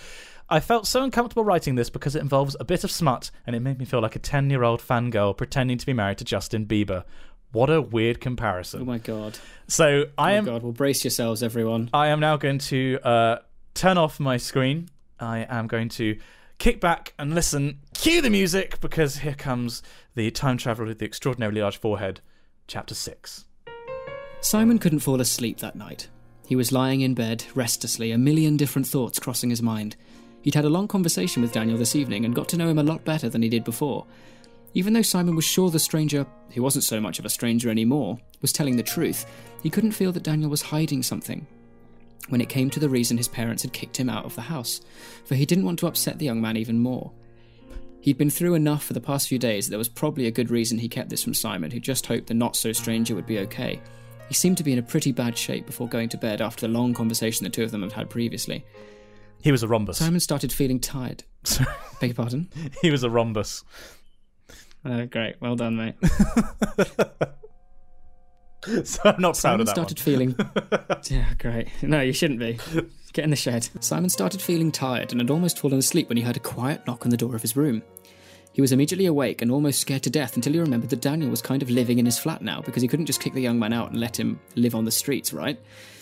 I 0.49 0.59
felt 0.59 0.87
so 0.87 1.05
uncomfortable 1.05 1.45
writing 1.45 1.77
this 1.77 1.91
because 1.91 2.17
it 2.17 2.23
involves 2.23 2.57
a 2.59 2.65
bit 2.65 2.83
of 2.83 2.91
smut, 2.91 3.31
and 3.47 3.55
it 3.55 3.61
made 3.61 3.79
me 3.79 3.85
feel 3.85 4.01
like 4.01 4.17
a 4.17 4.19
ten-year-old 4.19 4.81
fangirl 4.81 5.37
pretending 5.37 5.79
to 5.79 5.87
be 5.87 5.93
married 5.93 6.19
to 6.19 6.25
Justin 6.25 6.67
Bieber. 6.67 7.05
What 7.53 7.71
a 7.71 7.81
weird 7.81 8.21
comparison! 8.21 8.81
Oh 8.83 8.85
my 8.85 8.99
god. 8.99 9.39
So 9.69 10.07
I 10.19 10.33
Oh 10.33 10.37
am 10.39 10.45
god. 10.47 10.63
Well, 10.63 10.73
brace 10.73 11.05
yourselves, 11.05 11.43
everyone. 11.43 11.91
I 11.93 12.09
am 12.09 12.19
now 12.21 12.37
going 12.37 12.59
to 12.59 12.99
uh, 13.05 13.39
turn 13.75 13.97
off 13.99 14.19
my 14.19 14.39
screen. 14.39 14.89
I 15.21 15.47
am 15.49 15.67
going 15.67 15.89
to 15.91 16.19
kick 16.59 16.81
back 16.81 17.15
and 17.19 17.35
listen. 17.35 17.81
Cue 17.95 18.21
the 18.21 18.31
music 18.31 18.81
because 18.81 19.19
here 19.19 19.35
comes 19.35 19.83
the 20.15 20.31
time 20.31 20.57
traveler 20.57 20.87
with 20.87 20.99
the 20.99 21.07
extraordinarily 21.07 21.61
large 21.61 21.79
forehead, 21.79 22.21
chapter 22.67 22.95
six. 22.95 23.45
Simon 24.41 24.79
couldn't 24.79 25.01
fall 25.01 25.21
asleep 25.21 25.59
that 25.59 25.77
night. 25.77 26.09
He 26.47 26.57
was 26.57 26.73
lying 26.73 27.03
in 27.03 27.15
bed, 27.15 27.45
restlessly, 27.55 28.11
a 28.11 28.19
million 28.19 28.57
different 28.57 28.87
thoughts 28.87 29.19
crossing 29.19 29.51
his 29.51 29.63
mind. 29.63 29.97
He'd 30.43 30.55
had 30.55 30.65
a 30.65 30.71
long 30.71 30.89
conversation 30.89 31.43
with 31.43 31.53
Daniel 31.53 31.79
this 31.79 31.95
evening 31.95 32.25
and 32.25 32.35
got 32.35 32.49
to 32.49 32.57
know 32.57 32.69
him 32.69 32.79
a 32.79 32.83
lot 32.83 33.05
better 33.05 33.29
than 33.29 33.43
he 33.43 33.49
did 33.49 33.63
before. 33.63 34.07
Even 34.73 34.93
though 34.93 35.03
Simon 35.03 35.37
was 35.37 35.45
sure 35.45 35.71
the 35.71 35.79
stranger, 35.79 36.27
who 36.55 36.63
wasn't 36.63 36.85
so 36.85 37.01
much 37.01 37.19
of 37.19 37.25
a 37.25 37.31
stranger 37.31 37.71
anymore, 37.71 38.19
was 38.41 38.53
telling 38.53 38.77
the 38.77 38.83
truth, 38.83 39.27
he 39.63 39.71
couldn't 39.71 39.93
feel 39.93 40.13
that 40.13 40.23
Daniel 40.23 40.49
was 40.49 40.63
hiding 40.63 41.03
something. 41.03 41.47
When 42.29 42.41
it 42.41 42.49
came 42.49 42.71
to 42.71 42.81
the 42.81 42.89
reason 42.89 43.17
his 43.17 43.29
parents 43.29 43.63
had 43.63 43.73
kicked 43.73 43.97
him 43.97 44.09
out 44.09 44.25
of 44.25 44.35
the 44.35 44.43
house, 44.43 44.81
for 45.25 45.35
he 45.35 45.47
didn't 45.47 45.65
want 45.65 45.79
to 45.81 45.87
upset 45.87 46.19
the 46.19 46.27
young 46.27 46.41
man 46.41 46.57
even 46.57 46.79
more. 46.79 47.13
He'd 48.01 48.19
been 48.19 48.31
through 48.31 48.55
enough 48.55 48.85
for 48.85 48.93
the 48.95 49.01
past 49.01 49.29
few 49.29 49.39
days 49.39 49.67
that 49.67 49.71
there 49.71 49.79
was 49.79 49.89
probably 49.89 50.27
a 50.27 50.31
good 50.31 50.51
reason 50.51 50.79
he 50.79 50.89
kept 50.89 51.11
this 51.11 51.23
from 51.23 51.35
Simon, 51.35 51.71
who 51.71 51.81
just 51.81 52.07
hoped 52.07 52.29
the 52.29 52.35
not 52.35 52.57
so 52.57 52.73
stranger 52.73 53.15
would 53.15 53.27
be 53.27 53.41
okay. 53.41 53.81
He 54.29 54.35
seemed 54.35 54.59
to 54.59 54.65
be 54.65 54.73
in 54.73 54.79
a 54.79 54.83
pretty 54.83 55.13
bad 55.13 55.37
shape 55.37 55.67
before 55.67 55.89
going 55.89 56.09
to 56.11 56.17
bed 56.17 56.41
after 56.41 56.67
the 56.67 56.73
long 56.73 56.95
conversation 56.95 57.45
the 57.45 57.51
two 57.51 57.65
of 57.65 57.73
them 57.73 57.83
had 57.83 57.93
had 57.93 58.09
previously. 58.11 58.65
He 59.43 59.53
was 59.53 59.63
a 59.63 59.69
rhombus. 59.69 59.99
Simon 59.99 60.21
started 60.21 60.53
feeling 60.53 60.81
tired. 60.81 61.25
Beg 62.01 62.11
your 62.11 62.15
pardon? 62.15 62.49
he 62.81 62.91
was 62.91 63.03
a 63.03 63.11
rhombus. 63.11 63.65
Uh, 64.85 65.05
great, 65.05 65.37
well 65.41 65.57
done, 65.57 65.77
mate. 65.77 65.95
so 68.85 69.01
I'm 69.05 69.21
not 69.21 69.35
proud 69.35 69.37
Simon 69.37 69.61
of 69.61 69.67
that 69.67 69.73
started 69.73 69.99
feeling. 69.99 70.37
yeah, 71.11 71.33
great. 71.39 71.69
No, 71.83 72.01
you 72.01 72.13
shouldn't 72.13 72.41
be. 72.41 72.59
Get 73.13 73.25
in 73.25 73.31
the 73.31 73.37
shed. 73.37 73.69
Simon 73.81 74.11
started 74.11 74.43
feeling 74.43 74.71
tired 74.71 75.13
and 75.13 75.21
had 75.21 75.31
almost 75.31 75.59
fallen 75.59 75.79
asleep 75.79 76.09
when 76.09 76.17
he 76.17 76.23
heard 76.23 76.37
a 76.37 76.41
quiet 76.41 76.87
knock 76.87 77.05
on 77.05 77.11
the 77.11 77.17
door 77.17 77.35
of 77.35 77.43
his 77.43 77.57
room. 77.57 77.83
He 78.53 78.61
was 78.61 78.73
immediately 78.73 79.07
awake 79.07 79.43
and 79.43 79.51
almost 79.51 79.81
scared 79.81 80.03
to 80.03 80.11
death 80.11 80.37
until 80.37 80.53
he 80.53 80.59
remembered 80.59 80.91
that 80.91 81.01
Daniel 81.01 81.31
was 81.31 81.41
kind 81.41 81.63
of 81.63 81.71
living 81.71 81.99
in 81.99 82.07
his 82.07 82.19
flat 82.19 82.43
now 82.43 82.61
because 82.61 82.83
he 82.83 82.89
couldn't 82.89 83.07
just 83.07 83.21
kick 83.21 83.33
the 83.33 83.41
young 83.41 83.59
man 83.59 83.73
out 83.73 83.91
and 83.91 84.01
let 84.01 84.19
him 84.19 84.41
live 84.57 84.75
on 84.75 84.85
the 84.85 84.91
streets, 84.91 85.33
right? 85.33 85.59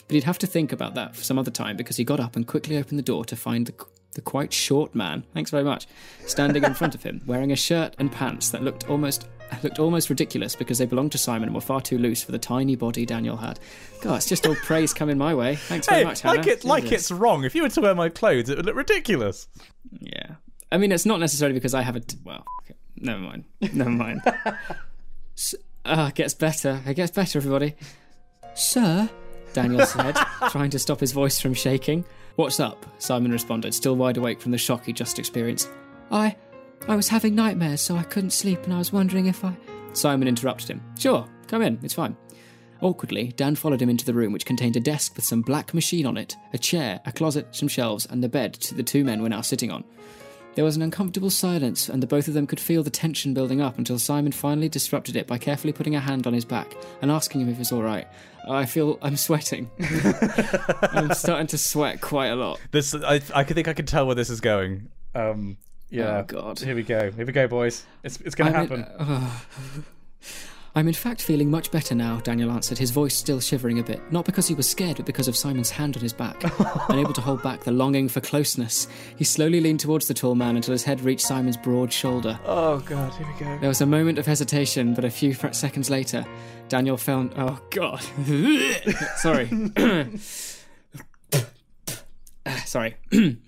But 0.06 0.14
he'd 0.14 0.24
have 0.24 0.38
to 0.38 0.46
think 0.46 0.72
about 0.72 0.94
that 0.94 1.14
for 1.14 1.22
some 1.22 1.38
other 1.38 1.50
time 1.50 1.76
because 1.76 1.96
he 1.98 2.04
got 2.04 2.20
up 2.20 2.36
and 2.36 2.46
quickly 2.46 2.78
opened 2.78 2.98
the 2.98 3.02
door 3.02 3.24
to 3.26 3.36
find 3.36 3.66
the, 3.66 3.74
the 4.14 4.22
quite 4.22 4.52
short 4.52 4.94
man, 4.94 5.24
thanks 5.34 5.50
very 5.50 5.64
much, 5.64 5.86
standing 6.26 6.64
in 6.64 6.72
front 6.74 6.94
of 6.94 7.02
him, 7.02 7.20
wearing 7.26 7.52
a 7.52 7.56
shirt 7.56 7.94
and 7.98 8.10
pants 8.10 8.48
that 8.50 8.62
looked 8.62 8.88
almost 8.88 9.28
looked 9.62 9.78
almost 9.78 10.10
ridiculous 10.10 10.54
because 10.56 10.78
they 10.78 10.86
belonged 10.86 11.12
to 11.12 11.18
Simon 11.18 11.48
and 11.48 11.54
were 11.54 11.60
far 11.60 11.80
too 11.80 11.98
loose 11.98 12.22
for 12.22 12.32
the 12.32 12.38
tiny 12.38 12.76
body 12.76 13.04
Daniel 13.06 13.36
had. 13.36 13.58
God, 14.02 14.16
it's 14.16 14.26
just 14.28 14.46
all 14.46 14.54
praise 14.64 14.92
coming 14.94 15.18
my 15.18 15.34
way. 15.34 15.56
Thanks 15.56 15.86
very 15.86 16.00
Hey, 16.00 16.04
much, 16.04 16.20
Hannah. 16.20 16.38
like 16.38 16.46
it, 16.46 16.64
like 16.64 16.92
it's 16.92 17.10
wrong. 17.10 17.44
If 17.44 17.54
you 17.54 17.62
were 17.62 17.68
to 17.70 17.80
wear 17.80 17.94
my 17.94 18.08
clothes, 18.08 18.48
it 18.48 18.56
would 18.56 18.66
look 18.66 18.76
ridiculous. 18.76 19.48
Yeah. 20.00 20.34
I 20.70 20.76
mean, 20.78 20.92
it's 20.92 21.06
not 21.06 21.18
necessarily 21.20 21.54
because 21.54 21.74
I 21.74 21.82
have 21.82 21.96
a. 21.96 22.00
T- 22.00 22.18
well, 22.24 22.44
okay. 22.64 22.74
never 22.96 23.20
mind. 23.20 23.44
Never 23.72 23.90
mind. 23.90 24.20
S- 25.36 25.54
Ah, 25.90 26.08
it 26.08 26.14
gets 26.16 26.34
better. 26.34 26.82
It 26.86 26.94
gets 26.94 27.12
better, 27.12 27.38
everybody. 27.38 27.74
Sir, 28.54 29.08
Daniel 29.54 29.86
said, 29.86 30.14
trying 30.50 30.68
to 30.70 30.78
stop 30.78 31.00
his 31.00 31.12
voice 31.12 31.40
from 31.40 31.54
shaking. 31.54 32.04
What's 32.36 32.60
up? 32.60 32.84
Simon 32.98 33.32
responded, 33.32 33.72
still 33.72 33.96
wide 33.96 34.18
awake 34.18 34.40
from 34.40 34.52
the 34.52 34.58
shock 34.58 34.84
he 34.84 34.92
just 34.92 35.18
experienced. 35.18 35.70
I. 36.10 36.36
I 36.86 36.96
was 36.96 37.08
having 37.08 37.34
nightmares, 37.34 37.80
so 37.80 37.96
I 37.96 38.02
couldn't 38.02 38.30
sleep, 38.30 38.64
and 38.64 38.72
I 38.72 38.78
was 38.78 38.92
wondering 38.92 39.26
if 39.26 39.44
I. 39.44 39.56
Simon 39.92 40.28
interrupted 40.28 40.70
him. 40.70 40.82
Sure, 40.98 41.26
come 41.46 41.62
in, 41.62 41.78
it's 41.82 41.94
fine. 41.94 42.16
Awkwardly, 42.80 43.32
Dan 43.32 43.56
followed 43.56 43.82
him 43.82 43.90
into 43.90 44.04
the 44.04 44.14
room, 44.14 44.32
which 44.32 44.46
contained 44.46 44.76
a 44.76 44.80
desk 44.80 45.16
with 45.16 45.24
some 45.24 45.42
black 45.42 45.74
machine 45.74 46.06
on 46.06 46.16
it, 46.16 46.36
a 46.52 46.58
chair, 46.58 47.00
a 47.04 47.12
closet, 47.12 47.48
some 47.50 47.68
shelves, 47.68 48.06
and 48.06 48.22
the 48.22 48.28
bed 48.28 48.54
the 48.76 48.82
two 48.82 49.04
men 49.04 49.20
were 49.20 49.28
now 49.28 49.40
sitting 49.40 49.70
on. 49.70 49.84
There 50.54 50.64
was 50.64 50.76
an 50.76 50.82
uncomfortable 50.82 51.30
silence, 51.30 51.88
and 51.88 52.02
the 52.02 52.06
both 52.06 52.28
of 52.28 52.34
them 52.34 52.46
could 52.46 52.60
feel 52.60 52.82
the 52.82 52.90
tension 52.90 53.34
building 53.34 53.60
up 53.60 53.78
until 53.78 53.98
Simon 53.98 54.32
finally 54.32 54.68
disrupted 54.68 55.14
it 55.16 55.26
by 55.26 55.38
carefully 55.38 55.72
putting 55.72 55.94
a 55.94 56.00
hand 56.00 56.26
on 56.26 56.32
his 56.32 56.44
back 56.44 56.76
and 57.02 57.10
asking 57.10 57.42
him 57.42 57.48
if 57.48 57.60
it's 57.60 57.72
all 57.72 57.82
right. 57.82 58.06
I 58.48 58.64
feel 58.64 58.98
I'm 59.02 59.16
sweating. 59.16 59.70
I'm 60.82 61.12
starting 61.14 61.46
to 61.48 61.58
sweat 61.58 62.00
quite 62.00 62.28
a 62.28 62.36
lot. 62.36 62.60
This 62.70 62.94
I 62.94 63.20
I 63.34 63.44
could 63.44 63.54
think 63.54 63.68
I 63.68 63.74
can 63.74 63.86
tell 63.86 64.06
where 64.06 64.14
this 64.14 64.30
is 64.30 64.40
going. 64.40 64.88
Um 65.14 65.58
yeah. 65.90 66.18
Oh, 66.18 66.22
God. 66.24 66.58
Here 66.58 66.74
we 66.74 66.82
go. 66.82 67.10
Here 67.10 67.26
we 67.26 67.32
go, 67.32 67.46
boys. 67.48 67.84
It's 68.02 68.20
it's 68.20 68.38
I'm 68.40 68.46
in- 68.48 68.52
happen. 68.54 68.82
uh, 68.98 69.30
I'm 70.74 70.86
in 70.86 70.94
fact 70.94 71.22
feeling 71.22 71.50
much 71.50 71.72
better 71.72 71.94
now, 71.94 72.20
Daniel 72.20 72.52
answered, 72.52 72.78
his 72.78 72.92
voice 72.92 73.16
still 73.16 73.40
shivering 73.40 73.80
a 73.80 73.82
bit, 73.82 74.12
not 74.12 74.24
because 74.24 74.46
he 74.46 74.54
was 74.54 74.68
scared, 74.68 74.98
but 74.98 75.06
because 75.06 75.26
of 75.26 75.36
Simon's 75.36 75.70
hand 75.70 75.96
on 75.96 76.02
his 76.02 76.12
back. 76.12 76.40
Unable 76.88 77.14
to 77.14 77.20
hold 77.20 77.42
back 77.42 77.64
the 77.64 77.72
longing 77.72 78.08
for 78.08 78.20
closeness, 78.20 78.86
he 79.16 79.24
slowly 79.24 79.60
leaned 79.60 79.80
towards 79.80 80.06
the 80.06 80.14
tall 80.14 80.36
man 80.36 80.54
until 80.56 80.70
his 80.72 80.84
head 80.84 81.00
reached 81.00 81.22
Simon's 81.26 81.56
broad 81.56 81.92
shoulder. 81.92 82.38
oh 82.44 82.78
god, 82.80 83.12
here 83.14 83.26
we 83.26 83.44
go. 83.44 83.58
There 83.58 83.68
was 83.68 83.80
a 83.80 83.86
moment 83.86 84.18
of 84.18 84.26
hesitation, 84.26 84.94
but 84.94 85.04
a 85.04 85.10
few 85.10 85.32
seconds 85.34 85.90
later, 85.90 86.24
Daniel 86.68 86.96
found. 86.98 87.32
Oh, 87.36 87.58
God. 87.70 88.00
Sorry. 89.16 89.48
Sorry. 92.66 92.94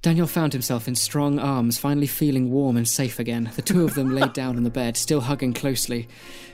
Daniel 0.00 0.28
found 0.28 0.52
himself 0.52 0.86
in 0.86 0.94
strong 0.94 1.38
arms, 1.40 1.76
finally 1.78 2.06
feeling 2.06 2.50
warm 2.50 2.76
and 2.76 2.86
safe 2.86 3.18
again. 3.18 3.50
The 3.56 3.62
two 3.62 3.84
of 3.84 3.94
them 3.94 4.14
laid 4.14 4.32
down 4.32 4.56
on 4.56 4.62
the 4.62 4.70
bed, 4.70 4.96
still 4.96 5.20
hugging 5.22 5.52
closely. 5.52 6.08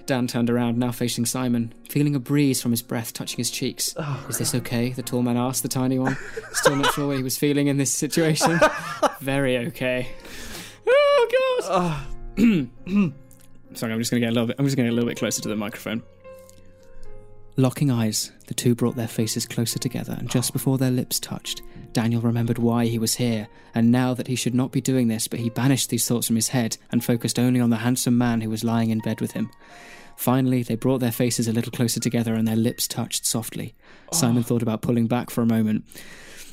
Dan 0.07 0.26
turned 0.26 0.49
around, 0.49 0.78
now 0.78 0.92
facing 0.92 1.26
Simon, 1.26 1.72
feeling 1.90 2.14
a 2.14 2.18
breeze 2.18 2.62
from 2.62 2.70
his 2.70 2.80
breath 2.82 3.12
touching 3.12 3.36
his 3.38 3.51
cheeks. 3.51 3.95
Oh, 3.99 4.26
Is 4.30 4.38
this 4.38 4.55
okay? 4.55 4.90
The 4.90 5.03
tall 5.03 5.22
man 5.22 5.36
asked 5.36 5.62
the 5.62 5.68
tiny 5.68 5.99
one, 5.99 6.16
still 6.53 6.76
not 6.76 6.95
sure 6.95 7.09
what 7.09 7.16
he 7.18 7.22
was 7.22 7.36
feeling 7.36 7.66
in 7.66 7.76
this 7.76 7.92
situation. 7.92 8.59
Very 9.20 9.59
okay. 9.59 10.09
Oh, 10.86 11.59
God! 11.68 12.07
Sorry, 13.74 13.92
I'm 13.92 13.99
just 13.99 14.11
going 14.11 14.20
to 14.22 14.26
get 14.26 14.30
a 14.30 14.34
little 14.34 14.47
bit. 14.47 14.57
I'm 14.59 14.64
just 14.64 14.76
going 14.76 14.86
to 14.86 14.90
get 14.90 14.92
a 14.92 14.97
little 14.97 15.09
bit 15.09 15.18
closer 15.18 15.42
to 15.42 15.49
the 15.49 15.57
microphone. 15.57 16.03
Locking 17.57 17.88
eyes, 17.88 18.32
the 18.48 18.55
two 18.55 18.74
brought 18.74 18.96
their 18.96 19.07
faces 19.07 19.46
closer 19.46 19.78
together, 19.78 20.16
and 20.18 20.28
just 20.28 20.52
before 20.52 20.76
their 20.76 20.90
lips 20.90 21.20
touched, 21.20 21.62
Daniel 21.92 22.20
remembered 22.20 22.59
why 22.59 22.86
he 22.86 22.98
was 22.98 23.14
here, 23.14 23.46
and 23.76 23.92
now 23.92 24.12
that 24.12 24.26
he 24.26 24.34
should 24.34 24.57
not 24.57 24.72
be 24.72 24.80
doing 24.80 25.07
this, 25.07 25.28
but 25.28 25.38
he 25.38 25.50
banished 25.50 25.88
these 25.88 26.07
thoughts 26.09 26.26
from 26.26 26.34
his 26.34 26.48
head 26.48 26.76
and 26.90 27.05
focused 27.05 27.38
only 27.38 27.61
on 27.61 27.70
the 27.70 27.76
handsome 27.76 28.18
man 28.18 28.40
who 28.40 28.50
was 28.50 28.64
lying 28.64 28.90
in 28.90 28.98
bed 28.98 29.20
with 29.20 29.32
him. 29.32 29.50
Finally, 30.16 30.64
they 30.64 30.74
brought 30.74 30.98
their 30.98 31.12
faces 31.12 31.46
a 31.46 31.52
little 31.52 31.72
closer 31.72 32.00
together 32.00 32.34
and 32.34 32.46
their 32.46 32.57
lips 32.57 32.88
touched 32.88 33.24
softly. 33.24 33.74
Simon 34.12 34.42
thought 34.42 34.62
about 34.62 34.82
pulling 34.82 35.07
back 35.07 35.30
for 35.30 35.42
a 35.42 35.46
moment 35.46 35.84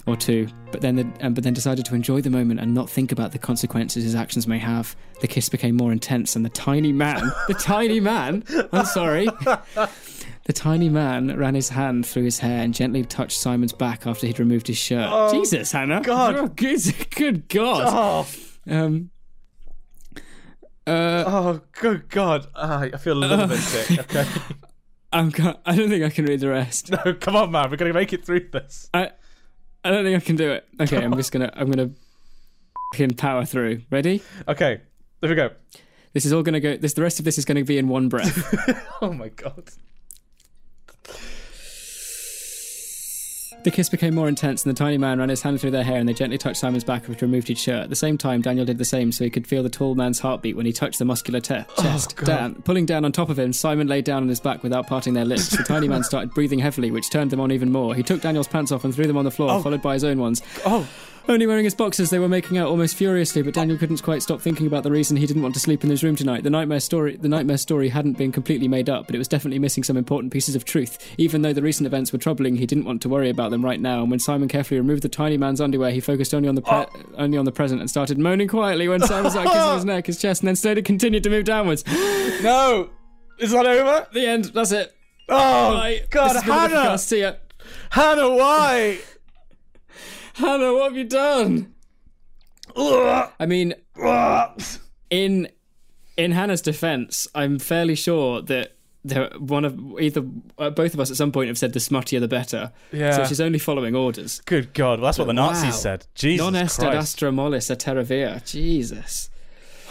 or 0.08 0.16
two, 0.16 0.48
but 0.72 0.82
then 0.82 0.96
the, 0.96 1.08
um, 1.22 1.34
but 1.34 1.44
then 1.44 1.54
decided 1.54 1.86
to 1.86 1.94
enjoy 1.94 2.22
the 2.22 2.30
moment 2.30 2.60
and 2.60 2.74
not 2.74 2.90
think 2.90 3.12
about 3.12 3.32
the 3.32 3.38
consequences 3.38 4.04
his 4.04 4.16
actions 4.16 4.48
may 4.48 4.58
have. 4.58 4.96
The 5.20 5.28
kiss 5.28 5.48
became 5.48 5.76
more 5.76 5.92
intense, 5.92 6.36
and 6.36 6.44
the 6.44 6.50
tiny 6.50 6.92
man, 6.92 7.32
the 7.48 7.54
tiny 7.54 8.00
man, 8.00 8.44
I'm 8.72 8.86
sorry, 8.86 9.28
the 10.46 10.54
tiny 10.54 10.90
man 10.90 11.38
ran 11.38 11.56
his 11.56 11.70
hand 11.70 12.06
through 12.06 12.24
his 12.24 12.40
hair 12.40 12.62
and 12.64 12.74
gently 12.74 13.04
touched 13.04 13.38
Simon's 13.40 13.74
back 13.74 14.06
after 14.08 14.28
he'd 14.28 14.40
removed 14.40 14.68
his 14.68 14.78
shirt. 14.78 15.08
Oh, 15.12 15.32
Jesus, 15.32 15.72
Hannah, 15.72 16.02
God. 16.02 16.36
Oh, 16.36 16.48
good, 16.48 16.82
good 17.16 17.48
God. 17.48 17.84
Oh, 17.88 18.28
Um. 18.74 19.10
Uh, 20.88 21.24
oh 21.28 21.62
good 21.74 22.10
god. 22.10 22.48
Ah, 22.56 22.82
I 22.82 22.98
feel 22.98 23.14
a 23.14 23.20
little 23.24 23.48
bit 23.48 23.60
sick. 23.60 24.00
Okay. 24.12 24.26
I'm. 25.14 25.32
I 25.66 25.76
don't 25.76 25.90
think 25.90 26.04
I 26.04 26.10
can 26.10 26.26
read 26.26 26.40
the 26.40 26.50
rest. 26.50 26.90
No, 26.90 27.14
come 27.14 27.36
on 27.36 27.52
man, 27.52 27.70
we're 27.70 27.78
gonna 27.78 27.94
make 27.94 28.14
it 28.14 28.26
through 28.26 28.50
this. 28.50 28.90
I. 28.94 29.12
I 29.84 29.92
don't 29.92 30.04
think 30.04 30.22
I 30.22 30.26
can 30.26 30.36
do 30.38 30.52
it. 30.52 30.66
Okay, 30.80 30.98
I'm 31.04 31.16
just 31.16 31.32
gonna. 31.32 31.52
I'm 31.56 31.70
gonna. 31.70 31.92
Fucking 32.94 33.12
power 33.16 33.46
through. 33.46 33.82
Ready? 33.92 34.22
Okay, 34.48 34.82
there 35.20 35.30
we 35.30 35.36
go. 35.36 35.52
This 36.14 36.26
is 36.26 36.34
all 36.34 36.42
gonna 36.44 36.60
go. 36.60 36.78
This. 36.78 36.94
The 36.94 37.02
rest 37.04 37.20
of 37.20 37.26
this 37.26 37.38
is 37.38 37.46
gonna 37.46 37.64
be 37.64 37.78
in 37.78 37.88
one 37.88 38.10
breath. 38.10 38.88
Oh 39.04 39.14
my 39.14 39.30
god. 39.30 39.70
The 43.64 43.70
kiss 43.70 43.90
became 43.90 44.16
more 44.16 44.28
intense, 44.28 44.66
and 44.66 44.76
the 44.76 44.78
tiny 44.78 44.98
man 44.98 45.20
ran 45.20 45.30
his 45.30 45.44
hand 45.44 45.62
through 45.62 45.70
their 45.72 45.84
hair, 45.84 45.98
and 45.98 46.10
they 46.10 46.14
gently 46.14 46.40
touched 46.40 46.60
Simon's 46.60 46.84
back 46.84 47.08
after 47.08 47.26
removed 47.26 47.48
his 47.48 47.60
shirt. 47.60 47.84
At 47.84 47.90
the 47.92 47.96
same 47.96 48.18
time, 48.18 48.42
Daniel 48.42 48.66
did 48.66 48.80
the 48.80 48.86
same, 48.86 49.12
so 49.12 49.24
he 49.24 49.30
could 49.30 49.46
feel 49.46 49.62
the 49.62 49.70
tall 49.70 49.94
man's 49.94 50.20
heartbeat 50.20 50.56
when 50.56 50.66
he 50.66 50.74
touched 50.74 50.98
the 50.98 51.06
muscular 51.06 51.40
te- 51.40 51.64
oh, 51.78 51.82
chest. 51.82 52.18
Dan, 52.24 52.56
pulling 52.64 52.88
down 52.88 53.06
on 53.06 53.12
top 53.12 53.30
of 53.30 53.38
him, 53.38 53.54
Simon 53.54 53.86
lay 53.86 54.02
down 54.02 54.24
on 54.24 54.30
his 54.30 54.40
back 54.40 54.64
without 54.64 54.88
parting 54.88 55.14
their 55.14 55.26
lips. 55.26 55.50
The 55.50 55.64
tiny 55.64 55.88
man 55.88 56.04
started 56.04 56.34
breathing 56.34 56.58
heavily, 56.58 56.90
which 56.90 57.12
turned 57.12 57.30
them 57.30 57.40
on 57.40 57.52
even 57.52 57.72
more. 57.72 57.94
He 57.94 58.02
took 58.02 58.22
Daniel's 58.22 58.48
pants 58.48 58.72
off 58.72 58.84
and 58.84 58.96
threw 58.96 59.06
them 59.06 59.18
on 59.18 59.26
the 59.26 59.32
floor, 59.32 59.52
oh. 59.52 59.62
followed 59.62 59.84
by 59.84 59.94
his 59.94 60.04
own 60.04 60.18
ones. 60.18 60.42
Oh, 60.66 60.88
Only 61.28 61.46
wearing 61.48 61.64
his 61.64 61.76
boxers, 61.76 62.10
they 62.10 62.20
were 62.20 62.28
making 62.28 62.58
out 62.58 62.68
almost 62.68 62.96
furiously, 62.96 63.42
but 63.42 63.54
Daniel 63.54 63.78
couldn't 63.78 64.02
quite 64.02 64.22
stop 64.24 64.42
thinking 64.42 64.68
about 64.68 64.84
the 64.84 64.92
reason 64.92 65.18
he 65.18 65.26
didn't 65.26 65.44
want 65.44 65.54
to 65.54 65.60
sleep 65.60 65.84
in 65.84 65.90
his 65.90 66.04
room 66.04 66.16
tonight. 66.16 66.44
The 66.44 66.50
nightmare 66.50 66.80
story, 66.80 67.16
the 67.16 67.30
nightmare 67.30 67.58
story 67.58 67.90
hadn't 67.90 68.18
been 68.18 68.32
completely 68.32 68.68
made 68.68 68.90
up, 68.90 69.06
but 69.06 69.16
it 69.16 69.20
was 69.20 69.28
definitely 69.28 69.60
missing 69.60 69.84
some 69.84 69.98
important 69.98 70.34
pieces 70.34 70.56
of 70.56 70.66
truth. 70.66 70.98
Even 71.18 71.42
though 71.42 71.54
the 71.54 71.62
recent 71.62 71.86
events 71.88 72.12
were 72.12 72.20
troubling, 72.20 72.56
he 72.56 72.66
didn't 72.66 72.86
want 72.86 73.02
to 73.04 73.10
worry 73.10 73.30
about 73.30 73.52
them 73.52 73.64
right 73.64 73.80
now. 73.80 74.02
And 74.02 74.10
when 74.10 74.20
Simon 74.20 74.48
carefully 74.48 74.80
removed 74.80 75.04
the 75.04 75.10
tiny 75.10 75.38
man's 75.38 75.62
underwear, 75.62 75.92
he 75.92 76.00
focused 76.00 76.34
only 76.34 76.50
on 76.50 76.56
the 76.56 76.62
pre- 76.62 76.74
oh. 76.74 76.88
only 77.18 77.38
on 77.38 77.46
the 77.46 77.52
present 77.52 77.82
and 77.82 77.90
started 77.90 78.18
moaning 78.18 78.48
quietly 78.48 78.88
when 78.88 79.02
Simon 79.02 79.30
started 79.32 79.52
kissing 79.52 79.74
his 79.76 79.86
neck, 79.94 80.08
his 80.08 80.20
chest, 80.20 80.42
and 80.42 80.48
then 80.48 80.56
slowly 80.56 80.82
continued 80.82 81.24
to 81.24 81.30
move 81.30 81.46
downwards. 81.46 81.86
no! 82.42 82.90
Is 83.40 83.52
that 83.52 83.66
over? 83.66 84.08
the 84.14 84.26
end. 84.28 84.46
That's 84.46 84.72
it. 84.72 84.94
Oh 85.30 85.74
Bye. 85.74 86.02
god, 86.10 86.30
This 86.30 86.34
has 86.34 86.44
been 86.44 86.72
the 86.72 86.82
Hannah! 86.84 86.98
See 86.98 87.22
ya. 87.22 87.34
Hannah, 87.92 88.30
why? 88.36 89.00
Hannah, 90.36 90.74
what 90.74 90.84
have 90.92 90.98
you 90.98 91.04
done? 91.06 91.74
I 92.76 93.46
mean, 93.48 93.74
in 95.10 95.50
in 96.18 96.32
Hannah's 96.32 96.62
defense, 96.62 97.28
I'm 97.36 97.60
fairly 97.60 97.96
sure 97.96 98.42
that 98.44 98.76
there 99.04 99.30
one 99.40 99.66
of 99.66 99.78
either 100.00 100.24
uh, 100.58 100.70
both 100.70 100.94
of 100.94 101.00
us 101.00 101.10
at 101.10 101.18
some 101.18 101.32
point 101.32 101.48
have 101.48 101.58
said 101.58 101.74
the 101.74 101.80
smuttier 101.80 102.20
the 102.20 102.28
better. 102.28 102.72
Yeah. 102.92 103.16
So 103.18 103.26
she's 103.26 103.42
only 103.42 103.60
following 103.60 103.96
orders. 103.96 104.42
Good 104.46 104.74
god, 104.74 105.00
well, 105.00 105.08
that's 105.08 105.18
what 105.18 105.26
the 105.28 105.34
Nazis 105.34 105.64
Wow. 105.66 105.72
said. 105.72 106.08
Jesus 106.16 106.44
non 106.44 106.56
est 106.56 106.82
ad 106.84 106.96
astra 106.96 107.32
mollis 107.32 107.70
a 107.70 107.76
terra 107.76 108.04
via. 108.04 108.42
Jesus. 108.46 109.30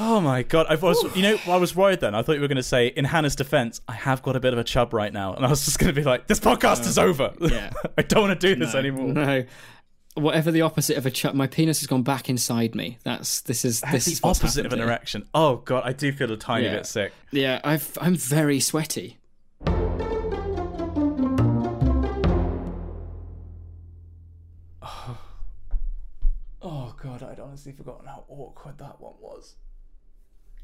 Oh 0.02 0.18
my 0.20 0.42
god! 0.42 0.64
I 0.70 0.76
was, 0.76 1.14
you 1.14 1.22
know, 1.22 1.36
I 1.46 1.56
was 1.56 1.76
worried 1.76 2.00
then. 2.00 2.14
I 2.14 2.22
thought 2.22 2.32
you 2.36 2.40
were 2.40 2.48
going 2.48 2.56
to 2.56 2.62
say, 2.62 2.86
in 2.86 3.04
Hannah's 3.04 3.36
defense, 3.36 3.82
I 3.86 3.92
have 3.92 4.22
got 4.22 4.34
a 4.34 4.40
bit 4.40 4.54
of 4.54 4.58
a 4.58 4.64
chub 4.64 4.94
right 4.94 5.12
now, 5.12 5.34
and 5.34 5.44
I 5.44 5.50
was 5.50 5.66
just 5.66 5.78
going 5.78 5.92
to 5.94 6.00
be 6.00 6.04
like, 6.04 6.26
this 6.26 6.40
podcast 6.40 6.86
is 6.86 6.96
over. 6.96 7.34
yeah. 7.38 7.70
I 7.98 8.02
don't 8.02 8.26
want 8.28 8.40
to 8.40 8.54
do 8.54 8.58
this 8.58 8.74
anymore. 8.74 9.08
No. 9.12 9.44
Whatever 10.14 10.50
the 10.50 10.62
opposite 10.62 10.96
of 10.96 11.06
a 11.06 11.10
chub, 11.10 11.34
my 11.34 11.46
penis 11.46 11.80
has 11.80 11.86
gone 11.86 12.02
back 12.02 12.28
inside 12.28 12.74
me. 12.74 12.98
That's 13.04 13.40
this 13.42 13.64
is 13.64 13.80
That's 13.80 13.92
this 13.92 14.04
the 14.06 14.12
is 14.12 14.20
opposite 14.24 14.66
of 14.66 14.72
an 14.72 14.80
here. 14.80 14.88
erection. 14.88 15.26
Oh 15.32 15.56
god, 15.58 15.82
I 15.86 15.92
do 15.92 16.12
feel 16.12 16.30
a 16.32 16.36
tiny 16.36 16.64
Yeah. 16.66 16.76
bit 16.76 16.86
sick. 16.86 17.12
Yeah, 17.30 17.60
I've, 17.62 17.96
I'm 18.00 18.16
very 18.16 18.58
sweaty. 18.60 19.18
Oh 26.62 26.94
god, 27.02 27.22
I'd 27.22 27.40
honestly 27.40 27.72
forgotten 27.72 28.06
how 28.06 28.24
awkward 28.28 28.76
that 28.78 29.00
one 29.00 29.14
was. 29.18 29.54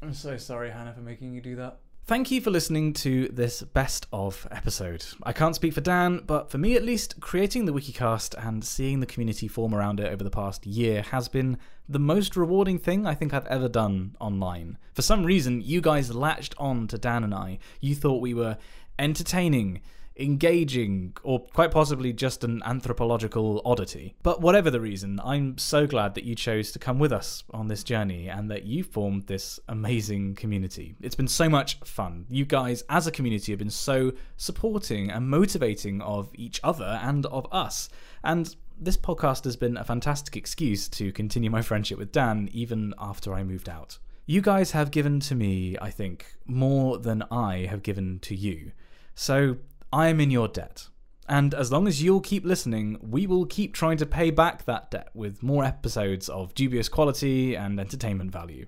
I'm 0.01 0.13
so 0.13 0.37
sorry, 0.37 0.69
Hannah, 0.69 0.93
for 0.93 0.99
making 1.01 1.33
you 1.33 1.41
do 1.41 1.55
that. 1.55 1.79
Thank 2.07 2.31
you 2.31 2.39
for 2.39 2.51
listening 2.51 2.93
to 2.93 3.27
this 3.27 3.61
best 3.63 4.07
of 4.13 4.47
episode. 4.49 5.03
I 5.23 5.33
can't 5.33 5.55
speak 5.55 5.73
for 5.73 5.81
Dan, 5.81 6.23
but 6.25 6.49
for 6.49 6.57
me 6.57 6.77
at 6.77 6.85
least, 6.85 7.19
creating 7.19 7.65
the 7.65 7.73
Wikicast 7.73 8.33
and 8.47 8.63
seeing 8.63 9.01
the 9.01 9.05
community 9.05 9.49
form 9.49 9.75
around 9.75 9.99
it 9.99 10.09
over 10.09 10.23
the 10.23 10.29
past 10.29 10.65
year 10.65 11.01
has 11.01 11.27
been 11.27 11.57
the 11.89 11.99
most 11.99 12.37
rewarding 12.37 12.79
thing 12.79 13.05
I 13.05 13.13
think 13.13 13.33
I've 13.33 13.45
ever 13.47 13.67
done 13.67 14.15
online. 14.21 14.77
For 14.93 15.01
some 15.01 15.25
reason, 15.25 15.61
you 15.61 15.81
guys 15.81 16.15
latched 16.15 16.55
on 16.57 16.87
to 16.87 16.97
Dan 16.97 17.25
and 17.25 17.33
I. 17.33 17.59
You 17.81 17.93
thought 17.93 18.21
we 18.21 18.33
were 18.33 18.57
entertaining, 18.97 19.81
engaging, 20.19 21.15
or 21.23 21.39
quite 21.39 21.71
possibly 21.71 22.13
just 22.13 22.43
an 22.43 22.61
anthropological 22.65 23.61
oddity. 23.65 24.15
But 24.23 24.41
whatever 24.41 24.69
the 24.69 24.81
reason, 24.81 25.19
I'm 25.23 25.57
so 25.57 25.87
glad 25.87 26.15
that 26.15 26.23
you 26.23 26.35
chose 26.35 26.71
to 26.71 26.79
come 26.79 26.99
with 26.99 27.13
us 27.13 27.43
on 27.51 27.67
this 27.67 27.83
journey 27.83 28.27
and 28.27 28.49
that 28.51 28.63
you 28.63 28.83
formed 28.83 29.27
this 29.27 29.59
amazing 29.67 30.35
community. 30.35 30.95
It's 31.01 31.15
been 31.15 31.27
so 31.27 31.49
much 31.49 31.79
fun. 31.81 32.25
You 32.29 32.45
guys, 32.45 32.83
as 32.89 33.07
a 33.07 33.11
community, 33.11 33.51
have 33.51 33.59
been 33.59 33.69
so 33.69 34.11
supporting 34.37 35.11
and 35.11 35.29
motivating 35.29 36.01
of 36.01 36.29
each 36.33 36.59
other 36.63 36.99
and 37.01 37.25
of 37.27 37.47
us. 37.51 37.89
And 38.23 38.55
this 38.79 38.97
podcast 38.97 39.43
has 39.45 39.55
been 39.55 39.77
a 39.77 39.83
fantastic 39.83 40.35
excuse 40.35 40.87
to 40.89 41.11
continue 41.11 41.49
my 41.49 41.61
friendship 41.61 41.97
with 41.97 42.11
Dan 42.11 42.49
even 42.51 42.93
after 42.99 43.33
I 43.33 43.43
moved 43.43 43.69
out. 43.69 43.97
You 44.25 44.41
guys 44.41 44.71
have 44.71 44.91
given 44.91 45.19
to 45.21 45.35
me, 45.35 45.77
I 45.81 45.89
think, 45.89 46.25
more 46.45 46.97
than 46.97 47.23
I 47.31 47.67
have 47.69 47.81
given 47.81 48.19
to 48.19 48.35
you. 48.35 48.73
So 49.15 49.57
I 49.91 50.07
am 50.09 50.19
in 50.19 50.31
your 50.31 50.47
debt. 50.47 50.87
And 51.29 51.53
as 51.53 51.71
long 51.71 51.87
as 51.87 52.01
you'll 52.01 52.21
keep 52.21 52.45
listening, 52.45 52.97
we 53.01 53.27
will 53.27 53.45
keep 53.45 53.73
trying 53.73 53.97
to 53.97 54.05
pay 54.05 54.31
back 54.31 54.65
that 54.65 54.91
debt 54.91 55.09
with 55.13 55.43
more 55.43 55.63
episodes 55.63 56.29
of 56.29 56.53
dubious 56.53 56.89
quality 56.89 57.55
and 57.55 57.79
entertainment 57.79 58.31
value. 58.31 58.65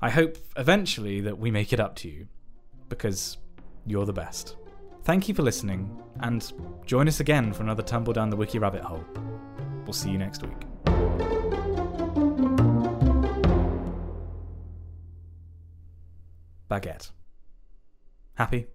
I 0.00 0.10
hope 0.10 0.36
eventually 0.56 1.20
that 1.22 1.38
we 1.38 1.50
make 1.50 1.72
it 1.72 1.80
up 1.80 1.96
to 1.96 2.08
you, 2.08 2.26
because 2.88 3.38
you're 3.86 4.06
the 4.06 4.12
best. 4.12 4.56
Thank 5.04 5.28
you 5.28 5.34
for 5.34 5.42
listening, 5.42 6.00
and 6.20 6.52
join 6.86 7.08
us 7.08 7.20
again 7.20 7.52
for 7.52 7.62
another 7.62 7.82
tumble 7.82 8.12
down 8.12 8.30
the 8.30 8.36
wiki 8.36 8.58
rabbit 8.58 8.82
hole. 8.82 9.04
We'll 9.84 9.92
see 9.92 10.10
you 10.10 10.18
next 10.18 10.42
week. 10.42 10.60
Baguette. 16.70 17.10
Happy? 18.34 18.66